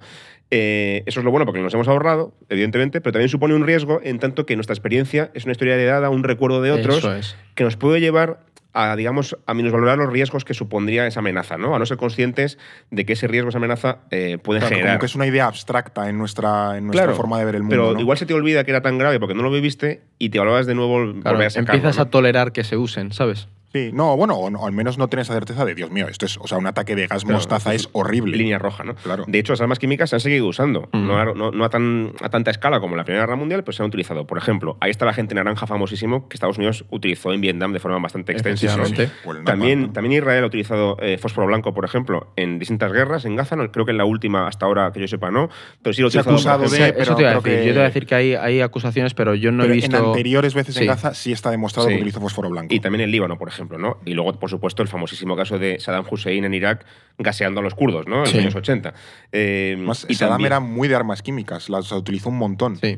Eh, 0.52 1.04
eso 1.06 1.20
es 1.20 1.24
lo 1.26 1.32
bueno 1.32 1.46
porque 1.46 1.60
nos 1.60 1.74
hemos 1.74 1.88
ahorrado, 1.90 2.34
evidentemente, 2.50 3.02
pero 3.02 3.12
también 3.12 3.28
supone 3.30 3.56
un 3.56 3.66
riesgo 3.66 4.00
en 4.04 4.20
tanto 4.20 4.46
que 4.46 4.56
nuestra 4.56 4.74
experiencia 4.74 5.32
es 5.34 5.44
una 5.44 5.52
historia 5.52 5.74
heredada, 5.74 6.10
un 6.10 6.24
recuerdo 6.24 6.62
de 6.62 6.72
otros, 6.72 7.04
es. 7.04 7.36
que 7.56 7.64
nos 7.66 7.76
puede 7.76 8.00
llevar 8.00 8.40
a, 8.76 8.96
digamos, 8.96 9.38
a 9.48 9.54
minusvalorar 9.54 9.98
los 9.98 10.12
riesgos 10.12 10.44
que 10.46 10.54
supondría 10.54 11.08
esa 11.08 11.22
amenaza, 11.22 11.58
¿no? 11.58 11.76
A 11.76 11.80
no 11.80 11.86
ser 11.86 11.98
conscientes 11.98 12.58
de 12.92 13.06
que 13.06 13.14
ese 13.14 13.28
riesgo, 13.28 13.50
esa 13.50 13.58
amenaza, 13.58 14.00
eh, 14.12 14.38
puede 14.38 14.60
Claro, 14.60 14.76
generar. 14.76 14.94
como 14.96 15.00
que 15.00 15.06
es 15.08 15.16
una 15.16 15.26
idea 15.26 15.46
abstracta 15.48 16.10
en 16.10 16.18
nuestra, 16.18 16.78
en 16.78 16.86
nuestra 16.88 17.06
Claro, 17.06 17.16
forma 17.16 17.40
de 17.40 17.46
ver 17.46 17.56
el 17.56 17.64
mundo. 17.64 17.76
Pero 17.76 17.94
¿no? 17.94 18.00
igual 18.00 18.18
se 18.18 18.26
te 18.26 18.34
olvida 18.34 18.64
que 18.66 18.72
era 18.72 18.82
tan 18.82 18.98
grave 18.98 19.20
porque 19.20 19.34
no 19.34 19.44
lo 19.44 19.50
viviste 19.52 20.02
y 20.20 20.30
te 20.30 20.40
valorabas 20.40 20.66
de 20.68 20.76
nuevo 20.76 20.98
Claro, 21.22 21.36
volver 21.38 21.48
a 21.48 21.50
sacarlo, 21.50 21.74
empiezas 21.76 21.96
¿no? 21.98 22.04
a 22.04 22.10
tolerar 22.10 22.52
que 22.52 22.64
se 22.66 22.76
usen, 22.78 23.12
¿sabes? 23.14 23.48
Sí, 23.76 23.90
no, 23.94 24.16
bueno, 24.16 24.36
o, 24.36 24.66
al 24.66 24.72
menos 24.72 24.98
no 24.98 25.10
tienes 25.10 25.28
la 25.28 25.36
certeza 25.36 25.66
de, 25.66 25.76
Dios 25.76 25.92
mío, 25.92 26.08
esto 26.08 26.26
es, 26.26 26.38
o 26.38 26.48
sea, 26.48 26.58
un 26.58 26.66
ataque 26.66 26.96
de 26.96 27.08
gas 27.08 27.24
Claro, 27.24 27.36
mostaza 27.36 27.74
es 27.74 27.90
horrible. 27.92 28.38
Línea 28.38 28.58
roja, 28.58 28.86
¿no? 28.86 28.96
Claro. 28.96 29.26
De 29.28 29.38
hecho, 29.38 29.52
las 29.52 29.60
armas 29.60 29.80
químicas 29.80 30.10
se 30.10 30.16
han 30.16 30.20
seguido 30.22 30.48
usando. 30.48 30.88
Mm. 30.94 31.08
No, 31.08 31.18
a, 31.20 31.26
no- 31.26 31.52
no 31.52 31.66
a 31.66 31.70
tan, 31.70 32.14
a 32.22 32.30
tanta 32.30 32.52
escala 32.52 32.80
como 32.80 32.94
en 32.94 33.00
la 33.00 33.04
Primera 33.04 33.26
Guerra 33.26 33.36
Mundial, 33.36 33.66
pero 33.66 33.74
se 33.76 33.84
han 33.84 33.88
utilizado. 33.90 34.26
Por 34.26 34.38
ejemplo, 34.38 34.78
ahí 34.80 34.92
está 34.92 35.04
la 35.06 35.14
gente 35.14 35.36
naranja 35.36 35.68
famosísimo 35.68 36.30
que 36.30 36.36
Estados 36.36 36.58
Unidos 36.58 36.86
utilizó 36.90 37.34
en 37.34 37.42
Vietnam 37.42 37.74
de 37.74 37.80
forma 37.80 38.00
bastante 38.00 38.32
el 38.32 38.38
napalm, 38.38 39.44
También, 39.44 39.92
también 39.92 40.14
Israel 40.22 40.44
ha 40.46 40.48
utilizado 40.48 40.96
eh, 41.02 41.18
fósforo 41.18 41.48
blanco, 41.48 41.74
por 41.74 41.84
ejemplo, 41.84 42.32
en 42.38 42.60
distintas 42.60 42.94
guerras. 42.94 43.26
En 43.26 43.36
Gaza, 43.36 43.58
no, 43.58 43.70
creo 43.72 43.84
que 43.86 43.92
en 43.92 43.98
la 43.98 44.06
última, 44.06 44.48
hasta 44.48 44.66
ahora 44.66 44.90
que 44.94 45.02
yo 45.02 45.08
sepa, 45.10 45.32
no. 45.32 45.50
Pero 45.82 45.94
sí 45.94 46.02
lo 46.02 46.08
ha 46.08 46.12
Se 46.12 46.20
ha 46.20 46.22
acusado 46.22 46.64
de- 46.64 46.68
Eso 46.68 46.94
pero 46.96 47.16
te 47.18 47.22
iba 47.24 47.32
a 47.32 47.42
creo 47.42 47.42
decir. 47.42 47.60
que- 47.60 47.66
Yo 47.66 47.72
te 47.74 47.76
iba 47.76 47.82
a 47.84 47.88
decir 47.88 48.06
que 48.06 48.16
hay, 48.16 48.36
hay 48.36 48.62
acusaciones, 48.62 49.14
pero 49.14 49.36
yo 49.36 49.52
no 49.52 49.64
Pero 49.64 49.74
he 49.74 49.76
visto. 49.76 49.98
en 49.98 50.06
anteriores 50.06 50.54
veces 50.54 50.76
Sí. 50.76 50.82
en 50.84 50.88
Gaza 50.88 51.14
sí 51.14 51.32
está 51.34 51.52
demostrado 51.52 51.90
Sí. 51.90 51.96
que 51.96 52.00
utilizó 52.02 52.22
fósforo 52.22 52.50
blanco. 52.50 52.74
Y 52.74 52.80
también 52.80 53.02
en 53.02 53.12
Líbano, 53.12 53.38
por 53.38 53.50
ejemplo, 53.50 53.65
¿no? 53.78 53.98
Y 54.06 54.14
luego, 54.14 54.34
por 54.40 54.50
supuesto, 54.50 54.82
el 54.82 54.88
famosísimo 54.88 55.36
caso 55.36 55.58
de 55.60 55.80
Saddam 55.80 56.06
Hussein 56.10 56.46
en 56.46 56.54
Irak 56.54 56.86
gaseando 57.18 57.60
a 57.60 57.64
los 57.64 57.76
kurdos, 57.76 58.08
¿no? 58.08 58.22
En 58.22 58.28
Sí. 58.28 58.34
los 58.36 58.44
años 58.44 58.56
80. 58.56 58.94
Eh, 59.32 59.74
Además, 59.76 60.06
y 60.10 60.16
Saddam 60.16 60.34
también- 60.34 60.48
era 60.48 60.60
muy 60.60 60.88
de 60.88 60.96
armas 60.96 61.22
químicas, 61.22 61.70
las 61.70 61.92
utilizó 61.92 62.30
un 62.30 62.38
montón. 62.38 62.78
Sí. 62.78 62.98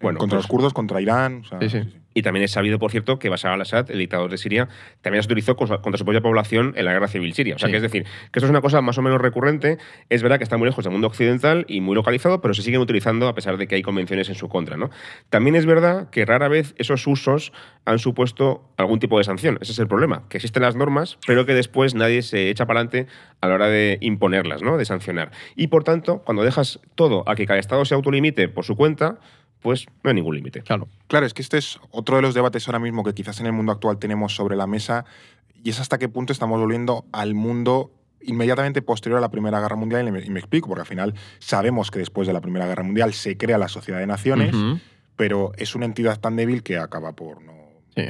Bueno, 0.00 0.18
contra 0.18 0.36
pues- 0.38 0.44
los 0.44 0.50
kurdos, 0.50 0.72
contra 0.72 1.00
Irán. 1.00 1.42
o 1.44 1.48
sea, 1.48 1.60
Sí, 1.60 1.68
sí. 1.70 1.94
Y 2.18 2.22
también 2.22 2.42
es 2.42 2.50
sabido, 2.50 2.80
por 2.80 2.90
cierto, 2.90 3.20
que 3.20 3.28
Bashar 3.28 3.52
al-Assad, 3.52 3.92
el 3.92 3.98
dictador 3.98 4.28
de 4.28 4.38
Siria, 4.38 4.68
también 5.02 5.22
se 5.22 5.28
utilizó 5.28 5.54
contra 5.54 5.96
su 5.96 6.04
propia 6.04 6.20
población 6.20 6.72
en 6.76 6.84
la 6.84 6.92
guerra 6.92 7.06
civil 7.06 7.32
siria. 7.32 7.54
O 7.54 7.58
sea, 7.60 7.68
Sí. 7.68 7.70
que 7.70 7.76
es 7.76 7.82
decir, 7.82 8.02
que 8.02 8.38
esto 8.40 8.46
es 8.46 8.50
una 8.50 8.60
cosa 8.60 8.80
más 8.80 8.98
o 8.98 9.02
menos 9.02 9.20
recurrente. 9.20 9.78
Es 10.08 10.22
verdad 10.24 10.38
que 10.38 10.42
está 10.42 10.56
muy 10.56 10.66
lejos 10.66 10.82
del 10.84 10.90
mundo 10.92 11.06
occidental 11.06 11.64
y 11.68 11.80
muy 11.80 11.94
localizado, 11.94 12.40
pero 12.40 12.54
se 12.54 12.62
siguen 12.62 12.80
utilizando 12.80 13.28
a 13.28 13.34
pesar 13.36 13.56
de 13.56 13.68
que 13.68 13.76
hay 13.76 13.82
convenciones 13.82 14.28
en 14.28 14.34
su 14.34 14.48
contra. 14.48 14.76
¿no? 14.76 14.90
También 15.30 15.54
es 15.54 15.64
verdad 15.64 16.10
que 16.10 16.24
rara 16.24 16.48
vez 16.48 16.74
esos 16.76 17.06
usos 17.06 17.52
han 17.84 18.00
supuesto 18.00 18.68
algún 18.76 18.98
tipo 18.98 19.16
de 19.18 19.22
sanción. 19.22 19.58
Ese 19.60 19.70
es 19.70 19.78
el 19.78 19.86
problema, 19.86 20.24
que 20.28 20.38
existen 20.38 20.64
las 20.64 20.74
normas, 20.74 21.18
pero 21.24 21.46
que 21.46 21.54
después 21.54 21.94
nadie 21.94 22.22
se 22.22 22.50
echa 22.50 22.66
para 22.66 22.80
adelante 22.80 23.06
a 23.40 23.46
la 23.46 23.54
hora 23.54 23.68
de 23.68 23.98
imponerlas, 24.00 24.60
¿no? 24.62 24.76
de 24.76 24.84
sancionar. 24.84 25.30
Y 25.54 25.68
por 25.68 25.84
tanto, 25.84 26.22
cuando 26.24 26.42
dejas 26.42 26.80
todo 26.96 27.22
a 27.28 27.36
que 27.36 27.46
cada 27.46 27.60
Estado 27.60 27.84
se 27.84 27.94
autolimite 27.94 28.48
por 28.48 28.64
su 28.64 28.74
cuenta, 28.74 29.18
pues 29.60 29.86
no 30.02 30.10
hay 30.10 30.14
ningún 30.14 30.34
límite. 30.34 30.62
Claro. 30.62 30.88
Claro, 31.06 31.26
es 31.26 31.34
que 31.34 31.42
este 31.42 31.58
es 31.58 31.78
otro 31.90 32.16
de 32.16 32.22
los 32.22 32.34
debates 32.34 32.66
ahora 32.68 32.78
mismo 32.78 33.04
que 33.04 33.14
quizás 33.14 33.40
en 33.40 33.46
el 33.46 33.52
mundo 33.52 33.72
actual 33.72 33.98
tenemos 33.98 34.34
sobre 34.34 34.56
la 34.56 34.66
mesa 34.66 35.04
y 35.62 35.70
es 35.70 35.80
hasta 35.80 35.98
qué 35.98 36.08
punto 36.08 36.32
estamos 36.32 36.60
volviendo 36.60 37.04
al 37.12 37.34
mundo 37.34 37.90
inmediatamente 38.20 38.82
posterior 38.82 39.18
a 39.18 39.20
la 39.20 39.30
Primera 39.30 39.60
Guerra 39.60 39.76
Mundial 39.76 40.06
y 40.08 40.12
me, 40.12 40.20
y 40.24 40.30
me 40.30 40.40
explico, 40.40 40.68
porque 40.68 40.82
al 40.82 40.86
final 40.86 41.14
sabemos 41.38 41.90
que 41.90 41.98
después 41.98 42.26
de 42.26 42.32
la 42.32 42.40
Primera 42.40 42.66
Guerra 42.66 42.82
Mundial 42.82 43.12
se 43.14 43.36
crea 43.36 43.58
la 43.58 43.68
Sociedad 43.68 43.98
de 44.00 44.06
Naciones, 44.06 44.54
pero 45.16 45.52
es 45.56 45.74
una 45.74 45.86
entidad 45.86 46.20
tan 46.20 46.36
débil 46.36 46.62
que 46.62 46.78
acaba 46.78 47.12
por 47.12 47.42
Sí, 47.98 48.04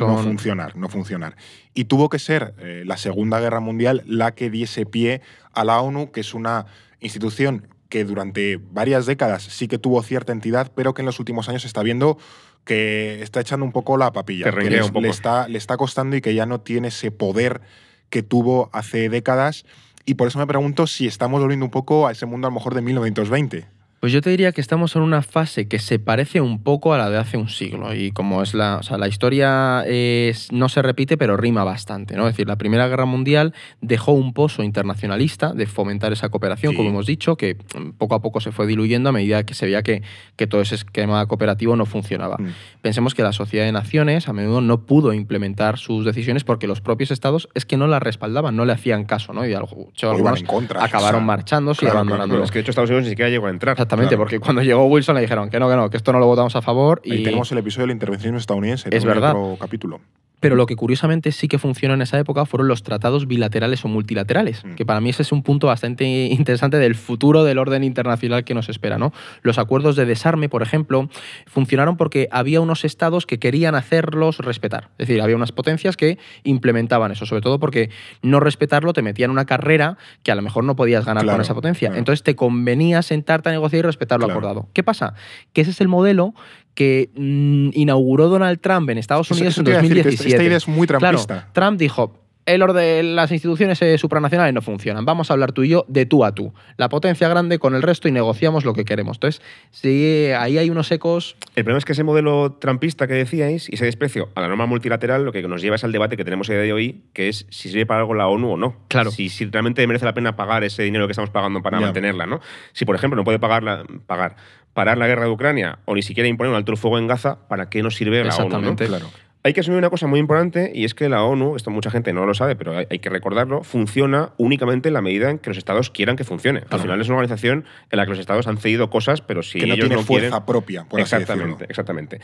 no 0.00 0.18
funcionar, 0.18 0.76
no 0.76 0.88
funcionar. 0.88 1.36
Y 1.74 1.84
tuvo 1.84 2.08
que 2.08 2.18
ser 2.18 2.54
eh, 2.58 2.82
la 2.84 2.96
Segunda 2.96 3.38
Guerra 3.38 3.60
Mundial 3.60 4.02
la 4.06 4.34
que 4.34 4.50
diese 4.50 4.84
pie 4.84 5.20
a 5.52 5.64
la 5.64 5.80
ONU, 5.80 6.10
que 6.10 6.20
es 6.20 6.34
una 6.34 6.66
institución 7.00 7.68
que 7.92 8.06
durante 8.06 8.58
varias 8.70 9.04
décadas 9.04 9.42
sí 9.42 9.68
que 9.68 9.76
tuvo 9.76 10.02
cierta 10.02 10.32
entidad, 10.32 10.72
pero 10.74 10.94
que 10.94 11.02
en 11.02 11.06
los 11.06 11.18
últimos 11.18 11.50
años 11.50 11.66
está 11.66 11.82
viendo 11.82 12.16
que 12.64 13.20
está 13.22 13.40
echando 13.42 13.66
un 13.66 13.72
poco 13.72 13.98
la 13.98 14.12
papilla, 14.14 14.44
Que 14.46 14.50
que 14.50 14.56
renguea 14.56 14.78
les- 14.78 14.86
un 14.86 14.92
poco. 14.94 15.02
le, 15.02 15.10
está, 15.10 15.46
le 15.46 15.58
está 15.58 15.76
costando 15.76 16.16
y 16.16 16.22
que 16.22 16.32
ya 16.34 16.46
no 16.46 16.62
tiene 16.62 16.88
ese 16.88 17.10
poder 17.10 17.60
que 18.08 18.22
tuvo 18.22 18.70
hace 18.72 19.10
décadas. 19.10 19.66
Y 20.06 20.14
por 20.14 20.26
eso 20.26 20.38
me 20.38 20.46
pregunto 20.46 20.86
si 20.86 21.06
estamos 21.06 21.42
volviendo 21.42 21.66
un 21.66 21.70
poco 21.70 22.06
a 22.06 22.12
ese 22.12 22.24
mundo 22.24 22.46
a 22.46 22.50
lo 22.50 22.54
mejor 22.54 22.74
de 22.74 22.80
1920. 22.80 23.66
Pues 24.02 24.12
yo 24.12 24.20
te 24.20 24.30
diría 24.30 24.50
que 24.50 24.60
estamos 24.60 24.96
en 24.96 25.02
una 25.02 25.22
fase 25.22 25.68
que 25.68 25.78
se 25.78 26.00
parece 26.00 26.40
un 26.40 26.60
poco 26.64 26.92
a 26.92 26.98
la 26.98 27.08
de 27.08 27.18
hace 27.18 27.36
un 27.36 27.48
siglo. 27.48 27.94
Y 27.94 28.10
como 28.10 28.42
es 28.42 28.52
la. 28.52 28.78
O 28.78 28.82
sea, 28.82 28.98
la 28.98 29.06
historia 29.06 29.84
es- 29.86 30.50
no 30.50 30.68
se 30.68 30.82
repite, 30.82 31.16
pero 31.16 31.36
rima 31.36 31.62
bastante. 31.62 32.16
¿no? 32.16 32.26
Es 32.26 32.34
decir, 32.34 32.48
la 32.48 32.56
Primera 32.58 32.88
Guerra 32.88 33.04
Mundial 33.04 33.54
dejó 33.80 34.10
un 34.10 34.32
pozo 34.32 34.64
internacionalista 34.64 35.52
de 35.52 35.66
fomentar 35.66 36.12
esa 36.12 36.30
cooperación, 36.30 36.72
Sí. 36.72 36.76
como 36.78 36.88
hemos 36.90 37.06
dicho, 37.06 37.36
que 37.36 37.56
poco 37.96 38.16
a 38.16 38.20
poco 38.22 38.40
se 38.40 38.50
fue 38.50 38.66
diluyendo 38.66 39.10
a 39.10 39.12
medida 39.12 39.46
que 39.46 39.54
se 39.54 39.66
veía 39.66 39.84
que, 39.84 40.02
que 40.34 40.48
todo 40.48 40.62
ese 40.62 40.74
esquema 40.74 41.24
cooperativo 41.26 41.76
no 41.76 41.86
funcionaba. 41.86 42.38
Mm. 42.40 42.48
Pensemos 42.80 43.14
que 43.14 43.22
la 43.22 43.32
Sociedad 43.32 43.66
de 43.66 43.70
Naciones 43.72 44.26
a 44.28 44.32
menudo 44.32 44.60
no 44.62 44.84
pudo 44.84 45.12
implementar 45.12 45.78
sus 45.78 46.04
decisiones 46.04 46.42
porque 46.42 46.66
los 46.66 46.80
propios 46.80 47.12
estados 47.12 47.48
es 47.54 47.64
que 47.66 47.76
no 47.76 47.86
las 47.86 48.02
respaldaban, 48.02 48.56
no 48.56 48.64
le 48.64 48.72
hacían 48.72 49.04
caso, 49.04 49.32
¿no? 49.32 49.46
Y 49.46 49.54
algo- 49.54 49.90
hecho, 49.92 50.10
algunos 50.10 50.40
en 50.40 50.46
contra, 50.46 50.82
acabaron 50.82 51.18
o 51.18 51.18
sea, 51.20 51.26
marchándose 51.26 51.84
y 51.84 51.86
claro, 51.86 51.98
abandonándolo. 52.00 52.32
Bueno, 52.40 52.44
es 52.46 52.50
que 52.50 52.58
de 52.58 52.62
hecho 52.62 52.72
Estados 52.72 52.90
Unidos 52.90 53.04
ni 53.04 53.10
siquiera 53.10 53.30
llegó 53.30 53.46
a 53.46 53.50
entrar. 53.50 53.76
Exactamente, 53.92 54.14
Claro. 54.16 54.24
porque 54.24 54.40
cuando 54.40 54.62
llegó 54.62 54.86
Wilson 54.86 55.14
le 55.16 55.20
dijeron 55.20 55.50
que 55.50 55.58
no, 55.60 55.68
que 55.68 55.76
no, 55.76 55.90
que 55.90 55.96
esto 55.98 56.12
no 56.12 56.18
lo 56.18 56.26
votamos 56.26 56.56
a 56.56 56.62
favor. 56.62 57.02
Ahí 57.04 57.20
Y... 57.20 57.22
tenemos 57.24 57.52
el 57.52 57.58
episodio 57.58 57.86
del 57.88 57.92
intervencionismo 57.94 58.38
estadounidense. 58.38 58.88
Es 58.90 59.04
verdad. 59.04 59.30
Otro 59.36 59.56
capítulo. 59.60 60.00
Pero 60.42 60.56
lo 60.56 60.66
que 60.66 60.76
curiosamente 60.76 61.32
sí 61.32 61.48
que 61.48 61.58
funcionó 61.58 61.94
en 61.94 62.02
esa 62.02 62.18
época 62.18 62.44
fueron 62.44 62.68
los 62.68 62.82
tratados 62.82 63.26
bilaterales 63.26 63.82
o 63.84 63.88
multilaterales, 63.88 64.64
Mm. 64.64 64.74
que 64.74 64.84
para 64.84 65.00
mí 65.00 65.08
ese 65.08 65.22
es 65.22 65.32
un 65.32 65.42
punto 65.42 65.68
bastante 65.68 66.04
interesante 66.04 66.76
del 66.78 66.94
futuro 66.96 67.44
del 67.44 67.58
orden 67.58 67.84
internacional 67.84 68.44
que 68.44 68.52
nos 68.52 68.68
espera. 68.68 68.98
¿no? 68.98 69.12
Los 69.42 69.58
acuerdos 69.58 69.96
de 69.96 70.04
desarme, 70.04 70.48
por 70.48 70.62
ejemplo, 70.62 71.08
funcionaron 71.46 71.96
porque 71.96 72.28
había 72.32 72.60
unos 72.60 72.84
estados 72.84 73.24
que 73.24 73.38
querían 73.38 73.74
hacerlos 73.76 74.38
respetar. 74.38 74.90
Es 74.98 75.06
decir, 75.06 75.22
había 75.22 75.36
unas 75.36 75.52
potencias 75.52 75.96
que 75.96 76.18
implementaban 76.42 77.12
eso, 77.12 77.24
sobre 77.24 77.40
todo 77.40 77.60
porque 77.60 77.90
no 78.20 78.40
respetarlo 78.40 78.92
te 78.92 79.02
metía 79.02 79.24
en 79.26 79.30
una 79.30 79.46
carrera 79.46 79.96
que 80.24 80.32
a 80.32 80.34
lo 80.34 80.42
mejor 80.42 80.64
no 80.64 80.74
podías 80.76 81.04
ganar 81.06 81.22
Claro, 81.22 81.36
con 81.36 81.42
esa 81.42 81.54
potencia. 81.54 81.88
claro. 81.88 81.98
Entonces 82.00 82.24
te 82.24 82.34
convenía 82.34 83.00
sentarte 83.02 83.48
a 83.48 83.52
negociar 83.52 83.78
y 83.80 83.82
respetar 83.82 84.18
lo 84.18 84.26
Claro. 84.26 84.40
acordado. 84.40 84.68
¿Qué 84.72 84.82
pasa? 84.82 85.14
Que 85.52 85.60
ese 85.60 85.70
es 85.70 85.80
el 85.80 85.86
modelo 85.88 86.34
que 86.74 87.10
mm, 87.14 87.70
inauguró 87.74 88.28
Donald 88.28 88.60
Trump 88.60 88.88
en 88.90 88.98
Estados 88.98 89.30
Unidos 89.30 89.48
eso 89.54 89.60
en 89.60 89.64
te 89.66 89.70
iba 89.72 89.78
a 89.80 89.82
decir, 89.82 89.96
que 89.96 90.02
2017. 90.04 90.30
esta- 90.36 90.44
idea 90.44 90.56
es 90.56 90.68
muy 90.68 90.86
Claro, 90.86 91.00
trampista. 91.00 91.48
Trump 91.52 91.78
dijo, 91.78 92.18
el 92.44 92.60
orden, 92.60 93.14
las 93.14 93.30
instituciones 93.30 93.80
eh, 93.82 93.96
supranacionales 93.98 94.52
no 94.52 94.62
funcionan. 94.62 95.04
Vamos 95.04 95.30
a 95.30 95.34
hablar 95.34 95.52
tú 95.52 95.62
y 95.62 95.68
yo 95.68 95.84
de 95.86 96.06
tú 96.06 96.24
a 96.24 96.34
tú. 96.34 96.52
La 96.76 96.88
potencia 96.88 97.28
grande 97.28 97.60
con 97.60 97.76
el 97.76 97.82
resto 97.82 98.08
y 98.08 98.10
negociamos 98.10 98.64
lo 98.64 98.74
que 98.74 98.84
queremos. 98.84 99.18
Entonces, 99.18 99.40
sí, 99.70 100.26
ahí 100.36 100.58
hay 100.58 100.68
unos 100.68 100.90
ecos. 100.90 101.36
El 101.54 101.62
problema 101.62 101.78
es 101.78 101.84
que 101.84 101.92
ese 101.92 102.02
modelo 102.02 102.52
trampista 102.60 103.06
que 103.06 103.14
decíais 103.14 103.68
y 103.70 103.76
ese 103.76 103.84
desprecio 103.84 104.30
a 104.34 104.40
la 104.40 104.48
norma 104.48 104.66
multilateral 104.66 105.24
lo 105.24 105.30
que 105.30 105.42
nos 105.46 105.62
lleva 105.62 105.76
es 105.76 105.84
al 105.84 105.92
debate 105.92 106.16
que 106.16 106.24
tenemos 106.24 106.50
a 106.50 106.54
día 106.54 106.62
de 106.62 106.72
hoy, 106.72 107.02
que 107.12 107.28
es 107.28 107.46
si 107.50 107.68
sirve 107.68 107.86
para 107.86 108.00
algo 108.00 108.14
la 108.14 108.26
ONU 108.26 108.52
o 108.52 108.56
no. 108.56 108.74
Claro. 108.88 109.12
Si, 109.12 109.28
si 109.28 109.44
realmente 109.44 109.86
merece 109.86 110.04
la 110.04 110.14
pena 110.14 110.34
pagar 110.34 110.64
ese 110.64 110.82
dinero 110.82 111.06
que 111.06 111.12
estamos 111.12 111.30
pagando 111.30 111.62
para 111.62 111.78
mantenerla, 111.80 112.26
¿no? 112.26 112.40
Si, 112.72 112.84
por 112.84 112.96
ejemplo, 112.96 113.16
no 113.16 113.22
puede 113.22 113.38
pagar, 113.38 113.62
la- 113.62 113.84
pagar 114.06 114.34
parar 114.74 114.98
la 114.98 115.06
guerra 115.06 115.24
de 115.24 115.30
Ucrania 115.30 115.78
o 115.84 115.94
ni 115.94 116.02
siquiera 116.02 116.28
imponer 116.28 116.50
un 116.50 116.56
alto 116.56 116.72
el 116.72 116.78
fuego 116.78 116.98
en 116.98 117.06
Gaza, 117.06 117.38
¿para 117.48 117.68
qué 117.68 117.82
nos 117.82 117.96
sirve 117.96 118.24
la 118.24 118.34
ONU? 118.36 118.76
Claro. 118.76 119.06
Hay 119.44 119.54
que 119.54 119.60
asumir 119.60 119.78
una 119.78 119.90
cosa 119.90 120.06
muy 120.06 120.20
importante 120.20 120.70
y 120.72 120.84
es 120.84 120.94
que 120.94 121.08
la 121.08 121.24
ONU, 121.24 121.56
esto 121.56 121.70
mucha 121.70 121.90
gente 121.90 122.12
no 122.12 122.26
lo 122.26 122.34
sabe, 122.34 122.54
pero 122.54 122.76
hay, 122.78 122.86
hay 122.90 122.98
que 123.00 123.10
recordarlo, 123.10 123.64
funciona 123.64 124.30
únicamente 124.36 124.88
en 124.88 124.94
la 124.94 125.02
medida 125.02 125.30
en 125.30 125.38
que 125.38 125.50
los 125.50 125.58
estados 125.58 125.90
quieran 125.90 126.14
que 126.14 126.22
funcione. 126.22 126.62
Al 126.70 126.78
final 126.80 127.00
es 127.00 127.08
una 127.08 127.16
organización 127.16 127.64
en 127.90 127.96
la 127.96 128.04
que 128.04 128.10
los 128.10 128.20
estados 128.20 128.46
han 128.46 128.58
cedido 128.58 128.88
cosas, 128.88 129.20
pero 129.20 129.42
si 129.42 129.58
que 129.58 129.66
no 129.66 129.74
ellos 129.74 129.86
tiene 129.88 129.96
no 129.96 130.02
fuerza 130.06 130.28
quieren, 130.28 130.46
propia, 130.46 130.84
por 130.84 131.00
así 131.00 131.14
exactamente, 131.16 131.50
decirlo. 131.50 131.66
exactamente. 131.70 132.20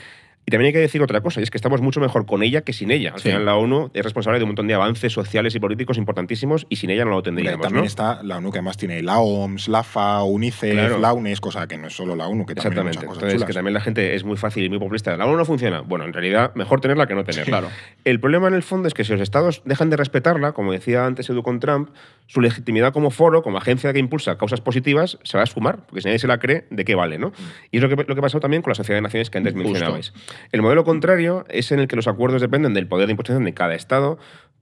Y 0.47 0.51
también 0.51 0.69
hay 0.69 0.73
que 0.73 0.79
decir 0.79 1.03
otra 1.03 1.21
cosa, 1.21 1.41
y 1.41 1.43
es 1.43 1.51
que 1.51 1.59
estamos 1.59 1.83
mucho 1.83 2.01
mejor 2.01 2.25
con 2.25 2.43
ella 2.43 2.63
que 2.63 2.73
sin 2.73 2.91
ella. 2.91 3.11
Al 3.13 3.21
Sí. 3.21 3.29
final 3.29 3.45
la 3.45 3.57
ONU 3.57 3.91
es 3.93 4.03
responsable 4.03 4.39
de 4.39 4.45
un 4.45 4.49
montón 4.51 4.67
de 4.67 4.73
avances 4.73 5.13
sociales 5.13 5.55
y 5.55 5.61
políticos 5.61 5.99
importantísimos 5.99 6.67
y 6.71 6.77
sin 6.77 6.89
ella 6.89 7.05
no 7.05 7.11
lo 7.11 7.23
tendríamos. 7.23 7.61
también 7.61 7.83
¿no? 7.83 7.87
está 7.87 8.23
la 8.23 8.39
ONU, 8.39 8.51
que 8.51 8.59
además 8.59 8.79
tiene 8.79 9.03
la 9.03 9.19
OMS, 9.19 9.69
la 9.69 9.83
FA, 9.83 10.23
UNICEF, 10.23 10.73
Claro. 10.73 10.99
la 11.01 11.13
UNES, 11.13 11.43
cosa 11.43 11.67
que 11.67 11.77
no 11.77 11.89
es 11.89 11.95
solo 11.95 12.17
la 12.17 12.29
ONU, 12.29 12.47
que 12.47 12.55
también 12.55 12.79
hay 12.79 12.87
Exactamente. 12.87 12.97
muchas 12.99 13.05
cosas 13.09 13.17
Entonces, 13.25 13.35
chulas. 13.35 13.47
que 13.47 13.53
también 13.53 13.75
la 13.75 13.81
gente 13.83 14.15
es 14.15 14.25
muy 14.25 14.39
fácil 14.39 14.65
y 14.65 14.71
muy 14.71 14.79
populista. 14.79 15.15
La 15.19 15.27
ONU 15.27 15.37
no 15.37 15.45
funciona. 15.45 15.83
Bueno, 15.83 16.07
en 16.07 16.15
realidad, 16.15 16.53
mejor 16.55 16.81
tenerla 16.81 17.07
que 17.09 17.15
no 17.15 17.25
claro. 17.25 17.69
El 18.05 18.21
problema 18.21 18.49
en 18.49 18.55
el 18.55 18.63
fondo 18.63 18.89
es 18.89 18.95
que 18.95 19.05
si 19.05 19.13
los 19.13 19.21
estados 19.21 19.63
dejan 19.65 19.91
de 19.91 19.97
respetarla, 19.97 20.53
como 20.53 20.73
decía 20.73 21.05
antes 21.05 21.29
Edu 21.29 21.43
con 21.43 21.61
Trump, 21.61 21.91
su 22.27 22.41
legitimidad 22.41 22.93
como 22.93 23.11
foro, 23.11 23.43
como 23.43 23.59
agencia 23.59 23.93
que 23.93 23.99
impulsa 23.99 24.39
causas 24.39 24.61
positivas, 24.61 25.19
se 25.25 25.37
va 25.37 25.43
a 25.43 25.45
esfumar, 25.45 25.85
porque 25.87 26.03
si 26.03 26.09
nadie 26.09 26.19
se 26.19 26.27
la 26.27 26.39
cree, 26.39 26.67
¿de 26.71 26.85
qué 26.85 26.95
vale? 26.95 27.19
¿no? 27.19 27.33
Y 27.71 27.79
es 27.79 27.83
lo 27.83 27.89
que, 27.89 27.97
lo 27.97 28.15
que 28.15 28.21
pasó 28.21 28.41
también 28.41 28.63
con 28.63 28.71
la 28.71 28.75
Sociedad 28.75 28.99
de 28.99 29.03
Naciones 29.03 29.31
que 29.31 29.39
antes 29.39 29.53
Justo. 29.53 29.69
mencionabais. 29.69 30.13
El 30.53 30.63
modelo 30.63 30.85
contrario 30.85 31.45
es 31.49 31.73
en 31.73 31.81
el 31.81 31.89
que 31.89 31.97
los 31.97 32.07
acuerdos 32.07 32.41
dependen 32.41 32.75
del 32.75 32.87
poder 32.87 33.07
de 33.07 33.13
imposición 33.13 33.45
de 33.45 33.55
cada 33.55 33.75
estado. 33.75 34.19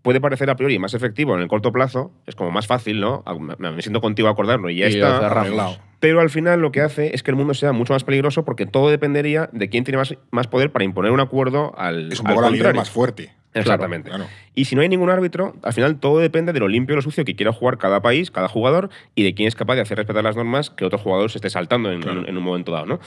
Puede 0.07 0.21
parecer 0.21 0.49
a 0.51 0.55
priori 0.57 0.79
más 0.79 0.95
efectivo 0.95 1.35
en 1.35 1.41
el 1.43 1.49
corto 1.49 1.73
plazo, 1.73 2.13
es 2.27 2.37
como 2.37 2.53
más 2.53 2.67
fácil, 2.69 3.01
¿no? 3.01 3.25
Me 3.59 3.73
me 3.73 3.83
siento 3.83 4.01
contigo 4.01 4.29
a 4.29 4.31
acordarlo 4.31 4.71
y 4.71 4.77
ya 4.77 4.87
Y 4.89 4.95
está. 4.95 5.27
Arreglado. 5.27 5.77
Pero 5.99 6.21
al 6.21 6.31
final 6.31 6.61
lo 6.61 6.71
que 6.71 6.81
hace 6.81 7.15
es 7.15 7.23
que 7.25 7.33
el 7.33 7.37
mundo 7.37 7.55
sea 7.55 7.73
mucho 7.73 7.93
más 7.93 8.05
peligroso 8.05 8.45
porque 8.45 8.67
todo 8.67 8.89
dependería 8.89 9.49
de 9.53 9.69
quién 9.69 9.83
tiene 9.83 9.99
más, 9.99 10.15
más 10.31 10.47
poder 10.47 10.71
para 10.71 10.85
imponer 10.85 11.11
un 11.11 11.19
acuerdo 11.21 11.75
al. 11.77 12.13
Es 12.13 12.21
un 12.21 12.29
al 12.29 12.35
poco 12.35 12.43
la 12.43 12.51
líder 12.51 12.61
contrario. 12.67 12.81
más 12.81 12.91
fuerte. 12.91 13.33
Exactamente. 13.55 14.11
Claro. 14.11 14.27
Y 14.55 14.67
si 14.67 14.77
no 14.77 14.83
hay 14.83 14.89
ningún 14.89 15.09
árbitro, 15.11 15.57
al 15.63 15.73
final 15.73 15.99
todo 15.99 16.19
depende 16.19 16.53
de 16.53 16.61
lo 16.61 16.69
limpio 16.69 16.93
y 16.93 16.97
lo 16.97 17.03
sucio 17.03 17.25
que 17.25 17.35
quiera 17.35 17.53
jugar 17.53 17.79
cada 17.79 18.03
país, 18.03 18.31
cada 18.31 18.49
jugador, 18.49 18.91
y 19.15 19.25
de 19.25 19.35
quién 19.35 19.49
es 19.49 19.57
capaz 19.57 19.75
de 19.77 19.81
hacer 19.81 19.97
respetar 19.97 20.23
las 20.23 20.37
normas 20.37 20.69
que 20.71 20.85
otro 20.85 20.99
jugador 20.99 21.31
se 21.31 21.39
esté 21.39 21.49
saltando 21.51 21.91
en, 21.91 22.07
en- 22.07 22.29
en 22.29 22.37
un 22.37 22.43
momento 22.45 22.71
dado, 22.71 22.85
¿no? 22.87 23.01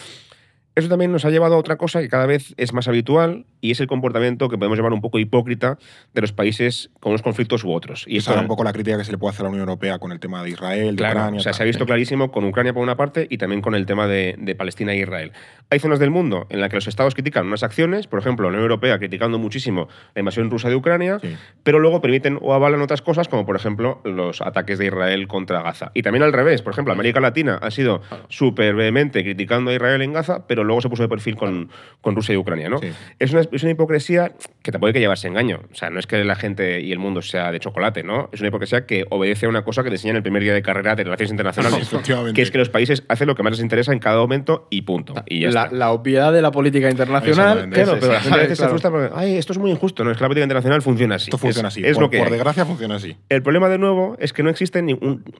Eso 0.76 0.88
también 0.88 1.12
nos 1.12 1.26
ha 1.26 1.30
llevado 1.30 1.56
a 1.56 1.58
otra 1.58 1.76
cosa 1.76 2.00
que 2.00 2.08
cada 2.08 2.26
vez 2.26 2.54
es 2.58 2.72
más 2.74 2.88
habitual 2.88 3.46
y 3.60 3.72
es 3.72 3.82
el 3.82 3.88
comportamiento 3.88 4.48
que 4.48 4.58
podemos 4.58 4.78
llamar 4.78 4.94
un 4.94 5.02
poco 5.02 5.20
hipócrita 5.20 5.78
de 6.14 6.22
los 6.22 6.32
países 6.32 6.90
con 7.02 7.12
unos 7.12 7.22
conflictos 7.22 7.66
u 7.66 7.72
otros. 7.74 8.06
Y 8.08 8.18
esa 8.18 8.32
era 8.32 8.42
un 8.42 8.48
poco 8.48 8.64
la 8.64 8.72
crítica 8.72 8.98
que 8.98 9.04
se 9.04 9.12
le 9.12 9.18
puede 9.18 9.32
hacer 9.32 9.42
a 9.42 9.44
la 9.46 9.50
Unión 9.50 9.68
Europea 9.68 10.00
con 10.00 10.14
el 10.14 10.20
tema 10.22 10.42
de 10.44 10.52
Israel, 10.52 10.96
de 10.96 11.02
Claro, 11.02 11.20
Ucrania. 11.20 11.40
o 11.40 11.44
sea, 11.44 11.52
tal. 11.52 11.58
se 11.58 11.64
ha 11.64 11.66
visto 11.66 11.86
clarísimo 11.86 12.32
con 12.32 12.46
Ucrania 12.46 12.72
por 12.74 12.82
una 12.84 12.96
parte 12.96 13.28
y 13.30 13.38
también 13.38 13.62
con 13.62 13.76
el 13.76 13.86
tema 13.86 14.08
de, 14.08 14.36
de 14.38 14.56
Palestina 14.56 14.94
e 14.94 15.00
Israel. 15.00 15.34
Hay 15.70 15.80
zonas 15.80 16.00
del 16.00 16.12
mundo 16.12 16.48
en 16.50 16.62
las 16.62 16.70
que 16.70 16.78
los 16.78 16.88
estados 16.88 17.14
critican 17.14 17.46
unas 17.48 17.64
acciones, 17.64 18.08
por 18.08 18.20
ejemplo, 18.20 18.44
la 18.46 18.50
Unión 18.50 18.64
Europea 18.64 18.98
criticando 19.00 19.38
muchísimo 19.38 19.90
la 20.16 20.20
invasión 20.22 20.50
rusa 20.50 20.70
de 20.70 20.76
Ucrania, 20.76 21.20
Sí. 21.20 21.36
pero 21.64 21.80
luego 21.80 22.00
permiten 22.02 22.38
o 22.42 22.54
avalan 22.54 22.82
otras 22.82 23.02
cosas, 23.02 23.28
como 23.28 23.46
por 23.46 23.58
ejemplo 23.58 24.00
los 24.06 24.40
ataques 24.42 24.80
de 24.80 24.86
Israel 24.86 25.28
contra 25.28 25.62
Gaza. 25.62 25.92
Y 25.94 26.04
también 26.04 26.24
al 26.24 26.32
revés, 26.32 26.62
por 26.62 26.72
ejemplo, 26.72 26.94
América 26.94 27.20
Latina 27.20 27.60
ha 27.62 27.72
sido 27.72 28.02
súper 28.30 28.76
vehemente 28.76 29.24
criticando 29.24 29.72
a 29.72 29.74
Israel 29.74 30.02
en 30.02 30.14
Gaza, 30.14 30.48
pero 30.48 30.64
luego 30.70 30.82
se 30.82 30.90
puso 30.90 31.04
de 31.04 31.10
perfil 31.10 31.36
con, 31.36 31.70
con 32.02 32.16
Rusia 32.16 32.34
y 32.34 32.38
Ucrania. 32.38 32.70
¿no? 32.70 32.80
Sí. 32.80 32.92
Es, 33.20 33.32
una, 33.32 33.42
es 33.52 33.64
una 33.64 33.72
hipocresía 33.72 34.32
que 34.62 34.72
tampoco 34.72 34.88
hay 34.88 34.94
que 34.94 35.00
llevarse 35.00 35.28
engaño. 35.28 35.62
O 35.72 35.76
sea, 35.76 35.90
no 35.90 36.00
es 36.00 36.08
que 36.08 36.24
la 36.24 36.36
gente 36.36 36.82
y 36.82 36.92
el 36.92 37.00
mundo 37.00 37.22
sea 37.22 37.52
de 37.52 37.60
chocolate, 37.60 38.04
¿no? 38.04 38.30
Es 38.32 38.40
una 38.40 38.50
hipocresía 38.50 38.86
que 38.86 39.06
obedece 39.10 39.46
a 39.46 39.50
una 39.50 39.64
cosa 39.64 39.84
que 39.84 39.90
te 39.90 39.96
enseñan 39.96 40.18
el 40.18 40.24
primer 40.24 40.44
día 40.44 40.54
de 40.54 40.62
carrera 40.62 40.96
de 40.96 41.04
Relaciones 41.04 41.32
Internacionales. 41.32 41.82
Efectivamente. 41.82 42.34
que 42.34 42.42
es 42.42 42.52
que 42.52 42.58
los 42.58 42.70
países 42.70 43.04
hacen 43.08 43.28
lo 43.28 43.36
que 43.36 43.44
más 43.44 43.52
les 43.52 43.62
interesa 43.62 43.92
en 43.94 44.00
cada 44.00 44.18
momento 44.18 44.68
y 44.70 44.84
punto. 44.84 45.14
Y 45.26 45.42
ya 45.42 45.50
la, 45.52 45.64
está. 45.66 45.76
la 45.76 45.92
obviedad 45.92 46.32
de 46.34 46.42
la 46.42 46.52
política 46.52 46.90
internacional. 46.90 47.70
Claro, 47.70 47.98
pero 48.00 48.14
la 48.14 48.20
gente 48.20 48.38
a 48.38 48.42
veces 48.42 48.58
claro. 48.58 48.70
se 48.70 48.80
frustra 48.80 48.92
porque, 48.92 49.10
ay, 49.16 49.38
esto 49.38 49.54
es 49.54 49.60
muy 49.60 49.72
injusto. 49.72 50.04
No, 50.04 50.12
es 50.12 50.18
que 50.18 50.24
la 50.24 50.28
política 50.28 50.44
internacional 50.44 50.82
funciona 50.82 51.16
así. 51.16 51.26
Esto 51.26 51.38
funciona 51.38 51.70
Es- 51.70 51.74
así. 51.74 51.86
Es 51.86 51.94
por, 51.94 52.04
lo 52.04 52.10
que 52.10 52.20
por 52.20 52.30
desgracia 52.30 52.66
funciona 52.66 52.96
así. 52.96 53.16
El 53.30 53.42
problema, 53.42 53.70
de 53.70 53.78
nuevo, 53.78 54.16
es 54.20 54.34
que 54.34 54.44
no 54.44 54.50
existe 54.50 54.84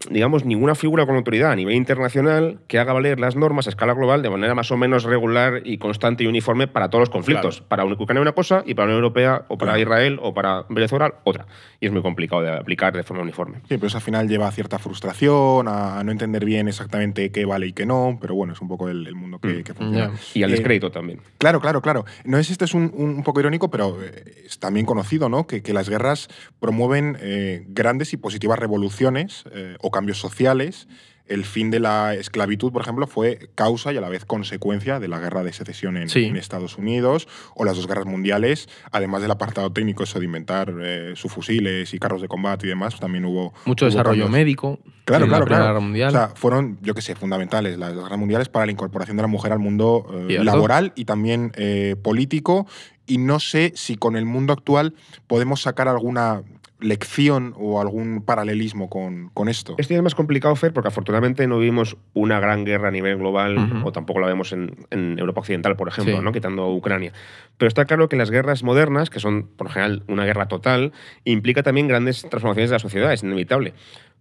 digamos, 0.10 0.46
ninguna 0.46 0.76
figura 0.76 1.06
con 1.06 1.16
autoridad 1.16 1.52
a 1.52 1.56
nivel 1.56 1.76
internacional 1.76 2.60
que 2.68 2.80
haga 2.80 2.94
valer 2.94 3.20
las 3.20 3.36
normas 3.36 3.68
a 3.68 3.70
escala 3.70 3.94
global 3.94 4.22
de 4.22 4.30
manera 4.30 4.56
más 4.56 4.72
o 4.72 4.78
menos 4.78 5.06
regular 5.10 5.62
y 5.66 5.78
constante 5.78 6.24
y 6.24 6.28
uniforme 6.28 6.68
para 6.68 6.90
todos 6.90 7.02
los 7.02 7.10
conflictos. 7.10 7.62
Para 7.62 7.86
Ucrania 7.86 8.22
una 8.22 8.32
cosa 8.34 8.64
y 8.66 8.74
para 8.74 8.88
la 8.88 8.94
Unión 8.94 9.04
Europea 9.04 9.46
o 9.48 9.58
para 9.58 9.74
Claro. 9.74 9.82
Israel 9.82 10.20
o 10.22 10.34
para 10.34 10.66
Venezuela 10.70 11.14
otra. 11.24 11.46
Y 11.80 11.88
es 11.88 11.92
muy 11.92 12.02
complicado 12.02 12.42
de 12.42 12.52
aplicar 12.52 12.96
de 12.96 13.04
forma 13.04 13.24
uniforme. 13.24 13.58
Sí, 13.68 13.76
pero 13.78 13.88
eso 13.88 13.98
al 13.98 14.04
final 14.04 14.28
lleva 14.28 14.48
a 14.48 14.52
cierta 14.52 14.80
frustración, 14.80 15.68
a, 15.68 16.02
no 16.04 16.12
entender 16.12 16.46
bien 16.46 16.68
exactamente 16.68 17.32
qué 17.32 17.46
vale 17.46 17.68
y 17.68 17.74
qué 17.74 17.86
no, 17.86 18.18
pero 18.22 18.36
bueno, 18.36 18.54
es 18.54 18.62
un 18.62 18.68
poco 18.68 18.90
el, 18.90 19.06
el 19.08 19.16
mundo 19.16 19.40
que, 19.40 19.64
que 19.64 19.74
funciona. 19.74 20.12
Y 20.34 20.44
al 20.44 20.50
Eh, 20.52 20.54
descrédito 20.54 20.92
también. 20.92 21.20
Claro, 21.38 21.60
claro, 21.60 21.82
claro. 21.82 22.06
No 22.24 22.38
es 22.38 22.50
esto 22.50 22.66
es 22.66 22.74
un, 22.74 22.92
un 22.96 23.24
poco 23.24 23.40
irónico, 23.40 23.70
pero 23.70 23.98
eh, 24.02 24.44
es 24.46 24.60
también 24.60 24.86
conocido, 24.86 25.30
¿no? 25.30 25.48
Que, 25.48 25.62
que 25.62 25.74
las 25.74 25.90
guerras 25.90 26.28
promueven 26.60 27.18
eh, 27.22 27.66
grandes 27.68 28.14
y 28.14 28.18
positivas 28.18 28.60
revoluciones 28.60 29.44
eh, 29.54 29.76
o 29.82 29.92
cambios 29.92 30.20
sociales. 30.20 30.88
El 31.30 31.46
fin 31.46 31.72
de 31.72 31.80
la 31.80 32.14
esclavitud, 32.16 32.72
por 32.72 32.82
ejemplo, 32.82 33.08
fue 33.08 33.50
causa 33.56 33.94
y 33.94 33.98
a 33.98 34.02
la 34.02 34.10
vez 34.10 34.26
consecuencia 34.26 35.00
de 35.00 35.08
la 35.08 35.20
guerra 35.20 35.44
de 35.44 35.54
secesión 35.54 35.96
en, 35.96 36.10
Sí. 36.10 36.26
en 36.26 36.36
Estados 36.36 36.78
Unidos 36.78 37.28
o 37.56 37.64
las 37.66 37.76
dos 37.76 37.88
guerras 37.88 38.06
mundiales, 38.06 38.68
además 38.92 39.22
del 39.22 39.32
apartado 39.32 39.72
técnico, 39.72 40.04
eso 40.04 40.20
de 40.20 40.26
inventar 40.26 40.74
eh, 40.82 41.14
subfusiles 41.16 41.94
y 41.94 42.00
carros 42.00 42.22
de 42.22 42.28
combate 42.28 42.66
y 42.66 42.70
demás, 42.70 43.00
también 43.00 43.26
hubo 43.26 43.54
Mucho 43.66 43.86
hubo 43.86 43.92
desarrollo 43.92 44.24
cambios. 44.24 44.32
médico. 44.32 44.80
Claro, 45.06 45.26
en 45.26 45.30
claro, 45.30 45.46
la 45.46 45.48
claro. 45.50 45.64
Guerra 45.66 45.80
Mundial. 45.80 46.10
O 46.10 46.12
sea, 46.12 46.28
fueron, 46.36 46.78
yo 46.82 46.94
qué 46.94 47.02
sé, 47.02 47.16
fundamentales 47.16 47.78
las 47.80 47.94
guerras 47.96 48.18
mundiales 48.20 48.50
para 48.50 48.66
la 48.66 48.72
incorporación 48.72 49.18
de 49.18 49.24
la 49.24 49.28
mujer 49.28 49.52
al 49.52 49.60
mundo 49.60 50.06
eh, 50.30 50.40
laboral 50.44 50.94
y 50.96 51.06
también 51.06 51.52
eh, 51.56 51.96
político. 52.02 52.68
Y 53.08 53.18
no 53.18 53.40
sé 53.40 53.72
si 53.76 53.96
con 53.96 54.16
el 54.16 54.26
mundo 54.26 54.54
actual 54.54 54.94
podemos 55.26 55.62
sacar 55.64 55.88
alguna 55.88 56.44
lección 56.80 57.54
o 57.58 57.82
algún 57.82 58.24
paralelismo 58.24 58.90
con, 58.90 59.30
con 59.34 59.50
esto. 59.50 59.76
Esto 59.78 59.94
ya 59.94 59.98
es 59.98 60.04
más 60.04 60.16
complicado, 60.16 60.56
Fer, 60.56 60.74
porque 60.74 60.88
afortunadamente 60.88 61.46
no 61.48 61.60
vivimos 61.60 61.98
una 62.14 62.40
gran 62.40 62.64
guerra 62.66 62.88
a 62.88 62.92
nivel 62.92 63.18
global, 63.18 63.84
o 63.84 63.92
tampoco 63.92 64.20
la 64.20 64.28
vemos 64.28 64.54
en, 64.54 64.88
en 64.90 65.20
Europa 65.20 65.42
Occidental, 65.42 65.76
por 65.76 65.88
ejemplo, 65.90 66.18
Sí. 66.18 66.24
¿no? 66.24 66.32
quitando 66.32 66.70
Ucrania. 66.74 67.12
Pero 67.58 67.68
está 67.68 67.86
claro 67.86 68.08
que 68.08 68.16
las 68.16 68.32
guerras 68.32 68.64
modernas, 68.64 69.10
que 69.10 69.20
son 69.20 69.48
por 69.58 69.68
lo 69.68 69.74
general 69.74 70.04
una 70.08 70.26
guerra 70.26 70.48
total, 70.48 70.94
implica 71.26 71.64
también 71.64 71.88
grandes 71.88 72.22
transformaciones 72.22 72.70
de 72.70 72.76
la 72.76 72.80
sociedad, 72.80 73.12
es 73.14 73.24
inevitable. 73.24 73.74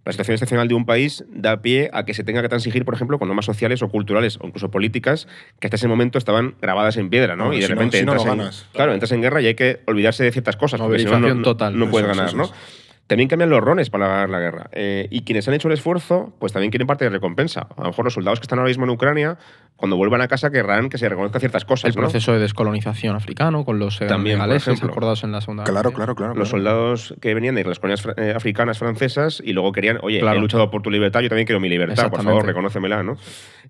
La 0.05 0.13
situación 0.13 0.35
excepcional 0.35 0.69
de 0.69 0.75
un 0.75 0.87
país 0.87 1.25
da 1.29 1.61
pie 1.61 1.91
a 1.93 2.05
que 2.07 2.15
se 2.15 2.25
tenga 2.25 2.41
que 2.41 2.49
transigir, 2.49 2.85
por 2.87 2.95
ejemplo, 2.95 3.19
con 3.19 3.29
normas 3.29 3.45
sociales 3.45 3.83
o 3.83 3.89
culturales 3.91 4.39
o 4.41 4.47
incluso 4.47 4.71
políticas 4.71 5.29
que 5.61 5.67
hasta 5.67 5.77
ese 5.77 5.87
momento 5.89 6.17
estaban 6.17 6.55
grabadas 6.63 6.97
en 6.97 7.11
piedra, 7.11 7.37
¿no? 7.37 7.53
Y 7.53 7.57
de 7.61 7.63
si 7.67 7.69
no- 7.69 7.75
repente 7.75 7.99
si 7.99 8.05
no, 8.07 8.15
no 8.15 8.19
entras, 8.21 8.33
en, 8.33 8.39
ganas. 8.39 8.67
claro, 8.73 8.95
entras 8.95 9.13
en 9.13 9.21
guerra 9.21 9.43
y 9.43 9.47
hay 9.49 9.55
que 9.55 9.81
olvidarse 9.87 10.25
de 10.25 10.33
ciertas 10.33 10.57
cosas, 10.57 10.81
porque 10.81 11.01
si 11.01 11.05
no, 11.05 11.43
total. 11.43 11.79
no 11.79 11.91
puedes 11.91 12.09
ganar, 12.09 12.33
¿no? 12.35 12.51
También 13.09 13.29
cambian 13.29 13.49
los 13.51 13.61
roles 13.61 13.91
para 13.91 14.07
ganar 14.07 14.29
la 14.31 14.39
guerra. 14.39 14.71
Eh, 14.73 15.09
y 15.11 15.23
quienes 15.23 15.49
han 15.49 15.55
hecho 15.55 15.67
el 15.69 15.75
esfuerzo, 15.75 16.33
pues 16.39 16.53
también 16.53 16.71
quieren 16.71 16.87
parte 16.87 17.05
de 17.05 17.11
recompensa. 17.11 17.67
A 17.77 17.83
lo 17.83 17.89
mejor 17.89 18.05
los 18.05 18.15
soldados 18.15 18.39
que 18.39 18.45
están 18.45 18.59
ahora 18.59 18.69
mismo 18.69 18.85
en 18.85 18.91
Ucrania, 18.91 19.39
cuando 19.77 19.97
vuelvan 19.97 20.21
a 20.21 20.29
casa, 20.29 20.51
querrán 20.51 20.91
que 20.91 20.99
se 20.99 21.09
reconozcan 21.09 21.41
ciertas 21.41 21.65
cosas. 21.65 21.89
el 21.89 21.97
¿no? 21.97 22.03
proceso 22.03 22.33
de 22.33 22.39
descolonización 22.39 23.17
africano 23.17 23.65
con 23.65 23.79
los 23.79 24.01
eh, 24.03 24.07
También, 24.07 24.41
acordados 24.41 25.25
en 25.25 25.33
la 25.33 25.41
Segunda 25.41 25.65
Guerra 25.65 25.73
Claro, 25.73 25.93
claro, 25.93 26.15
claro. 26.15 26.35
Los 26.35 26.51
claro. 26.51 26.65
soldados 26.65 27.15
que 27.21 27.33
venían 27.33 27.55
de 27.55 27.65
las 27.65 27.79
colonias 27.79 28.07
eh, 28.19 28.35
africanas 28.37 28.79
francesas 28.79 29.43
y 29.45 29.55
luego 29.55 29.73
querían, 29.73 29.99
oye, 30.03 30.21
Claro. 30.21 30.39
he 30.39 30.41
luchado 30.41 30.71
por 30.71 30.83
tu 30.83 30.91
libertad, 30.91 31.21
yo 31.21 31.31
también 31.31 31.47
quiero 31.47 31.61
mi 31.61 31.69
libertad, 31.71 32.11
por 32.11 32.23
favor, 32.23 32.45
reconócemela, 32.45 33.03
¿no? 33.03 33.17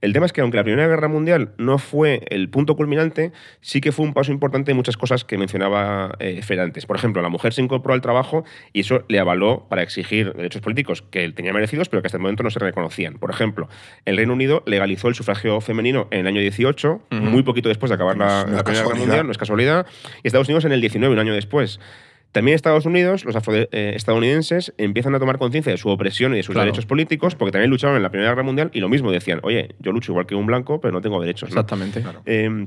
El 0.01 0.13
tema 0.13 0.27
es 0.27 0.33
que 0.33 0.41
aunque 0.41 0.57
la 0.57 0.63
Primera 0.65 0.87
Guerra 0.87 1.09
Mundial 1.09 1.53
no 1.59 1.79
fue 1.79 2.23
el 2.31 2.49
punto 2.51 2.77
culminante, 2.77 3.33
sí 3.61 3.81
que 3.81 3.91
fue 3.93 4.07
un 4.07 4.15
paso 4.15 4.31
importante 4.33 4.71
en 4.71 4.77
muchas 4.77 4.97
cosas 4.97 5.25
que 5.25 5.37
mencionaba 5.39 6.15
eh, 6.21 6.41
Fer 6.43 6.61
antes. 6.61 6.87
Por 6.87 6.97
ejemplo, 6.97 7.21
la 7.21 7.29
mujer 7.29 7.53
se 7.53 7.63
incorporó 7.63 7.95
al 7.95 8.01
trabajo 8.01 8.45
y 8.73 8.81
eso 8.81 9.03
le 9.09 9.19
avaló 9.29 9.67
para 9.69 9.83
exigir 9.83 10.33
derechos 10.33 10.61
políticos 10.63 11.03
que 11.03 11.25
él 11.25 11.35
tenía 11.35 11.53
merecidos, 11.53 11.89
pero 11.89 12.03
que 12.03 12.07
hasta 12.09 12.17
el 12.19 12.23
momento 12.23 12.43
no 12.43 12.51
se 12.51 12.59
reconocían. 12.59 13.15
Por 13.19 13.31
ejemplo, 13.31 13.69
el 14.05 14.17
Reino 14.17 14.33
Unido 14.33 14.63
legalizó 14.67 15.09
el 15.09 15.15
sufragio 15.15 15.61
femenino 15.61 16.09
en 16.11 16.21
el 16.21 16.27
año 16.27 16.41
18, 16.41 17.01
muy 17.11 17.43
poquito 17.43 17.69
después 17.69 17.91
de 17.91 17.95
acabar 17.95 18.17
No 18.17 18.25
la, 18.25 18.45
la 18.47 18.65
Primera 18.65 18.85
Guerra. 18.85 18.99
Mundial, 18.99 19.27
no 19.27 19.33
es 19.33 19.39
casualidad, 19.39 19.87
y 20.23 20.27
Estados 20.27 20.49
Unidos 20.49 20.65
en 20.65 20.73
el 20.73 20.81
19, 20.81 21.13
un 21.13 21.19
año 21.21 21.35
después. 21.35 21.79
También 22.33 22.55
Estados 22.57 22.85
Unidos, 22.85 23.25
los 23.25 23.35
afroestadounidenses, 23.37 24.75
empiezan 24.79 25.15
a 25.15 25.19
tomar 25.19 25.39
conciencia 25.39 25.73
de 25.73 25.79
su 25.79 25.89
opresión 25.89 26.35
y 26.35 26.37
de 26.37 26.43
sus 26.43 26.53
Claro. 26.55 26.67
derechos 26.67 26.87
políticos, 26.87 27.35
porque 27.35 27.53
también 27.53 27.71
lucharon 27.71 27.97
en 27.97 28.03
la 28.03 28.11
Primera 28.11 28.31
Guerra 28.31 28.43
Mundial 28.43 28.71
y 28.75 28.81
lo 28.81 28.89
mismo 28.89 29.11
decían, 29.11 29.41
oye, 29.43 29.75
yo 29.79 29.93
lucho 29.93 30.13
igual 30.13 30.27
que 30.27 30.35
un 30.35 30.47
blanco, 30.47 30.81
pero 30.81 30.93
no 30.93 31.01
tengo 31.01 31.21
derechos. 31.21 31.49
¿no? 31.51 31.55
Exactamente. 31.61 32.03
Eh, 32.27 32.67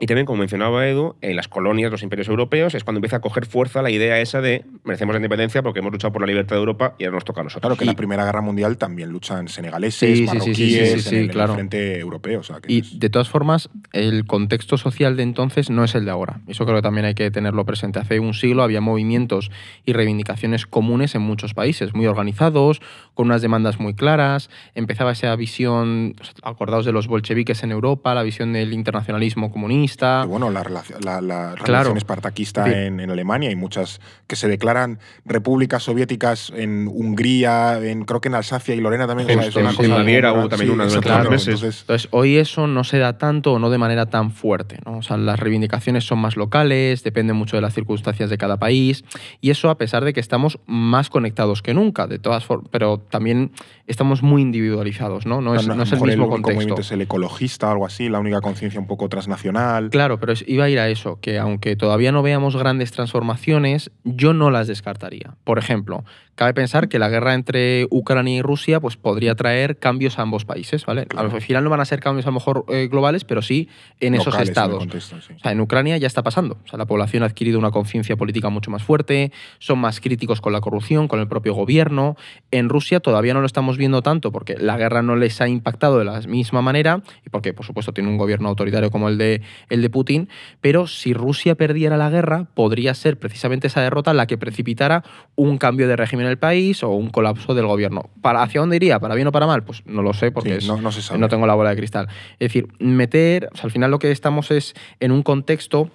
Y 0.00 0.06
también, 0.06 0.26
como 0.26 0.38
mencionaba 0.38 0.86
Edu, 0.86 1.16
en 1.22 1.34
las 1.34 1.48
colonias, 1.48 1.90
los 1.90 2.04
imperios 2.04 2.28
europeos, 2.28 2.74
es 2.76 2.84
cuando 2.84 2.98
empieza 2.98 3.16
a 3.16 3.20
coger 3.20 3.46
fuerza 3.46 3.82
la 3.82 3.90
idea 3.90 4.20
esa 4.20 4.40
de 4.40 4.64
merecemos 4.84 5.12
la 5.12 5.18
independencia 5.18 5.60
porque 5.62 5.80
hemos 5.80 5.90
luchado 5.90 6.12
por 6.12 6.20
la 6.22 6.28
libertad 6.28 6.54
de 6.54 6.60
Europa 6.60 6.94
y 7.00 7.04
ahora 7.04 7.16
nos 7.16 7.24
toca 7.24 7.40
a 7.40 7.44
nosotros. 7.44 7.62
Claro 7.62 7.76
que 7.76 7.82
en 7.82 7.88
la 7.88 7.96
Primera 7.96 8.24
Guerra 8.24 8.40
Mundial 8.40 8.78
también 8.78 9.10
luchan 9.10 9.48
senegaleses, 9.48 10.18
Sí, 10.18 10.24
marroquíes, 10.24 10.56
sí, 10.56 10.64
sí, 10.70 11.00
sí, 11.00 11.08
en 11.08 11.14
el, 11.16 11.16
en 11.16 11.24
el 11.24 11.30
claro. 11.30 11.54
frente 11.54 11.98
europeo. 11.98 12.40
o 12.40 12.42
sea, 12.44 12.60
que 12.60 12.72
Y 12.72 12.78
es- 12.78 13.00
de 13.00 13.10
todas 13.10 13.28
formas, 13.28 13.70
el 13.92 14.24
contexto 14.24 14.76
social 14.78 15.16
de 15.16 15.24
entonces 15.24 15.68
no 15.68 15.82
es 15.82 15.94
el 15.96 16.04
de 16.04 16.12
ahora. 16.12 16.40
Eso 16.46 16.64
creo 16.64 16.76
que 16.76 16.82
también 16.82 17.04
hay 17.06 17.14
que 17.14 17.30
tenerlo 17.32 17.64
presente. 17.66 17.98
Hace 17.98 18.20
un 18.20 18.34
siglo 18.34 18.62
había 18.62 18.80
movimientos 18.80 19.50
y 19.84 19.94
reivindicaciones 19.94 20.66
comunes 20.66 21.16
en 21.16 21.22
muchos 21.22 21.54
países, 21.54 21.92
muy 21.94 22.06
organizados, 22.06 22.80
con 23.14 23.26
unas 23.26 23.42
demandas 23.42 23.80
muy 23.80 23.94
claras. 23.94 24.48
Empezaba 24.76 25.10
esa 25.10 25.34
visión, 25.34 26.14
acordaos 26.44 26.84
de 26.86 26.92
los 26.92 27.08
bolcheviques 27.08 27.64
en 27.64 27.72
Europa, 27.72 28.14
la 28.14 28.22
visión 28.22 28.52
del 28.52 28.72
internacionalismo 28.72 29.50
comunista. 29.50 29.87
Y 30.24 30.28
bueno, 30.28 30.50
la, 30.50 30.62
relación- 30.62 31.00
la, 31.02 31.20
la 31.20 31.54
Claro. 31.54 31.64
relación 31.64 31.96
espartaquista 31.96 32.64
Sí. 32.64 32.72
en, 32.72 33.00
en 33.00 33.10
Alemania. 33.10 33.48
Hay 33.48 33.56
muchas 33.56 34.00
que 34.26 34.36
se 34.36 34.48
declaran 34.48 34.98
repúblicas 35.24 35.82
soviéticas 35.82 36.52
en 36.54 36.88
Hungría, 36.88 37.78
en, 37.82 38.04
creo 38.04 38.20
que 38.20 38.28
en 38.28 38.34
Alsacia 38.34 38.74
y 38.74 38.80
Lorena 38.80 39.06
también. 39.06 39.28
o 39.28 39.32
sea, 39.32 39.48
es 39.48 39.56
una 39.56 39.70
en 39.70 39.76
cosa 39.76 39.88
Baviera 39.94 40.30
como- 40.30 40.42
hubo 40.42 40.48
también 40.48 40.70
una 40.72 40.84
durante 40.84 40.98
exactamente. 41.08 41.28
unos 41.28 41.46
meses. 41.46 41.54
Entonces, 41.62 41.80
Entonces, 41.82 42.08
hoy 42.12 42.36
eso 42.36 42.66
no 42.66 42.84
se 42.84 42.98
da 42.98 43.18
tanto 43.18 43.52
o 43.54 43.58
no 43.58 43.70
de 43.70 43.78
manera 43.78 44.06
tan 44.06 44.30
fuerte. 44.30 44.78
¿no? 44.84 44.98
O 44.98 45.02
sea, 45.02 45.16
las 45.16 45.38
reivindicaciones 45.40 46.04
son 46.06 46.18
más 46.18 46.36
locales, 46.36 47.02
depende 47.02 47.32
mucho 47.32 47.56
de 47.56 47.62
las 47.62 47.74
circunstancias 47.74 48.30
de 48.30 48.38
cada 48.38 48.58
país. 48.58 49.04
Y 49.40 49.50
eso 49.50 49.70
a 49.70 49.78
pesar 49.78 50.04
de 50.04 50.12
que 50.12 50.20
estamos 50.20 50.58
más 50.66 51.10
conectados 51.10 51.62
que 51.62 51.74
nunca, 51.74 52.06
de 52.06 52.18
todas 52.18 52.44
formas, 52.44 52.68
pero 52.70 52.98
también 52.98 53.52
estamos 53.86 54.22
muy 54.22 54.42
individualizados, 54.42 55.26
¿no? 55.26 55.40
No 55.40 55.54
es, 55.54 55.64
a 55.64 55.68
lo 55.68 55.74
no 55.76 55.82
es 55.82 55.92
el 55.92 55.98
mismo 56.00 56.24
único 56.24 56.28
contexto. 56.30 56.54
movimiento 56.54 56.80
es 56.82 56.92
el 56.92 57.00
ecologista 57.02 57.68
o 57.68 57.72
algo 57.72 57.86
así, 57.86 58.08
la 58.08 58.18
única 58.18 58.40
conciencia 58.40 58.78
un 58.80 58.86
poco 58.86 59.08
transnacional. 59.08 59.77
Claro, 59.90 60.18
pero 60.20 60.34
iba 60.46 60.64
a 60.64 60.70
ir 60.70 60.78
a 60.78 60.88
eso, 60.88 61.18
que 61.20 61.38
aunque 61.38 61.76
todavía 61.76 62.12
no 62.12 62.22
veamos 62.22 62.56
grandes 62.56 62.92
transformaciones, 62.92 63.90
yo 64.04 64.32
no 64.32 64.50
las 64.50 64.66
descartaría. 64.66 65.34
Por 65.44 65.58
ejemplo, 65.58 66.04
cabe 66.38 66.54
pensar 66.54 66.88
que 66.88 66.98
la 66.98 67.08
guerra 67.08 67.34
entre 67.34 67.86
Ucrania 67.90 68.36
y 68.36 68.42
Rusia 68.42 68.78
pues, 68.78 68.96
podría 68.96 69.34
traer 69.34 69.78
cambios 69.78 70.18
a 70.18 70.22
ambos 70.22 70.44
países, 70.44 70.86
¿vale? 70.86 71.06
Claro. 71.06 71.30
Al 71.32 71.42
final 71.42 71.64
no 71.64 71.70
van 71.70 71.80
a 71.80 71.84
ser 71.84 72.00
cambios 72.00 72.26
a 72.26 72.30
lo 72.30 72.34
mejor 72.34 72.64
eh, 72.68 72.88
globales, 72.88 73.24
pero 73.24 73.42
sí 73.42 73.68
en 73.98 74.14
esos 74.14 74.26
locales 74.26 74.50
estados. 74.50 74.78
contexto, 74.78 75.20
sí. 75.20 75.34
O 75.34 75.38
sea, 75.40 75.50
en 75.52 75.60
Ucrania 75.60 75.96
ya 75.98 76.06
está 76.06 76.22
pasando. 76.22 76.58
O 76.64 76.68
sea, 76.68 76.78
la 76.78 76.86
población 76.86 77.24
ha 77.24 77.26
adquirido 77.26 77.58
una 77.58 77.72
conciencia 77.72 78.16
política 78.16 78.50
mucho 78.50 78.70
más 78.70 78.84
fuerte, 78.84 79.32
son 79.58 79.80
más 79.80 80.00
críticos 80.00 80.40
con 80.40 80.52
la 80.52 80.60
corrupción, 80.60 81.08
con 81.08 81.18
el 81.18 81.26
propio 81.26 81.54
gobierno. 81.54 82.16
En 82.52 82.68
Rusia 82.68 83.00
todavía 83.00 83.34
no 83.34 83.40
lo 83.40 83.46
estamos 83.46 83.76
viendo 83.76 84.02
tanto 84.02 84.30
porque 84.30 84.56
la 84.56 84.76
guerra 84.76 85.02
no 85.02 85.16
les 85.16 85.40
ha 85.40 85.48
impactado 85.48 85.98
de 85.98 86.04
la 86.04 86.20
misma 86.20 86.62
manera 86.62 87.02
y 87.26 87.30
porque, 87.30 87.52
por 87.52 87.66
supuesto, 87.66 87.92
tiene 87.92 88.10
un 88.10 88.16
gobierno 88.16 88.48
autoritario 88.48 88.90
como 88.90 89.08
el 89.08 89.18
de, 89.18 89.42
el 89.68 89.82
de 89.82 89.90
Putin. 89.90 90.28
Pero 90.60 90.86
si 90.86 91.12
Rusia 91.12 91.54
perdiera 91.54 91.96
la 91.96 92.10
guerra, 92.10 92.46
podría 92.54 92.94
ser 92.94 93.18
precisamente 93.18 93.66
esa 93.66 93.80
derrota 93.82 94.14
la 94.14 94.26
que 94.26 94.38
precipitara 94.38 95.04
un 95.36 95.58
cambio 95.58 95.88
de 95.88 95.96
régimen 95.96 96.26
en 96.26 96.30
el 96.32 96.38
país 96.38 96.82
o 96.82 96.90
un 96.90 97.10
colapso 97.10 97.54
del 97.54 97.66
gobierno. 97.66 98.10
¿Para, 98.22 98.42
¿Hacia 98.42 98.60
dónde 98.60 98.76
iría? 98.76 98.98
¿Para 99.00 99.14
bien 99.14 99.26
o 99.28 99.32
para 99.32 99.46
mal? 99.46 99.64
Pues 99.64 99.82
no 99.86 100.02
lo 100.02 100.12
sé 100.12 100.30
porque 100.30 100.50
Sí, 100.52 100.56
es- 100.58 100.66
no- 100.68 100.80
no 100.80 100.92
se 100.92 101.02
sabe. 101.02 101.18
no 101.20 101.28
tengo 101.28 101.46
la 101.46 101.54
bola 101.54 101.70
de 101.70 101.76
cristal. 101.76 102.08
Es 102.38 102.38
decir, 102.52 102.68
meter, 102.78 103.48
o 103.52 103.56
sea, 103.56 103.64
al 103.64 103.70
final 103.70 103.90
lo 103.90 103.98
que 103.98 104.10
estamos 104.10 104.50
es 104.50 104.74
en 105.00 105.12
un 105.12 105.22
contexto, 105.22 105.90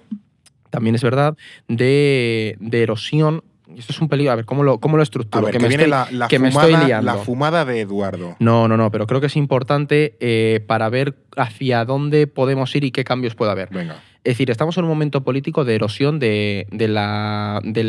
también 0.70 0.94
es 0.96 1.02
verdad, 1.02 1.36
de, 1.68 2.56
de 2.60 2.82
erosión. 2.82 3.42
Esto 3.76 3.92
es 3.92 4.00
un 4.00 4.08
peligro. 4.08 4.32
A 4.32 4.36
ver, 4.36 4.44
¿cómo 4.44 4.62
lo, 4.62 4.78
cómo 4.78 4.96
lo 4.96 5.02
A 5.02 5.04
estructuro? 5.04 5.46
ver, 5.46 5.52
que 5.52 5.58
que, 5.58 5.62
me 5.62 5.68
viene 5.68 5.84
estoy, 5.84 6.12
la, 6.12 6.18
la 6.18 6.28
que 6.28 6.38
me 6.38 6.50
fumada, 6.50 6.68
estoy 6.70 6.86
liando. 6.86 7.12
la 7.12 7.18
fumada 7.18 7.64
de 7.64 7.80
Eduardo. 7.80 8.36
No, 8.38 8.68
no, 8.68 8.76
no, 8.76 8.90
pero 8.90 9.06
creo 9.06 9.20
que 9.20 9.26
es 9.28 9.36
importante 9.36 10.16
eh, 10.20 10.60
para 10.66 10.88
ver 10.90 11.14
hacia 11.36 11.84
dónde 11.84 12.26
podemos 12.26 12.74
ir 12.76 12.84
y 12.84 12.90
qué 12.90 13.04
cambios 13.04 13.34
puede 13.34 13.52
haber. 13.52 13.70
Venga. 13.70 14.02
Es 14.24 14.32
decir, 14.32 14.50
estamos 14.50 14.78
en 14.78 14.84
un 14.84 14.88
momento 14.90 15.22
político 15.22 15.66
de 15.66 15.74
erosión 15.74 16.18
de, 16.18 16.66
de 16.72 16.88
la, 16.88 17.60
de 17.62 17.84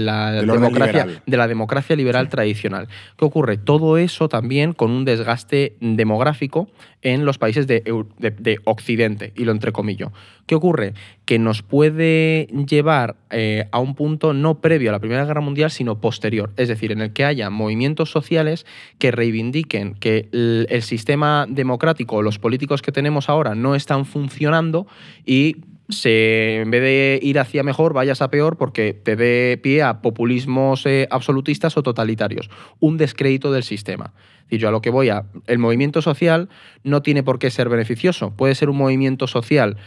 democracia, 0.54 1.06
liberal. 1.06 1.24
de 1.26 1.38
la 1.38 1.48
democracia 1.48 1.96
liberal 1.96 2.28
tradicional. 2.28 2.90
¿Qué 3.18 3.24
ocurre? 3.24 3.58
Todo 3.58 3.98
eso 3.98 4.28
también 4.28 4.74
con 4.74 4.92
un 4.92 5.06
desgaste 5.06 5.78
demográfico 5.80 6.68
en 7.02 7.24
los 7.24 7.38
países 7.38 7.68
de, 7.68 7.84
Eu- 7.86 8.08
de- 8.20 8.32
de 8.32 8.60
Occidente, 8.66 9.32
y 9.36 9.46
lo 9.46 9.54
entrecomillo. 9.54 10.12
¿Qué 10.46 10.56
ocurre? 10.56 10.94
Que 11.24 11.40
nos 11.40 11.62
puede 11.62 12.48
llevar 12.68 13.16
eh, 13.30 13.68
a 13.72 13.80
un 13.80 13.96
punto 13.96 14.34
no 14.34 14.60
previo 14.60 14.90
a 14.90 14.92
la 14.92 15.00
Primera 15.00 15.24
Guerra 15.26 15.42
Mundial, 15.42 15.72
sino 15.72 16.02
posterior. 16.02 16.52
Es 16.58 16.68
decir, 16.68 16.92
en 16.92 17.00
el 17.02 17.14
que 17.14 17.24
haya 17.24 17.50
movimientos 17.50 18.12
sociales 18.12 18.66
que 19.00 19.12
reivindiquen 19.12 19.94
que 19.96 20.28
el, 20.34 20.68
el 20.70 20.82
sistema 20.82 21.46
democrático, 21.48 22.22
los 22.22 22.40
políticos 22.40 22.82
que 22.82 22.92
tenemos 22.92 23.30
ahora 23.30 23.56
no 23.56 23.74
están 23.76 24.06
funcionando 24.06 24.86
y 25.26 25.58
se, 25.90 26.62
en 26.62 26.72
vez 26.72 26.82
de 26.82 27.20
ir 27.22 27.40
hacia 27.40 27.64
mejor, 27.64 27.94
vayas 27.94 28.22
a 28.22 28.30
peor 28.30 28.58
porque 28.58 28.94
te 28.94 29.16
dé 29.16 29.60
pie 29.62 29.84
a 29.84 30.02
populismos 30.02 30.86
eh, 30.86 31.08
absolutistas 31.12 31.78
o 31.78 31.84
totalitarios. 31.84 32.50
Un 32.80 32.98
descrédito 32.98 33.52
del 33.52 33.64
sistema. 33.64 34.14
Decir, 34.44 34.60
yo 34.60 34.68
a 34.70 34.72
lo 34.72 34.82
que 34.82 34.90
voy 34.90 35.10
a. 35.10 35.26
El 35.48 35.60
movimiento 35.60 36.02
social 36.02 36.50
no 36.84 37.02
tiene 37.02 37.24
por 37.24 37.40
qué 37.40 37.50
ser 37.52 37.70
beneficioso. 37.70 38.32
Puede 38.32 38.56
ser 38.56 38.70
un 38.70 38.78
movimiento 38.78 39.28
social 39.28 39.78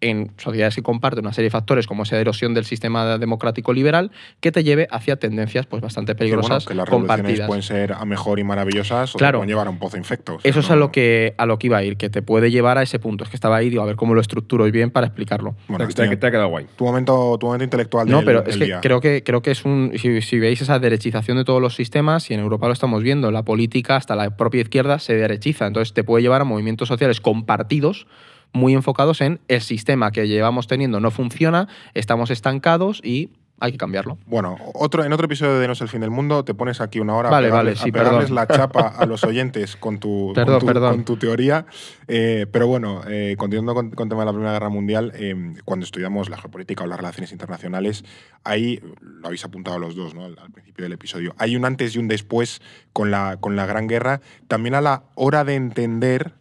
en 0.00 0.30
sociedades 0.36 0.76
que 0.76 0.82
comparten 0.82 1.24
una 1.24 1.32
serie 1.32 1.46
de 1.46 1.50
factores 1.50 1.86
como 1.86 2.04
esa 2.04 2.18
erosión 2.18 2.54
del 2.54 2.64
sistema 2.64 3.18
democrático 3.18 3.72
liberal 3.72 4.10
que 4.40 4.52
te 4.52 4.62
lleve 4.62 4.86
hacia 4.90 5.16
tendencias 5.16 5.66
pues 5.66 5.82
bastante 5.82 6.14
Que, 6.14 6.24
bueno, 6.24 6.36
peligrosas 6.42 6.66
que 6.66 6.74
las 6.74 6.88
compartidas. 6.88 7.46
pueden 7.48 7.62
ser 7.62 7.92
a 7.92 8.04
mejor 8.04 8.38
y 8.38 8.44
maravillosas 8.44 9.10
o 9.14 9.18
te 9.18 9.22
Claro. 9.22 9.38
pueden 9.38 9.48
llevar 9.50 9.66
a 9.66 9.70
un 9.70 9.78
pozo 9.78 9.96
infecto. 9.96 10.36
o 10.36 10.40
sea, 10.40 10.48
Eso 10.50 10.60
es 10.60 10.68
no- 10.68 10.74
a 10.74 10.76
lo, 10.76 10.92
que, 10.92 11.34
a 11.36 11.46
lo 11.46 11.58
que 11.58 11.66
iba 11.66 11.78
a 11.78 11.82
ir, 11.82 11.96
que 11.96 12.10
te 12.10 12.22
puede 12.22 12.50
llevar 12.50 12.78
a 12.78 12.82
ese 12.82 12.98
punto. 12.98 13.24
Es 13.24 13.30
que 13.30 13.36
estaba 13.36 13.56
ahí, 13.56 13.70
digo, 13.70 13.82
a 13.82 13.86
ver 13.86 13.96
cómo 13.96 14.14
lo 14.14 14.20
estructuro 14.20 14.64
bien 14.70 14.90
para 14.90 15.06
explicarlo. 15.08 15.56
Bueno, 15.66 15.86
te, 15.88 15.94
te 15.94 16.02
ha- 16.04 16.18
te 16.18 16.26
ha 16.26 16.30
quedado 16.30 16.48
guay. 16.48 16.66
tu, 16.76 16.84
momento, 16.84 17.36
tu 17.40 17.46
momento 17.46 17.64
intelectual 17.64 18.08
No, 18.08 18.18
del- 18.18 18.24
pero 18.26 18.46
es 18.46 18.56
que 18.56 18.64
día. 18.66 18.80
creo 18.80 19.00
que 19.00 19.22
creo 19.24 19.42
que 19.42 19.50
es 19.50 19.64
un. 19.64 19.92
Si, 19.96 20.22
si 20.22 20.38
veis 20.38 20.60
esa 20.62 20.78
derechización 20.78 21.36
de 21.38 21.44
todos 21.44 21.60
los 21.60 21.74
sistemas, 21.74 22.30
y 22.30 22.34
en 22.34 22.40
Europa 22.40 22.66
lo 22.68 22.72
estamos 22.72 23.02
viendo, 23.02 23.30
la 23.32 23.42
política, 23.42 23.96
hasta 23.96 24.14
la 24.14 24.36
propia 24.36 24.60
izquierda, 24.60 24.98
se 25.00 25.14
derechiza. 25.16 25.66
Entonces 25.66 25.92
te 25.92 26.04
puede 26.04 26.22
llevar 26.22 26.40
a 26.40 26.44
movimientos 26.44 26.86
sociales 26.88 27.20
compartidos 27.20 28.06
muy 28.52 28.74
enfocados 28.74 29.20
en 29.20 29.40
el 29.48 29.60
sistema 29.60 30.10
que 30.10 30.26
llevamos 30.28 30.66
teniendo 30.66 31.00
no 31.00 31.10
funciona, 31.10 31.68
estamos 31.94 32.30
estancados 32.30 33.00
y 33.04 33.30
hay 33.60 33.72
que 33.72 33.78
cambiarlo. 33.78 34.18
Bueno, 34.26 34.56
otro, 34.74 35.04
en 35.04 35.12
otro 35.12 35.26
episodio 35.26 35.58
de 35.58 35.66
No 35.66 35.72
es 35.72 35.80
el 35.80 35.88
fin 35.88 36.00
del 36.00 36.10
mundo 36.10 36.44
te 36.44 36.54
pones 36.54 36.80
aquí 36.80 37.00
una 37.00 37.16
hora 37.16 37.28
Vale, 37.28 37.48
a 37.48 37.50
pegarles, 37.50 37.80
vale, 37.80 37.82
sí, 37.82 37.90
a 37.90 37.92
pegarles 37.92 38.30
la 38.30 38.46
chapa 38.46 38.88
a 38.98 39.06
los 39.06 39.24
oyentes 39.24 39.76
con 39.76 39.98
tu, 39.98 40.32
Perdón, 40.34 40.54
con 40.54 40.60
tu, 40.60 40.66
perdón. 40.66 40.94
con 40.94 41.04
tu 41.04 41.16
teoría. 41.16 41.66
Eh, 42.06 42.46
pero 42.50 42.68
bueno, 42.68 43.02
eh, 43.08 43.34
continuando 43.36 43.74
con, 43.74 43.90
con 43.90 44.08
tema 44.08 44.22
de 44.22 44.26
la 44.26 44.32
Primera 44.32 44.52
Guerra 44.52 44.68
Mundial, 44.68 45.12
eh, 45.16 45.54
cuando 45.64 45.84
estudiamos 45.84 46.30
la 46.30 46.38
geopolítica 46.38 46.84
o 46.84 46.86
las 46.86 46.98
relaciones 46.98 47.32
internacionales, 47.32 48.04
ahí, 48.44 48.80
lo 49.00 49.26
habéis 49.26 49.44
apuntado 49.44 49.78
los 49.78 49.96
dos 49.96 50.14
¿no? 50.14 50.24
al, 50.24 50.38
al 50.38 50.52
principio 50.52 50.84
del 50.84 50.92
episodio, 50.92 51.34
hay 51.38 51.56
un 51.56 51.64
antes 51.64 51.96
y 51.96 51.98
un 51.98 52.06
después 52.06 52.62
con 52.92 53.10
la, 53.10 53.38
con 53.38 53.56
la 53.56 53.66
Gran 53.66 53.88
Guerra, 53.88 54.20
también 54.46 54.74
a 54.76 54.80
la 54.80 55.02
hora 55.16 55.44
de 55.44 55.56
entender 55.56 56.34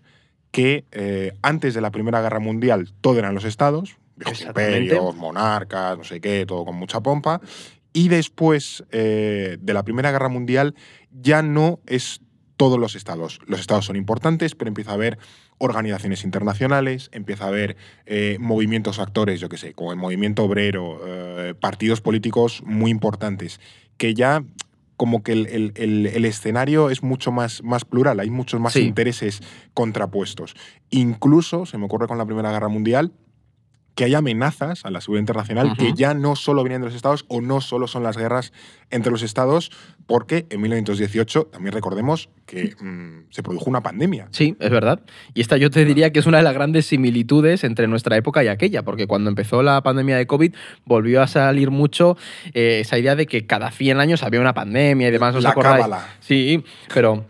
que 0.57 0.85
eh, 0.91 1.33
antes 1.43 1.75
de 1.75 1.81
la 1.81 1.91
Primera 1.91 2.19
Guerra 2.19 2.39
Mundial 2.39 2.91
todo 3.01 3.19
eran 3.19 3.35
los 3.35 3.43
estados, 3.43 3.97
viejos 4.15 4.41
imperios, 4.41 5.15
monarcas, 5.15 5.95
no 5.95 6.03
sé 6.03 6.19
qué, 6.19 6.47
todo 6.47 6.65
con 6.65 6.75
mucha 6.75 6.99
pompa. 6.99 7.41
Y 7.93 8.07
después 8.07 8.83
eh, 8.89 9.57
de 9.61 9.73
la 9.75 9.83
Primera 9.83 10.09
Guerra 10.09 10.29
Mundial 10.29 10.73
ya 11.11 11.43
no 11.43 11.79
es 11.85 12.21
todos 12.55 12.79
los 12.79 12.95
estados. 12.95 13.39
Los 13.45 13.59
estados 13.59 13.85
son 13.85 13.97
importantes, 13.97 14.55
pero 14.55 14.69
empieza 14.69 14.89
a 14.89 14.95
haber 14.95 15.19
organizaciones 15.59 16.23
internacionales, 16.23 17.11
empieza 17.11 17.43
a 17.43 17.49
haber 17.49 17.77
eh, 18.07 18.37
movimientos 18.39 18.97
actores, 18.97 19.39
yo 19.39 19.49
qué 19.49 19.57
sé, 19.57 19.75
como 19.75 19.91
el 19.91 19.99
movimiento 19.99 20.43
obrero, 20.43 21.01
eh, 21.05 21.53
partidos 21.53 22.01
políticos 22.01 22.63
muy 22.65 22.89
importantes, 22.89 23.59
que 23.97 24.15
ya 24.15 24.43
como 24.97 25.23
que 25.23 25.31
el, 25.31 25.45
el- 25.47 25.71
el- 25.75 26.07
el 26.07 26.25
escenario 26.25 26.89
es 26.89 27.03
mucho 27.03 27.31
más, 27.31 27.63
más 27.63 27.85
plural, 27.85 28.19
hay 28.19 28.29
muchos 28.31 28.59
más 28.59 28.73
Sí. 28.73 28.81
intereses 28.81 29.41
contrapuestos. 29.73 30.55
Incluso, 30.89 31.65
se 31.65 31.77
me 31.77 31.85
ocurre 31.85 32.07
con 32.07 32.17
la 32.17 32.25
Primera 32.25 32.51
Guerra 32.51 32.67
Mundial, 32.67 33.13
que 33.97 34.03
hay 34.03 34.13
amenazas 34.13 34.85
a 34.85 34.91
la 34.91 35.01
seguridad 35.01 35.23
internacional 35.23 35.75
que 35.75 35.91
ya 35.93 36.13
no 36.13 36.35
solo 36.35 36.63
vienen 36.63 36.81
de 36.81 36.85
los 36.85 36.95
estados 36.95 37.25
o 37.29 37.41
no 37.41 37.61
solo 37.61 37.87
son 37.87 38.03
las 38.03 38.15
guerras 38.15 38.53
entre 38.91 39.11
los 39.11 39.23
estados, 39.23 39.71
porque 40.05 40.45
en 40.51 40.61
1918 40.61 41.47
también 41.47 41.73
recordemos 41.73 42.29
que 42.45 42.75
mm, 42.79 43.31
se 43.31 43.41
produjo 43.41 43.71
una 43.71 43.81
pandemia. 43.81 44.27
Sí, 44.29 44.55
es 44.59 44.69
verdad. 44.69 45.01
Y 45.33 45.41
esta 45.41 45.57
yo 45.57 45.71
te 45.71 45.83
diría 45.83 46.13
que 46.13 46.19
es 46.19 46.27
una 46.27 46.37
de 46.37 46.43
las 46.43 46.53
grandes 46.53 46.85
similitudes 46.85 47.63
entre 47.63 47.87
nuestra 47.87 48.15
época 48.15 48.43
y 48.43 48.49
aquella, 48.49 48.83
porque 48.83 49.07
cuando 49.07 49.31
empezó 49.31 49.63
la 49.63 49.81
pandemia 49.81 50.15
de 50.15 50.27
COVID 50.27 50.53
volvió 50.85 51.23
a 51.23 51.27
salir 51.27 51.71
mucho 51.71 52.17
eh, 52.53 52.81
esa 52.81 52.99
idea 52.99 53.15
de 53.15 53.25
que 53.25 53.47
cada 53.47 53.71
100 53.71 53.99
años 53.99 54.21
había 54.21 54.39
una 54.39 54.53
pandemia 54.53 55.07
y 55.07 55.11
demás, 55.11 55.33
¿os 55.33 55.41
La 55.41 55.55
cábala. 55.55 56.07
Sí, 56.19 56.63
pero 56.93 57.25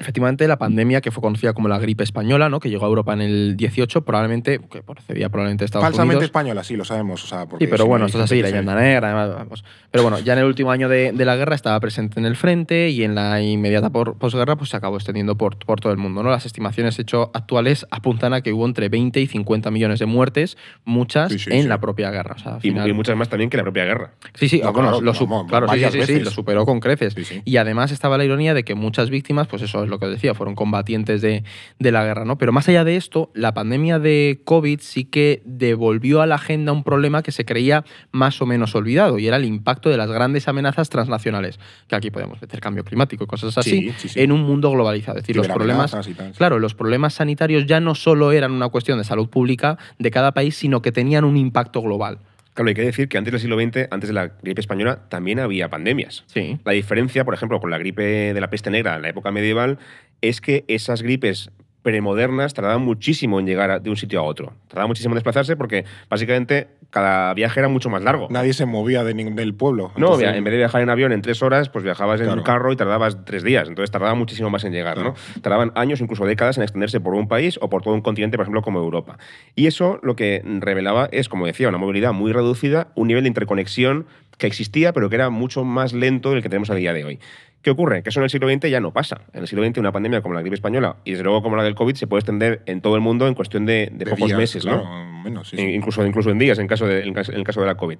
efectivamente 0.00 0.46
la 0.48 0.58
pandemia 0.58 1.00
que 1.00 1.10
fue 1.10 1.22
conocida 1.22 1.52
como 1.52 1.68
la 1.68 1.78
gripe 1.78 2.02
española, 2.04 2.48
¿no? 2.48 2.60
que 2.60 2.68
llegó 2.68 2.84
a 2.84 2.88
Europa 2.88 3.12
en 3.12 3.20
el 3.22 3.56
18, 3.56 4.04
probablemente, 4.04 4.60
que 4.70 4.82
procedía 4.82 5.28
probablemente 5.28 5.62
de 5.62 5.66
Estados 5.66 5.84
Falsamente 5.86 6.16
Unidos. 6.16 6.24
española, 6.24 6.64
sí, 6.64 6.76
lo 6.76 6.84
sabemos. 6.84 7.22
O 7.24 7.26
sea, 7.26 7.46
porque 7.46 7.64
Sí, 7.66 7.70
pero 7.70 7.86
bueno, 7.86 8.04
no 8.04 8.06
esto 8.06 8.18
es 8.18 8.24
así, 8.24 8.42
la 8.42 8.48
leyenda 8.48 8.74
negra, 8.74 9.08
además, 9.08 9.36
vamos. 9.36 9.64
Pero 9.90 10.02
bueno, 10.02 10.18
ya 10.18 10.32
en 10.32 10.40
el 10.40 10.44
último 10.46 10.70
año 10.72 10.88
de, 10.88 11.12
de 11.12 11.24
la 11.24 11.36
guerra 11.36 11.54
estaba 11.54 11.78
presente 11.80 12.18
en 12.18 12.26
el 12.26 12.36
frente 12.36 12.90
y 12.90 13.04
en 13.04 13.14
la 13.14 13.40
inmediata 13.40 13.90
por- 13.90 14.18
posguerra 14.18 14.56
pues 14.56 14.70
se 14.70 14.76
acabó 14.76 14.96
extendiendo 14.96 15.36
por, 15.36 15.56
por 15.58 15.80
todo 15.80 15.92
el 15.92 15.98
mundo. 15.98 16.22
¿no? 16.22 16.30
Las 16.30 16.44
estimaciones 16.46 16.98
hecho 16.98 17.30
actuales 17.34 17.86
apuntan 17.90 18.34
a 18.34 18.40
que 18.42 18.52
hubo 18.52 18.66
entre 18.66 18.88
20 18.88 19.20
y 19.20 19.26
50 19.26 19.70
millones 19.70 20.00
de 20.00 20.06
muertes, 20.06 20.56
muchas 20.84 21.30
Sí, 21.32 21.38
sí, 21.38 21.50
en 21.52 21.62
sí. 21.62 21.68
la 21.68 21.78
propia 21.80 22.10
guerra. 22.10 22.34
O 22.36 22.38
sea, 22.38 22.54
al 22.56 22.88
Y, 22.88 22.92
muchas 22.92 23.16
más 23.16 23.28
también 23.28 23.48
que 23.50 23.56
la 23.56 23.62
propia 23.62 23.84
guerra. 23.84 24.14
Sí, 24.34 24.48
sí, 24.48 24.60
No, 24.62 24.72
bueno, 24.72 24.88
claro, 24.90 25.00
lo, 25.02 25.72
claro, 25.72 26.06
sí, 26.06 26.20
lo 26.20 26.30
superó 26.30 26.66
con 26.66 26.80
creces. 26.80 27.14
Sí, 27.14 27.24
sí. 27.24 27.42
Y 27.44 27.56
además 27.58 27.92
estaba 27.92 28.18
la 28.18 28.24
ironía 28.24 28.54
de 28.54 28.64
que 28.64 28.74
muchas 28.74 29.10
víctimas, 29.10 29.46
pues 29.46 29.62
eso 29.62 29.83
es 29.84 29.90
lo 29.90 29.98
que 29.98 30.06
os 30.06 30.10
decía, 30.10 30.34
fueron 30.34 30.54
combatientes 30.54 31.22
de, 31.22 31.44
de 31.78 31.92
la 31.92 32.04
guerra, 32.04 32.24
¿no? 32.24 32.38
Pero 32.38 32.52
más 32.52 32.68
allá 32.68 32.84
de 32.84 32.96
esto, 32.96 33.30
la 33.34 33.54
pandemia 33.54 33.98
de 33.98 34.40
COVID 34.44 34.80
sí 34.80 35.04
que 35.04 35.42
devolvió 35.44 36.20
a 36.22 36.26
la 36.26 36.36
agenda 36.36 36.72
un 36.72 36.84
problema 36.84 37.22
que 37.22 37.32
se 37.32 37.44
creía 37.44 37.84
más 38.12 38.40
o 38.42 38.46
menos 38.46 38.74
olvidado, 38.74 39.18
y 39.18 39.26
era 39.26 39.36
el 39.36 39.44
impacto 39.44 39.90
de 39.90 39.96
las 39.96 40.10
grandes 40.10 40.48
amenazas 40.48 40.90
transnacionales, 40.90 41.58
que 41.88 41.96
aquí 41.96 42.10
podemos 42.10 42.40
meter 42.40 42.60
cambio 42.60 42.84
climático 42.84 43.24
y 43.24 43.26
cosas 43.26 43.56
así, 43.58 43.70
Sí, 43.70 43.94
sí, 43.98 44.08
sí. 44.08 44.20
en 44.20 44.32
un 44.32 44.42
mundo 44.42 44.70
globalizado. 44.70 45.18
Es 45.18 45.24
decir, 45.24 45.36
los 45.36 45.48
problemas, 45.48 45.94
claro, 46.36 46.58
los 46.58 46.74
problemas 46.74 47.14
sanitarios 47.14 47.66
ya 47.66 47.80
no 47.80 47.94
solo 47.94 48.32
eran 48.32 48.52
una 48.52 48.68
cuestión 48.68 48.98
de 48.98 49.04
salud 49.04 49.28
pública 49.28 49.78
de 49.98 50.10
cada 50.10 50.32
país, 50.32 50.56
sino 50.56 50.82
que 50.82 50.92
tenían 50.92 51.24
un 51.24 51.36
impacto 51.36 51.80
global. 51.80 52.18
Claro, 52.54 52.68
hay 52.68 52.74
que 52.74 52.82
decir 52.82 53.08
que 53.08 53.18
antes 53.18 53.32
del 53.32 53.40
siglo 53.40 53.58
XX, 53.60 53.88
antes 53.90 54.08
de 54.08 54.14
la 54.14 54.28
gripe 54.42 54.60
española, 54.60 55.08
también 55.08 55.40
había 55.40 55.68
pandemias. 55.68 56.24
Sí. 56.26 56.58
La 56.64 56.72
diferencia, 56.72 57.24
por 57.24 57.34
ejemplo, 57.34 57.60
con 57.60 57.70
la 57.70 57.78
gripe 57.78 58.32
de 58.32 58.40
la 58.40 58.48
peste 58.48 58.70
negra 58.70 58.94
en 58.94 59.02
la 59.02 59.08
época 59.08 59.32
medieval, 59.32 59.78
es 60.20 60.40
que 60.40 60.64
esas 60.68 61.02
gripes 61.02 61.50
premodernas 61.82 62.54
tardaban 62.54 62.80
muchísimo 62.80 63.38
en 63.38 63.46
llegar 63.46 63.82
de 63.82 63.90
un 63.90 63.96
sitio 63.96 64.20
a 64.20 64.22
otro. 64.22 64.54
Tardaba 64.68 64.86
muchísimo 64.86 65.12
en 65.12 65.16
desplazarse 65.16 65.54
porque 65.54 65.84
básicamente 66.08 66.68
cada 66.94 67.34
viaje 67.34 67.58
era 67.58 67.68
mucho 67.68 67.90
más 67.90 68.04
largo. 68.04 68.28
Nadie 68.30 68.52
se 68.52 68.66
movía 68.66 69.02
de 69.02 69.14
del 69.14 69.52
pueblo. 69.54 69.90
No, 69.96 70.14
Entonces, 70.14 70.36
en 70.36 70.44
vez 70.44 70.52
de 70.52 70.58
viajar 70.58 70.80
en 70.80 70.90
avión 70.90 71.10
en 71.10 71.22
tres 71.22 71.42
horas, 71.42 71.68
pues 71.68 71.82
viajabas 71.82 72.20
en 72.20 72.26
Claro. 72.26 72.40
un 72.40 72.44
carro 72.44 72.72
y 72.72 72.76
tardabas 72.76 73.24
tres 73.24 73.42
días. 73.42 73.68
Entonces 73.68 73.90
tardaba 73.90 74.14
muchísimo 74.14 74.48
más 74.48 74.62
en 74.62 74.72
llegar, 74.72 74.98
¿no? 74.98 75.14
Tardaban 75.42 75.72
años, 75.74 76.00
incluso 76.00 76.24
décadas, 76.24 76.56
en 76.56 76.62
extenderse 76.62 77.00
por 77.00 77.14
un 77.14 77.26
país 77.26 77.58
o 77.60 77.68
por 77.68 77.82
todo 77.82 77.94
un 77.94 78.00
continente, 78.00 78.36
por 78.36 78.44
ejemplo, 78.44 78.62
como 78.62 78.78
Europa. 78.78 79.18
Y 79.56 79.66
eso 79.66 79.98
lo 80.04 80.14
que 80.14 80.40
revelaba 80.60 81.08
es, 81.10 81.28
como 81.28 81.46
decía, 81.46 81.68
una 81.68 81.78
movilidad 81.78 82.12
muy 82.12 82.32
reducida, 82.32 82.88
un 82.94 83.08
nivel 83.08 83.24
de 83.24 83.28
interconexión 83.28 84.06
que 84.38 84.46
existía, 84.46 84.92
pero 84.92 85.08
que 85.10 85.16
era 85.16 85.30
mucho 85.30 85.64
más 85.64 85.92
lento 85.94 86.30
del 86.30 86.42
que 86.42 86.48
tenemos 86.48 86.70
a 86.70 86.74
día 86.76 86.92
de 86.92 87.04
hoy. 87.04 87.18
¿Qué 87.64 87.70
ocurre? 87.70 88.02
Que 88.02 88.10
eso 88.10 88.20
en 88.20 88.24
el 88.24 88.30
siglo 88.30 88.48
XX 88.48 88.68
ya 88.70 88.78
no 88.78 88.92
pasa. 88.92 89.22
En 89.32 89.40
el 89.40 89.48
siglo 89.48 89.64
XX 89.64 89.78
una 89.78 89.90
pandemia 89.90 90.20
como 90.20 90.34
la 90.34 90.42
gripe 90.42 90.54
española 90.54 90.96
y 91.04 91.12
desde 91.12 91.24
luego 91.24 91.42
como 91.42 91.56
la 91.56 91.62
del 91.64 91.74
COVID 91.74 91.94
se 91.96 92.06
puede 92.06 92.20
extender 92.20 92.62
en 92.66 92.80
todo 92.82 92.94
el 92.94 93.00
mundo 93.00 93.26
en 93.26 93.34
cuestión 93.34 93.64
de, 93.66 93.88
de 93.90 94.04
de 94.04 94.10
pocos 94.10 94.26
días, 94.28 94.38
meses, 94.38 94.64
¿no? 94.66 94.82
claro, 94.82 95.06
menos, 95.24 95.48
sí, 95.48 95.56
sí. 95.56 95.62
In- 95.62 95.70
Incluso, 95.70 96.04
incluso 96.06 96.30
en 96.30 96.38
días, 96.38 96.58
en, 96.58 96.66
caso 96.68 96.86
de, 96.86 97.00
en, 97.02 97.14
caso, 97.14 97.32
en 97.32 97.38
el 97.38 97.44
caso 97.44 97.60
de 97.62 97.66
la 97.66 97.76
COVID. 97.76 97.96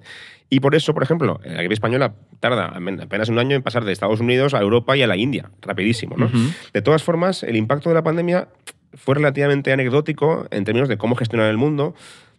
Y 0.50 0.60
por 0.60 0.74
eso, 0.74 0.92
por 0.92 1.02
ejemplo, 1.02 1.40
la 1.44 1.56
gripe 1.58 1.72
española 1.74 2.14
tarda 2.40 2.66
apenas 3.02 3.28
un 3.30 3.38
año 3.38 3.56
en 3.56 3.62
pasar 3.62 3.84
de 3.86 3.92
Estados 3.92 4.20
Unidos 4.20 4.52
a 4.52 4.60
Europa 4.60 4.96
y 4.98 5.02
a 5.02 5.06
la 5.06 5.16
India, 5.16 5.50
rapidísimo. 5.62 6.16
¿no? 6.18 6.30
De 6.74 6.82
todas 6.82 7.02
formas, 7.02 7.42
el 7.42 7.56
impacto 7.56 7.88
de 7.88 7.94
la 7.94 8.02
pandemia 8.02 8.48
fue 8.92 9.14
relativamente 9.16 9.72
anecdótico 9.72 10.46
en 10.50 10.64
términos 10.64 10.88
de 10.90 10.98
cómo 10.98 11.16
gestionar 11.16 11.48
el 11.50 11.56
mundo. 11.56 11.94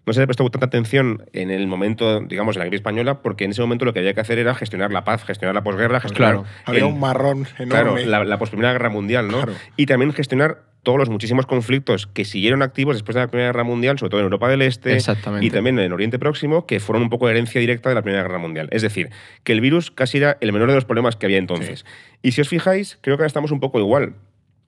No 0.06 0.14
se 0.14 0.20
le 0.20 0.28
prestó 0.28 0.48
tanta 0.50 0.68
atención 0.68 1.24
en 1.34 1.50
el 1.52 1.66
momento, 1.68 2.20
digamos, 2.22 2.56
en 2.56 2.60
la 2.60 2.66
gripe 2.66 2.76
española, 2.76 3.22
porque 3.22 3.44
en 3.46 3.52
ese 3.52 3.62
momento 3.62 3.86
lo 3.86 3.94
que 3.94 4.00
había 4.00 4.14
que 4.14 4.22
hacer 4.22 4.38
era 4.38 4.54
gestionar 4.54 4.92
la 4.92 5.04
paz, 5.04 5.24
gestionar 5.24 5.56
la 5.56 5.64
posguerra, 5.64 6.00
gestionar 6.00 6.34
Claro. 6.36 6.48
Había 6.66 6.82
el- 6.82 6.86
un 6.94 7.00
marrón 7.00 7.48
enorme. 7.58 7.70
Claro, 7.70 7.98
la, 7.98 8.24
la 8.24 8.38
posprimera 8.38 8.72
guerra 8.74 8.90
mundial, 8.90 9.28
¿no? 9.28 9.38
Claro. 9.38 9.54
Y 9.78 9.86
también 9.88 10.14
gestionar 10.14 10.62
todos 10.84 11.00
los 11.00 11.10
muchísimos 11.10 11.48
conflictos 11.48 12.06
que 12.06 12.26
siguieron 12.26 12.62
activos 12.62 12.96
después 12.96 13.16
de 13.16 13.22
la 13.22 13.28
Primera 13.28 13.48
Guerra 13.50 13.64
Mundial, 13.64 13.98
sobre 13.98 14.12
todo 14.12 14.20
en 14.20 14.26
Europa 14.26 14.48
del 14.50 14.62
Este 14.62 14.94
Exactamente. 14.94 15.44
y 15.44 15.50
también 15.50 15.80
en 15.80 15.92
Oriente 15.92 16.20
Próximo, 16.20 16.68
que 16.68 16.80
fueron 16.80 17.02
un 17.02 17.10
poco 17.10 17.28
herencia 17.28 17.60
directa 17.60 17.90
de 17.90 17.96
la 17.96 18.04
Primera 18.04 18.22
Guerra 18.22 18.38
Mundial. 18.38 18.68
Es 18.72 18.84
decir, 18.84 19.10
que 19.44 19.54
el 19.54 19.62
virus 19.62 19.90
casi 19.90 20.20
era 20.20 20.38
el 20.42 20.54
menor 20.54 20.68
de 20.70 20.76
los 20.76 20.86
problemas 20.86 21.16
que 21.16 21.26
había 21.26 21.40
entonces. 21.40 21.86
Y 22.22 22.34
si 22.34 22.42
os 22.42 22.50
fijáis, 22.50 23.00
creo 23.02 23.18
que 23.18 23.22
ahora 23.24 23.28
estamos 23.28 23.50
un 23.50 23.60
poco 23.60 23.80
igual. 23.80 24.14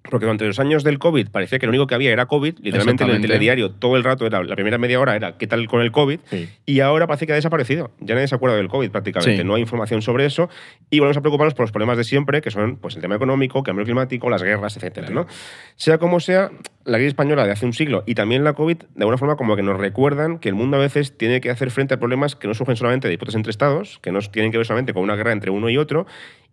Porque 0.10 0.26
durante 0.26 0.46
los 0.46 0.60
años 0.60 0.84
del 0.84 1.00
COVID 1.00 1.30
parecía 1.30 1.60
que 1.60 1.66
lo 1.66 1.72
único 1.72 1.88
que 1.88 1.96
había 1.96 2.12
era 2.12 2.26
COVID. 2.26 2.60
Literalmente 2.62 3.04
en 3.04 3.10
el 3.12 3.22
telediario 3.22 3.72
todo 3.72 3.98
el 3.98 4.04
rato, 4.04 4.26
era, 4.26 4.44
la 4.44 4.56
primera 4.56 4.78
media 4.78 5.00
hora 5.00 5.16
era 5.16 5.38
¿qué 5.38 5.48
tal 5.48 5.68
con 5.68 5.82
el 5.82 5.92
COVID? 5.92 6.20
Sí. 6.26 6.50
Y 6.66 6.80
ahora 6.80 7.08
parece 7.08 7.26
que 7.28 7.34
ha 7.34 7.36
desaparecido. 7.36 7.92
Ya 8.00 8.16
nadie 8.16 8.28
se 8.28 8.36
acuerda 8.36 8.58
del 8.58 8.68
COVID 8.68 8.90
prácticamente. 8.92 9.42
Sí. 9.42 9.44
No 9.44 9.56
hay 9.56 9.62
información 9.62 10.02
sobre 10.02 10.26
eso. 10.26 10.50
Y 10.90 11.00
volvemos 11.00 11.18
a 11.18 11.22
preocuparnos 11.22 11.54
por 11.54 11.64
los 11.64 11.72
problemas 11.72 11.98
de 11.98 12.04
siempre, 12.04 12.42
que 12.42 12.52
son 12.52 12.78
pues, 12.78 12.96
el 12.96 13.02
tema 13.02 13.16
económico, 13.16 13.64
cambio 13.64 13.86
climático, 13.86 14.30
las 14.30 14.44
guerras, 14.44 14.78
etcétera, 14.78 15.10
¿no? 15.10 15.28
Sea 15.76 15.98
como 15.98 16.20
sea, 16.20 16.52
la 16.86 16.98
gripe 16.98 17.10
española 17.10 17.46
de 17.46 17.52
hace 17.52 17.66
un 17.66 17.74
siglo 17.74 18.04
y 18.06 18.16
también 18.16 18.44
la 18.44 18.54
COVID, 18.54 18.78
de 18.78 18.86
alguna 19.00 19.18
forma, 19.18 19.36
como 19.36 19.56
que 19.56 19.64
nos 19.64 19.78
recuerdan 19.78 20.40
que 20.40 20.50
el 20.50 20.56
mundo 20.56 20.78
a 20.78 20.80
veces 20.80 21.18
tiene 21.18 21.42
que 21.42 21.50
hacer 21.50 21.70
frente 21.70 21.94
a 21.94 22.00
problemas 22.00 22.36
que 22.36 22.48
no 22.48 22.54
surgen 22.54 22.78
solamente 22.78 23.08
de 23.08 23.12
disputas 23.12 23.36
entre 23.36 23.52
estados, 23.52 24.00
que 24.02 24.12
no 24.12 24.20
tienen 24.22 24.52
que 24.52 24.58
ver 24.58 24.66
solamente 24.66 24.94
con 24.94 25.04
una 25.04 25.16
guerra 25.16 25.34
entre 25.34 25.52
uno 25.52 25.70
y 25.70 25.78
otro, 25.78 26.08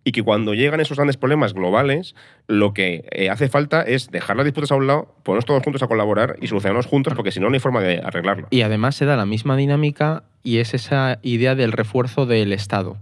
y 0.07 0.11
que 0.13 0.23
cuando 0.23 0.53
llegan 0.53 0.79
esos 0.79 0.95
grandes 0.97 1.17
problemas 1.17 1.53
globales, 1.53 2.15
lo 2.47 2.73
que 2.73 3.05
eh, 3.11 3.29
hace 3.29 3.49
falta 3.49 3.81
es 3.81 4.09
dejar 4.11 4.37
las 4.37 4.45
disputas 4.45 4.71
a 4.71 4.75
un 4.75 4.87
lado, 4.87 5.13
ponernos 5.23 5.45
todos 5.45 5.61
juntos 5.63 5.81
a 5.83 5.87
colaborar 5.87 6.37
y 6.41 6.47
solucionarlos 6.47 6.85
juntos, 6.85 7.13
porque 7.15 7.31
si 7.31 7.39
no, 7.41 7.49
no 7.49 7.55
hay 7.55 7.59
forma 7.59 7.81
de 7.81 7.99
arreglarlo. 8.03 8.47
Y 8.51 8.61
además 8.61 8.95
se 8.95 9.05
da 9.05 9.17
la 9.17 9.25
misma 9.25 9.57
dinámica 9.57 10.23
y 10.43 10.59
es 10.59 10.73
esa 10.75 11.19
idea 11.23 11.55
del 11.55 11.71
refuerzo 11.73 12.25
del 12.25 12.53
Estado. 12.53 12.97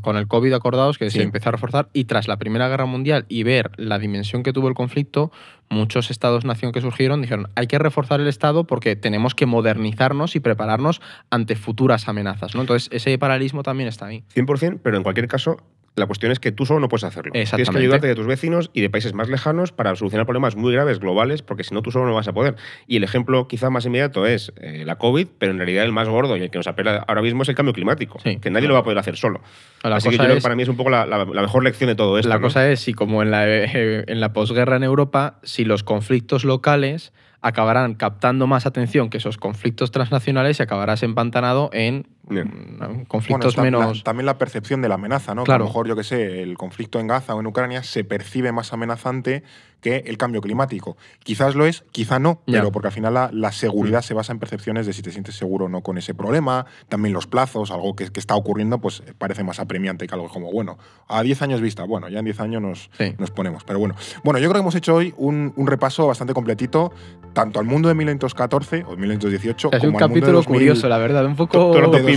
Con 0.00 0.16
el 0.16 0.26
COVID 0.26 0.54
acordados 0.54 0.96
que 0.96 1.10
Sí. 1.10 1.18
se 1.18 1.22
empezó 1.22 1.50
a 1.50 1.52
reforzar 1.52 1.90
y 1.92 2.04
tras 2.06 2.28
la 2.28 2.38
Primera 2.38 2.66
Guerra 2.66 2.86
Mundial 2.86 3.26
y 3.28 3.42
ver 3.42 3.70
la 3.76 3.98
dimensión 3.98 4.42
que 4.42 4.54
tuvo 4.54 4.68
el 4.68 4.74
conflicto, 4.74 5.30
muchos 5.68 6.10
estados-nación 6.10 6.72
que 6.72 6.80
surgieron 6.80 7.20
dijeron 7.20 7.48
hay 7.56 7.66
que 7.66 7.78
reforzar 7.78 8.20
el 8.22 8.26
Estado 8.26 8.64
porque 8.64 8.96
tenemos 8.96 9.34
que 9.34 9.44
modernizarnos 9.44 10.34
y 10.34 10.40
prepararnos 10.40 11.02
ante 11.28 11.56
futuras 11.56 12.08
amenazas. 12.08 12.54
¿no? 12.54 12.62
Entonces 12.62 12.88
ese 12.90 13.18
paralelismo 13.18 13.62
también 13.62 13.88
está 13.90 14.06
ahí. 14.06 14.24
100%, 14.34 14.80
pero 14.82 14.96
en 14.96 15.02
cualquier 15.02 15.28
caso, 15.28 15.58
la 15.96 16.06
cuestión 16.06 16.30
es 16.30 16.38
que 16.40 16.52
tú 16.52 16.66
solo 16.66 16.78
no 16.80 16.88
puedes 16.88 17.04
hacerlo. 17.04 17.32
Tienes 17.32 17.50
que 17.70 17.78
ayudarte 17.78 18.06
de 18.06 18.14
tus 18.14 18.26
vecinos 18.26 18.70
y 18.74 18.82
de 18.82 18.90
países 18.90 19.14
más 19.14 19.28
lejanos 19.28 19.72
para 19.72 19.96
solucionar 19.96 20.26
problemas 20.26 20.54
muy 20.54 20.72
graves 20.72 21.00
globales, 21.00 21.42
porque 21.42 21.64
si 21.64 21.74
no, 21.74 21.80
tú 21.82 21.90
solo 21.90 22.06
no 22.06 22.14
vas 22.14 22.28
a 22.28 22.34
poder. 22.34 22.56
Y 22.86 22.96
el 22.98 23.04
ejemplo 23.04 23.48
quizá 23.48 23.70
más 23.70 23.86
inmediato 23.86 24.26
es 24.26 24.52
eh, 24.60 24.84
la 24.84 24.96
COVID, 24.96 25.26
pero 25.38 25.52
en 25.52 25.58
realidad 25.58 25.84
el 25.84 25.92
más 25.92 26.08
gordo 26.08 26.36
y 26.36 26.42
el 26.42 26.50
que 26.50 26.58
nos 26.58 26.66
apela 26.66 27.04
ahora 27.08 27.22
mismo 27.22 27.42
es 27.42 27.48
el 27.48 27.54
cambio 27.54 27.72
climático, 27.72 28.18
Sí. 28.22 28.36
que 28.38 28.50
nadie 28.50 28.68
lo 28.68 28.74
va 28.74 28.80
a 28.80 28.84
poder 28.84 28.98
hacer 28.98 29.16
solo. 29.16 29.40
La 29.82 29.96
Así 29.96 30.10
que 30.10 30.16
yo 30.18 30.22
creo 30.22 30.36
que 30.36 30.42
para 30.42 30.54
mí 30.54 30.62
es 30.62 30.68
un 30.68 30.76
poco 30.76 30.90
la, 30.90 31.06
la- 31.06 31.24
la 31.24 31.42
mejor 31.42 31.64
lección 31.64 31.88
de 31.88 31.94
todo 31.94 32.18
esto. 32.18 32.28
La 32.28 32.36
¿no? 32.36 32.42
cosa 32.42 32.70
es 32.70 32.80
si 32.80 32.92
como 32.92 33.22
en 33.22 33.30
la, 33.30 33.48
eh, 33.48 34.04
en 34.06 34.20
la 34.20 34.32
posguerra 34.32 34.76
en 34.76 34.84
Europa, 34.84 35.38
si 35.44 35.64
los 35.64 35.82
conflictos 35.82 36.44
locales 36.44 37.12
acabarán 37.42 37.94
captando 37.94 38.46
más 38.46 38.66
atención 38.66 39.08
que 39.08 39.18
esos 39.18 39.36
conflictos 39.38 39.92
transnacionales 39.92 40.58
y 40.58 40.62
acabarás 40.62 41.02
empantanado 41.02 41.70
en 41.72 42.08
Bien. 42.28 42.46
mm, 42.48 42.78
Bueno, 42.78 43.04
conflictos 43.08 43.50
está 43.52 43.62
menos... 43.62 43.98
la- 43.98 44.02
también 44.02 44.26
la 44.26 44.38
percepción 44.38 44.82
de 44.82 44.88
la 44.88 44.96
amenaza, 44.96 45.34
¿no? 45.34 45.42
Que 45.42 45.46
Claro. 45.46 45.64
a 45.64 45.66
lo 45.66 45.70
mejor, 45.70 45.88
yo 45.88 45.96
que 45.96 46.04
sé, 46.04 46.42
el 46.42 46.56
conflicto 46.58 46.98
en 47.00 47.06
Gaza 47.06 47.34
o 47.34 47.40
en 47.40 47.46
Ucrania 47.46 47.82
se 47.82 48.04
percibe 48.04 48.52
más 48.52 48.72
amenazante 48.72 49.42
que 49.80 49.98
el 50.06 50.16
cambio 50.18 50.40
climático. 50.40 50.96
Quizás 51.22 51.54
lo 51.54 51.64
es, 51.66 51.84
quizá 51.92 52.18
no, 52.18 52.40
Ya. 52.46 52.58
pero 52.60 52.72
porque 52.72 52.88
al 52.88 52.92
final 52.94 53.14
la, 53.14 53.30
la 53.32 53.52
seguridad 53.52 54.02
se 54.02 54.14
basa 54.14 54.32
en 54.32 54.38
percepciones 54.40 54.86
de 54.86 54.92
si 54.92 55.02
te 55.02 55.12
sientes 55.12 55.36
seguro 55.36 55.66
o 55.66 55.68
no 55.68 55.82
con 55.82 55.98
ese 55.98 56.14
problema. 56.14 56.66
También 56.88 57.12
los 57.12 57.26
plazos, 57.28 57.70
algo 57.70 57.94
que, 57.94 58.08
que 58.10 58.18
está 58.18 58.34
ocurriendo, 58.34 58.78
pues 58.80 59.02
parece 59.18 59.44
más 59.44 59.60
apremiante 59.60 60.06
que 60.08 60.14
algo 60.14 60.28
como, 60.28 60.50
bueno, 60.50 60.78
a 61.08 61.22
10 61.22 61.42
años 61.42 61.60
vista, 61.60 61.84
bueno, 61.84 62.08
ya 62.08 62.18
en 62.18 62.24
10 62.24 62.40
años 62.40 62.62
nos, 62.62 62.90
Sí. 62.98 63.14
nos 63.18 63.30
ponemos. 63.30 63.62
Pero 63.64 63.78
bueno, 63.78 63.94
bueno, 64.24 64.40
yo 64.40 64.48
creo 64.48 64.54
que 64.54 64.60
hemos 64.64 64.74
hecho 64.74 64.94
hoy 64.96 65.14
un, 65.18 65.52
un 65.54 65.66
repaso 65.68 66.06
bastante 66.08 66.32
completito, 66.34 66.92
tanto 67.32 67.60
al 67.60 67.66
mundo 67.66 67.88
de 67.88 67.94
1914 67.94 68.82
o 68.88 68.96
1918 68.96 69.68
Ha 69.68 69.78
sido 69.78 69.80
como 69.92 69.98
un 69.98 70.02
al 70.02 70.08
mundo 70.08 70.14
de 70.16 70.20
capítulo 70.22 70.38
2000. 70.38 70.54
curioso, 70.58 70.88
la 70.88 70.98
verdad, 70.98 71.26
un 71.26 71.36
poco, 71.36 71.70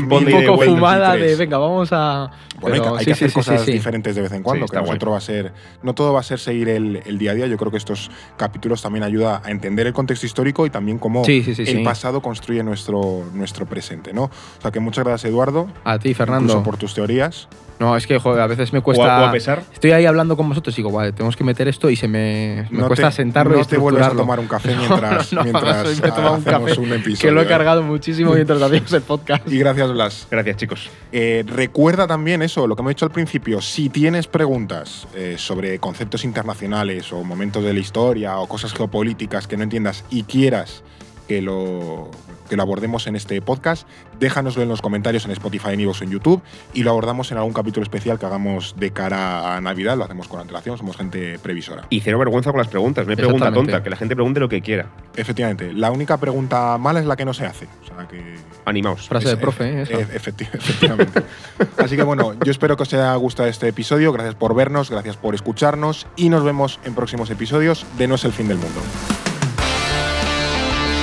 un 0.03 0.09
poco 0.47 0.61
fumada 0.63 1.11
de, 1.13 1.19
23. 1.19 1.38
venga, 1.38 1.57
vamos 1.57 1.89
a... 1.91 2.31
Bueno, 2.59 2.76
hay 2.76 2.80
que- 2.80 2.84
Pero 2.84 2.93
hay 2.95 2.99
sí, 2.99 3.05
que 3.05 3.11
hacer 3.13 3.30
sí, 3.30 3.34
cosas 3.35 3.61
sí, 3.63 3.71
diferentes 3.71 4.15
de 4.15 4.21
vez 4.21 4.31
en 4.34 4.43
cuando, 4.43 4.61
que 4.65 4.65
está 4.67 4.80
no 4.80 4.85
guay. 4.88 4.95
otro 4.97 5.11
va 5.11 5.17
a 5.17 5.21
ser, 5.21 5.53
no 5.84 5.93
todo 5.95 6.13
va 6.13 6.19
a 6.19 6.23
ser 6.23 6.39
seguir 6.39 6.69
el, 6.69 7.01
el 7.05 7.17
día 7.17 7.31
a 7.31 7.34
día. 7.35 7.47
Yo 7.47 7.57
creo 7.57 7.71
que 7.71 7.77
estos 7.77 8.09
capítulos 8.38 8.81
también 8.81 9.03
ayudan 9.03 9.41
a 9.45 9.51
entender 9.51 9.88
el 9.88 9.93
contexto 9.93 10.26
histórico 10.26 10.65
y 10.65 10.69
también 10.69 10.97
cómo 10.99 11.23
el 11.26 11.84
pasado 11.84 12.21
construye 12.21 12.63
nuestro, 12.63 13.23
nuestro 13.34 13.65
presente, 13.65 14.13
¿no? 14.13 14.23
O 14.26 14.61
sea 14.61 14.71
que 14.71 14.80
muchas 14.80 15.05
gracias, 15.05 15.30
Eduardo. 15.31 15.67
A 15.84 15.97
ti, 15.99 16.13
Fernando. 16.13 16.61
Por 16.63 16.77
tus 16.77 16.93
teorías. 16.93 17.47
No, 17.80 17.95
es 17.95 18.06
que 18.06 18.19
joder, 18.19 18.41
a 18.41 18.47
veces 18.47 18.73
me 18.73 18.80
O 18.80 18.84
cuesta... 18.84 19.19
a, 19.19 19.22
o 19.23 19.26
a 19.27 19.31
pesar. 19.31 19.64
Estoy 19.73 19.91
ahí 19.91 20.06
hablando 20.06 20.35
con 20.35 20.49
vosotros 20.49 20.76
y 20.77 20.81
digo, 20.81 20.91
vale, 20.91 21.14
tenemos 21.14 21.35
que 21.38 21.43
meter 21.45 21.68
esto 21.69 21.89
y 21.89 21.95
se 21.95 22.07
me, 22.10 22.68
me 22.72 22.80
No 22.80 22.88
cuesta 22.88 23.10
te- 23.10 23.15
sentarlo 23.15 23.56
no 23.56 23.61
y 23.61 23.65
te 23.65 23.77
vuelves 23.77 24.06
a 24.06 24.11
tomar 24.11 24.39
un 24.39 24.47
café 24.47 24.76
mientras- 24.77 25.31
no, 25.31 25.38
no, 25.39 25.43
mientras 25.45 25.85
me 25.85 26.10
un 26.10 26.11
hacemos 26.11 26.43
café 26.43 26.80
un 26.81 26.91
episodio, 26.93 27.18
que 27.22 27.31
lo 27.31 27.41
he 27.41 27.47
cargado 27.47 27.81
muchísimo 27.81 28.34
mientras 28.34 28.61
hacíamos 28.61 28.91
el 28.93 29.01
podcast. 29.01 29.47
Y 29.51 29.57
gracias, 29.60 29.91
Blas. 29.93 30.27
Gracias, 30.30 30.57
chicos. 30.57 30.89
Eh, 31.11 31.43
recuerda 31.47 32.06
también 32.06 32.41
eso, 32.41 32.68
lo 32.68 32.76
que 32.76 32.81
hemos 32.81 32.91
dicho 32.91 33.06
al 33.06 33.11
principio, 33.11 33.61
si 33.61 33.89
tienes 33.89 34.27
preguntas 34.27 35.07
eh, 35.15 35.35
sobre 35.38 35.80
conceptos 35.80 36.26
internacionales 36.26 37.14
o 37.14 37.23
momentos 37.23 37.64
de 37.64 37.73
la 37.73 37.80
historia 37.80 38.38
o 38.39 38.47
cosas 38.47 38.73
geopolíticas 38.73 39.47
que 39.47 39.56
no 39.56 39.64
entiendas 39.64 40.03
y 40.10 40.23
quieras 40.23 40.84
que 41.30 41.41
lo, 41.41 42.10
que 42.49 42.55
lo 42.57 42.63
abordemos 42.63 43.07
en 43.07 43.15
este 43.15 43.41
podcast, 43.41 43.88
déjanoslo 44.19 44.63
en 44.63 44.69
los 44.69 44.81
comentarios 44.81 45.23
en 45.26 45.31
Spotify, 45.31 45.69
en 45.73 45.80
iVoox 45.81 46.01
o 46.01 46.03
en 46.03 46.11
YouTube 46.11 46.41
y 46.73 46.84
lo 46.84 46.91
abordamos 46.91 47.31
en 47.31 47.38
algún 47.38 47.53
capítulo 47.53 47.84
especial 47.84 48.19
que 48.19 48.26
hagamos 48.26 48.76
de 48.77 48.91
cara 48.91 49.55
a 49.55 49.61
Navidad. 49.61 49.95
Lo 49.97 50.03
hacemos 50.03 50.27
con 50.27 50.39
antelación, 50.41 50.77
somos 50.77 50.97
gente 50.97 51.39
previsora. 51.39 51.85
Y 51.89 52.01
cero 52.01 52.19
vergüenza 52.19 52.51
con 52.51 52.57
las 52.57 52.67
preguntas, 52.67 53.05
no 53.05 53.11
hay 53.11 53.15
pregunta 53.15 53.51
tonta, 53.51 53.81
que 53.84 53.89
la 53.89 53.95
gente 53.95 54.15
pregunte 54.15 54.39
lo 54.39 54.49
que 54.49 54.61
quiera. 54.61 54.88
Efectivamente, 55.15 55.71
la 55.73 55.91
única 55.91 56.17
pregunta 56.17 56.77
mala 56.77 56.99
es 56.99 57.05
la 57.05 57.15
que 57.15 57.26
no 57.26 57.34
se 57.34 57.45
hace. 57.45 57.67
O 57.84 57.88
sea 57.88 58.07
que. 58.07 58.35
Animaos. 58.65 59.07
Frase 59.07 59.27
de 59.27 59.34
Es- 59.34 59.39
profe, 59.39 59.81
¿eh? 59.81 59.85
E- 59.89 60.19
efecti- 60.19 60.47
efectivamente. 60.53 61.21
Así 61.77 61.95
que 61.95 62.03
bueno, 62.03 62.34
yo 62.43 62.51
espero 62.51 62.76
que 62.76 62.84
os 62.84 62.93
haya 62.93 63.13
gustado 63.15 63.47
este 63.47 63.67
episodio. 63.67 64.11
Gracias 64.11 64.35
por 64.35 64.55
vernos, 64.55 64.89
gracias 64.89 65.17
por 65.17 65.35
escucharnos 65.35 66.07
y 66.15 66.30
nos 66.30 66.43
vemos 66.43 66.80
en 66.85 66.95
próximos 66.95 67.30
episodios 67.30 67.85
de 67.97 68.07
No 68.07 68.15
es 68.15 68.26
el 68.26 68.31
fin 68.31 68.47
del 68.47 68.57
mundo. 68.57 68.80